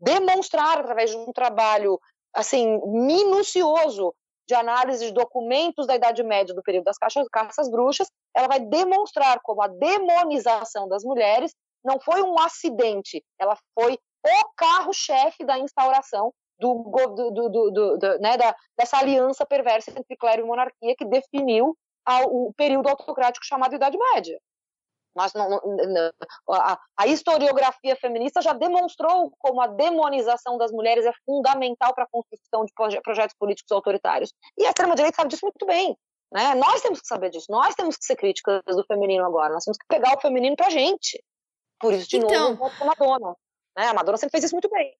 demonstrar 0.00 0.78
através 0.78 1.10
de 1.10 1.16
um 1.16 1.32
trabalho 1.32 1.98
assim 2.32 2.80
minucioso 2.86 4.14
de 4.46 4.54
análise 4.54 5.06
de 5.06 5.12
documentos 5.12 5.88
da 5.88 5.96
Idade 5.96 6.22
Média 6.22 6.54
do 6.54 6.62
período 6.62 6.84
das 6.84 6.96
caças, 6.96 7.26
caças 7.32 7.68
bruxas, 7.68 8.08
ela 8.32 8.46
vai 8.46 8.60
demonstrar 8.60 9.40
como 9.42 9.60
a 9.60 9.66
demonização 9.66 10.88
das 10.88 11.02
mulheres 11.02 11.52
não 11.84 11.98
foi 11.98 12.22
um 12.22 12.38
acidente, 12.38 13.24
ela 13.40 13.58
foi 13.74 13.94
o 14.24 14.48
carro-chefe 14.56 15.44
da 15.44 15.58
instauração 15.58 16.32
do, 16.60 16.74
do, 17.14 17.30
do, 17.30 17.70
do 17.70 18.18
né, 18.20 18.36
da, 18.36 18.54
dessa 18.76 18.98
aliança 18.98 19.44
perversa 19.44 19.90
entre 19.90 20.16
clero 20.16 20.42
e 20.42 20.46
monarquia 20.46 20.94
que 20.96 21.04
definiu 21.04 21.76
a, 22.08 22.22
o 22.24 22.54
período 22.54 22.88
autocrático 22.88 23.44
chamado 23.44 23.74
Idade 23.74 23.98
Média. 24.14 24.40
Mas 25.14 25.34
não, 25.34 25.48
não, 25.50 26.12
a, 26.50 26.78
a, 26.96 27.06
historiografia 27.06 27.96
feminista 27.96 28.40
já 28.40 28.52
demonstrou 28.52 29.32
como 29.38 29.60
a 29.60 29.66
demonização 29.66 30.56
das 30.56 30.70
mulheres 30.70 31.04
é 31.04 31.12
fundamental 31.26 31.92
para 31.92 32.04
a 32.04 32.08
construção 32.08 32.64
de 32.64 32.72
proje 32.72 33.00
projetos 33.02 33.36
políticos 33.38 33.72
autoritários. 33.72 34.32
E 34.56 34.64
a 34.64 34.68
extrema-direita 34.68 35.16
sabe 35.16 35.30
disso 35.30 35.44
muito 35.44 35.66
bem. 35.66 35.96
Né? 36.32 36.54
Nós 36.54 36.80
temos 36.80 37.00
que 37.00 37.06
saber 37.06 37.30
disso, 37.30 37.46
nós 37.50 37.74
temos 37.74 37.96
que 37.96 38.04
ser 38.04 38.16
críticas 38.16 38.62
do 38.66 38.84
feminino 38.86 39.24
agora, 39.24 39.52
nós 39.52 39.64
temos 39.64 39.78
que 39.78 39.86
pegar 39.88 40.16
o 40.16 40.20
feminino 40.20 40.56
para 40.56 40.68
a 40.68 40.70
gente. 40.70 41.22
Por 41.80 41.92
isso, 41.92 42.08
de 42.08 42.18
então... 42.18 42.50
novo, 42.50 42.66
eu 42.66 42.82
a 42.82 42.84
Madonna. 42.84 43.36
Né? 43.76 43.86
A 43.86 43.94
Madonna 43.94 44.18
sempre 44.18 44.32
fez 44.32 44.44
isso 44.44 44.54
muito 44.54 44.68
bem. 44.70 44.96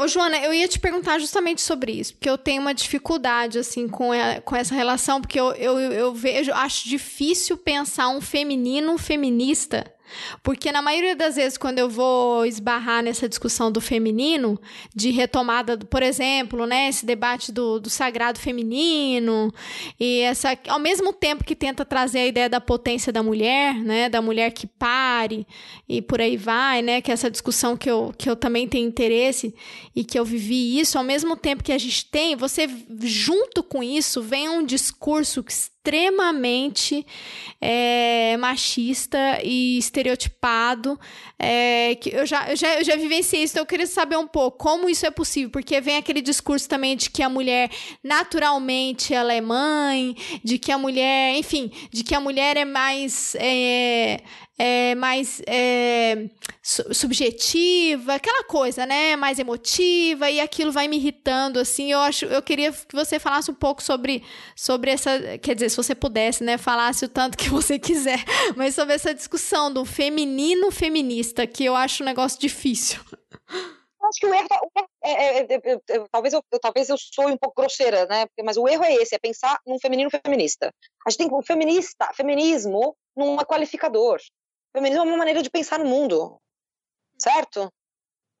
Ô, 0.00 0.08
Joana, 0.08 0.38
eu 0.38 0.54
ia 0.54 0.66
te 0.66 0.78
perguntar 0.78 1.18
justamente 1.18 1.60
sobre 1.60 1.92
isso, 1.92 2.14
porque 2.14 2.30
eu 2.30 2.38
tenho 2.38 2.62
uma 2.62 2.72
dificuldade, 2.72 3.58
assim, 3.58 3.86
com, 3.86 4.10
a, 4.12 4.40
com 4.40 4.56
essa 4.56 4.74
relação, 4.74 5.20
porque 5.20 5.38
eu, 5.38 5.52
eu, 5.52 5.78
eu 5.78 6.14
vejo, 6.14 6.50
acho 6.54 6.88
difícil 6.88 7.58
pensar 7.58 8.08
um 8.08 8.18
feminino 8.18 8.96
feminista 8.96 9.84
porque 10.42 10.72
na 10.72 10.82
maioria 10.82 11.16
das 11.16 11.36
vezes, 11.36 11.58
quando 11.58 11.78
eu 11.78 11.88
vou 11.88 12.44
esbarrar 12.46 13.02
nessa 13.02 13.28
discussão 13.28 13.70
do 13.70 13.80
feminino, 13.80 14.60
de 14.94 15.10
retomada, 15.10 15.76
por 15.78 16.02
exemplo, 16.02 16.66
né, 16.66 16.88
esse 16.88 17.04
debate 17.04 17.52
do, 17.52 17.80
do 17.80 17.90
sagrado 17.90 18.38
feminino, 18.38 19.52
e 19.98 20.20
essa, 20.20 20.56
ao 20.68 20.78
mesmo 20.78 21.12
tempo 21.12 21.44
que 21.44 21.56
tenta 21.56 21.84
trazer 21.84 22.20
a 22.20 22.26
ideia 22.26 22.48
da 22.48 22.60
potência 22.60 23.12
da 23.12 23.22
mulher, 23.22 23.74
né, 23.74 24.08
da 24.08 24.22
mulher 24.22 24.52
que 24.52 24.66
pare, 24.66 25.46
e 25.88 26.00
por 26.00 26.20
aí 26.20 26.36
vai, 26.36 26.82
né, 26.82 27.00
que 27.00 27.10
é 27.10 27.14
essa 27.14 27.30
discussão 27.30 27.76
que 27.76 27.90
eu, 27.90 28.14
que 28.16 28.28
eu 28.28 28.36
também 28.36 28.68
tenho 28.68 28.86
interesse 28.86 29.54
e 29.94 30.04
que 30.04 30.18
eu 30.18 30.24
vivi 30.24 30.78
isso, 30.78 30.98
ao 30.98 31.04
mesmo 31.04 31.36
tempo 31.36 31.62
que 31.62 31.72
a 31.72 31.78
gente 31.78 32.04
tem, 32.06 32.36
você 32.36 32.68
junto 33.02 33.62
com 33.62 33.82
isso 33.82 34.22
vem 34.22 34.48
um 34.48 34.64
discurso 34.64 35.42
que 35.42 35.52
extremamente 35.80 37.06
é, 37.58 38.36
machista 38.36 39.40
e 39.42 39.78
estereotipado. 39.78 41.00
É, 41.38 41.94
que 41.94 42.14
eu 42.14 42.26
já, 42.26 42.50
eu 42.50 42.56
já, 42.56 42.74
eu 42.78 42.84
já 42.84 42.96
vivenciei 42.96 43.42
isso, 43.42 43.54
então 43.54 43.62
eu 43.62 43.66
queria 43.66 43.86
saber 43.86 44.16
um 44.18 44.26
pouco 44.26 44.58
como 44.58 44.90
isso 44.90 45.06
é 45.06 45.10
possível, 45.10 45.48
porque 45.48 45.80
vem 45.80 45.96
aquele 45.96 46.20
discurso 46.20 46.68
também 46.68 46.94
de 46.94 47.08
que 47.08 47.22
a 47.22 47.30
mulher 47.30 47.70
naturalmente 48.04 49.14
ela 49.14 49.32
é 49.32 49.40
mãe, 49.40 50.14
de 50.44 50.58
que 50.58 50.70
a 50.70 50.76
mulher, 50.76 51.34
enfim, 51.36 51.72
de 51.90 52.04
que 52.04 52.14
a 52.14 52.20
mulher 52.20 52.58
é 52.58 52.64
mais. 52.66 53.34
É, 53.36 54.20
é, 54.62 54.94
mais 54.94 55.40
é, 55.46 56.28
subjetiva, 56.62 58.12
aquela 58.12 58.44
coisa, 58.44 58.84
né? 58.84 59.16
Mais 59.16 59.38
emotiva, 59.38 60.30
e 60.30 60.38
aquilo 60.38 60.70
vai 60.70 60.86
me 60.86 60.96
irritando, 60.96 61.58
assim. 61.58 61.90
Eu 61.90 62.00
acho, 62.00 62.26
eu 62.26 62.42
queria 62.42 62.70
que 62.70 62.94
você 62.94 63.18
falasse 63.18 63.50
um 63.50 63.54
pouco 63.54 63.82
sobre, 63.82 64.22
sobre 64.54 64.90
essa. 64.90 65.38
Quer 65.38 65.54
dizer, 65.54 65.70
se 65.70 65.78
você 65.78 65.94
pudesse, 65.94 66.44
né? 66.44 66.58
Falasse 66.58 67.06
o 67.06 67.08
tanto 67.08 67.38
que 67.38 67.48
você 67.48 67.78
quiser, 67.78 68.22
mas 68.54 68.74
sobre 68.74 68.94
essa 68.94 69.14
discussão 69.14 69.72
do 69.72 69.86
feminino 69.86 70.70
feminista, 70.70 71.46
que 71.46 71.64
eu 71.64 71.74
acho 71.74 72.02
um 72.02 72.06
negócio 72.06 72.38
difícil. 72.38 73.00
acho 73.48 74.20
que 74.20 74.26
o 74.26 74.34
erro, 74.34 74.46
é, 75.02 75.38
é, 75.38 75.54
é, 75.54 75.58
talvez 76.12 76.34
eu, 76.34 76.42
talvez 76.60 76.90
eu 76.90 76.96
sou 76.98 77.28
um 77.28 77.38
pouco 77.38 77.62
grosseira, 77.62 78.04
né? 78.04 78.26
Mas 78.44 78.58
o 78.58 78.68
erro 78.68 78.84
é 78.84 78.92
esse, 78.96 79.14
é 79.14 79.18
pensar 79.18 79.58
num 79.66 79.78
feminino 79.80 80.10
feminista. 80.10 80.70
A 81.06 81.10
gente 81.10 81.18
tem 81.18 81.34
um 81.34 81.40
feminista, 81.40 82.10
feminismo 82.12 82.94
não 83.16 83.40
é 83.40 83.44
qualificador. 83.46 84.20
Feminismo 84.72 85.04
é 85.04 85.06
uma 85.08 85.16
maneira 85.16 85.42
de 85.42 85.50
pensar 85.50 85.78
no 85.78 85.86
mundo, 85.86 86.40
certo? 87.18 87.72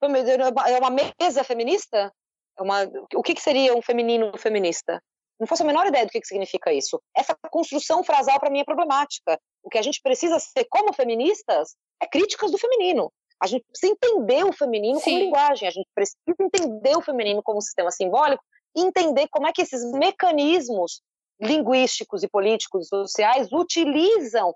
É 0.02 0.78
uma 0.78 0.90
mesa 0.90 1.44
feminista? 1.44 2.12
É 2.58 2.62
uma, 2.62 2.84
o 3.14 3.22
que, 3.22 3.34
que 3.34 3.42
seria 3.42 3.74
um 3.74 3.82
feminino 3.82 4.36
feminista? 4.38 5.02
Não 5.38 5.46
faço 5.46 5.62
a 5.62 5.66
menor 5.66 5.86
ideia 5.86 6.04
do 6.04 6.10
que, 6.10 6.20
que 6.20 6.26
significa 6.26 6.72
isso. 6.72 7.00
Essa 7.16 7.34
construção 7.50 8.04
frasal 8.04 8.38
para 8.38 8.50
mim 8.50 8.60
é 8.60 8.64
problemática. 8.64 9.40
O 9.62 9.70
que 9.70 9.78
a 9.78 9.82
gente 9.82 10.00
precisa 10.02 10.38
ser 10.38 10.66
como 10.68 10.92
feministas 10.92 11.74
é 12.00 12.06
críticas 12.06 12.50
do 12.50 12.58
feminino. 12.58 13.10
A 13.42 13.46
gente 13.46 13.64
precisa 13.64 13.92
entender 13.92 14.44
o 14.44 14.52
feminino 14.52 14.98
Sim. 15.00 15.04
como 15.04 15.18
linguagem, 15.18 15.66
a 15.66 15.70
gente 15.70 15.88
precisa 15.94 16.18
entender 16.38 16.96
o 16.96 17.00
feminino 17.00 17.42
como 17.42 17.62
sistema 17.62 17.90
simbólico 17.90 18.44
e 18.76 18.82
entender 18.82 19.28
como 19.28 19.46
é 19.46 19.52
que 19.52 19.62
esses 19.62 19.82
mecanismos 19.92 21.00
linguísticos 21.40 22.22
e 22.22 22.28
políticos 22.28 22.86
e 22.86 22.88
sociais 22.88 23.50
utilizam 23.50 24.54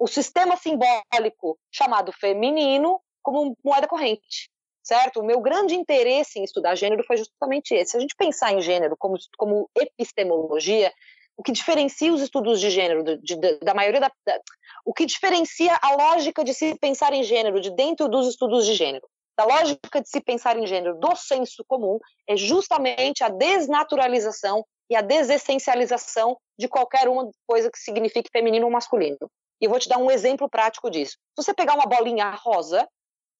o, 0.00 0.06
sistema 0.06 0.56
simbólico 0.56 1.58
chamado 1.70 2.12
feminino 2.12 3.00
como 3.22 3.56
moeda 3.64 3.86
corrente, 3.86 4.50
certo? 4.82 5.20
O 5.20 5.24
meu 5.24 5.40
grande 5.40 5.74
interesse 5.74 6.38
em 6.38 6.44
estudar 6.44 6.74
gênero 6.74 7.04
foi 7.04 7.16
justamente 7.16 7.74
esse. 7.74 7.92
Se 7.92 7.96
a 7.96 8.00
gente 8.00 8.16
pensar 8.16 8.52
em 8.52 8.60
gênero 8.60 8.96
como, 8.98 9.16
como 9.36 9.70
epistemologia, 9.76 10.92
o 11.36 11.42
que 11.42 11.52
diferencia 11.52 12.12
os 12.12 12.22
estudos 12.22 12.60
de 12.60 12.70
gênero 12.70 13.02
de, 13.02 13.18
de, 13.18 13.58
da 13.58 13.74
maioria 13.74 14.00
da, 14.00 14.10
da, 14.26 14.40
o 14.84 14.92
que 14.92 15.04
diferencia 15.04 15.78
a 15.82 15.94
lógica 15.96 16.44
de 16.44 16.54
se 16.54 16.78
pensar 16.78 17.12
em 17.12 17.22
gênero 17.22 17.60
de 17.60 17.70
dentro 17.70 18.08
dos 18.08 18.28
estudos 18.28 18.66
de 18.66 18.74
gênero 18.74 19.06
da 19.36 19.44
lógica 19.44 20.00
de 20.00 20.08
se 20.08 20.20
pensar 20.20 20.56
em 20.56 20.66
gênero 20.66 20.98
do 20.98 21.14
senso 21.16 21.64
comum 21.66 21.98
é 22.26 22.36
justamente 22.36 23.24
a 23.24 23.28
desnaturalização 23.28 24.64
e 24.88 24.94
a 24.94 25.00
desessencialização 25.00 26.36
de 26.58 26.68
qualquer 26.68 27.08
uma 27.08 27.28
coisa 27.46 27.70
que 27.70 27.78
signifique 27.78 28.30
feminino 28.30 28.66
ou 28.66 28.72
masculino. 28.72 29.18
E 29.64 29.66
eu 29.66 29.70
vou 29.70 29.78
te 29.78 29.88
dar 29.88 29.96
um 29.96 30.10
exemplo 30.10 30.46
prático 30.46 30.90
disso. 30.90 31.12
Se 31.12 31.42
você 31.42 31.54
pegar 31.54 31.74
uma 31.74 31.86
bolinha 31.86 32.28
rosa, 32.32 32.86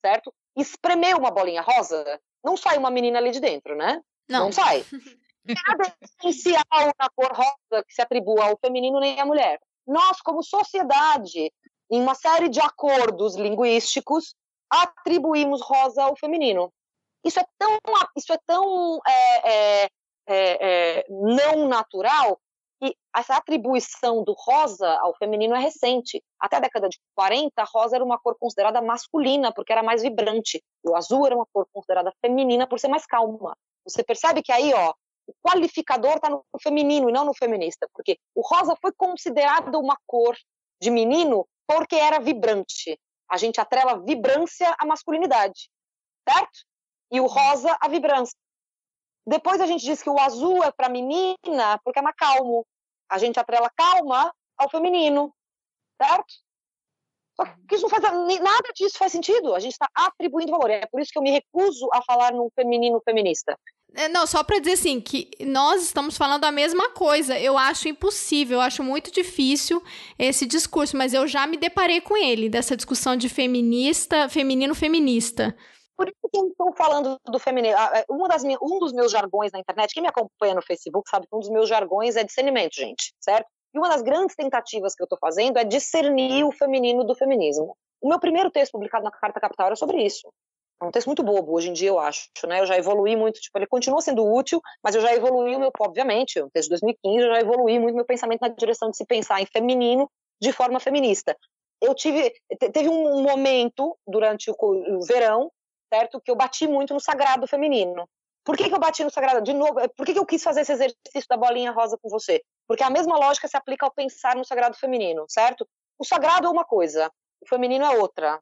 certo? 0.02 0.32
Espremer 0.56 1.18
uma 1.18 1.30
bolinha 1.30 1.60
rosa, 1.60 2.18
não 2.42 2.56
sai 2.56 2.78
uma 2.78 2.90
menina 2.90 3.18
ali 3.18 3.30
de 3.30 3.40
dentro, 3.40 3.76
né? 3.76 4.00
Não, 4.26 4.46
não 4.46 4.52
sai. 4.52 4.86
Nada 5.44 5.94
essencial 6.00 6.64
na 6.98 7.10
cor 7.14 7.30
rosa 7.30 7.84
que 7.86 7.92
se 7.92 8.00
atribua 8.00 8.46
ao 8.46 8.58
feminino 8.58 8.98
nem 9.00 9.20
à 9.20 9.26
mulher. 9.26 9.60
Nós, 9.86 10.22
como 10.22 10.42
sociedade, 10.42 11.52
em 11.90 12.00
uma 12.00 12.14
série 12.14 12.48
de 12.48 12.58
acordos 12.58 13.36
linguísticos, 13.36 14.34
atribuímos 14.70 15.60
rosa 15.60 16.04
ao 16.04 16.16
feminino. 16.16 16.72
Isso 17.22 17.38
é 17.38 17.44
tão, 17.58 17.78
isso 18.16 18.32
é 18.32 18.38
tão 18.46 18.98
é, 19.06 19.50
é, 19.50 19.84
é, 19.84 19.88
é 20.98 21.06
não 21.10 21.68
natural 21.68 22.40
que 22.80 22.96
essa 23.14 23.36
atribuição 23.36 24.22
do 24.24 24.34
rosa 24.36 24.88
ao 25.00 25.16
feminino 25.16 25.54
é 25.54 25.60
recente. 25.60 26.22
Até 26.40 26.56
a 26.56 26.60
década 26.60 26.88
de 26.88 26.98
40, 27.14 27.64
rosa 27.64 27.96
era 27.96 28.04
uma 28.04 28.18
cor 28.18 28.36
considerada 28.38 28.82
masculina, 28.82 29.52
porque 29.52 29.72
era 29.72 29.82
mais 29.82 30.02
vibrante. 30.02 30.62
O 30.84 30.96
azul 30.96 31.26
era 31.26 31.34
uma 31.34 31.46
cor 31.52 31.66
considerada 31.72 32.12
feminina, 32.20 32.66
por 32.66 32.78
ser 32.78 32.88
mais 32.88 33.06
calma. 33.06 33.56
Você 33.86 34.02
percebe 34.02 34.42
que 34.42 34.52
aí, 34.52 34.72
ó, 34.72 34.92
o 35.26 35.34
qualificador 35.42 36.16
está 36.16 36.28
no 36.28 36.44
feminino 36.62 37.08
e 37.08 37.12
não 37.12 37.24
no 37.24 37.34
feminista, 37.34 37.88
porque 37.92 38.18
o 38.34 38.42
rosa 38.42 38.76
foi 38.80 38.92
considerado 38.92 39.76
uma 39.76 39.96
cor 40.06 40.36
de 40.80 40.90
menino 40.90 41.46
porque 41.66 41.96
era 41.96 42.18
vibrante. 42.18 42.98
A 43.30 43.36
gente 43.36 43.60
atrela 43.60 44.02
vibrância 44.04 44.74
à 44.78 44.84
masculinidade, 44.84 45.70
certo? 46.28 46.60
E 47.10 47.20
o 47.20 47.26
rosa 47.26 47.76
à 47.80 47.88
vibrância. 47.88 48.36
Depois 49.26 49.60
a 49.60 49.66
gente 49.66 49.84
diz 49.84 50.02
que 50.02 50.10
o 50.10 50.18
azul 50.18 50.62
é 50.62 50.70
para 50.70 50.88
menina 50.88 51.78
porque 51.82 51.98
é 51.98 52.02
mais 52.02 52.16
calmo. 52.16 52.66
a 53.08 53.18
gente 53.18 53.38
atrela 53.38 53.70
calma 53.70 54.32
ao 54.56 54.70
feminino, 54.70 55.34
certo? 56.00 56.34
Só 57.36 57.44
que 57.68 57.74
isso 57.74 57.82
não 57.82 57.90
faz 57.90 58.02
nada 58.02 58.68
disso 58.74 58.98
faz 58.98 59.10
sentido. 59.10 59.54
A 59.54 59.60
gente 59.60 59.72
está 59.72 59.88
atribuindo 59.94 60.52
valor. 60.52 60.70
É 60.70 60.86
por 60.86 61.00
isso 61.00 61.10
que 61.12 61.18
eu 61.18 61.22
me 61.22 61.30
recuso 61.30 61.88
a 61.92 62.00
falar 62.02 62.32
num 62.32 62.48
feminino 62.54 63.00
feminista. 63.04 63.58
É, 63.96 64.08
não, 64.08 64.26
só 64.26 64.42
para 64.42 64.58
dizer 64.58 64.72
assim, 64.72 65.00
que 65.00 65.30
nós 65.40 65.82
estamos 65.82 66.16
falando 66.16 66.44
a 66.44 66.52
mesma 66.52 66.90
coisa. 66.90 67.38
Eu 67.38 67.56
acho 67.56 67.88
impossível, 67.88 68.58
eu 68.58 68.60
acho 68.60 68.82
muito 68.82 69.10
difícil 69.10 69.82
esse 70.18 70.46
discurso, 70.46 70.96
mas 70.96 71.14
eu 71.14 71.26
já 71.26 71.46
me 71.46 71.56
deparei 71.56 72.00
com 72.00 72.16
ele, 72.16 72.48
dessa 72.48 72.76
discussão 72.76 73.16
de 73.16 73.28
feminista, 73.28 74.28
feminino 74.28 74.74
feminista. 74.74 75.56
Por 75.96 76.08
isso 76.08 76.28
que 76.32 76.38
estão 76.38 76.72
falando 76.72 77.18
do 77.24 77.38
feminino. 77.38 77.76
Ah, 77.78 77.98
é, 77.98 78.04
uma 78.08 78.28
das 78.28 78.42
minhas, 78.42 78.60
um 78.60 78.78
dos 78.78 78.92
meus 78.92 79.12
jargões 79.12 79.52
na 79.52 79.60
internet, 79.60 79.94
quem 79.94 80.02
me 80.02 80.08
acompanha 80.08 80.54
no 80.54 80.62
Facebook 80.62 81.08
sabe 81.08 81.26
que 81.26 81.36
um 81.36 81.40
dos 81.40 81.50
meus 81.50 81.68
jargões 81.68 82.16
é 82.16 82.24
discernimento, 82.24 82.74
gente, 82.74 83.14
certo? 83.20 83.46
E 83.72 83.78
uma 83.78 83.88
das 83.88 84.02
grandes 84.02 84.36
tentativas 84.36 84.94
que 84.94 85.02
eu 85.02 85.04
estou 85.04 85.18
fazendo 85.18 85.58
é 85.58 85.64
discernir 85.64 86.44
o 86.44 86.52
feminino 86.52 87.04
do 87.04 87.14
feminismo. 87.14 87.76
O 88.00 88.08
meu 88.08 88.20
primeiro 88.20 88.50
texto 88.50 88.72
publicado 88.72 89.04
na 89.04 89.10
Carta 89.10 89.40
Capital 89.40 89.66
era 89.66 89.76
sobre 89.76 90.02
isso. 90.02 90.28
É 90.82 90.84
um 90.84 90.90
texto 90.90 91.06
muito 91.06 91.22
bobo 91.22 91.52
hoje 91.52 91.70
em 91.70 91.72
dia, 91.72 91.88
eu 91.88 91.98
acho, 91.98 92.28
né? 92.46 92.60
Eu 92.60 92.66
já 92.66 92.76
evolui 92.76 93.16
muito, 93.16 93.40
tipo, 93.40 93.56
ele 93.56 93.66
continua 93.66 94.02
sendo 94.02 94.24
útil, 94.24 94.60
mas 94.82 94.94
eu 94.94 95.00
já 95.00 95.14
evolui 95.14 95.54
o 95.54 95.60
meu, 95.60 95.70
obviamente, 95.80 96.42
um 96.42 96.50
texto 96.50 96.66
de 96.66 96.70
2015, 96.70 97.24
eu 97.24 97.34
já 97.34 97.40
evolui 97.40 97.78
muito 97.78 97.94
meu 97.94 98.04
pensamento 98.04 98.40
na 98.40 98.48
direção 98.48 98.90
de 98.90 98.96
se 98.96 99.06
pensar 99.06 99.40
em 99.40 99.46
feminino 99.46 100.10
de 100.40 100.52
forma 100.52 100.80
feminista. 100.80 101.36
Eu 101.80 101.94
tive, 101.94 102.32
teve 102.72 102.88
um 102.88 103.22
momento 103.22 103.96
durante 104.06 104.50
o 104.50 105.00
verão, 105.06 105.50
certo, 105.92 106.20
que 106.20 106.30
eu 106.30 106.36
bati 106.36 106.66
muito 106.66 106.94
no 106.94 107.00
sagrado 107.00 107.46
feminino. 107.46 108.08
Por 108.44 108.56
que, 108.56 108.68
que 108.68 108.74
eu 108.74 108.78
bati 108.78 109.02
no 109.02 109.10
sagrado? 109.10 109.40
De 109.40 109.54
novo, 109.54 109.80
é, 109.80 109.88
por 109.88 110.04
que, 110.04 110.12
que 110.12 110.18
eu 110.18 110.26
quis 110.26 110.42
fazer 110.42 110.60
esse 110.60 110.72
exercício 110.72 111.28
da 111.28 111.36
bolinha 111.36 111.72
rosa 111.72 111.96
com 111.96 112.08
você? 112.08 112.44
Porque 112.68 112.82
a 112.82 112.90
mesma 112.90 113.16
lógica 113.16 113.48
se 113.48 113.56
aplica 113.56 113.86
ao 113.86 113.92
pensar 113.92 114.36
no 114.36 114.44
sagrado 114.44 114.76
feminino, 114.76 115.24
certo? 115.28 115.66
O 115.98 116.04
sagrado 116.04 116.46
é 116.46 116.50
uma 116.50 116.64
coisa, 116.64 117.10
o 117.40 117.48
feminino 117.48 117.84
é 117.84 117.96
outra, 117.96 118.40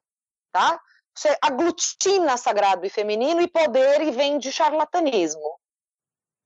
tá? 0.51 0.79
Você 1.15 1.37
aglutina 1.41 2.35
sagrado 2.37 2.85
e 2.85 2.89
feminino 2.89 3.41
e 3.41 3.47
poder 3.47 4.01
e 4.01 4.11
vem 4.11 4.39
de 4.39 4.51
charlatanismo, 4.51 5.59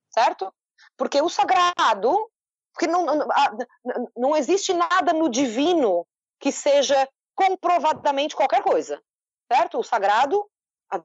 certo? 0.09 0.53
Porque 0.95 1.21
o 1.21 1.29
sagrado, 1.29 2.29
porque 2.73 2.85
não, 2.85 3.05
não, 3.05 3.27
não 4.15 4.37
existe 4.37 4.73
nada 4.73 5.13
no 5.13 5.29
divino 5.29 6.05
que 6.39 6.51
seja 6.51 7.07
comprovadamente 7.33 8.35
qualquer 8.35 8.61
coisa, 8.61 9.01
certo? 9.51 9.79
O 9.79 9.83
sagrado, 9.83 10.47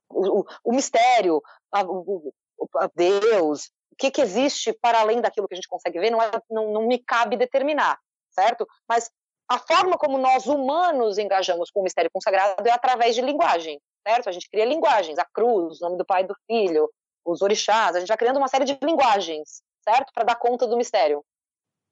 o, 0.09 0.45
o 0.65 0.73
mistério, 0.73 1.43
o, 1.73 2.33
a 2.77 2.91
Deus, 2.95 3.71
o 3.91 3.97
que, 3.97 4.11
que 4.11 4.21
existe 4.21 4.73
para 4.73 5.01
além 5.01 5.21
daquilo 5.21 5.49
que 5.49 5.55
a 5.55 5.57
gente 5.57 5.69
consegue 5.69 5.99
ver, 5.99 6.11
não, 6.11 6.23
é, 6.23 6.31
não, 6.51 6.73
não 6.73 6.87
me 6.87 6.99
cabe 6.99 7.37
determinar, 7.37 7.99
certo? 8.31 8.67
Mas 8.89 9.11
a 9.49 9.59
forma 9.59 9.99
como 9.99 10.19
nós 10.19 10.47
humanos 10.47 11.19
engajamos 11.19 11.71
com 11.71 11.81
o 11.81 11.83
mistério 11.83 12.11
consagrado 12.13 12.67
é 12.67 12.73
através 12.73 13.15
de 13.15 13.21
linguagem, 13.21 13.81
certo? 14.07 14.29
A 14.29 14.33
gente 14.33 14.49
cria 14.49 14.65
linguagens, 14.65 15.19
a 15.19 15.27
cruz, 15.27 15.81
o 15.81 15.85
nome 15.85 15.99
do 15.99 16.07
pai 16.07 16.23
e 16.23 16.27
do 16.27 16.37
filho, 16.47 16.91
os 17.25 17.43
orixás, 17.43 17.95
a 17.95 18.01
gente 18.01 18.09
vai 18.09 18.17
criando 18.17 18.39
uma 18.39 18.49
série 18.49 18.65
de 18.65 18.79
linguagens, 18.83 19.63
certo? 19.85 20.13
Para 20.13 20.25
dar 20.25 20.37
conta 20.37 20.67
do 20.67 20.77
mistério. 20.77 21.25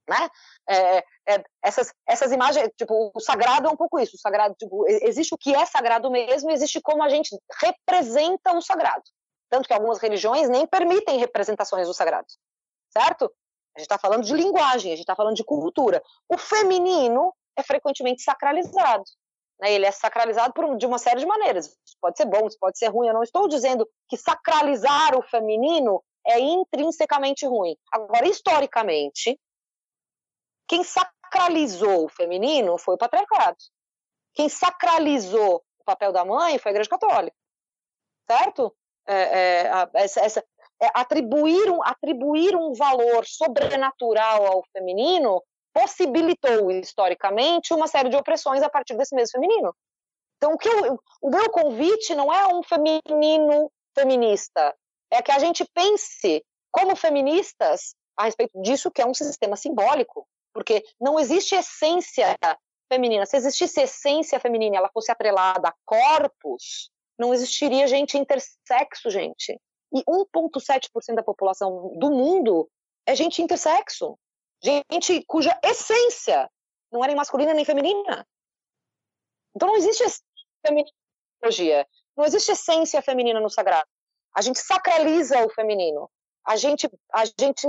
Né? 0.08 0.28
É, 0.68 0.98
é, 1.28 1.44
essas, 1.62 1.92
essas 2.06 2.32
imagens, 2.32 2.68
tipo, 2.76 3.12
o 3.14 3.20
sagrado 3.20 3.68
é 3.68 3.70
um 3.70 3.76
pouco 3.76 3.98
isso. 3.98 4.16
O 4.16 4.18
sagrado, 4.18 4.54
tipo, 4.54 4.84
existe 4.88 5.34
o 5.34 5.38
que 5.38 5.54
é 5.54 5.64
sagrado 5.66 6.10
mesmo, 6.10 6.50
existe 6.50 6.80
como 6.80 7.02
a 7.02 7.08
gente 7.08 7.36
representa 7.60 8.52
o 8.52 8.60
sagrado. 8.60 9.04
Tanto 9.48 9.66
que 9.66 9.74
algumas 9.74 9.98
religiões 9.98 10.48
nem 10.48 10.66
permitem 10.66 11.18
representações 11.18 11.86
do 11.86 11.94
sagrado, 11.94 12.26
certo? 12.92 13.24
A 13.76 13.80
gente 13.80 13.86
está 13.86 13.98
falando 13.98 14.24
de 14.24 14.32
linguagem, 14.32 14.92
a 14.92 14.96
gente 14.96 15.04
está 15.04 15.16
falando 15.16 15.36
de 15.36 15.44
cultura. 15.44 16.02
O 16.28 16.36
feminino 16.36 17.32
é 17.56 17.62
frequentemente 17.62 18.22
sacralizado. 18.22 19.04
Né? 19.60 19.72
Ele 19.72 19.86
é 19.86 19.92
sacralizado 19.92 20.52
por, 20.52 20.76
de 20.76 20.86
uma 20.86 20.98
série 20.98 21.20
de 21.20 21.26
maneiras. 21.26 21.66
Isso 21.66 21.96
pode 22.00 22.16
ser 22.16 22.24
bom, 22.24 22.46
isso 22.46 22.58
pode 22.58 22.78
ser 22.78 22.88
ruim. 22.88 23.08
Eu 23.08 23.14
não 23.14 23.22
estou 23.22 23.46
dizendo 23.48 23.88
que 24.08 24.16
sacralizar 24.16 25.16
o 25.16 25.22
feminino 25.22 26.02
é 26.26 26.38
intrinsecamente 26.38 27.46
ruim. 27.46 27.76
Agora, 27.92 28.26
historicamente, 28.28 29.38
quem 30.70 30.84
sacralizou 30.84 32.04
o 32.04 32.08
feminino 32.08 32.78
foi 32.78 32.94
o 32.94 32.98
patriarcado. 32.98 33.58
Quem 34.34 34.48
sacralizou 34.48 35.56
o 35.80 35.84
papel 35.84 36.12
da 36.12 36.24
mãe 36.24 36.58
foi 36.58 36.70
a 36.70 36.74
Igreja 36.74 36.88
Católica. 36.88 37.36
Certo? 38.30 38.72
é, 39.06 39.66
é, 39.66 39.90
essa, 39.94 40.20
essa 40.20 40.44
é, 40.80 40.88
atribuir, 40.94 41.68
um, 41.68 41.82
atribuir 41.82 42.54
um 42.54 42.72
valor 42.72 43.26
sobrenatural 43.26 44.46
ao 44.46 44.64
feminino 44.72 45.42
possibilitou 45.72 46.70
historicamente 46.70 47.74
uma 47.74 47.88
série 47.88 48.08
de 48.08 48.16
opressões 48.16 48.62
a 48.62 48.70
partir 48.70 48.96
desse 48.96 49.14
mesmo 49.14 49.32
feminino. 49.32 49.74
Então, 50.36 50.52
o, 50.52 50.58
que 50.58 50.68
eu, 50.68 50.98
o 51.20 51.30
meu 51.30 51.50
convite 51.50 52.14
não 52.14 52.32
é 52.32 52.54
um 52.54 52.62
feminino 52.62 53.70
feminista, 53.98 54.74
é 55.10 55.20
que 55.20 55.32
a 55.32 55.40
gente 55.40 55.64
pense 55.74 56.44
como 56.70 56.94
feministas 56.94 57.96
a 58.16 58.24
respeito 58.24 58.60
disso 58.62 58.90
que 58.92 59.02
é 59.02 59.06
um 59.06 59.14
sistema 59.14 59.56
simbólico, 59.56 60.26
porque 60.52 60.84
não 61.00 61.18
existe 61.18 61.54
essência 61.54 62.36
feminina. 62.90 63.24
Se 63.26 63.36
existisse 63.36 63.80
essência 63.80 64.40
feminina 64.40 64.76
e 64.76 64.78
ela 64.78 64.90
fosse 64.92 65.10
atrelada 65.10 65.68
a 65.68 65.74
corpos, 65.84 66.90
não 67.18 67.32
existiria 67.32 67.86
gente 67.86 68.18
intersexo, 68.18 69.10
gente. 69.10 69.60
E 69.92 70.02
1,7% 70.04 71.14
da 71.14 71.22
população 71.22 71.92
do 71.98 72.10
mundo 72.10 72.68
é 73.06 73.14
gente 73.14 73.42
intersexo. 73.42 74.18
Gente 74.62 75.24
cuja 75.26 75.58
essência 75.64 76.50
não 76.92 77.04
é 77.04 77.06
nem 77.06 77.16
masculina 77.16 77.54
nem 77.54 77.64
feminina. 77.64 78.26
Então 79.54 79.68
não 79.68 79.76
existe 79.76 80.04
feminina. 80.64 80.90
Não 82.16 82.24
existe 82.24 82.52
essência 82.52 83.00
feminina 83.02 83.40
no 83.40 83.48
sagrado. 83.48 83.88
A 84.34 84.42
gente 84.42 84.58
sacraliza 84.58 85.44
o 85.44 85.50
feminino. 85.50 86.10
A 86.46 86.56
gente, 86.56 86.88
a 87.12 87.24
gente, 87.24 87.66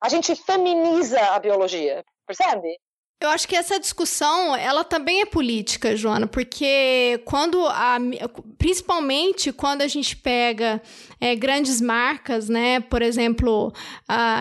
a 0.00 0.08
gente 0.08 0.34
feminiza 0.36 1.20
a 1.32 1.38
biologia. 1.38 2.04
Percebe? 2.26 2.76
Eu 3.18 3.30
acho 3.30 3.48
que 3.48 3.56
essa 3.56 3.80
discussão, 3.80 4.54
ela 4.54 4.84
também 4.84 5.22
é 5.22 5.24
política, 5.24 5.96
Joana, 5.96 6.26
porque 6.26 7.18
quando 7.24 7.66
a, 7.66 7.96
principalmente 8.58 9.52
quando 9.52 9.80
a 9.80 9.88
gente 9.88 10.14
pega 10.14 10.82
é, 11.18 11.34
grandes 11.34 11.80
marcas, 11.80 12.50
né, 12.50 12.78
por 12.80 13.00
exemplo, 13.00 13.72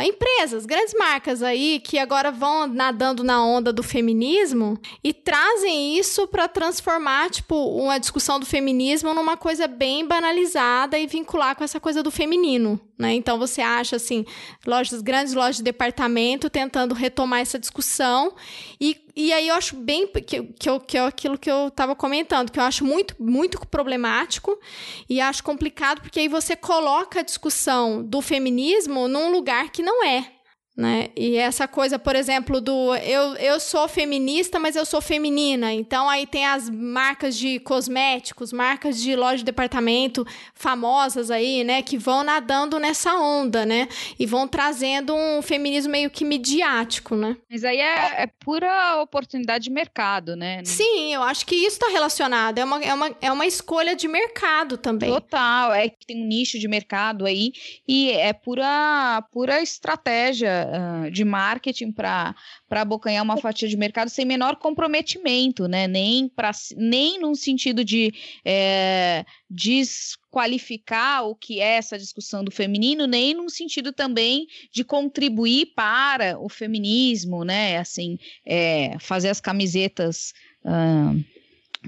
empresas, 0.05 0.65
grandes 0.65 0.93
marcas 0.93 1.41
aí 1.41 1.79
que 1.79 1.97
agora 1.97 2.31
vão 2.31 2.67
nadando 2.67 3.23
na 3.23 3.41
onda 3.41 3.71
do 3.71 3.81
feminismo 3.81 4.77
e 5.01 5.13
trazem 5.13 5.97
isso 5.97 6.27
para 6.27 6.49
transformar, 6.49 7.29
tipo, 7.29 7.55
uma 7.55 7.97
discussão 7.97 8.41
do 8.41 8.45
feminismo 8.45 9.13
numa 9.13 9.37
coisa 9.37 9.67
bem 9.67 10.05
banalizada 10.05 10.99
e 10.99 11.07
vincular 11.07 11.55
com 11.55 11.63
essa 11.63 11.79
coisa 11.79 12.03
do 12.03 12.11
feminino, 12.11 12.77
né? 12.97 13.13
Então 13.13 13.37
você 13.37 13.61
acha 13.61 13.97
assim, 13.97 14.25
lojas, 14.65 15.01
grandes 15.01 15.33
lojas 15.33 15.57
de 15.57 15.63
departamento 15.63 16.49
tentando 16.49 16.93
retomar 16.93 17.41
essa 17.41 17.59
discussão 17.59 18.33
e, 18.79 19.01
e 19.15 19.33
aí 19.33 19.47
eu 19.49 19.55
acho 19.55 19.75
bem 19.75 20.07
que, 20.07 20.43
que, 20.43 20.69
eu, 20.69 20.79
que 20.79 20.97
é 20.97 21.05
aquilo 21.05 21.37
que 21.37 21.51
eu 21.51 21.67
estava 21.67 21.95
comentando, 21.95 22.51
que 22.51 22.59
eu 22.59 22.63
acho 22.63 22.85
muito, 22.85 23.15
muito 23.19 23.59
problemático 23.67 24.57
e 25.09 25.19
acho 25.19 25.43
complicado, 25.43 26.01
porque 26.01 26.19
aí 26.19 26.27
você 26.27 26.55
coloca 26.55 27.19
a 27.19 27.23
discussão 27.23 28.03
do 28.03 28.21
feminismo 28.21 29.07
num 29.07 29.31
lugar 29.31 29.69
que 29.71 29.83
não 29.83 30.03
é. 30.05 30.34
Né? 30.77 31.07
E 31.15 31.37
essa 31.37 31.69
coisa, 31.69 31.97
por 31.97 32.17
exemplo, 32.17 32.59
do 32.59 32.93
eu, 32.95 33.35
eu 33.35 33.61
sou 33.61 33.87
feminista, 33.87 34.59
mas 34.59 34.75
eu 34.75 34.85
sou 34.85 34.99
feminina. 34.99 35.71
Então 35.71 36.09
aí 36.09 36.27
tem 36.27 36.45
as 36.45 36.69
marcas 36.69 37.37
de 37.37 37.59
cosméticos, 37.59 38.51
marcas 38.51 39.01
de 39.01 39.15
loja 39.15 39.37
de 39.37 39.45
departamento 39.45 40.27
famosas 40.53 41.31
aí, 41.31 41.63
né, 41.63 41.81
que 41.81 41.97
vão 41.97 42.23
nadando 42.23 42.77
nessa 42.77 43.15
onda, 43.15 43.65
né? 43.65 43.87
E 44.19 44.25
vão 44.25 44.49
trazendo 44.49 45.15
um 45.15 45.41
feminismo 45.41 45.93
meio 45.93 46.09
que 46.09 46.25
midiático, 46.25 47.15
né? 47.15 47.37
Mas 47.49 47.63
aí 47.63 47.79
é, 47.79 48.23
é 48.23 48.27
pura 48.43 49.01
oportunidade 49.01 49.63
de 49.63 49.69
mercado, 49.69 50.35
né? 50.35 50.61
Sim, 50.65 51.13
eu 51.13 51.23
acho 51.23 51.45
que 51.45 51.55
isso 51.55 51.77
está 51.77 51.87
relacionado. 51.87 52.57
É 52.57 52.65
uma, 52.65 52.83
é, 52.83 52.93
uma, 52.93 53.15
é 53.21 53.31
uma 53.31 53.45
escolha 53.45 53.95
de 53.95 54.09
mercado 54.09 54.77
também. 54.77 55.09
Total, 55.09 55.73
é 55.73 55.87
que 55.87 56.05
tem 56.05 56.21
um 56.21 56.27
nicho 56.27 56.59
de 56.59 56.67
mercado 56.67 57.25
aí 57.25 57.53
e 57.87 58.11
é 58.11 58.33
pura, 58.33 59.23
pura 59.31 59.61
estratégia 59.61 60.64
uh, 60.65 61.11
de 61.11 61.23
marketing 61.23 61.91
para 61.91 62.35
abocanhar 62.69 63.23
uma 63.23 63.37
fatia 63.37 63.67
de 63.67 63.77
mercado 63.77 64.09
sem 64.09 64.25
menor 64.25 64.55
comprometimento, 64.57 65.67
né? 65.67 65.87
Nem, 65.87 66.27
pra, 66.27 66.51
nem 66.75 67.19
num 67.19 67.35
sentido 67.35 67.83
de 67.83 68.13
é, 68.43 69.25
desqualificar 69.49 71.25
o 71.25 71.35
que 71.35 71.59
é 71.59 71.77
essa 71.77 71.97
discussão 71.97 72.43
do 72.43 72.51
feminino, 72.51 73.07
nem 73.07 73.33
num 73.33 73.49
sentido 73.49 73.93
também 73.93 74.47
de 74.71 74.83
contribuir 74.83 75.73
para 75.75 76.39
o 76.39 76.49
feminismo, 76.49 77.43
né? 77.43 77.77
Assim, 77.77 78.17
é, 78.45 78.97
fazer 78.99 79.29
as 79.29 79.39
camisetas. 79.39 80.33
Uh, 80.63 81.23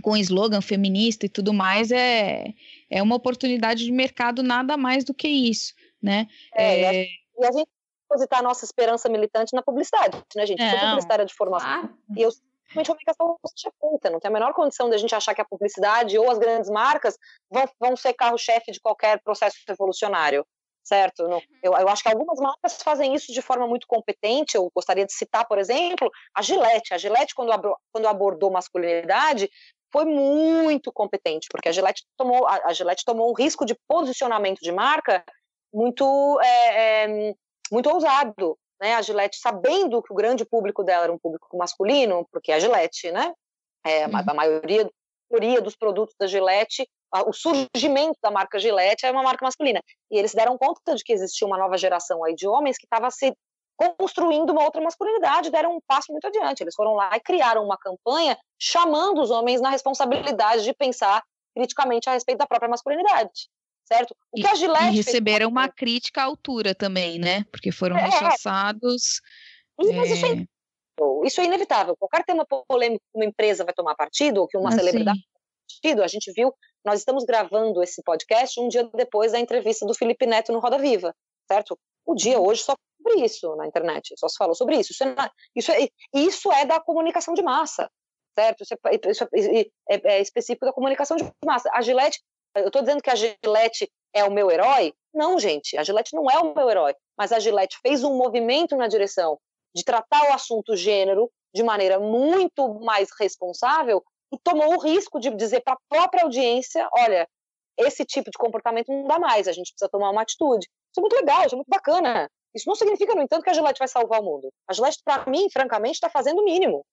com 0.02 0.16
slogan 0.18 0.62
feminista 0.62 1.26
e 1.26 1.30
tudo 1.30 1.54
mais, 1.54 1.92
é, 1.92 2.54
é 2.90 3.02
uma 3.02 3.16
oportunidade 3.16 3.84
de 3.84 3.92
mercado 3.92 4.44
nada 4.44 4.78
mais 4.78 5.04
do 5.04 5.14
que 5.14 5.28
isso, 5.28 5.74
né? 6.02 6.28
É, 6.54 6.82
é... 6.82 7.08
E 7.40 7.46
a 7.46 7.52
gente 7.52 7.70
depositar 8.08 8.42
nossa 8.42 8.66
esperança 8.66 9.10
militante 9.10 9.54
na 9.54 9.62
publicidade, 9.62 10.18
né, 10.36 10.46
gente? 10.46 10.62
Eu 10.62 10.70
sou 10.70 10.80
Não. 10.80 10.90
publicitária 10.90 11.26
de 11.26 11.34
formação 11.34 11.90
e 12.16 12.22
eu 12.22 12.32
simplesmente 12.32 13.06
questão 13.06 13.38
seja 13.46 13.74
feita, 13.80 14.10
não 14.10 14.20
tem 14.20 14.30
a 14.30 14.34
menor 14.34 14.54
condição 14.54 14.90
da 14.90 14.98
gente 14.98 15.14
achar 15.14 15.34
que 15.34 15.42
a 15.42 15.46
publicidade 15.46 16.18
ou 16.18 16.30
as 16.30 16.38
grandes 16.38 16.70
marcas 16.70 17.18
vão, 17.50 17.66
vão 17.80 17.96
ser 17.96 18.14
carro-chefe 18.14 18.72
de 18.72 18.80
qualquer 18.80 19.22
processo 19.22 19.58
revolucionário, 19.68 20.46
certo? 20.84 21.28
Não, 21.28 21.42
eu, 21.64 21.74
eu 21.74 21.88
acho 21.88 22.04
que 22.04 22.10
algumas 22.10 22.40
marcas 22.40 22.82
fazem 22.82 23.14
isso 23.14 23.32
de 23.32 23.42
forma 23.42 23.68
muito 23.68 23.88
competente, 23.88 24.56
eu 24.56 24.70
gostaria 24.76 25.06
de 25.06 25.14
citar, 25.14 25.48
por 25.48 25.58
exemplo, 25.58 26.12
a 26.36 26.42
Gillette. 26.42 26.94
A 26.94 26.98
Gillette, 26.98 27.34
quando, 27.36 27.52
abro- 27.52 27.78
quando 27.92 28.08
abordou 28.08 28.52
masculinidade, 28.52 29.50
foi 29.92 30.04
muito 30.04 30.92
competente, 30.92 31.48
porque 31.50 31.70
a 31.70 31.72
Gillette 31.72 32.04
tomou, 32.18 32.46
a, 32.46 32.60
a 32.66 32.74
Gillette 32.74 33.06
tomou 33.06 33.30
um 33.32 33.34
risco 33.34 33.66
de 33.66 33.76
posicionamento 33.88 34.60
de 34.60 34.72
marca 34.74 35.24
muito, 35.74 36.40
é, 36.42 37.06
é, 37.06 37.36
muito 37.72 37.90
ousado, 37.90 38.58
né? 38.80 38.96
A 38.96 39.02
Gillette, 39.02 39.40
sabendo 39.40 40.02
que 40.02 40.12
o 40.12 40.16
grande 40.16 40.46
público 40.46 40.84
dela 40.84 41.06
era 41.06 41.14
um 41.14 41.18
público 41.20 41.58
masculino, 41.58 42.28
porque 42.32 42.52
a 42.52 42.60
Gillette, 42.60 43.12
né? 43.12 43.34
É, 43.86 44.04
a- 44.06 44.24
a 44.28 44.34
maioria, 44.34 44.84
a 44.84 44.90
maioria 45.32 45.62
dos 45.62 45.76
produtos 45.76 46.16
da 46.20 46.28
Gillette, 46.28 46.88
o 47.26 47.34
surgimento 47.34 48.18
da 48.22 48.30
marca 48.30 48.60
Gillette 48.60 49.06
é 49.06 49.12
uma 49.12 49.24
marca 49.24 49.46
masculina. 49.46 49.82
E 50.12 50.18
eles 50.18 50.32
se 50.32 50.38
deram 50.38 50.58
conta 50.58 50.94
de 50.96 51.04
que 51.04 51.14
existia 51.14 51.48
uma 51.48 51.58
nova 51.58 51.78
geração 51.78 52.24
aí 52.24 52.36
de 52.36 52.48
homens 52.48 52.78
que 52.78 52.86
estava 52.86 53.10
se 53.10 53.34
construindo 53.78 54.50
uma 54.50 54.64
outra 54.64 54.82
masculinidade, 54.82 55.52
deram 55.52 55.76
um 55.76 55.80
passo 55.88 56.12
muito 56.12 56.26
adiante. 56.28 56.64
Eles 56.64 56.76
foram 56.76 56.96
lá 56.96 57.16
e 57.16 57.20
criaram 57.20 57.64
uma 57.64 57.78
campanha 57.78 58.38
chamando 58.60 59.22
os 59.22 59.30
homens 59.32 59.62
na 59.62 59.70
responsabilidade 59.70 60.64
de 60.64 60.74
pensar 60.74 61.24
criticamente 61.56 62.10
a 62.10 62.14
respeito 62.14 62.40
da 62.40 62.48
própria 62.48 62.70
masculinidade, 62.70 63.50
certo? 63.88 64.16
O 64.32 64.40
E, 64.40 64.42
que 64.42 64.48
a 64.48 64.56
Gillette 64.56 64.90
e 64.90 64.94
fez 64.94 65.06
receberam 65.06 65.50
uma 65.50 65.70
crítica 65.70 66.22
à 66.22 66.26
altura 66.26 66.76
também, 66.76 67.18
né? 67.20 67.46
Porque 67.52 67.72
foram 67.72 67.98
É. 67.98 68.02
rechaçados. 68.06 69.22
Mas 69.78 69.88
isso 70.12 70.26
é, 70.26 70.30
é, 70.30 70.32
inevitável, 70.34 71.24
isso 71.26 71.42
é 71.42 71.46
inevitável. 71.46 71.98
Qualquer 71.98 72.24
tema 72.26 72.46
polêmico 72.68 73.04
que 73.12 73.18
uma 73.20 73.26
empresa 73.26 73.64
vai 73.64 73.74
tomar 73.74 73.96
partido, 73.96 74.42
ou 74.42 74.48
que 74.48 74.58
uma 74.58 74.70
assim, 74.70 74.80
celebridade 74.80 75.18
vai 75.20 75.26
tomar 75.40 75.68
partido, 75.82 76.04
a 76.04 76.08
gente 76.08 76.32
viu, 76.34 76.54
nós 76.84 77.00
estamos 77.00 77.24
gravando 77.24 77.82
esse 77.84 78.02
podcast 78.04 78.60
um 78.60 78.68
dia 78.68 78.84
depois 78.96 79.32
da 79.32 79.40
entrevista 79.40 79.86
do 79.86 79.94
Felipe 79.94 80.26
Neto 80.26 80.52
no 80.52 80.60
Roda 80.60 80.78
Viva, 80.78 81.14
certo? 81.48 81.78
O 82.06 82.16
dia 82.16 82.40
hoje 82.40 82.64
só 82.64 82.76
sobre 83.02 83.24
isso 83.26 83.56
na 83.56 83.68
internet, 83.68 84.14
só 84.18 84.28
se 84.28 84.38
falou 84.38 84.56
sobre 84.56 84.78
isso. 84.80 84.92
Isso 84.92 85.04
é, 85.04 85.16
isso 85.56 85.72
é, 85.72 85.88
isso 86.14 86.52
é 86.52 86.66
da 86.66 86.80
comunicação 86.80 87.34
de 87.34 87.42
massa, 87.44 87.90
certo? 88.38 88.64
Isso 88.64 88.74
é, 88.74 89.12
isso 89.12 89.24
é- 89.24 89.66
é- 89.90 90.16
é 90.18 90.22
específico 90.22 90.66
da 90.66 90.74
comunicação 90.74 91.16
de 91.18 91.30
massa. 91.46 91.70
A 91.74 91.82
Gillette, 91.82 92.20
eu 92.60 92.68
estou 92.68 92.82
dizendo 92.82 93.02
que 93.02 93.10
a 93.10 93.16
Gillette 93.16 93.92
é 94.14 94.24
o 94.24 94.32
meu 94.32 94.50
herói? 94.52 94.94
Não, 95.14 95.40
gente, 95.40 95.78
a 95.78 95.84
Gillette 95.84 96.16
não 96.16 96.30
é 96.30 96.38
o 96.40 96.54
meu 96.54 96.70
herói, 96.70 96.96
mas 97.18 97.32
a 97.32 97.40
Gillette 97.40 97.78
fez 97.82 98.04
um 98.04 98.16
movimento 98.16 98.76
na 98.76 98.88
direção 98.88 99.40
de 99.76 99.84
tratar 99.84 100.30
o 100.30 100.34
assunto 100.34 100.76
gênero 100.76 101.32
de 101.54 101.64
maneira 101.64 102.00
muito 102.00 102.76
mais 102.82 103.10
responsável 103.20 104.04
e 104.34 104.38
tomou 104.40 104.76
o 104.76 104.80
risco 104.80 105.20
de 105.20 105.30
dizer 105.32 105.62
para 105.62 105.74
a 105.74 105.80
própria 105.90 106.24
audiência, 106.24 106.88
olha, 106.92 107.28
esse 107.78 108.04
tipo 108.06 108.30
de 108.30 108.38
comportamento 108.38 108.90
não 108.90 109.06
dá 109.08 109.20
mais, 109.20 109.48
a 109.48 109.52
gente 109.52 109.72
precisa 109.72 109.90
tomar 109.90 110.10
uma 110.10 110.22
atitude. 110.22 110.66
Isso 110.66 111.00
é 111.00 111.02
muito 111.02 111.16
legal, 111.16 111.46
isso 111.46 111.56
é 111.56 111.58
muito 111.58 111.70
bacana. 111.70 112.30
Isso 112.54 112.68
não 112.68 112.76
significa, 112.76 113.14
no 113.14 113.22
entanto, 113.22 113.44
que 113.44 113.50
a 113.50 113.54
Gillette 113.54 113.78
vai 113.78 113.88
salvar 113.88 114.20
o 114.20 114.24
mundo. 114.24 114.52
A 114.68 114.74
Gillette, 114.74 115.00
para 115.06 115.30
mim, 115.30 115.48
francamente, 115.52 115.96
está 115.96 116.10
fazendo 116.10 116.42
o 116.42 116.46
mínimo. 116.46 116.84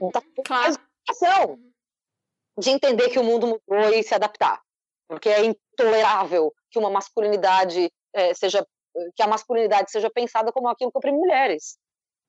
Não 0.00 0.10
tá 0.12 0.22
Claro. 0.44 0.76
ação 1.08 1.58
de 2.58 2.70
entender 2.70 3.08
que 3.10 3.18
o 3.18 3.24
mundo 3.24 3.60
mudou 3.68 3.90
e 3.94 4.02
se 4.02 4.14
adaptar. 4.14 4.60
Porque 5.08 5.28
é 5.28 5.44
intolerável 5.44 6.52
que 6.70 6.78
uma 6.78 6.90
masculinidade 6.90 7.90
eh, 8.14 8.34
seja 8.34 8.66
que 9.14 9.22
a 9.22 9.26
masculinidade 9.26 9.90
seja 9.90 10.08
pensada 10.10 10.50
como 10.52 10.68
aquilo 10.68 10.90
que 10.90 10.98
oprime 10.98 11.18
mulheres. 11.18 11.76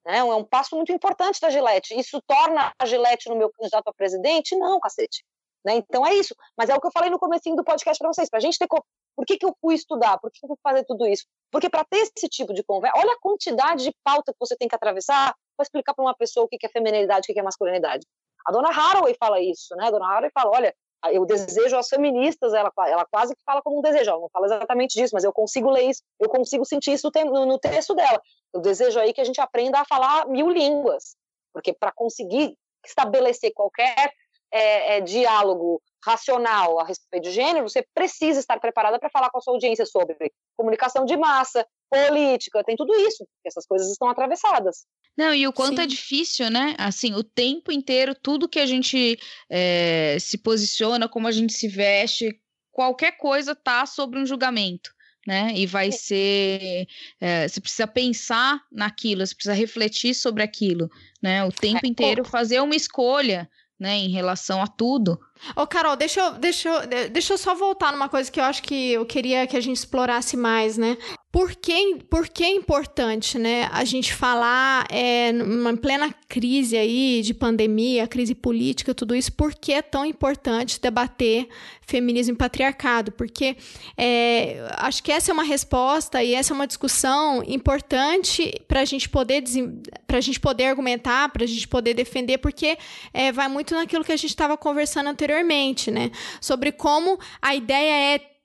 Né? 0.06 0.18
É 0.18 0.24
um 0.24 0.44
passo 0.44 0.76
muito 0.76 0.92
importante 0.92 1.40
da 1.40 1.50
Gillette. 1.50 1.98
Isso 1.98 2.22
torna 2.28 2.74
a 2.78 2.86
Gillette 2.86 3.30
no 3.30 3.36
meu 3.38 3.50
candidato 3.52 3.88
a 3.88 3.94
presidente? 3.94 4.56
Não, 4.58 4.80
cacete. 4.80 5.24
Né? 5.66 5.76
Então 5.78 6.06
é 6.06 6.14
isso. 6.14 6.36
Mas 6.58 6.70
é 6.70 6.76
o 6.76 6.80
que 6.82 6.88
eu 6.88 6.92
falei 6.92 7.10
no 7.10 7.18
comecinho 7.20 7.56
do 7.56 7.64
podcast 7.64 7.98
para 7.98 8.14
vocês. 8.14 8.30
Para 8.30 8.38
a 8.40 8.42
gente 8.42 8.58
ter. 8.60 8.68
co- 8.68 8.84
Por 9.16 9.26
que, 9.26 9.38
que 9.38 9.46
eu 9.46 9.56
fui 9.62 9.76
estudar? 9.76 10.18
Por 10.20 10.30
que, 10.30 10.40
que 10.40 10.46
eu 10.46 10.50
fui 10.50 10.58
fazer 10.62 10.84
tudo 10.86 11.08
isso? 11.08 11.26
Porque 11.52 11.70
para 11.70 11.84
ter 11.86 11.98
esse 12.00 12.28
tipo 12.30 12.54
de 12.54 12.64
conversa, 12.64 13.00
olha 13.00 13.14
a 13.14 13.20
quantidade 13.20 13.84
de 13.86 13.96
pauta 14.04 14.34
que 14.34 14.38
você 14.40 14.56
tem 14.58 14.68
que 14.68 14.76
atravessar 14.76 15.34
para 15.56 15.64
explicar 15.64 15.94
para 15.94 16.04
uma 16.04 16.16
pessoa 16.16 16.46
o 16.46 16.50
que, 16.50 16.58
é 16.66 16.70
feminilidade, 16.70 17.32
o 17.32 17.34
que 17.34 17.40
é 17.40 17.44
masculinidade. 17.44 18.06
A 18.48 18.52
dona 18.52 18.70
Haraway 18.70 19.14
fala 19.20 19.42
isso, 19.42 19.76
né? 19.76 19.88
A 19.88 19.92
dona 19.92 20.08
Haraway 20.08 20.32
fala, 20.34 20.52
olha, 20.52 20.76
eu 21.12 21.26
desejo 21.26 21.78
às 21.78 21.90
feministas, 21.90 22.54
ela, 22.54 22.72
ela 22.88 23.06
quase 23.06 23.36
que 23.36 23.44
fala 23.44 23.62
como 23.62 23.80
um 23.80 23.82
desejo, 23.82 24.10
ela 24.10 24.20
não 24.20 24.30
fala 24.30 24.46
exatamente 24.46 24.94
disso, 24.94 25.14
mas 25.14 25.24
eu 25.24 25.34
consigo 25.34 25.70
ler 25.70 25.90
isso, 25.90 26.02
eu 26.20 26.30
consigo 26.30 26.66
sentir 26.66 26.94
isso 26.94 27.12
no, 27.14 27.46
no 27.46 27.60
texto 27.60 27.94
dela. 27.94 28.22
Eu 28.54 28.62
desejo 28.62 29.00
aí 29.00 29.14
que 29.14 29.22
a 29.22 29.24
gente 29.26 29.42
aprenda 29.42 29.80
a 29.80 29.86
falar 29.86 30.28
mil 30.28 30.50
línguas, 30.50 31.16
porque 31.54 31.74
para 31.74 31.92
conseguir 31.92 32.58
estabelecer 32.86 33.52
qualquer 33.54 34.14
é, 34.52 34.98
é, 34.98 35.02
diálogo 35.02 35.82
racional 36.04 36.80
a 36.80 36.86
respeito 36.86 37.24
de 37.26 37.32
gênero, 37.32 37.68
você 37.68 37.86
precisa 37.94 38.40
estar 38.40 38.60
preparada 38.60 38.98
para 38.98 39.10
falar 39.10 39.30
com 39.30 39.40
a 39.40 39.42
sua 39.42 39.54
audiência 39.54 39.86
sobre 39.86 40.32
comunicação 40.56 41.04
de 41.06 41.18
massa, 41.18 41.68
política, 41.90 42.64
tem 42.64 42.76
tudo 42.76 42.94
isso, 42.96 43.18
porque 43.20 43.48
essas 43.48 43.66
coisas 43.66 43.90
estão 43.92 44.10
atravessadas. 44.10 44.86
Não, 45.18 45.34
e 45.34 45.48
o 45.48 45.54
quanto 45.54 45.80
é 45.80 45.84
Sim. 45.84 45.88
difícil, 45.90 46.50
né? 46.52 46.76
Assim, 46.78 47.14
o 47.16 47.24
tempo 47.24 47.72
inteiro, 47.72 48.14
tudo 48.14 48.48
que 48.48 48.60
a 48.60 48.66
gente 48.66 49.18
eh, 49.50 50.18
se 50.20 50.38
posiciona, 50.38 51.10
como 51.10 51.28
a 51.28 51.32
gente 51.32 51.54
se 51.54 51.68
veste, 51.68 52.40
qualquer 52.72 53.18
coisa 53.18 53.56
tá 53.56 53.86
sobre 53.88 54.20
um 54.20 54.26
julgamento, 54.28 54.92
né? 55.26 55.52
E 55.56 55.66
vai 55.66 55.92
ser. 55.92 56.88
eh, 57.20 57.48
você 57.48 57.60
precisa 57.60 57.88
pensar 57.88 58.62
naquilo, 58.72 59.26
você 59.26 59.34
precisa 59.34 59.56
refletir 59.56 60.14
sobre 60.14 60.44
aquilo, 60.44 60.88
né? 61.22 61.44
O 61.44 61.52
tempo 61.52 61.86
inteiro, 61.88 62.24
fazer 62.24 62.62
uma 62.62 62.76
escolha, 62.76 63.50
né? 63.80 63.96
Em 63.98 64.10
relação 64.10 64.62
a 64.62 64.68
tudo. 64.68 65.20
Ô, 65.56 65.66
Carol, 65.66 65.96
deixa 65.96 66.20
eu, 66.20 66.34
deixa, 66.34 66.70
eu, 66.70 66.86
de- 66.88 67.10
deixa 67.10 67.34
eu 67.34 67.38
só 67.40 67.56
voltar 67.56 67.92
numa 67.92 68.08
coisa 68.10 68.32
que 68.32 68.40
eu 68.40 68.44
acho 68.44 68.62
que 68.62 68.92
eu 68.92 69.06
queria 69.06 69.48
que 69.48 69.58
a 69.58 69.62
gente 69.62 69.78
explorasse 69.78 70.38
mais, 70.38 70.78
né? 70.78 70.96
Por 71.38 71.54
que, 71.56 72.00
por 72.10 72.28
que 72.28 72.44
é 72.44 72.50
importante, 72.50 73.38
né, 73.38 73.70
a 73.72 73.86
gente 73.86 74.12
falar 74.12 74.88
é, 74.90 75.32
numa 75.32 75.78
plena 75.78 76.12
crise 76.28 76.76
aí 76.76 77.22
de 77.22 77.32
pandemia, 77.32 78.08
crise 78.08 78.34
política, 78.34 78.92
tudo 78.92 79.14
isso, 79.14 79.32
por 79.32 79.54
que 79.54 79.72
é 79.72 79.84
tão 79.84 80.04
importante 80.04 80.82
debater 80.82 81.48
feminismo 81.86 82.34
e 82.34 82.36
patriarcado? 82.36 83.12
Porque 83.12 83.56
é, 83.96 84.68
acho 84.78 85.04
que 85.04 85.12
essa 85.12 85.30
é 85.30 85.34
uma 85.34 85.44
resposta 85.44 86.24
e 86.24 86.34
essa 86.34 86.54
é 86.54 86.56
uma 86.56 86.66
discussão 86.66 87.44
importante 87.46 88.52
para 88.68 88.82
a 88.82 88.86
gente 88.86 89.08
poder 89.08 89.44
para 90.08 90.18
a 90.18 90.22
gente 90.22 90.40
poder 90.40 90.66
argumentar, 90.66 91.30
para 91.30 91.44
a 91.44 91.48
gente 91.48 91.68
poder 91.68 91.94
defender, 91.94 92.40
porque 92.40 92.80
é, 93.14 93.32
vai 93.32 93.48
muito 93.48 93.76
naquilo 93.76 94.04
que 94.04 94.12
a 94.12 94.18
gente 94.18 94.32
estava 94.32 94.58
conversando 94.58 95.08
anteriormente, 95.08 95.92
né? 95.92 96.10
Sobre 96.42 96.72
como 96.72 97.20
a 97.40 97.54
ideia 97.54 98.16
é 98.16 98.37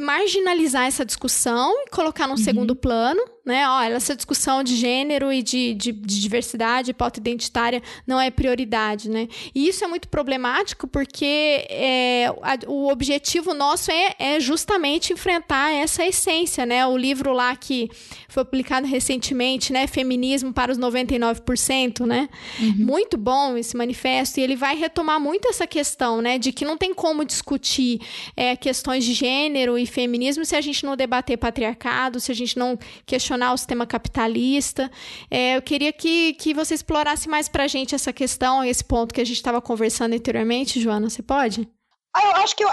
marginalizar 0.00 0.84
essa 0.86 1.04
discussão 1.04 1.72
e 1.86 1.90
colocar 1.90 2.26
num 2.26 2.36
segundo 2.36 2.74
plano, 2.74 3.22
né? 3.50 3.68
Olha, 3.68 3.94
essa 3.94 4.16
discussão 4.16 4.62
de 4.62 4.74
gênero 4.76 5.32
e 5.32 5.42
de, 5.42 5.74
de, 5.74 5.92
de 5.92 6.20
diversidade, 6.20 6.94
pauta 6.94 7.20
identitária 7.20 7.82
não 8.06 8.18
é 8.20 8.30
prioridade, 8.30 9.10
né? 9.10 9.28
E 9.54 9.68
isso 9.68 9.84
é 9.84 9.86
muito 9.88 10.08
problemático 10.08 10.86
porque 10.86 11.66
é, 11.68 12.26
a- 12.42 12.58
o 12.66 12.88
objetivo 12.90 13.52
nosso 13.52 13.90
é, 13.90 14.14
é 14.18 14.40
justamente 14.40 15.12
enfrentar 15.12 15.72
essa 15.72 16.06
essência, 16.06 16.64
né? 16.64 16.86
O 16.86 16.96
livro 16.96 17.32
lá 17.32 17.54
que 17.56 17.90
foi 18.28 18.44
publicado 18.44 18.86
recentemente, 18.86 19.72
né? 19.72 19.86
Feminismo 19.86 20.52
para 20.52 20.70
os 20.72 20.78
99%, 20.78 22.06
né? 22.06 22.28
Muito 22.76 23.16
bom 23.16 23.56
esse 23.56 23.76
manifesto 23.76 24.38
e 24.38 24.42
ele 24.42 24.56
vai 24.56 24.76
retomar 24.76 25.18
muito 25.20 25.48
essa 25.48 25.66
questão, 25.66 26.20
né? 26.20 26.38
De 26.38 26.52
que 26.52 26.64
não 26.64 26.76
tem 26.76 26.94
como 26.94 27.24
discutir 27.24 28.00
é, 28.36 28.54
questões 28.56 29.04
de 29.04 29.12
gênero 29.12 29.76
e 29.76 29.86
feminismo 29.86 30.44
se 30.44 30.54
a 30.54 30.60
gente 30.60 30.84
não 30.84 30.96
debater 30.96 31.36
patriarcado, 31.36 32.20
se 32.20 32.30
a 32.30 32.34
gente 32.34 32.56
não 32.58 32.78
questionar 33.06 33.39
o 33.52 33.56
sistema 33.56 33.86
capitalista. 33.86 34.90
É, 35.30 35.56
eu 35.56 35.62
queria 35.62 35.92
que, 35.92 36.34
que 36.34 36.52
você 36.54 36.74
explorasse 36.74 37.28
mais 37.28 37.48
pra 37.48 37.66
gente 37.66 37.94
essa 37.94 38.12
questão, 38.12 38.62
esse 38.64 38.84
ponto 38.84 39.14
que 39.14 39.20
a 39.20 39.24
gente 39.24 39.36
estava 39.36 39.60
conversando 39.60 40.14
anteriormente, 40.14 40.80
Joana, 40.80 41.08
você 41.08 41.22
pode? 41.22 41.68
Ah, 42.14 42.24
eu 42.26 42.36
acho 42.42 42.56
que 42.56 42.64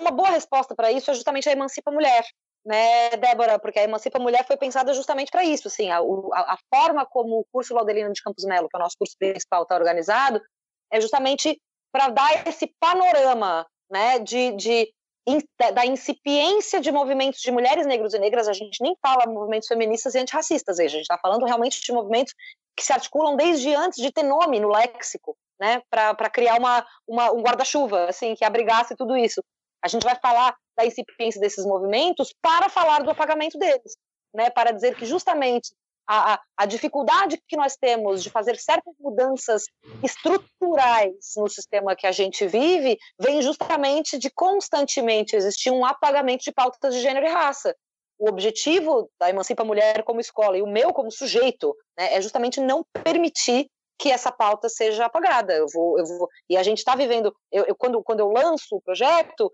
uma 0.00 0.10
boa 0.10 0.30
resposta 0.30 0.74
para 0.74 0.90
isso 0.92 1.10
é 1.10 1.14
justamente 1.14 1.48
a 1.48 1.52
Emancipa 1.52 1.90
Mulher, 1.90 2.24
né, 2.64 3.10
Débora? 3.18 3.58
Porque 3.58 3.78
a 3.78 3.84
Emancipa 3.84 4.18
Mulher 4.18 4.46
foi 4.46 4.56
pensada 4.56 4.94
justamente 4.94 5.30
para 5.30 5.44
isso. 5.44 5.68
Assim, 5.68 5.90
a, 5.90 5.98
a- 5.98 6.54
a 6.54 6.58
forma 6.72 7.04
como 7.04 7.40
o 7.40 7.44
curso 7.52 7.74
Laudelino 7.74 8.12
de 8.12 8.22
Campos 8.22 8.44
Melo, 8.44 8.68
que 8.68 8.76
é 8.76 8.78
o 8.78 8.82
nosso 8.82 8.96
curso 8.98 9.14
principal, 9.18 9.64
está 9.64 9.74
organizado, 9.74 10.40
é 10.92 11.00
justamente 11.00 11.58
para 11.92 12.08
dar 12.08 12.46
esse 12.46 12.72
panorama 12.80 13.66
né, 13.90 14.18
de, 14.20 14.52
de, 14.52 14.88
da- 15.72 15.86
incipiência 15.86 16.80
de 16.80 16.92
movimentos 16.92 17.40
de 17.40 17.50
mulheres 17.50 17.86
negros 17.86 18.14
e 18.14 18.18
negras. 18.18 18.48
A 18.48 18.52
gente 18.52 18.82
nem 18.82 18.96
fala 19.00 19.26
movimentos 19.26 19.68
feministas 19.68 20.14
e 20.14 20.18
antirracistas, 20.18 20.78
a 20.78 20.86
gente 20.86 21.02
está 21.02 21.18
falando 21.18 21.44
realmente 21.46 21.80
de 21.80 21.92
movimentos 21.92 22.34
que 22.76 22.84
se 22.84 22.92
articulam 22.92 23.36
desde 23.36 23.74
antes 23.74 24.02
de 24.02 24.12
ter 24.12 24.22
nome 24.22 24.60
no 24.60 24.68
léxico 24.68 25.36
né, 25.58 25.82
para 25.90 26.28
criar 26.30 26.58
uma, 26.58 26.84
uma, 27.06 27.32
um 27.32 27.40
guarda-chuva, 27.40 28.08
assim, 28.08 28.34
que 28.34 28.44
abrigasse 28.44 28.96
tudo 28.96 29.16
isso. 29.16 29.42
A 29.82 29.88
gente 29.88 30.02
vai 30.02 30.16
falar 30.16 30.56
da 30.76 30.84
incipiência 30.84 31.40
desses 31.40 31.64
movimentos 31.64 32.34
para 32.42 32.68
falar 32.68 33.02
do 33.02 33.10
apagamento 33.10 33.58
deles. 33.58 33.96
né, 34.34 34.50
para 34.50 34.72
dizer 34.72 34.96
que 34.96 35.06
justamente 35.06 35.72
a, 36.06 36.40
a, 36.56 36.66
dificuldade 36.66 37.40
que 37.48 37.56
nós 37.56 37.76
temos 37.76 38.22
de 38.22 38.30
fazer 38.30 38.58
certas 38.58 38.94
mudanças 38.98 39.64
estruturais 40.02 41.14
no 41.36 41.48
sistema 41.48 41.96
que 41.96 42.06
a 42.06 42.12
gente 42.12 42.46
vive 42.46 42.98
vem 43.18 43.40
justamente 43.40 44.18
de 44.18 44.30
constantemente 44.30 45.34
existir 45.34 45.70
um 45.70 45.84
apagamento 45.84 46.44
de 46.44 46.52
pautas 46.52 46.94
de 46.94 47.00
gênero 47.00 47.26
e 47.26 47.30
raça. 47.30 47.74
O 48.18 48.28
objetivo 48.28 49.10
da 49.18 49.30
Emancipa 49.30 49.64
Mulher 49.64 50.04
como 50.04 50.20
escola 50.20 50.56
e 50.56 50.62
o 50.62 50.66
meu 50.66 50.92
como 50.92 51.10
sujeito 51.10 51.74
né, 51.98 52.14
é 52.14 52.22
justamente 52.22 52.60
não 52.60 52.84
permitir 53.02 53.68
que 53.98 54.10
essa 54.10 54.30
pauta 54.30 54.68
seja 54.68 55.06
apagada. 55.06 55.52
Eu 55.54 55.66
vou, 55.72 55.98
eu 55.98 56.04
vou, 56.06 56.28
e 56.48 56.56
a 56.56 56.62
gente 56.62 56.78
está 56.78 56.94
vivendo. 56.94 57.34
Eu, 57.50 57.64
eu, 57.64 57.74
quando, 57.74 58.02
quando 58.02 58.20
eu 58.20 58.30
lanço 58.30 58.76
o 58.76 58.80
projeto, 58.80 59.52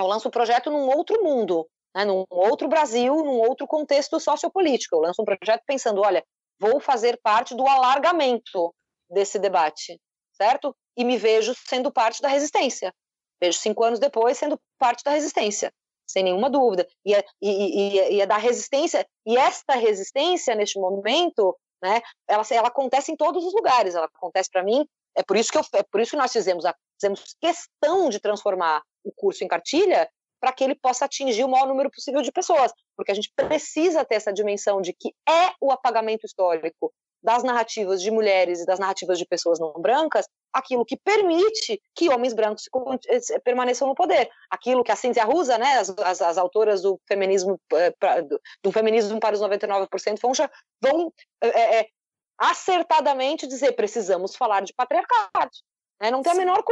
eu 0.00 0.06
lanço 0.06 0.28
o 0.28 0.30
projeto 0.30 0.70
num 0.70 0.88
outro 0.88 1.22
mundo, 1.22 1.68
né, 1.94 2.04
num 2.04 2.24
outro 2.30 2.68
Brasil, 2.68 3.14
num 3.16 3.40
outro 3.40 3.66
contexto 3.66 4.18
sociopolítico. 4.18 4.96
Eu 4.96 5.00
lanço 5.00 5.22
um 5.22 5.24
projeto 5.24 5.62
pensando, 5.66 6.00
olha, 6.00 6.24
vou 6.58 6.80
fazer 6.80 7.18
parte 7.22 7.54
do 7.54 7.66
alargamento 7.66 8.74
desse 9.10 9.38
debate, 9.38 10.00
certo? 10.32 10.74
E 10.96 11.04
me 11.04 11.16
vejo 11.16 11.54
sendo 11.66 11.92
parte 11.92 12.22
da 12.22 12.28
resistência. 12.28 12.92
Vejo 13.40 13.58
cinco 13.58 13.82
anos 13.82 13.98
depois 13.98 14.38
sendo 14.38 14.58
parte 14.78 15.02
da 15.04 15.10
resistência, 15.10 15.72
sem 16.06 16.22
nenhuma 16.22 16.48
dúvida. 16.48 16.86
E 17.04 17.14
é, 17.14 17.24
e, 17.40 17.50
e, 17.50 18.14
e 18.14 18.20
é 18.20 18.26
da 18.26 18.36
resistência, 18.36 19.06
e 19.26 19.36
esta 19.36 19.74
resistência, 19.74 20.54
neste 20.54 20.78
momento, 20.78 21.56
né, 21.82 22.00
ela, 22.28 22.44
ela 22.50 22.68
acontece 22.68 23.10
em 23.10 23.16
todos 23.16 23.44
os 23.44 23.52
lugares. 23.52 23.94
Ela 23.94 24.06
acontece 24.06 24.48
para 24.50 24.62
mim, 24.62 24.86
é 25.16 25.22
por 25.22 25.36
isso 25.36 25.50
que 25.50 25.58
eu, 25.58 25.62
é 25.74 25.82
por 25.82 26.00
isso 26.00 26.12
que 26.12 26.16
nós 26.16 26.32
fizemos, 26.32 26.64
a, 26.64 26.74
fizemos 27.00 27.34
questão 27.40 28.08
de 28.08 28.20
transformar 28.20 28.82
o 29.04 29.12
curso 29.12 29.42
em 29.42 29.48
cartilha 29.48 30.08
para 30.42 30.52
que 30.52 30.64
ele 30.64 30.74
possa 30.74 31.04
atingir 31.04 31.44
o 31.44 31.48
maior 31.48 31.68
número 31.68 31.88
possível 31.88 32.20
de 32.20 32.32
pessoas, 32.32 32.72
porque 32.96 33.12
a 33.12 33.14
gente 33.14 33.32
precisa 33.36 34.04
ter 34.04 34.16
essa 34.16 34.32
dimensão 34.32 34.80
de 34.80 34.92
que 34.92 35.14
é 35.28 35.52
o 35.60 35.70
apagamento 35.70 36.26
histórico 36.26 36.92
das 37.22 37.44
narrativas 37.44 38.02
de 38.02 38.10
mulheres 38.10 38.60
e 38.60 38.66
das 38.66 38.80
narrativas 38.80 39.16
de 39.16 39.24
pessoas 39.24 39.60
não 39.60 39.72
brancas, 39.74 40.26
aquilo 40.52 40.84
que 40.84 40.96
permite 40.96 41.80
que 41.94 42.08
homens 42.10 42.34
brancos 42.34 42.64
permaneçam 43.44 43.86
no 43.86 43.94
poder. 43.94 44.28
Aquilo 44.50 44.82
que 44.82 44.90
a 44.90 44.96
Cynthia 44.96 45.24
Rusa, 45.24 45.56
né, 45.56 45.78
as, 45.78 45.90
as, 45.90 46.20
as 46.20 46.36
autoras 46.36 46.82
do 46.82 47.00
feminismo, 47.06 47.60
eh, 47.74 47.94
do, 48.64 48.72
feminismo 48.72 49.20
para 49.20 49.36
os 49.36 49.40
99% 49.40 50.18
vão, 50.20 50.32
vão 50.82 51.12
é, 51.40 51.78
é, 51.78 51.86
acertadamente 52.36 53.46
dizer 53.46 53.70
precisamos 53.76 54.34
falar 54.34 54.62
de 54.62 54.74
patriarcado. 54.74 55.52
Né? 56.02 56.10
Não 56.10 56.20
tem 56.20 56.32
a 56.32 56.34
menor 56.34 56.64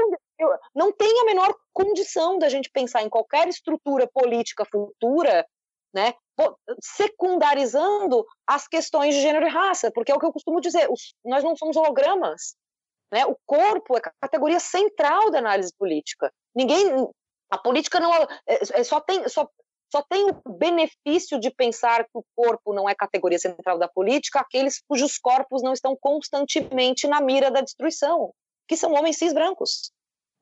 não 0.75 0.91
tem 0.91 1.21
a 1.21 1.25
menor 1.25 1.55
condição 1.73 2.37
da 2.37 2.49
gente 2.49 2.69
pensar 2.69 3.03
em 3.03 3.09
qualquer 3.09 3.47
estrutura 3.47 4.09
política 4.13 4.65
futura, 4.65 5.47
né, 5.95 6.15
secundarizando 6.83 8.27
as 8.47 8.67
questões 8.67 9.15
de 9.15 9.21
gênero 9.21 9.47
e 9.47 9.51
raça, 9.51 9.91
porque 9.93 10.11
é 10.11 10.15
o 10.15 10.19
que 10.19 10.27
eu 10.27 10.33
costumo 10.33 10.61
dizer, 10.61 10.91
os, 10.91 11.15
nós 11.25 11.45
não 11.45 11.55
somos 11.55 11.77
hologramas, 11.77 12.57
né? 13.13 13.27
O 13.27 13.37
corpo 13.47 13.97
é 13.97 14.01
categoria 14.21 14.59
central 14.59 15.31
da 15.31 15.39
análise 15.39 15.73
política. 15.77 16.33
Ninguém, 16.55 17.09
a 17.51 17.59
política 17.59 18.01
não 18.01 18.15
é, 18.15 18.29
é, 18.47 18.85
só 18.85 19.01
tem 19.01 19.29
só 19.29 19.49
só 19.93 20.03
tem 20.09 20.31
o 20.31 20.53
benefício 20.53 21.39
de 21.41 21.51
pensar 21.51 22.05
que 22.05 22.11
o 22.15 22.25
corpo 22.37 22.73
não 22.73 22.89
é 22.89 22.95
categoria 22.95 23.41
central 23.41 23.77
da 23.77 23.89
política 23.89 24.39
aqueles 24.39 24.81
cujos 24.89 25.19
corpos 25.19 25.65
não 25.65 25.73
estão 25.73 25.97
constantemente 26.01 27.09
na 27.09 27.21
mira 27.21 27.51
da 27.51 27.61
destruição 27.61 28.33
que 28.71 28.77
são 28.77 28.93
homens 28.93 29.17
cis 29.17 29.33
brancos. 29.33 29.91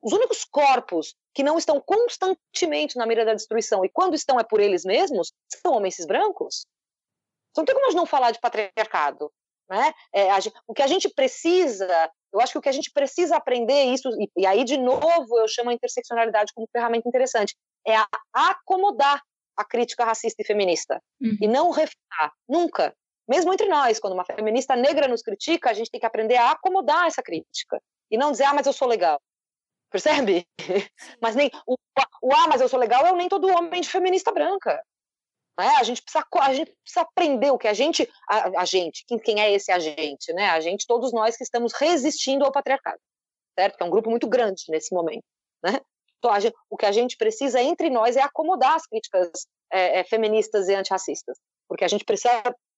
Os 0.03 0.13
únicos 0.13 0.45
corpos 0.45 1.15
que 1.33 1.41
não 1.41 1.57
estão 1.57 1.81
constantemente 1.81 2.95
na 2.95 3.07
mira 3.07 3.25
da 3.25 3.33
destruição 3.33 3.83
e 3.83 3.89
quando 3.89 4.13
estão 4.13 4.39
é 4.39 4.43
por 4.43 4.59
eles 4.59 4.85
mesmos 4.85 5.33
são 5.47 5.73
homens 5.73 5.95
cis 5.95 6.05
brancos. 6.05 6.67
Então, 7.49 7.63
não 7.63 7.65
tem 7.65 7.73
como 7.73 7.87
a 7.87 7.89
gente 7.89 7.97
não 7.97 8.05
falar 8.05 8.29
de 8.29 8.39
patriarcado. 8.39 9.31
Né? 9.67 9.91
É, 10.13 10.29
a, 10.29 10.37
o 10.67 10.75
que 10.75 10.83
a 10.83 10.87
gente 10.87 11.09
precisa, 11.09 11.87
eu 12.31 12.39
acho 12.39 12.51
que 12.51 12.59
o 12.59 12.61
que 12.61 12.69
a 12.69 12.71
gente 12.71 12.91
precisa 12.91 13.35
aprender, 13.35 13.85
isso, 13.85 14.07
e, 14.09 14.29
e 14.37 14.45
aí, 14.45 14.63
de 14.63 14.77
novo, 14.77 15.39
eu 15.39 15.47
chamo 15.47 15.71
a 15.71 15.73
interseccionalidade 15.73 16.53
como 16.53 16.69
ferramenta 16.71 17.09
interessante, 17.09 17.55
é 17.83 17.95
a, 17.95 18.07
acomodar 18.35 19.23
a 19.57 19.65
crítica 19.65 20.05
racista 20.05 20.39
e 20.43 20.45
feminista 20.45 21.01
uhum. 21.19 21.37
e 21.41 21.47
não 21.47 21.71
refutar, 21.71 22.31
nunca. 22.47 22.95
Mesmo 23.27 23.51
entre 23.51 23.67
nós, 23.67 23.99
quando 23.99 24.13
uma 24.13 24.25
feminista 24.25 24.75
negra 24.75 25.07
nos 25.07 25.23
critica, 25.23 25.71
a 25.71 25.73
gente 25.73 25.89
tem 25.89 25.99
que 25.99 26.05
aprender 26.05 26.35
a 26.35 26.51
acomodar 26.51 27.07
essa 27.07 27.23
crítica 27.23 27.81
e 28.09 28.17
não 28.17 28.31
dizer, 28.31 28.45
ah, 28.45 28.53
mas 28.53 28.67
eu 28.67 28.73
sou 28.73 28.87
legal. 28.87 29.21
Percebe? 29.91 30.47
Mas 31.21 31.35
nem 31.35 31.49
o, 31.65 31.75
o 32.21 32.33
ah, 32.33 32.47
mas 32.47 32.61
eu 32.61 32.69
sou 32.69 32.79
legal, 32.79 33.05
eu 33.05 33.15
nem 33.15 33.27
todo 33.27 33.47
homem 33.47 33.81
de 33.81 33.89
feminista 33.89 34.31
branca. 34.31 34.81
Né? 35.59 35.67
A, 35.77 35.83
gente 35.83 36.01
precisa, 36.01 36.25
a 36.41 36.53
gente 36.53 36.71
precisa 36.81 37.01
aprender 37.01 37.51
o 37.51 37.57
que 37.57 37.67
a 37.67 37.73
gente, 37.73 38.09
a, 38.29 38.61
a 38.61 38.65
gente, 38.65 39.03
quem, 39.05 39.19
quem 39.19 39.41
é 39.41 39.51
esse 39.51 39.71
a 39.71 39.79
gente, 39.79 40.31
né? 40.31 40.51
A 40.51 40.61
gente, 40.61 40.87
todos 40.87 41.11
nós 41.11 41.35
que 41.35 41.43
estamos 41.43 41.73
resistindo 41.73 42.45
ao 42.45 42.51
patriarcado, 42.51 42.99
certo? 43.57 43.75
Que 43.75 43.83
é 43.83 43.85
um 43.85 43.89
grupo 43.89 44.09
muito 44.09 44.25
grande 44.25 44.63
nesse 44.69 44.93
momento, 44.93 45.25
né? 45.61 45.81
Então, 46.17 46.39
gente, 46.39 46.55
o 46.69 46.77
que 46.77 46.85
a 46.85 46.93
gente 46.93 47.17
precisa 47.17 47.61
entre 47.61 47.89
nós 47.89 48.15
é 48.15 48.21
acomodar 48.21 48.75
as 48.75 48.85
críticas 48.85 49.29
é, 49.69 49.99
é, 49.99 50.03
feministas 50.05 50.69
e 50.69 50.75
antirracistas, 50.75 51.37
porque 51.67 51.83
a 51.83 51.89
gente 51.89 52.05
precisa 52.05 52.31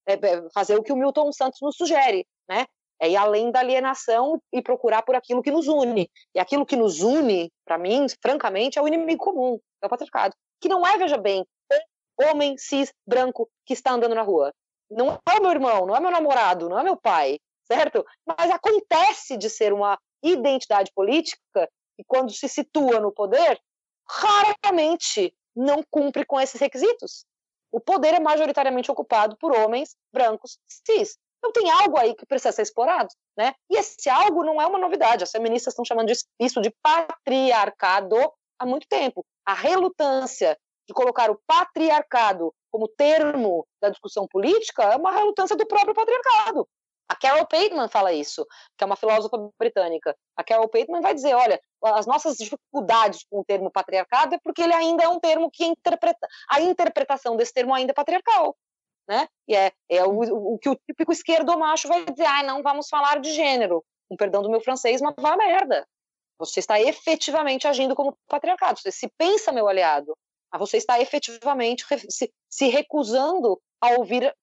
é, 0.08 0.14
é 0.14 0.49
fazer 0.52 0.76
o 0.76 0.82
que 0.82 0.91
o 0.91 0.95
Milton 0.95 1.32
Santos 1.32 1.60
nos 1.62 1.76
sugere, 1.76 2.26
né? 2.49 2.66
É 3.02 3.10
ir 3.10 3.18
além 3.18 3.52
da 3.52 3.60
alienação 3.60 4.40
e 4.53 4.61
procurar 4.61 5.02
por 5.02 5.15
aquilo 5.15 5.41
que 5.41 5.49
nos 5.49 5.68
une. 5.68 6.07
E 6.36 6.40
aquilo 6.40 6.65
que 6.65 6.76
nos 6.76 7.02
une, 7.02 7.52
para 7.65 7.80
mim, 7.80 8.06
francamente, 8.22 8.78
é 8.78 8.82
o 8.82 8.88
inimigo 8.88 9.26
comum, 9.26 9.60
é 9.82 9.88
o 9.88 9.90
patriarcado. 9.90 10.36
Que 10.61 10.69
não 10.69 10.86
é, 10.86 10.98
veja 10.99 11.18
bem, 11.18 11.44
um 12.19 12.30
homem 12.30 12.56
cis 12.60 12.94
branco 13.06 13.49
que 13.65 13.73
está 13.73 13.91
andando 13.91 14.14
na 14.14 14.22
rua. 14.22 14.53
Não 14.90 15.19
é 15.28 15.40
meu 15.40 15.49
irmão, 15.49 15.88
não 15.88 15.95
é 15.95 15.99
meu 15.99 16.11
namorado, 16.11 16.69
não 16.69 16.78
é 16.78 16.84
meu 16.84 16.95
pai, 16.95 17.40
certo? 17.64 18.06
Mas 18.23 18.52
acontece 18.52 19.36
de 19.36 19.49
ser 19.49 19.73
uma 19.73 19.98
identidade 20.22 20.91
política 20.94 21.68
e 21.98 22.03
quando 22.06 22.32
se 22.32 22.48
situa 22.48 22.99
no 22.99 23.11
poder, 23.11 23.60
raramente 24.07 25.34
não 25.56 25.84
cumpre 25.90 26.23
com 26.23 26.40
esses 26.40 26.61
requisitos. 26.61 27.26
O 27.72 27.80
poder 27.80 28.14
é 28.14 28.19
majoritariamente 28.19 28.91
ocupado 28.91 29.36
por 29.38 29.56
homens 29.56 29.95
brancos 30.14 30.60
cis. 30.86 31.18
Então 31.41 31.51
tem 31.51 31.72
algo 31.72 31.97
aí 31.97 32.13
que 32.13 32.26
precisa 32.26 32.51
ser 32.51 32.61
explorado, 32.61 33.09
né? 33.35 33.55
E 33.68 33.76
esse 33.76 34.07
algo 34.07 34.43
não 34.43 34.61
é 34.61 34.68
uma 34.68 34.77
novidade. 34.77 35.23
As 35.23 35.31
feministas 35.31 35.73
estão 35.73 35.84
chamando 35.84 36.11
isso 36.39 36.61
de 36.61 36.72
patriarcado 36.84 38.15
há 38.59 38.65
muito 38.65 38.88
tempo. 38.88 39.26
A 39.43 39.55
relutância 39.55 40.55
de 40.88 40.93
colocar 40.93 41.31
o 41.31 41.39
patriarcado 41.47 42.53
como 42.69 42.88
termo 42.88 43.65
da 43.81 43.89
discussão 43.89 44.27
política 44.27 44.84
é 44.84 44.95
uma 44.95 45.11
relutância 45.11 45.55
do 45.55 45.65
próprio 45.65 45.95
patriarcado. 45.95 46.68
A 47.09 47.15
Carol 47.15 47.45
Pateman 47.45 47.89
fala 47.89 48.13
isso, 48.13 48.45
que 48.77 48.84
é 48.84 48.85
uma 48.85 48.95
filósofa 48.95 49.35
britânica. 49.59 50.15
A 50.38 50.43
Carol 50.43 50.69
Pateman 50.69 51.01
vai 51.01 51.13
dizer, 51.13 51.34
olha, 51.34 51.59
as 51.84 52.05
nossas 52.05 52.38
dificuldades 52.38 53.26
com 53.30 53.39
o 53.39 53.43
termo 53.43 53.69
patriarcado 53.69 54.35
é 54.35 54.39
porque 54.41 54.61
ele 54.61 54.73
ainda 54.73 55.03
é 55.03 55.09
um 55.09 55.19
termo 55.19 55.49
que 55.51 55.65
interpreta, 55.65 56.26
a 56.49 56.61
interpretação 56.61 57.35
desse 57.35 57.51
termo 57.51 57.73
ainda 57.73 57.91
é 57.91 57.93
patriarcal 57.93 58.55
né? 59.07 59.28
E 59.48 59.56
é, 59.56 59.72
é 59.90 60.03
o, 60.03 60.53
o, 60.53 60.57
que 60.57 60.69
o 60.69 60.76
típico 60.76 61.11
esquerdo 61.11 61.57
macho 61.57 61.88
vai 61.88 62.06
dizer, 62.06 62.26
ah, 62.26 62.44
não 62.44 62.61
vamos 62.61 62.88
falar 62.88 63.19
de 63.19 63.32
gênero, 63.34 63.84
com 64.10 64.15
perdão 64.15 64.41
do 64.41 64.49
meu 64.49 64.61
francês, 64.61 65.02
mas 65.02 65.14
vá 65.18 65.36
merda. 65.36 65.86
Você 66.40 66.60
está 66.60 66.80
efetivamente 66.80 67.68
agindo 67.68 67.95
como 67.95 68.18
patriarcado. 68.28 68.80
Você 68.80 68.91
se 68.91 69.07
pensa 69.18 69.52
meu 69.52 69.68
aliado, 69.68 70.18
mas 70.52 70.60
você 70.60 70.78
está 70.78 70.99
efetivamente 70.99 71.86
se, 72.10 72.32
se 72.49 72.68
recusando 72.68 73.61
a 73.80 73.91
ouvir 73.91 74.34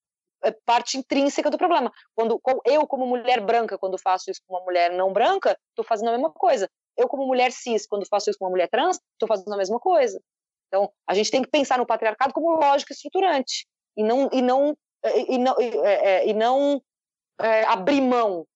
eh, 0.44 0.56
parte 0.64 0.96
intrínseca 0.96 1.50
do 1.50 1.58
problema. 1.58 1.92
Quando 2.14 2.40
eu 2.64 2.86
como 2.86 3.06
mulher 3.06 3.40
branca, 3.40 3.76
quando 3.76 3.98
faço 3.98 4.30
isso 4.30 4.40
com 4.46 4.54
uma 4.54 4.64
mulher 4.64 4.92
não 4.92 5.12
branca, 5.12 5.58
estou 5.70 5.84
fazendo 5.84 6.08
a 6.08 6.12
mesma 6.12 6.30
coisa. 6.30 6.70
Eu 6.96 7.08
como 7.08 7.26
mulher 7.26 7.50
cis, 7.52 7.86
quando 7.86 8.06
faço 8.06 8.30
isso 8.30 8.38
com 8.38 8.44
uma 8.44 8.50
mulher 8.52 8.68
trans, 8.68 9.00
estou 9.12 9.26
fazendo 9.26 9.52
a 9.52 9.56
mesma 9.56 9.80
coisa. 9.80 10.20
Então, 10.68 10.92
a 11.06 11.14
gente 11.14 11.30
tem 11.30 11.42
que 11.42 11.50
pensar 11.50 11.78
no 11.78 11.86
patriarcado 11.86 12.32
como 12.32 12.50
lógica 12.60 12.92
estruturante 12.92 13.66
e 13.98 14.04
não 14.04 14.30
e 14.32 14.40
não 14.40 14.76
e 15.26 15.38
não, 15.38 15.54
é, 15.58 15.92
é, 15.92 16.28
e 16.28 16.32
não 16.32 16.82
é, 17.40 17.64
abrir 17.64 18.00
mão 18.00 18.46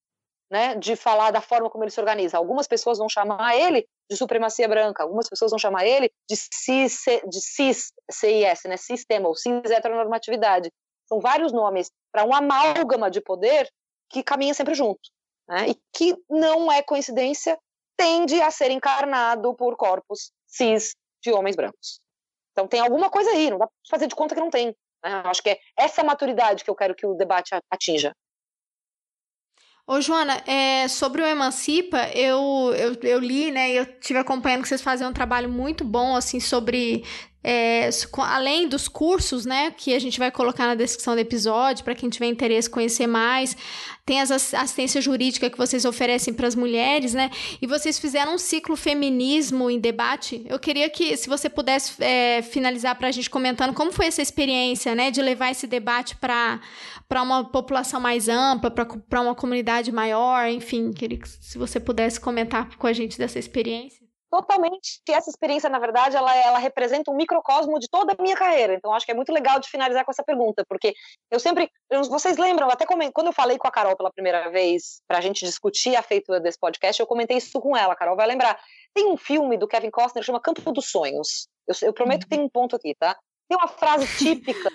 né, 0.51 0.75
de 0.75 0.97
falar 0.97 1.31
da 1.31 1.41
forma 1.41 1.71
como 1.71 1.83
ele 1.83 1.91
se 1.91 2.01
organiza. 2.01 2.37
Algumas 2.37 2.69
pessoas 2.69 2.99
vão 2.99 3.09
chamar 3.09 3.57
ele 3.57 3.87
de 4.11 4.17
supremacia 4.17 4.69
branca, 4.69 5.03
algumas 5.03 5.29
pessoas 5.29 5.51
vão 5.51 5.59
chamar 5.59 5.87
ele 5.87 6.11
de 6.29 6.37
cis, 6.37 7.05
de 7.29 7.41
cis 7.41 7.93
CIS, 8.11 8.61
né, 8.67 8.77
sistema 8.77 9.29
ou 9.29 9.35
cis 9.35 9.71
heteronormatividade. 9.71 10.71
São 11.09 11.21
vários 11.21 11.53
nomes 11.53 11.91
para 12.13 12.25
um 12.25 12.35
amálgama 12.35 13.11
de 13.11 13.21
poder 13.21 13.69
que 14.11 14.23
caminha 14.23 14.53
sempre 14.53 14.75
junto, 14.75 15.01
né, 15.49 15.71
e 15.71 15.77
que 15.95 16.15
não 16.29 16.71
é 16.71 16.83
coincidência, 16.83 17.59
tende 17.97 18.41
a 18.43 18.51
ser 18.51 18.71
encarnado 18.71 19.55
por 19.55 19.77
corpos 19.77 20.33
cis 20.47 20.95
de 21.23 21.33
homens 21.33 21.57
brancos. 21.57 21.99
Então 22.53 22.69
tem 22.69 22.81
alguma 22.81 23.09
coisa 23.09 23.31
aí, 23.31 23.51
não 23.51 23.59
dá 23.59 23.67
para 23.67 23.75
fazer 23.89 24.07
de 24.07 24.15
conta 24.15 24.35
que 24.35 24.41
não 24.41 24.51
tem. 24.51 24.77
Né? 25.03 25.23
Acho 25.25 25.43
que 25.43 25.51
é 25.51 25.59
essa 25.77 26.03
maturidade 26.03 26.65
que 26.65 26.71
eu 26.71 26.75
quero 26.75 26.95
que 26.95 27.07
o 27.07 27.15
debate 27.15 27.51
atinja. 27.71 28.15
Ô, 29.85 30.01
Joana, 30.01 30.37
é, 30.47 30.87
sobre 30.87 31.21
o 31.23 31.27
Emancipa, 31.27 32.09
eu, 32.15 32.73
eu, 32.77 32.95
eu 33.03 33.19
li, 33.19 33.51
né, 33.51 33.73
eu 33.73 33.85
tive 33.99 34.19
acompanhando 34.19 34.63
que 34.63 34.69
vocês 34.69 34.81
faziam 34.81 35.11
um 35.11 35.13
trabalho 35.13 35.49
muito 35.49 35.85
bom, 35.85 36.15
assim, 36.15 36.39
sobre 36.39 37.05
é, 37.45 37.91
além 38.19 38.69
dos 38.69 38.87
cursos, 38.87 39.45
né, 39.45 39.73
que 39.73 39.95
a 39.95 39.99
gente 39.99 40.19
vai 40.19 40.31
colocar 40.31 40.67
na 40.67 40.75
descrição 40.75 41.15
do 41.15 41.21
episódio, 41.21 41.85
para 41.85 41.95
quem 41.95 42.09
tiver 42.09 42.27
interesse 42.27 42.71
conhecer 42.71 43.07
mais, 43.07 43.57
tem 44.07 44.21
as 44.21 44.31
assistência 44.31 45.01
jurídica 45.01 45.51
que 45.51 45.59
vocês 45.59 45.85
oferecem 45.85 46.33
para 46.35 46.47
as 46.47 46.55
mulheres, 46.55 47.15
né, 47.15 47.31
e 47.61 47.67
vocês 47.67 47.99
fizeram 47.99 48.35
um 48.35 48.39
ciclo 48.39 48.77
feminismo 48.77 49.71
em 49.71 49.79
debate. 49.79 50.45
Eu 50.49 50.59
queria 50.59 50.89
que, 50.89 51.17
se 51.17 51.29
você 51.29 51.49
pudesse 51.49 52.03
é, 52.03 52.43
finalizar 52.43 52.97
para 52.97 53.09
a 53.09 53.13
gente 53.13 53.29
comentando 53.29 53.75
como 53.75 53.93
foi 53.93 54.07
essa 54.07 54.23
experiência, 54.23 54.95
né, 54.95 55.11
de 55.11 55.21
levar 55.21 55.51
esse 55.51 55.67
debate 55.67 56.17
para 56.17 56.61
uma 57.11 57.45
população 57.45 58.01
mais 58.01 58.29
ampla, 58.29 58.71
para 58.71 59.21
uma 59.21 59.35
comunidade 59.35 59.91
maior, 59.91 60.49
enfim, 60.49 60.93
queria 60.93 61.19
que 61.19 61.29
se 61.29 61.59
você 61.59 61.81
pudesse 61.81 62.21
comentar 62.21 62.77
com 62.77 62.87
a 62.87 62.93
gente 62.93 63.19
dessa 63.19 63.39
experiência 63.39 64.02
totalmente 64.33 65.03
essa 65.11 65.29
experiência, 65.29 65.69
na 65.69 65.79
verdade, 65.79 66.17
ela, 66.17 66.35
ela 66.35 66.59
representa 66.59 67.11
um 67.11 67.15
microcosmo 67.15 67.79
de 67.79 67.87
toda 67.87 68.15
a 68.19 68.23
minha 68.23 68.35
carreira. 68.35 68.73
Então, 68.73 68.91
acho 68.95 69.05
que 69.05 69.13
é 69.13 69.15
muito 69.15 69.31
legal 69.31 69.61
de 69.61 69.69
finalizar 69.69 70.07
com 70.07 70.11
essa 70.11 70.25
pergunta, 70.25 70.65
porque 70.67 70.95
eu 71.31 71.39
sempre. 71.39 71.71
Vocês 72.09 72.39
lembram, 72.39 72.71
até 72.71 72.87
quando 72.87 73.27
eu 73.27 73.33
falei 73.35 73.59
com 73.59 73.69
a 73.69 73.71
Carol 73.71 73.95
pela 73.95 74.11
primeira 74.11 74.49
vez, 74.51 75.03
para 75.07 75.19
a 75.19 75.21
gente 75.21 75.45
discutir 75.45 75.95
a 75.97 76.03
feitura 76.03 76.41
desse 76.41 76.59
podcast, 76.59 76.99
eu 76.99 77.07
comentei 77.07 77.37
isso 77.37 77.61
com 77.61 77.77
ela, 77.77 77.93
a 77.93 77.97
Carol 77.97 78.17
vai 78.17 78.27
lembrar. 78.27 78.59
Tem 78.95 79.07
um 79.07 79.19
filme 79.19 79.59
do 79.59 79.69
Kevin 79.69 79.91
Costner 79.91 80.23
que 80.23 80.27
chama 80.27 80.41
Campo 80.41 80.73
dos 80.73 80.91
Sonhos. 80.91 81.47
Eu, 81.69 81.89
eu 81.89 81.93
prometo 81.93 82.23
que 82.23 82.31
tem 82.31 82.41
um 82.41 82.49
ponto 82.49 82.75
aqui, 82.75 82.95
tá? 82.99 83.15
Tem 83.47 83.59
uma 83.59 83.69
frase 83.69 84.07
típica. 84.17 84.71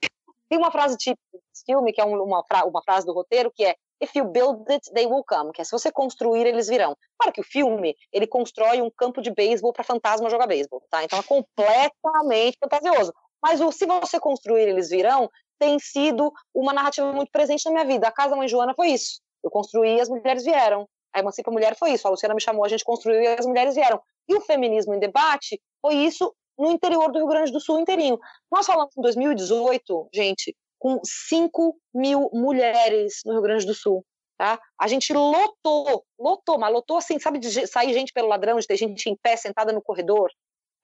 tem 0.48 0.56
uma 0.56 0.70
frase 0.70 0.96
típica 0.96 1.20
desse 1.32 1.66
filme, 1.66 1.92
que 1.92 2.00
é 2.00 2.04
uma, 2.04 2.42
uma 2.64 2.82
frase 2.82 3.04
do 3.04 3.12
roteiro, 3.12 3.52
que 3.54 3.62
é 3.62 3.76
If 4.02 4.14
you 4.14 4.26
build 4.26 4.70
it, 4.70 4.90
they 4.92 5.06
will 5.06 5.24
come, 5.24 5.52
que 5.52 5.62
é 5.62 5.64
se 5.64 5.72
você 5.72 5.90
construir, 5.90 6.46
eles 6.46 6.68
virão. 6.68 6.96
Claro 7.18 7.32
que 7.32 7.40
o 7.40 7.44
filme, 7.44 7.96
ele 8.12 8.26
constrói 8.26 8.82
um 8.82 8.90
campo 8.90 9.22
de 9.22 9.30
beisebol 9.30 9.72
para 9.72 9.84
fantasma 9.84 10.28
jogar 10.28 10.46
beisebol, 10.46 10.82
tá? 10.90 11.02
Então 11.02 11.18
é 11.18 11.22
completamente 11.22 12.58
fantasioso. 12.60 13.12
Mas 13.42 13.60
o 13.60 13.72
se 13.72 13.86
você 13.86 14.20
construir, 14.20 14.68
eles 14.68 14.90
virão, 14.90 15.30
tem 15.58 15.78
sido 15.78 16.32
uma 16.54 16.72
narrativa 16.72 17.10
muito 17.12 17.30
presente 17.30 17.64
na 17.66 17.70
minha 17.70 17.84
vida. 17.84 18.08
A 18.08 18.12
Casa 18.12 18.36
Mãe 18.36 18.48
Joana 18.48 18.74
foi 18.74 18.88
isso. 18.88 19.20
Eu 19.42 19.50
construí 19.50 20.00
as 20.00 20.08
mulheres 20.08 20.44
vieram. 20.44 20.88
A 21.14 21.20
Emancipa 21.20 21.50
Mulher 21.50 21.76
foi 21.76 21.92
isso. 21.92 22.06
A 22.06 22.10
Luciana 22.10 22.34
me 22.34 22.40
chamou, 22.40 22.64
a 22.64 22.68
gente 22.68 22.84
construiu 22.84 23.22
e 23.22 23.26
as 23.28 23.46
mulheres 23.46 23.74
vieram. 23.74 24.00
E 24.28 24.34
o 24.34 24.40
feminismo 24.40 24.94
em 24.94 24.98
debate 24.98 25.60
foi 25.80 25.94
isso 25.94 26.34
no 26.58 26.70
interior 26.70 27.10
do 27.10 27.18
Rio 27.18 27.28
Grande 27.28 27.52
do 27.52 27.60
Sul 27.60 27.78
inteirinho. 27.78 28.18
Nós 28.50 28.66
falamos 28.66 28.96
em 28.96 29.00
2018, 29.00 30.08
gente, 30.12 30.56
com 30.86 31.00
5 31.02 31.76
mil 31.92 32.30
mulheres 32.32 33.22
no 33.24 33.32
Rio 33.32 33.42
Grande 33.42 33.66
do 33.66 33.74
Sul. 33.74 34.06
Tá? 34.38 34.56
A 34.80 34.86
gente 34.86 35.12
lotou, 35.12 36.04
lotou, 36.16 36.60
mas 36.60 36.72
lotou 36.72 36.98
assim, 36.98 37.18
sabe, 37.18 37.40
de 37.40 37.66
sair 37.66 37.92
gente 37.92 38.12
pelo 38.12 38.28
ladrão, 38.28 38.56
de 38.56 38.68
ter 38.68 38.76
gente 38.76 39.10
em 39.10 39.16
pé 39.16 39.34
sentada 39.36 39.72
no 39.72 39.82
corredor. 39.82 40.30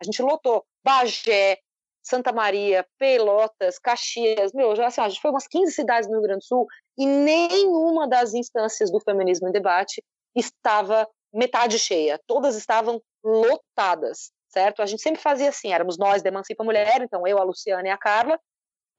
A 0.00 0.04
gente 0.04 0.20
lotou 0.20 0.64
Bagé, 0.82 1.56
Santa 2.02 2.32
Maria, 2.32 2.84
Pelotas, 2.98 3.78
Caxias, 3.78 4.52
meu, 4.52 4.74
já, 4.74 4.88
assim, 4.88 5.02
a 5.02 5.08
gente 5.08 5.20
foi 5.20 5.30
umas 5.30 5.46
15 5.46 5.70
cidades 5.70 6.08
no 6.08 6.14
Rio 6.14 6.22
Grande 6.22 6.40
do 6.40 6.46
Sul 6.46 6.66
e 6.98 7.06
nenhuma 7.06 8.08
das 8.08 8.34
instâncias 8.34 8.90
do 8.90 8.98
feminismo 8.98 9.48
em 9.48 9.52
debate 9.52 10.02
estava 10.34 11.08
metade 11.32 11.78
cheia, 11.78 12.18
todas 12.26 12.56
estavam 12.56 13.00
lotadas, 13.22 14.32
certo? 14.48 14.82
A 14.82 14.86
gente 14.86 15.00
sempre 15.00 15.22
fazia 15.22 15.50
assim, 15.50 15.72
éramos 15.72 15.96
nós 15.96 16.22
da 16.22 16.28
Emancipa 16.28 16.64
Mulher, 16.64 17.02
então 17.02 17.24
eu, 17.24 17.38
a 17.38 17.44
Luciana 17.44 17.86
e 17.86 17.90
a 17.90 17.96
Carla, 17.96 18.36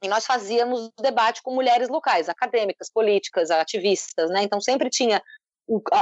e 0.03 0.07
nós 0.09 0.25
fazíamos 0.25 0.91
debate 0.99 1.41
com 1.41 1.55
mulheres 1.55 1.87
locais, 1.87 2.27
acadêmicas, 2.27 2.91
políticas, 2.91 3.49
ativistas, 3.49 4.29
né? 4.29 4.43
Então 4.43 4.59
sempre 4.59 4.89
tinha 4.89 5.23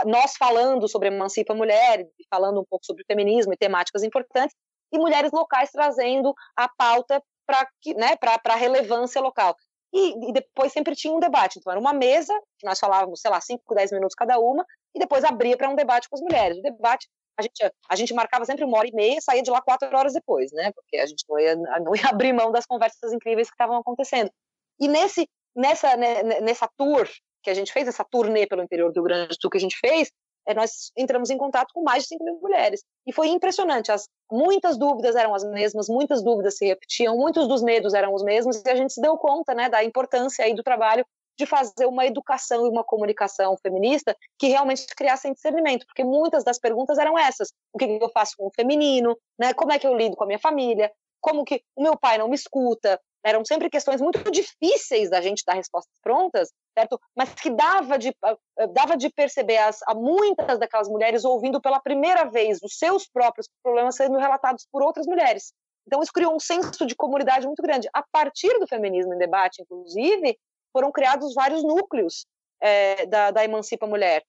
nós 0.08 0.36
falando 0.38 0.90
sobre 0.90 1.10
Emancipa 1.10 1.54
Mulher, 1.54 2.08
falando 2.28 2.60
um 2.60 2.66
pouco 2.68 2.84
sobre 2.84 3.04
feminismo 3.06 3.54
e 3.54 3.58
temáticas 3.58 4.02
importantes, 4.02 4.56
e 4.92 4.98
mulheres 4.98 5.32
locais 5.32 5.70
trazendo 5.72 6.34
a 6.58 6.68
pauta 6.68 7.22
para 7.46 7.68
né, 7.96 8.18
a 8.46 8.56
relevância 8.56 9.22
local. 9.22 9.56
E, 9.94 10.30
e, 10.30 10.34
depois 10.34 10.72
sempre 10.72 10.96
tinha 10.96 11.14
um 11.14 11.20
debate. 11.20 11.60
Então, 11.60 11.72
era 11.72 11.80
uma 11.80 11.94
mesa, 11.94 12.34
que 12.58 12.66
nós 12.66 12.80
falávamos, 12.80 13.22
sei 13.22 13.30
lá, 13.30 13.40
5, 13.40 13.76
10 13.76 13.92
minutos 13.92 14.16
cada 14.16 14.40
uma, 14.40 14.66
e 14.96 15.00
depois 15.00 15.24
abria 15.24 15.58
para 15.58 15.70
um 15.70 15.76
debate 15.76 16.10
com 16.10 16.16
as 16.16 16.22
mulheres. 16.22 16.58
O 16.58 16.62
debate 16.62 17.08
a 17.38 17.42
gente, 17.42 17.74
a 17.90 17.96
gente 17.96 18.14
marcava 18.14 18.46
sempre 18.46 18.64
uma 18.64 18.78
hora 18.78 18.88
e 18.88 18.94
meia, 18.94 19.22
saía 19.22 19.42
de 19.42 19.52
lá 19.52 19.62
quatro 19.62 19.96
horas 19.96 20.14
depois, 20.14 20.52
né? 20.52 20.72
Porque 20.74 20.98
a 20.98 21.06
gente 21.06 21.24
não 21.30 21.40
ia, 21.40 21.56
não 21.56 21.96
ia 21.96 22.04
abrir 22.10 22.34
mão 22.34 22.52
das 22.52 22.66
conversas 22.66 23.12
incríveis 23.14 23.50
que 23.50 23.54
estavam 23.54 23.78
acontecendo. 23.78 24.32
E 24.80 24.88
nesse, 24.88 25.28
nessa, 25.56 25.96
né, 25.96 26.24
nessa 26.42 26.70
tour 26.78 27.08
que 27.44 27.50
a 27.50 27.54
gente 27.54 27.72
fez, 27.72 27.88
essa 27.88 28.04
turnê 28.04 28.46
pelo 28.46 28.64
interior 28.64 28.92
do 28.92 28.96
Rio 28.96 29.04
Grande 29.04 29.30
do 29.30 29.38
Sul 29.40 29.50
que 29.50 29.58
a 29.58 29.62
gente 29.62 29.78
fez, 29.80 30.12
é, 30.48 30.54
nós 30.54 30.92
entramos 30.98 31.30
em 31.30 31.38
contato 31.38 31.72
com 31.74 31.84
mais 31.84 32.04
de 32.04 32.10
5 32.10 32.24
mil 32.24 32.40
mulheres. 32.42 32.84
E 33.06 33.14
foi 33.14 33.28
impressionante. 33.28 33.92
As, 33.92 34.08
muitas 34.32 34.78
dúvidas 34.78 35.16
eram 35.16 35.34
as 35.34 35.44
mesmas, 35.44 35.88
muitas 35.88 36.24
dúvidas 36.24 36.58
se 36.58 36.66
repetiam, 36.66 37.16
muitos 37.18 37.48
dos 37.48 37.62
medos 37.62 37.94
eram 37.94 38.14
os 38.14 38.24
mesmos, 38.24 38.62
e 38.66 38.70
a 38.70 38.76
gente 38.76 38.94
se 38.94 39.02
deu 39.02 39.18
conta 39.18 39.54
né, 39.54 39.70
da 39.70 39.84
importância 39.84 40.46
aí 40.46 40.54
do 40.54 40.64
trabalho 40.64 41.06
de 41.38 41.46
fazer 41.46 41.86
uma 41.86 42.06
educação 42.06 42.66
e 42.66 42.70
uma 42.70 42.84
comunicação 42.84 43.58
feminista 43.62 44.16
que 44.38 44.48
realmente 44.48 44.86
criassem 44.96 45.34
discernimento, 45.34 45.86
porque 45.86 46.04
muitas 46.04 46.44
das 46.44 46.60
perguntas 46.60 46.98
eram 46.98 47.18
essas: 47.18 47.52
o 47.74 47.78
que 47.78 47.86
eu 47.86 48.10
faço 48.10 48.36
com 48.38 48.48
o 48.48 48.52
feminino, 48.54 49.18
né? 49.40 49.54
Como 49.54 49.72
é 49.72 49.80
que 49.80 49.88
eu 49.88 49.96
lido 49.96 50.16
com 50.16 50.24
a 50.24 50.28
minha 50.28 50.40
família? 50.40 50.92
Como 51.20 51.44
que 51.44 51.62
o 51.76 51.84
meu 51.84 51.98
pai 51.98 52.18
não 52.18 52.28
me 52.28 52.36
escuta? 52.36 53.00
Eram 53.24 53.46
sempre 53.46 53.70
questões 53.70 54.02
muito 54.02 54.20
difíceis 54.32 55.10
da 55.10 55.22
gente 55.22 55.44
dar 55.46 55.54
respostas 55.54 55.96
prontas, 56.02 56.50
certo? 56.78 57.00
Mas 57.16 57.34
que 57.36 57.52
dava 57.52 57.98
de 57.98 58.10
eh, 58.10 58.68
dava 58.74 58.98
de 58.98 59.10
perceber 59.12 59.58
as, 59.58 59.80
a 59.88 59.94
muitas 59.94 60.58
daquelas 60.58 60.88
mulheres 60.88 61.24
ouvindo 61.24 61.62
pela 61.62 61.80
primeira 61.80 62.26
vez 62.26 62.60
os 62.64 62.78
seus 62.78 63.08
próprios 63.08 63.48
problemas 63.62 63.96
sendo 63.96 64.18
relatados 64.18 64.68
por 64.72 64.82
outras 64.82 65.06
mulheres. 65.06 65.54
Então 65.86 66.02
isso 66.02 66.12
criou 66.12 66.36
um 66.36 66.40
senso 66.40 66.86
de 66.86 66.96
comunidade 66.96 67.46
muito 67.46 67.62
grande. 67.62 67.88
A 67.94 68.04
partir 68.12 68.58
do 68.60 68.68
feminismo 68.68 69.14
em 69.14 69.18
debate, 69.18 69.62
inclusive, 69.62 70.38
foram 70.72 70.92
criados 70.92 71.34
vários 71.34 71.64
núcleos 71.64 72.26
é, 72.62 73.06
da, 73.06 73.32
da 73.32 73.44
Emancipa 73.44 73.88
Mulher. 73.88 74.24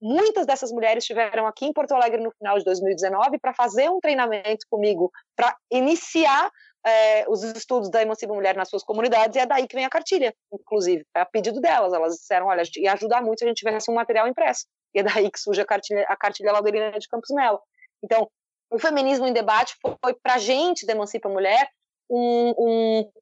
Muitas 0.00 0.44
dessas 0.46 0.70
mulheres 0.70 1.04
estiveram 1.04 1.46
aqui 1.46 1.64
em 1.64 1.72
Porto 1.72 1.92
Alegre 1.92 2.22
no 2.22 2.30
final 2.32 2.58
de 2.58 2.64
2019 2.64 3.38
para 3.38 3.54
fazer 3.54 3.88
um 3.88 4.00
treinamento 4.00 4.66
comigo, 4.68 5.10
para 5.34 5.56
iniciar 5.70 6.50
é, 6.86 7.28
os 7.28 7.42
estudos 7.42 7.90
da 7.90 8.02
Emancipa 8.02 8.34
Mulher 8.34 8.56
nas 8.56 8.68
suas 8.68 8.82
comunidades, 8.82 9.34
e 9.36 9.38
é 9.38 9.46
daí 9.46 9.66
que 9.66 9.74
vem 9.74 9.86
a 9.86 9.90
cartilha, 9.90 10.34
inclusive, 10.52 11.04
é 11.16 11.20
a 11.20 11.24
pedido 11.24 11.60
delas. 11.60 11.92
Elas 11.94 12.16
disseram: 12.16 12.46
olha, 12.46 12.62
ia 12.76 12.92
ajudar 12.92 13.22
muito 13.22 13.38
se 13.38 13.44
a 13.44 13.48
gente 13.48 13.58
tivesse 13.58 13.90
um 13.90 13.94
material 13.94 14.28
impresso. 14.28 14.66
E 14.94 15.00
é 15.00 15.02
daí 15.02 15.30
que 15.30 15.40
surge 15.40 15.60
a 15.60 15.64
cartilha, 15.64 16.04
a 16.08 16.16
cartilha 16.16 16.52
Laudelina 16.52 16.98
de 16.98 17.08
Campos 17.08 17.30
Melo. 17.34 17.60
Então, 18.02 18.28
o 18.70 18.78
feminismo 18.78 19.26
em 19.26 19.32
debate 19.32 19.74
foi, 19.80 20.14
para 20.22 20.34
a 20.34 20.38
gente 20.38 20.84
da 20.84 20.92
Emancipa 20.92 21.28
Mulher, 21.28 21.68
um, 22.10 22.54
um, 22.58 23.12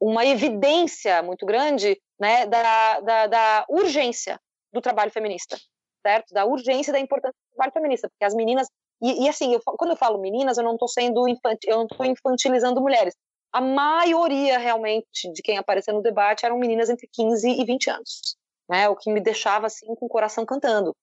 uma 0.00 0.24
evidência 0.24 1.22
muito 1.22 1.44
grande 1.44 2.00
né, 2.18 2.46
da, 2.46 3.00
da, 3.00 3.26
da, 3.26 3.66
urgência 3.68 4.40
do 4.72 4.80
trabalho 4.80 5.10
feminista, 5.10 5.58
certo? 6.04 6.32
Da 6.32 6.44
urgência 6.44 6.90
e 6.90 6.92
da 6.92 7.00
importância 7.00 7.36
do 7.50 7.54
trabalho 7.54 7.72
feminista, 7.72 8.08
porque 8.08 8.24
as 8.24 8.34
meninas 8.34 8.66
e, 9.02 9.24
e 9.24 9.28
assim, 9.28 9.54
eu, 9.54 9.60
quando 9.64 9.92
eu 9.92 9.96
falo 9.96 10.20
meninas, 10.20 10.58
eu 10.58 10.64
não 10.64 10.74
estou 10.74 10.88
sendo 10.88 11.26
infantil, 11.26 11.70
eu 11.70 11.76
não 11.78 11.86
estou 11.86 12.04
infantilizando 12.04 12.80
mulheres. 12.80 13.14
A 13.52 13.60
maioria 13.60 14.58
realmente 14.58 15.32
de 15.32 15.42
quem 15.42 15.58
apareceu 15.58 15.94
no 15.94 16.02
debate 16.02 16.44
eram 16.44 16.58
meninas 16.58 16.88
entre 16.90 17.08
15 17.12 17.48
e 17.48 17.64
20 17.64 17.90
anos, 17.90 18.36
né? 18.68 18.88
O 18.88 18.96
que 18.96 19.10
me 19.10 19.20
deixava 19.20 19.66
assim 19.66 19.86
com 19.94 20.06
o 20.06 20.08
coração 20.08 20.44
cantando. 20.44 20.94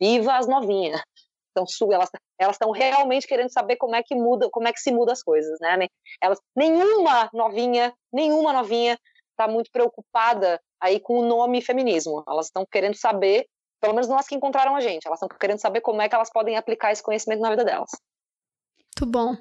Viva 0.00 0.36
as 0.36 0.46
novinhas! 0.48 1.00
Então, 1.54 1.64
elas 1.92 2.10
elas 2.36 2.56
estão 2.56 2.72
realmente 2.72 3.28
querendo 3.28 3.50
saber 3.50 3.76
como 3.76 3.94
é 3.94 4.02
que 4.02 4.14
muda, 4.14 4.48
como 4.50 4.66
é 4.66 4.72
que 4.72 4.80
se 4.80 4.90
muda 4.90 5.12
as 5.12 5.22
coisas, 5.22 5.58
né? 5.60 5.86
Elas, 6.20 6.40
nenhuma 6.56 7.30
novinha, 7.32 7.94
nenhuma 8.12 8.52
novinha 8.52 8.98
está 9.30 9.46
muito 9.46 9.70
preocupada 9.70 10.60
aí 10.80 10.98
com 10.98 11.18
o 11.18 11.26
nome 11.26 11.62
feminismo. 11.62 12.24
Elas 12.28 12.46
estão 12.46 12.66
querendo 12.70 12.96
saber, 12.96 13.46
pelo 13.80 13.94
menos 13.94 14.08
não 14.08 14.18
as 14.18 14.26
que 14.26 14.34
encontraram 14.34 14.74
a 14.74 14.80
gente, 14.80 15.06
elas 15.06 15.20
estão 15.22 15.28
querendo 15.38 15.60
saber 15.60 15.80
como 15.80 16.02
é 16.02 16.08
que 16.08 16.14
elas 16.14 16.30
podem 16.30 16.56
aplicar 16.56 16.90
esse 16.90 17.02
conhecimento 17.02 17.40
na 17.40 17.50
vida 17.50 17.64
delas. 17.64 17.90
Muito 18.96 19.10
bom. 19.10 19.36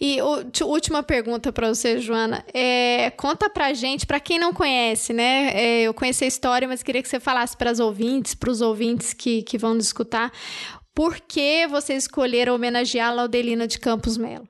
E 0.00 0.20
última 0.20 1.04
pergunta 1.04 1.52
para 1.52 1.68
você, 1.68 2.00
Joana. 2.00 2.44
É, 2.52 3.10
conta 3.12 3.48
pra 3.48 3.72
gente, 3.72 4.04
para 4.04 4.18
quem 4.18 4.40
não 4.40 4.52
conhece, 4.52 5.12
né? 5.12 5.52
É, 5.54 5.82
eu 5.82 5.94
conheci 5.94 6.24
a 6.24 6.26
história, 6.26 6.66
mas 6.66 6.82
queria 6.82 7.00
que 7.00 7.08
você 7.08 7.20
falasse 7.20 7.56
para 7.56 7.70
as 7.70 7.78
ouvintes, 7.78 8.34
para 8.34 8.50
os 8.50 8.60
ouvintes 8.60 9.12
que, 9.14 9.42
que 9.44 9.56
vão 9.56 9.74
nos 9.74 9.86
escutar, 9.86 10.32
por 10.98 11.20
que 11.20 11.64
vocês 11.68 12.02
escolheram 12.02 12.56
homenagear 12.56 13.10
a 13.10 13.14
Laudelina 13.14 13.68
de 13.68 13.78
Campos 13.78 14.16
Melo? 14.16 14.48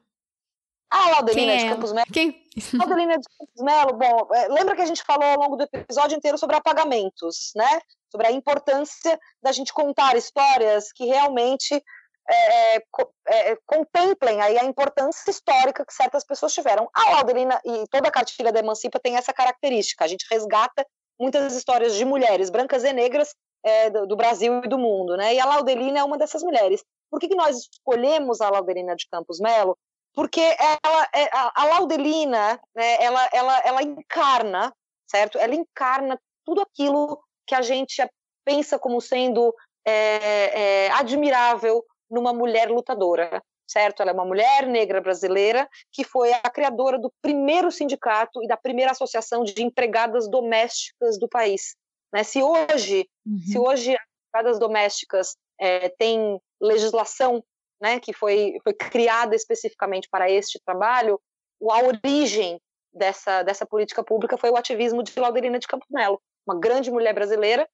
A 0.91 1.11
Laudelina 1.11 1.59
de 1.59 1.65
é? 1.67 1.69
Campos 1.69 1.93
Melo. 1.93 2.07
Quem? 2.11 2.43
Laudelina 2.73 3.19
de 3.19 3.29
Campos 3.39 3.63
Melo, 3.63 3.93
bom, 3.93 4.35
é, 4.35 4.49
lembra 4.49 4.75
que 4.75 4.81
a 4.81 4.87
gente 4.87 5.03
falou 5.03 5.25
ao 5.25 5.39
longo 5.39 5.57
do 5.57 5.69
episódio 5.71 6.17
inteiro 6.17 6.39
sobre 6.39 6.57
apagamentos, 6.57 7.53
né? 7.55 7.83
Sobre 8.11 8.29
a 8.29 8.33
importância 8.33 9.21
da 9.43 9.53
gente 9.53 9.75
contar 9.75 10.17
histórias 10.17 10.91
que 10.91 11.05
realmente 11.05 11.85
é, 12.31 12.77
é, 12.77 12.83
é, 13.27 13.59
contemplem 13.67 14.41
aí 14.41 14.59
a 14.59 14.65
importância 14.65 15.31
histórica 15.31 15.85
que 15.85 15.93
certas 15.93 16.25
pessoas 16.25 16.55
tiveram. 16.55 16.89
A 16.95 17.11
Laudelina 17.11 17.61
e 17.63 17.85
toda 17.91 18.09
a 18.09 18.11
cartilha 18.11 18.51
da 18.51 18.61
Emancipa 18.61 18.99
tem 18.99 19.19
essa 19.19 19.35
característica. 19.35 20.03
A 20.03 20.09
gente 20.09 20.25
resgata 20.31 20.87
muitas 21.21 21.55
histórias 21.55 21.95
de 21.95 22.07
mulheres 22.07 22.49
brancas 22.49 22.85
e 22.85 22.93
negras 22.95 23.35
é, 23.63 23.91
do, 23.91 24.07
do, 24.07 24.17
Brasil 24.17 24.63
e 24.65 24.69
do 24.69 24.79
mundo, 24.79 25.17
né? 25.17 25.35
E 25.35 25.41
a 25.41 25.45
Laudelina 25.45 26.01
é 26.01 26.05
uma 26.05 26.19
dessas 26.19 26.43
mulheres. 26.43 26.85
Por 27.11 27.19
que, 27.19 27.29
que 27.29 27.37
nós 27.37 27.57
escolhemos 27.57 28.41
a 28.41 28.51
Laudelina 28.51 28.95
de 28.95 29.09
Campos 29.11 29.41
Melo? 29.41 29.77
porque 30.19 30.41
ela, 30.41 31.09
é, 31.15 31.31
a 31.33 31.65
Laudelina, 31.67 32.61
né, 32.75 32.97
ela, 33.01 33.29
ela, 33.33 33.59
ela 33.65 33.83
encarna, 33.85 34.75
certo? 35.07 35.39
Ela 35.39 35.55
encarna 35.55 36.21
tudo 36.45 36.61
aquilo 36.61 37.23
que 37.47 37.55
a 37.55 37.63
gente 37.63 38.05
pensa 38.45 38.81
como 38.81 39.01
sendo 39.01 39.55
é, 39.87 40.87
é, 40.87 40.91
admirável 40.91 41.85
numa 42.11 42.33
mulher 42.33 42.69
lutadora, 42.69 43.41
certo? 43.65 44.03
Ela 44.03 44.11
é 44.11 44.15
uma 44.15 44.25
mulher 44.25 44.67
negra 44.67 45.01
brasileira 45.01 45.69
que 45.93 46.03
foi 46.03 46.33
a 46.33 46.51
criadora 46.51 46.99
do 46.99 47.13
primeiro 47.23 47.71
sindicato 47.71 48.43
e 48.43 48.49
da 48.49 48.57
primeira 48.57 48.91
associação 48.91 49.45
de 49.45 49.63
empregadas 49.63 50.29
domésticas 50.29 51.17
do 51.17 51.29
país. 51.29 51.77
Né? 52.13 52.23
Se 52.23 52.43
hoje, 52.43 53.09
uhum. 53.27 53.39
se 53.39 53.59
hoje 53.59 53.95
as 53.95 54.07
empregadas 54.29 54.59
domésticas 54.59 55.37
é, 55.61 55.89
têm 55.91 56.41
legislação 56.61 57.43
né, 57.81 58.01
que 58.01 58.13
foi, 58.13 58.57
foi 58.63 58.75
criada 58.75 59.35
especificamente 59.35 60.09
para 60.11 60.31
este 60.31 60.61
trabalho, 60.65 61.21
a 61.63 61.83
origem 61.83 62.61
dessa, 62.93 63.43
dessa 63.43 63.67
política 63.67 64.03
pública 64.03 64.37
foi 64.37 64.51
o 64.51 64.57
ativismo 64.57 65.03
de 65.03 65.19
Laudelina 65.19 65.59
de 65.59 65.67
Campos 65.67 65.89
Melo, 65.91 66.21
uma 66.47 66.59
grande 66.59 66.91
mulher 66.91 67.15
brasileira, 67.15 67.69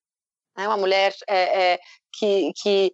né, 0.57 0.67
uma 0.67 0.77
mulher 0.77 1.15
é, 1.29 1.73
é, 1.73 1.81
que, 2.13 2.53
que, 2.61 2.93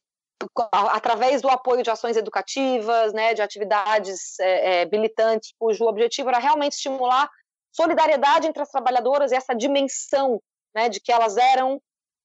através 0.72 1.42
do 1.42 1.48
apoio 1.48 1.82
de 1.82 1.90
ações 1.90 2.16
educativas, 2.16 3.12
né, 3.12 3.34
de 3.34 3.42
atividades 3.42 4.38
é, 4.38 4.82
é, 4.82 4.86
militantes, 4.86 5.52
cujo 5.58 5.84
objetivo 5.84 6.28
era 6.28 6.38
realmente 6.38 6.72
estimular 6.72 7.28
solidariedade 7.72 8.46
entre 8.46 8.62
as 8.62 8.70
trabalhadoras 8.70 9.32
e 9.32 9.36
essa 9.36 9.54
dimensão 9.54 10.40
né, 10.74 10.88
de 10.88 11.01
que 11.01 11.12
elas 11.12 11.36
eram 11.36 11.80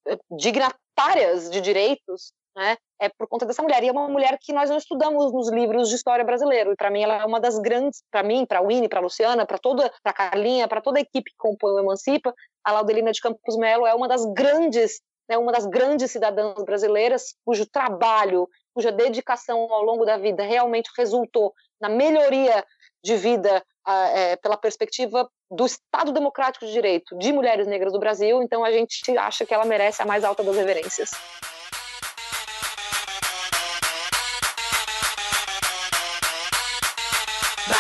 é, 0.08 0.18
dignatárias 0.32 1.50
de 1.50 1.62
direitos 1.62 2.34
né? 2.56 2.78
É 3.00 3.10
por 3.10 3.28
conta 3.28 3.46
dessa 3.46 3.62
mulher. 3.62 3.84
E 3.84 3.90
é 3.90 3.92
uma 3.92 4.08
mulher 4.08 4.38
que 4.40 4.54
nós 4.54 4.70
não 4.70 4.78
estudamos 4.78 5.34
nos 5.34 5.52
livros 5.52 5.90
de 5.90 5.96
história 5.96 6.24
brasileiro. 6.24 6.72
E 6.72 6.76
para 6.76 6.90
mim 6.90 7.04
ela 7.04 7.22
é 7.22 7.26
uma 7.26 7.40
das 7.40 7.60
grandes, 7.60 8.02
para 8.10 8.24
mim, 8.24 8.46
para 8.46 8.62
Winnie, 8.62 8.88
para 8.88 9.02
Luciana, 9.02 9.46
para 9.46 9.58
toda, 9.58 9.92
para 10.02 10.14
Carlinha, 10.14 10.68
para 10.68 10.82
toda 10.82 10.98
a 10.98 11.02
equipe 11.02 11.32
que 11.32 11.38
compõe 11.38 11.74
o 11.74 11.80
Emancipa, 11.80 12.34
a 12.64 12.72
Laudelina 12.72 13.12
de 13.12 13.22
Campos 13.22 13.58
Melo 13.58 13.86
é 13.86 13.94
uma 13.94 14.08
das 14.08 14.26
grandes, 14.34 15.02
né, 15.30 15.38
uma 15.38 15.52
das 15.52 15.66
grandes 15.66 16.12
cidadãs 16.12 16.64
brasileiras 16.64 17.36
cujo 17.44 17.66
trabalho, 17.70 18.48
cuja 18.74 18.92
dedicação 18.92 19.72
ao 19.72 19.84
longo 19.84 20.06
da 20.06 20.18
vida 20.18 20.44
realmente 20.44 20.90
resultou 20.98 21.54
na 21.82 21.90
melhoria 21.90 22.66
de 23.04 23.18
vida 23.18 23.64
é, 23.88 24.36
pela 24.38 24.58
perspectiva 24.58 25.30
do 25.50 25.66
Estado 25.66 26.12
Democrático 26.12 26.66
de 26.66 26.72
Direito 26.72 27.18
de 27.18 27.32
mulheres 27.32 27.68
negras 27.68 27.94
do 27.94 28.00
Brasil. 28.00 28.42
Então 28.42 28.64
a 28.64 28.72
gente 28.72 29.18
acha 29.18 29.46
que 29.46 29.54
ela 29.54 29.66
merece 29.66 30.02
a 30.02 30.06
mais 30.06 30.24
alta 30.24 30.44
das 30.44 30.56
reverências. 30.56 31.12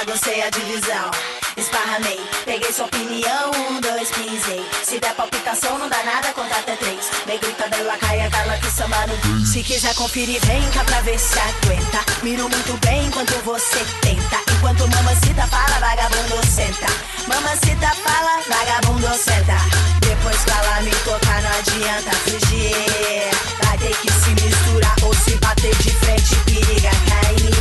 baguncei 0.06 0.42
a 0.42 0.50
divisão. 0.50 1.35
Esparramei, 1.58 2.20
peguei 2.44 2.74
sua 2.74 2.86
opinião, 2.86 3.52
um, 3.70 3.80
dois, 3.80 4.10
pisei. 4.12 4.62
Se 4.84 5.00
der 5.00 5.16
palpitação, 5.16 5.78
não 5.78 5.88
dá 5.88 6.04
nada, 6.04 6.34
conta 6.34 6.54
até 6.54 6.76
três. 6.76 7.10
Negrita 7.26 7.70
dela 7.70 7.96
caia, 7.98 8.30
cala 8.30 8.58
que 8.58 8.70
samba 8.70 9.08
no 9.08 9.46
Se 9.46 9.64
quiser 9.64 9.96
conferir, 9.96 10.42
vem 10.46 10.70
cá 10.72 10.84
pra 10.84 11.00
ver 11.02 11.18
se 11.18 11.40
aguenta. 11.40 12.00
Miro 12.24 12.50
muito 12.50 12.78
bem 12.86 13.06
enquanto 13.06 13.32
você 13.46 13.86
tenta. 14.02 14.38
Enquanto 14.52 14.86
mamacita 14.90 15.48
fala, 15.48 15.80
vagabundo 15.80 16.46
senta. 16.46 16.88
Mamacita 17.26 17.90
fala, 18.04 18.42
vagabundo 18.50 19.08
senta. 19.18 19.56
Depois 20.02 20.46
ela 20.48 20.82
me 20.82 20.92
tocar, 20.92 21.42
não 21.42 21.52
adianta 21.52 22.12
fugir. 22.18 23.32
Vai 23.64 23.78
ter 23.78 23.96
que 23.96 24.12
se 24.12 24.30
misturar 24.44 24.96
ou 25.04 25.14
se 25.16 25.36
bater 25.38 25.76
de 25.78 25.92
frente, 25.92 26.36
periga 26.46 26.90
cair 26.90 27.56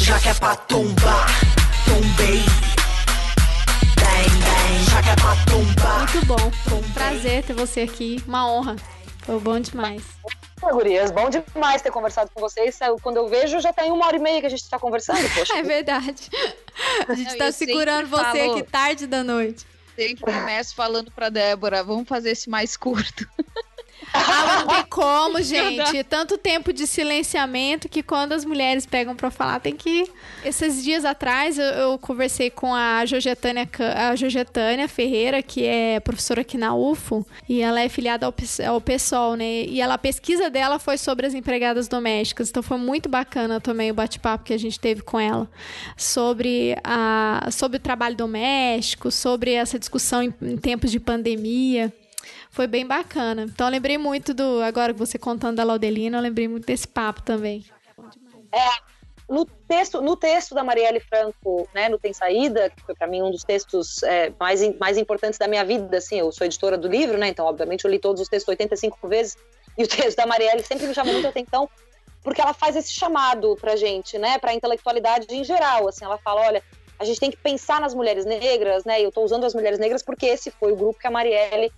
já 0.00 0.18
que 0.18 0.28
é 0.28 0.34
pra 0.34 0.56
tombar, 0.56 1.26
tombei. 1.84 2.69
Muito 5.10 6.26
bom, 6.26 6.52
foi 6.68 6.78
um 6.78 6.92
prazer 6.92 7.42
ter 7.44 7.52
você 7.52 7.80
aqui, 7.80 8.22
uma 8.28 8.48
honra. 8.48 8.76
Foi 9.22 9.40
bom 9.40 9.58
demais. 9.58 10.02
Oi, 10.62 10.72
gurias, 10.72 11.10
bom 11.10 11.28
demais 11.28 11.82
ter 11.82 11.90
conversado 11.90 12.30
com 12.32 12.40
vocês. 12.40 12.78
Quando 13.02 13.16
eu 13.16 13.28
vejo, 13.28 13.60
já 13.60 13.72
tem 13.72 13.90
uma 13.90 14.06
hora 14.06 14.16
e 14.16 14.20
meia 14.20 14.40
que 14.40 14.46
a 14.46 14.50
gente 14.50 14.68
tá 14.68 14.78
conversando, 14.78 15.18
poxa. 15.34 15.56
é 15.56 15.62
verdade. 15.62 16.30
A 17.08 17.14
gente 17.14 17.30
Não, 17.32 17.38
tá 17.38 17.50
segurando 17.50 18.08
você 18.08 18.22
falo... 18.22 18.52
aqui 18.52 18.62
tarde 18.62 19.06
da 19.06 19.24
noite. 19.24 19.66
Sempre 19.96 20.32
começo 20.32 20.74
falando 20.74 21.10
pra 21.10 21.28
Débora, 21.28 21.82
vamos 21.82 22.08
fazer 22.08 22.30
esse 22.30 22.48
mais 22.48 22.76
curto. 22.76 23.28
Ah, 24.12 24.60
não 24.60 24.66
tem 24.66 24.84
como, 24.88 25.40
gente. 25.42 26.02
Tanto 26.04 26.36
tempo 26.36 26.72
de 26.72 26.86
silenciamento 26.86 27.88
que 27.88 28.02
quando 28.02 28.32
as 28.32 28.44
mulheres 28.44 28.86
pegam 28.86 29.14
pra 29.14 29.30
falar, 29.30 29.60
tem 29.60 29.74
que. 29.74 30.10
Esses 30.44 30.82
dias 30.82 31.04
atrás 31.04 31.58
eu, 31.58 31.64
eu 31.64 31.98
conversei 31.98 32.50
com 32.50 32.74
a 32.74 33.04
Jorgetânia, 33.06 33.68
a 33.96 34.16
Jorgetânia 34.16 34.88
Ferreira, 34.88 35.42
que 35.42 35.64
é 35.64 36.00
professora 36.00 36.40
aqui 36.40 36.56
na 36.56 36.74
UFO, 36.74 37.26
e 37.48 37.60
ela 37.60 37.80
é 37.80 37.88
filiada 37.88 38.26
ao, 38.26 38.34
ao 38.66 38.80
PSOL, 38.80 39.36
né? 39.36 39.64
E 39.64 39.80
ela, 39.80 39.94
a 39.94 39.98
pesquisa 39.98 40.50
dela 40.50 40.78
foi 40.78 40.98
sobre 40.98 41.26
as 41.26 41.34
empregadas 41.34 41.88
domésticas. 41.88 42.48
Então 42.48 42.62
foi 42.62 42.78
muito 42.78 43.08
bacana 43.08 43.60
também 43.60 43.90
o 43.90 43.94
bate-papo 43.94 44.44
que 44.44 44.52
a 44.52 44.58
gente 44.58 44.78
teve 44.78 45.02
com 45.02 45.18
ela 45.18 45.48
sobre, 45.96 46.76
a, 46.82 47.48
sobre 47.50 47.76
o 47.76 47.80
trabalho 47.80 48.16
doméstico, 48.16 49.10
sobre 49.10 49.52
essa 49.52 49.78
discussão 49.78 50.22
em, 50.22 50.34
em 50.42 50.56
tempos 50.56 50.90
de 50.90 50.98
pandemia 50.98 51.92
foi 52.60 52.66
bem 52.66 52.86
bacana. 52.86 53.44
Então 53.44 53.66
eu 53.68 53.70
lembrei 53.70 53.96
muito 53.96 54.34
do. 54.34 54.60
Agora 54.62 54.92
que 54.92 54.98
você 54.98 55.18
contando 55.18 55.56
da 55.56 55.64
Laudelina, 55.64 56.18
eu 56.18 56.20
lembrei 56.20 56.46
muito 56.46 56.66
desse 56.66 56.86
papo 56.86 57.22
também. 57.22 57.64
É. 58.52 58.90
No 59.26 59.46
texto, 59.46 60.02
no 60.02 60.14
texto 60.14 60.54
da 60.54 60.62
Marielle 60.62 61.00
Franco, 61.00 61.66
né, 61.72 61.88
no 61.88 61.98
Tem 61.98 62.12
Saída, 62.12 62.68
que 62.68 62.82
foi 62.82 62.94
para 62.96 63.06
mim 63.06 63.22
um 63.22 63.30
dos 63.30 63.44
textos 63.44 64.02
é, 64.02 64.30
mais, 64.38 64.60
mais 64.76 64.98
importantes 64.98 65.38
da 65.38 65.46
minha 65.46 65.64
vida, 65.64 65.96
assim, 65.96 66.18
eu 66.18 66.32
sou 66.32 66.44
editora 66.44 66.76
do 66.76 66.88
livro, 66.88 67.16
né, 67.16 67.28
então 67.28 67.46
obviamente 67.46 67.84
eu 67.84 67.90
li 67.92 68.00
todos 68.00 68.20
os 68.20 68.28
textos 68.28 68.48
85 68.48 69.06
vezes, 69.06 69.36
e 69.78 69.84
o 69.84 69.86
texto 69.86 70.16
da 70.16 70.26
Marielle 70.26 70.64
sempre 70.64 70.88
me 70.88 70.92
chamou 70.92 71.12
muita 71.12 71.28
atenção, 71.28 71.70
porque 72.24 72.40
ela 72.40 72.52
faz 72.52 72.74
esse 72.74 72.92
chamado 72.92 73.56
pra 73.60 73.76
gente, 73.76 74.18
né, 74.18 74.36
pra 74.36 74.52
intelectualidade 74.52 75.28
em 75.30 75.44
geral, 75.44 75.86
assim, 75.86 76.04
ela 76.04 76.18
fala, 76.18 76.40
olha, 76.48 76.62
a 76.98 77.04
gente 77.04 77.20
tem 77.20 77.30
que 77.30 77.36
pensar 77.36 77.80
nas 77.80 77.94
mulheres 77.94 78.24
negras, 78.24 78.84
né, 78.84 79.00
eu 79.00 79.12
tô 79.12 79.22
usando 79.22 79.44
as 79.44 79.54
mulheres 79.54 79.78
negras 79.78 80.02
porque 80.02 80.26
esse 80.26 80.50
foi 80.50 80.72
o 80.72 80.76
grupo 80.76 80.98
que 80.98 81.06
a 81.06 81.10
Marielle 81.10 81.70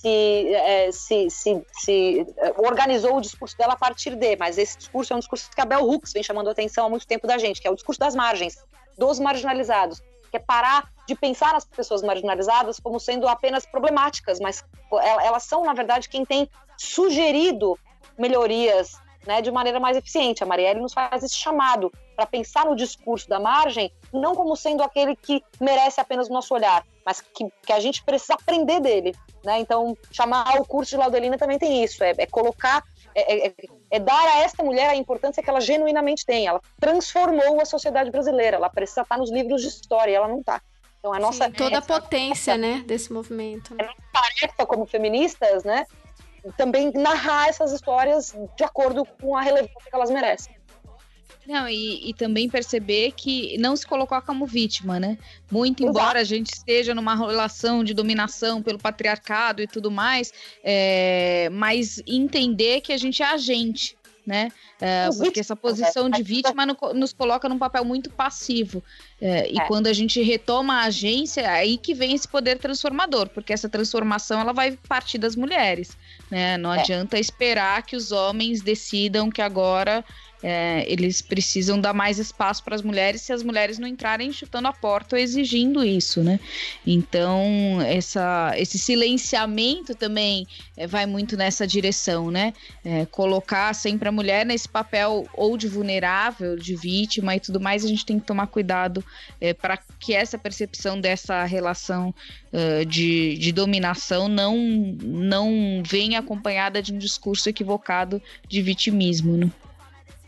se, 0.00 0.54
é, 0.54 0.92
se, 0.92 1.30
se, 1.30 1.66
se, 1.72 2.26
é, 2.36 2.54
organizou 2.58 3.16
o 3.16 3.20
discurso 3.20 3.56
dela 3.56 3.72
a 3.72 3.76
partir 3.76 4.14
de, 4.14 4.36
mas 4.36 4.58
esse 4.58 4.76
discurso 4.76 5.12
é 5.12 5.16
um 5.16 5.18
discurso 5.18 5.50
que 5.50 5.60
a 5.60 5.64
Bell 5.64 5.88
Hooks 5.88 6.12
vem 6.12 6.22
chamando 6.22 6.48
a 6.48 6.52
atenção 6.52 6.86
há 6.86 6.88
muito 6.90 7.06
tempo 7.06 7.26
da 7.26 7.38
gente, 7.38 7.60
que 7.60 7.66
é 7.66 7.70
o 7.70 7.74
discurso 7.74 7.98
das 7.98 8.14
margens, 8.14 8.58
dos 8.98 9.18
marginalizados, 9.18 10.00
que 10.30 10.36
é 10.36 10.38
parar 10.38 10.92
de 11.06 11.14
pensar 11.14 11.54
nas 11.54 11.64
pessoas 11.64 12.02
marginalizadas 12.02 12.78
como 12.78 13.00
sendo 13.00 13.26
apenas 13.26 13.64
problemáticas, 13.64 14.38
mas 14.38 14.64
elas 15.24 15.44
são, 15.44 15.64
na 15.64 15.72
verdade, 15.72 16.08
quem 16.08 16.24
tem 16.24 16.48
sugerido 16.76 17.78
melhorias 18.18 18.98
né, 19.26 19.42
de 19.42 19.50
maneira 19.50 19.80
mais 19.80 19.96
eficiente. 19.96 20.42
A 20.42 20.46
Marielle 20.46 20.80
nos 20.80 20.92
faz 20.92 21.22
esse 21.22 21.36
chamado 21.36 21.92
para 22.14 22.26
pensar 22.26 22.64
no 22.64 22.74
discurso 22.74 23.28
da 23.28 23.38
margem, 23.38 23.92
não 24.12 24.34
como 24.34 24.56
sendo 24.56 24.82
aquele 24.82 25.14
que 25.14 25.42
merece 25.60 26.00
apenas 26.00 26.28
o 26.28 26.32
nosso 26.32 26.54
olhar, 26.54 26.84
mas 27.04 27.20
que, 27.20 27.46
que 27.62 27.72
a 27.72 27.80
gente 27.80 28.02
precisa 28.02 28.34
aprender 28.34 28.80
dele. 28.80 29.14
Né? 29.44 29.60
Então, 29.60 29.96
chamar 30.10 30.60
o 30.60 30.64
curso 30.64 30.90
de 30.90 30.96
Laudelina 30.96 31.36
também 31.36 31.58
tem 31.58 31.84
isso, 31.84 32.02
é, 32.02 32.14
é 32.16 32.26
colocar, 32.26 32.82
é, 33.14 33.48
é, 33.48 33.54
é, 33.90 33.98
dar 33.98 34.26
a 34.28 34.38
esta 34.38 34.62
mulher 34.64 34.88
a 34.88 34.96
importância 34.96 35.42
que 35.42 35.50
ela 35.50 35.60
genuinamente 35.60 36.24
tem. 36.24 36.46
Ela 36.46 36.60
transformou 36.80 37.60
a 37.60 37.64
sociedade 37.64 38.10
brasileira, 38.10 38.56
ela 38.56 38.70
precisa 38.70 39.02
estar 39.02 39.18
nos 39.18 39.30
livros 39.30 39.60
de 39.60 39.68
história, 39.68 40.12
e 40.12 40.14
ela 40.14 40.28
não 40.28 40.40
está. 40.40 40.60
Então, 40.98 41.12
a 41.12 41.20
nossa. 41.20 41.44
Sim, 41.44 41.52
toda 41.52 41.78
a 41.78 41.82
potência, 41.82 42.56
né, 42.56 42.82
desse 42.86 43.12
movimento. 43.12 43.74
Né? 43.74 43.84
É 43.84 43.96
tarefa 44.12 44.66
como 44.66 44.86
feministas, 44.86 45.62
né? 45.62 45.86
Também 46.56 46.92
narrar 46.92 47.48
essas 47.48 47.72
histórias 47.72 48.34
de 48.56 48.64
acordo 48.64 49.04
com 49.20 49.36
a 49.36 49.42
relevância 49.42 49.90
que 49.90 49.94
elas 49.94 50.10
merecem. 50.10 50.54
Não, 51.46 51.68
e, 51.68 52.10
e, 52.10 52.12
também 52.12 52.48
perceber 52.48 53.12
que 53.12 53.56
não 53.58 53.76
se 53.76 53.86
colocar 53.86 54.20
como 54.20 54.46
vítima, 54.46 54.98
né? 54.98 55.16
Muito 55.50 55.82
embora 55.82 56.18
Exato. 56.18 56.18
a 56.18 56.24
gente 56.24 56.52
esteja 56.52 56.92
numa 56.92 57.14
relação 57.14 57.84
de 57.84 57.94
dominação 57.94 58.60
pelo 58.60 58.78
patriarcado 58.78 59.62
e 59.62 59.66
tudo 59.66 59.88
mais, 59.88 60.32
é, 60.64 61.48
mas 61.52 62.02
entender 62.04 62.80
que 62.80 62.92
a 62.92 62.98
gente 62.98 63.22
é 63.22 63.26
agente, 63.26 63.96
né? 64.26 64.50
É, 64.80 65.08
porque 65.16 65.38
essa 65.38 65.54
posição 65.54 66.10
de 66.10 66.22
vítima 66.22 66.66
nos 66.66 67.12
coloca 67.12 67.48
num 67.48 67.58
papel 67.58 67.84
muito 67.84 68.10
passivo. 68.10 68.82
É, 69.20 69.50
e 69.50 69.58
é. 69.58 69.64
quando 69.66 69.86
a 69.86 69.92
gente 69.92 70.20
retoma 70.20 70.80
a 70.80 70.84
agência, 70.86 71.42
é 71.42 71.46
aí 71.46 71.78
que 71.78 71.94
vem 71.94 72.12
esse 72.12 72.26
poder 72.26 72.58
transformador, 72.58 73.28
porque 73.28 73.52
essa 73.52 73.68
transformação 73.68 74.40
ela 74.40 74.52
vai 74.52 74.76
partir 74.88 75.16
das 75.16 75.36
mulheres. 75.36 75.96
Né? 76.30 76.56
Não 76.56 76.72
é. 76.72 76.80
adianta 76.80 77.18
esperar 77.18 77.82
que 77.82 77.94
os 77.96 78.10
homens 78.10 78.60
decidam 78.60 79.30
que 79.30 79.40
agora 79.40 80.04
é, 80.42 80.84
eles 80.86 81.22
precisam 81.22 81.80
dar 81.80 81.94
mais 81.94 82.18
espaço 82.18 82.62
para 82.62 82.74
as 82.74 82.82
mulheres 82.82 83.22
se 83.22 83.32
as 83.32 83.42
mulheres 83.42 83.78
não 83.78 83.88
entrarem 83.88 84.30
chutando 84.32 84.68
a 84.68 84.72
porta 84.72 85.16
ou 85.16 85.22
exigindo 85.22 85.84
isso, 85.84 86.22
né? 86.22 86.38
Então, 86.86 87.80
essa, 87.86 88.52
esse 88.56 88.78
silenciamento 88.78 89.94
também 89.94 90.46
é, 90.76 90.86
vai 90.86 91.06
muito 91.06 91.36
nessa 91.36 91.66
direção, 91.66 92.30
né? 92.30 92.52
É, 92.84 93.06
colocar 93.06 93.74
sempre 93.74 94.08
a 94.08 94.12
mulher 94.12 94.44
nesse 94.44 94.68
papel 94.68 95.26
ou 95.34 95.56
de 95.56 95.68
vulnerável, 95.68 96.56
de 96.56 96.76
vítima 96.76 97.34
e 97.34 97.40
tudo 97.40 97.58
mais, 97.60 97.84
a 97.84 97.88
gente 97.88 98.04
tem 98.04 98.18
que 98.18 98.26
tomar 98.26 98.46
cuidado 98.48 99.04
é, 99.40 99.54
para 99.54 99.78
que 99.98 100.14
essa 100.14 100.38
percepção 100.38 101.00
dessa 101.00 101.44
relação 101.44 102.14
uh, 102.52 102.84
de, 102.84 103.36
de 103.38 103.52
dominação 103.52 104.28
não, 104.28 104.56
não 105.02 105.82
venha 105.84 106.18
acompanhada 106.18 106.82
de 106.82 106.92
um 106.92 106.98
discurso 106.98 107.48
equivocado 107.48 108.22
de 108.48 108.62
vitimismo, 108.62 109.36
né? 109.36 109.50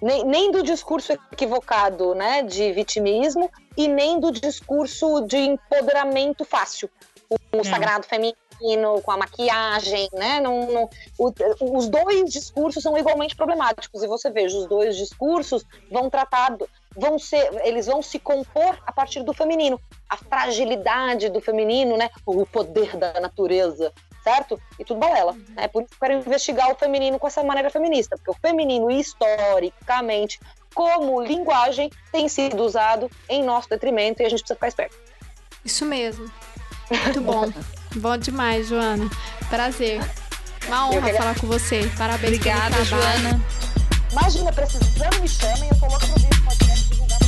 Nem, 0.00 0.24
nem 0.24 0.50
do 0.50 0.62
discurso 0.62 1.12
equivocado, 1.32 2.14
né, 2.14 2.42
de 2.42 2.72
vitimismo 2.72 3.50
e 3.76 3.88
nem 3.88 4.20
do 4.20 4.30
discurso 4.30 5.22
de 5.22 5.36
empoderamento 5.36 6.44
fácil, 6.44 6.90
o, 7.28 7.36
o 7.58 7.64
sagrado 7.64 8.06
feminino 8.06 8.38
com 9.02 9.10
a 9.10 9.16
maquiagem, 9.16 10.08
né? 10.12 10.40
Não, 10.40 10.66
não, 10.72 10.90
o, 11.18 11.32
os 11.78 11.88
dois 11.88 12.30
discursos 12.30 12.82
são 12.82 12.98
igualmente 12.98 13.36
problemáticos 13.36 14.02
e 14.02 14.06
você 14.06 14.30
veja 14.30 14.58
os 14.58 14.66
dois 14.66 14.96
discursos 14.96 15.64
vão 15.90 16.10
tratar 16.10 16.56
vão 16.96 17.18
ser, 17.18 17.48
eles 17.64 17.86
vão 17.86 18.02
se 18.02 18.18
compor 18.18 18.76
a 18.84 18.92
partir 18.92 19.22
do 19.22 19.32
feminino, 19.32 19.80
a 20.08 20.16
fragilidade 20.16 21.28
do 21.28 21.40
feminino, 21.40 21.96
né? 21.96 22.10
O 22.26 22.44
poder 22.44 22.96
da 22.96 23.20
natureza, 23.20 23.92
certo? 24.22 24.60
E 24.78 24.84
tudo 24.84 25.00
balela. 25.00 25.36
É 25.56 25.68
por 25.68 25.82
isso 25.82 25.90
que 25.90 25.96
eu 25.96 26.08
quero 26.08 26.20
investigar 26.20 26.70
o 26.70 26.74
feminino 26.74 27.18
com 27.18 27.26
essa 27.26 27.42
maneira 27.42 27.70
feminista, 27.70 28.16
porque 28.16 28.30
o 28.30 28.34
feminino, 28.34 28.90
historicamente, 28.90 30.38
como 30.74 31.22
linguagem, 31.22 31.90
tem 32.12 32.28
sido 32.28 32.62
usado 32.62 33.10
em 33.28 33.42
nosso 33.42 33.68
detrimento 33.68 34.22
e 34.22 34.26
a 34.26 34.28
gente 34.28 34.40
precisa 34.40 34.54
ficar 34.54 34.68
esperto. 34.68 34.96
Isso 35.64 35.84
mesmo. 35.84 36.30
Muito 36.90 37.20
bom. 37.20 37.52
bom 37.96 38.16
demais, 38.16 38.68
Joana. 38.68 39.08
Prazer. 39.48 40.00
Uma 40.66 40.88
honra 40.88 41.02
queria... 41.02 41.18
falar 41.18 41.40
com 41.40 41.46
você. 41.46 41.90
Parabéns 41.96 42.34
Obrigada, 42.34 42.84
Joana. 42.84 43.40
Imagina, 44.12 44.52
precisando 44.52 45.20
me 45.20 45.28
chamem, 45.28 45.68
eu 45.70 45.88
louca 45.88 46.06
pro 46.06 46.14
vídeo 46.16 46.44
podcast 46.44 46.88
divulgar. 46.88 47.27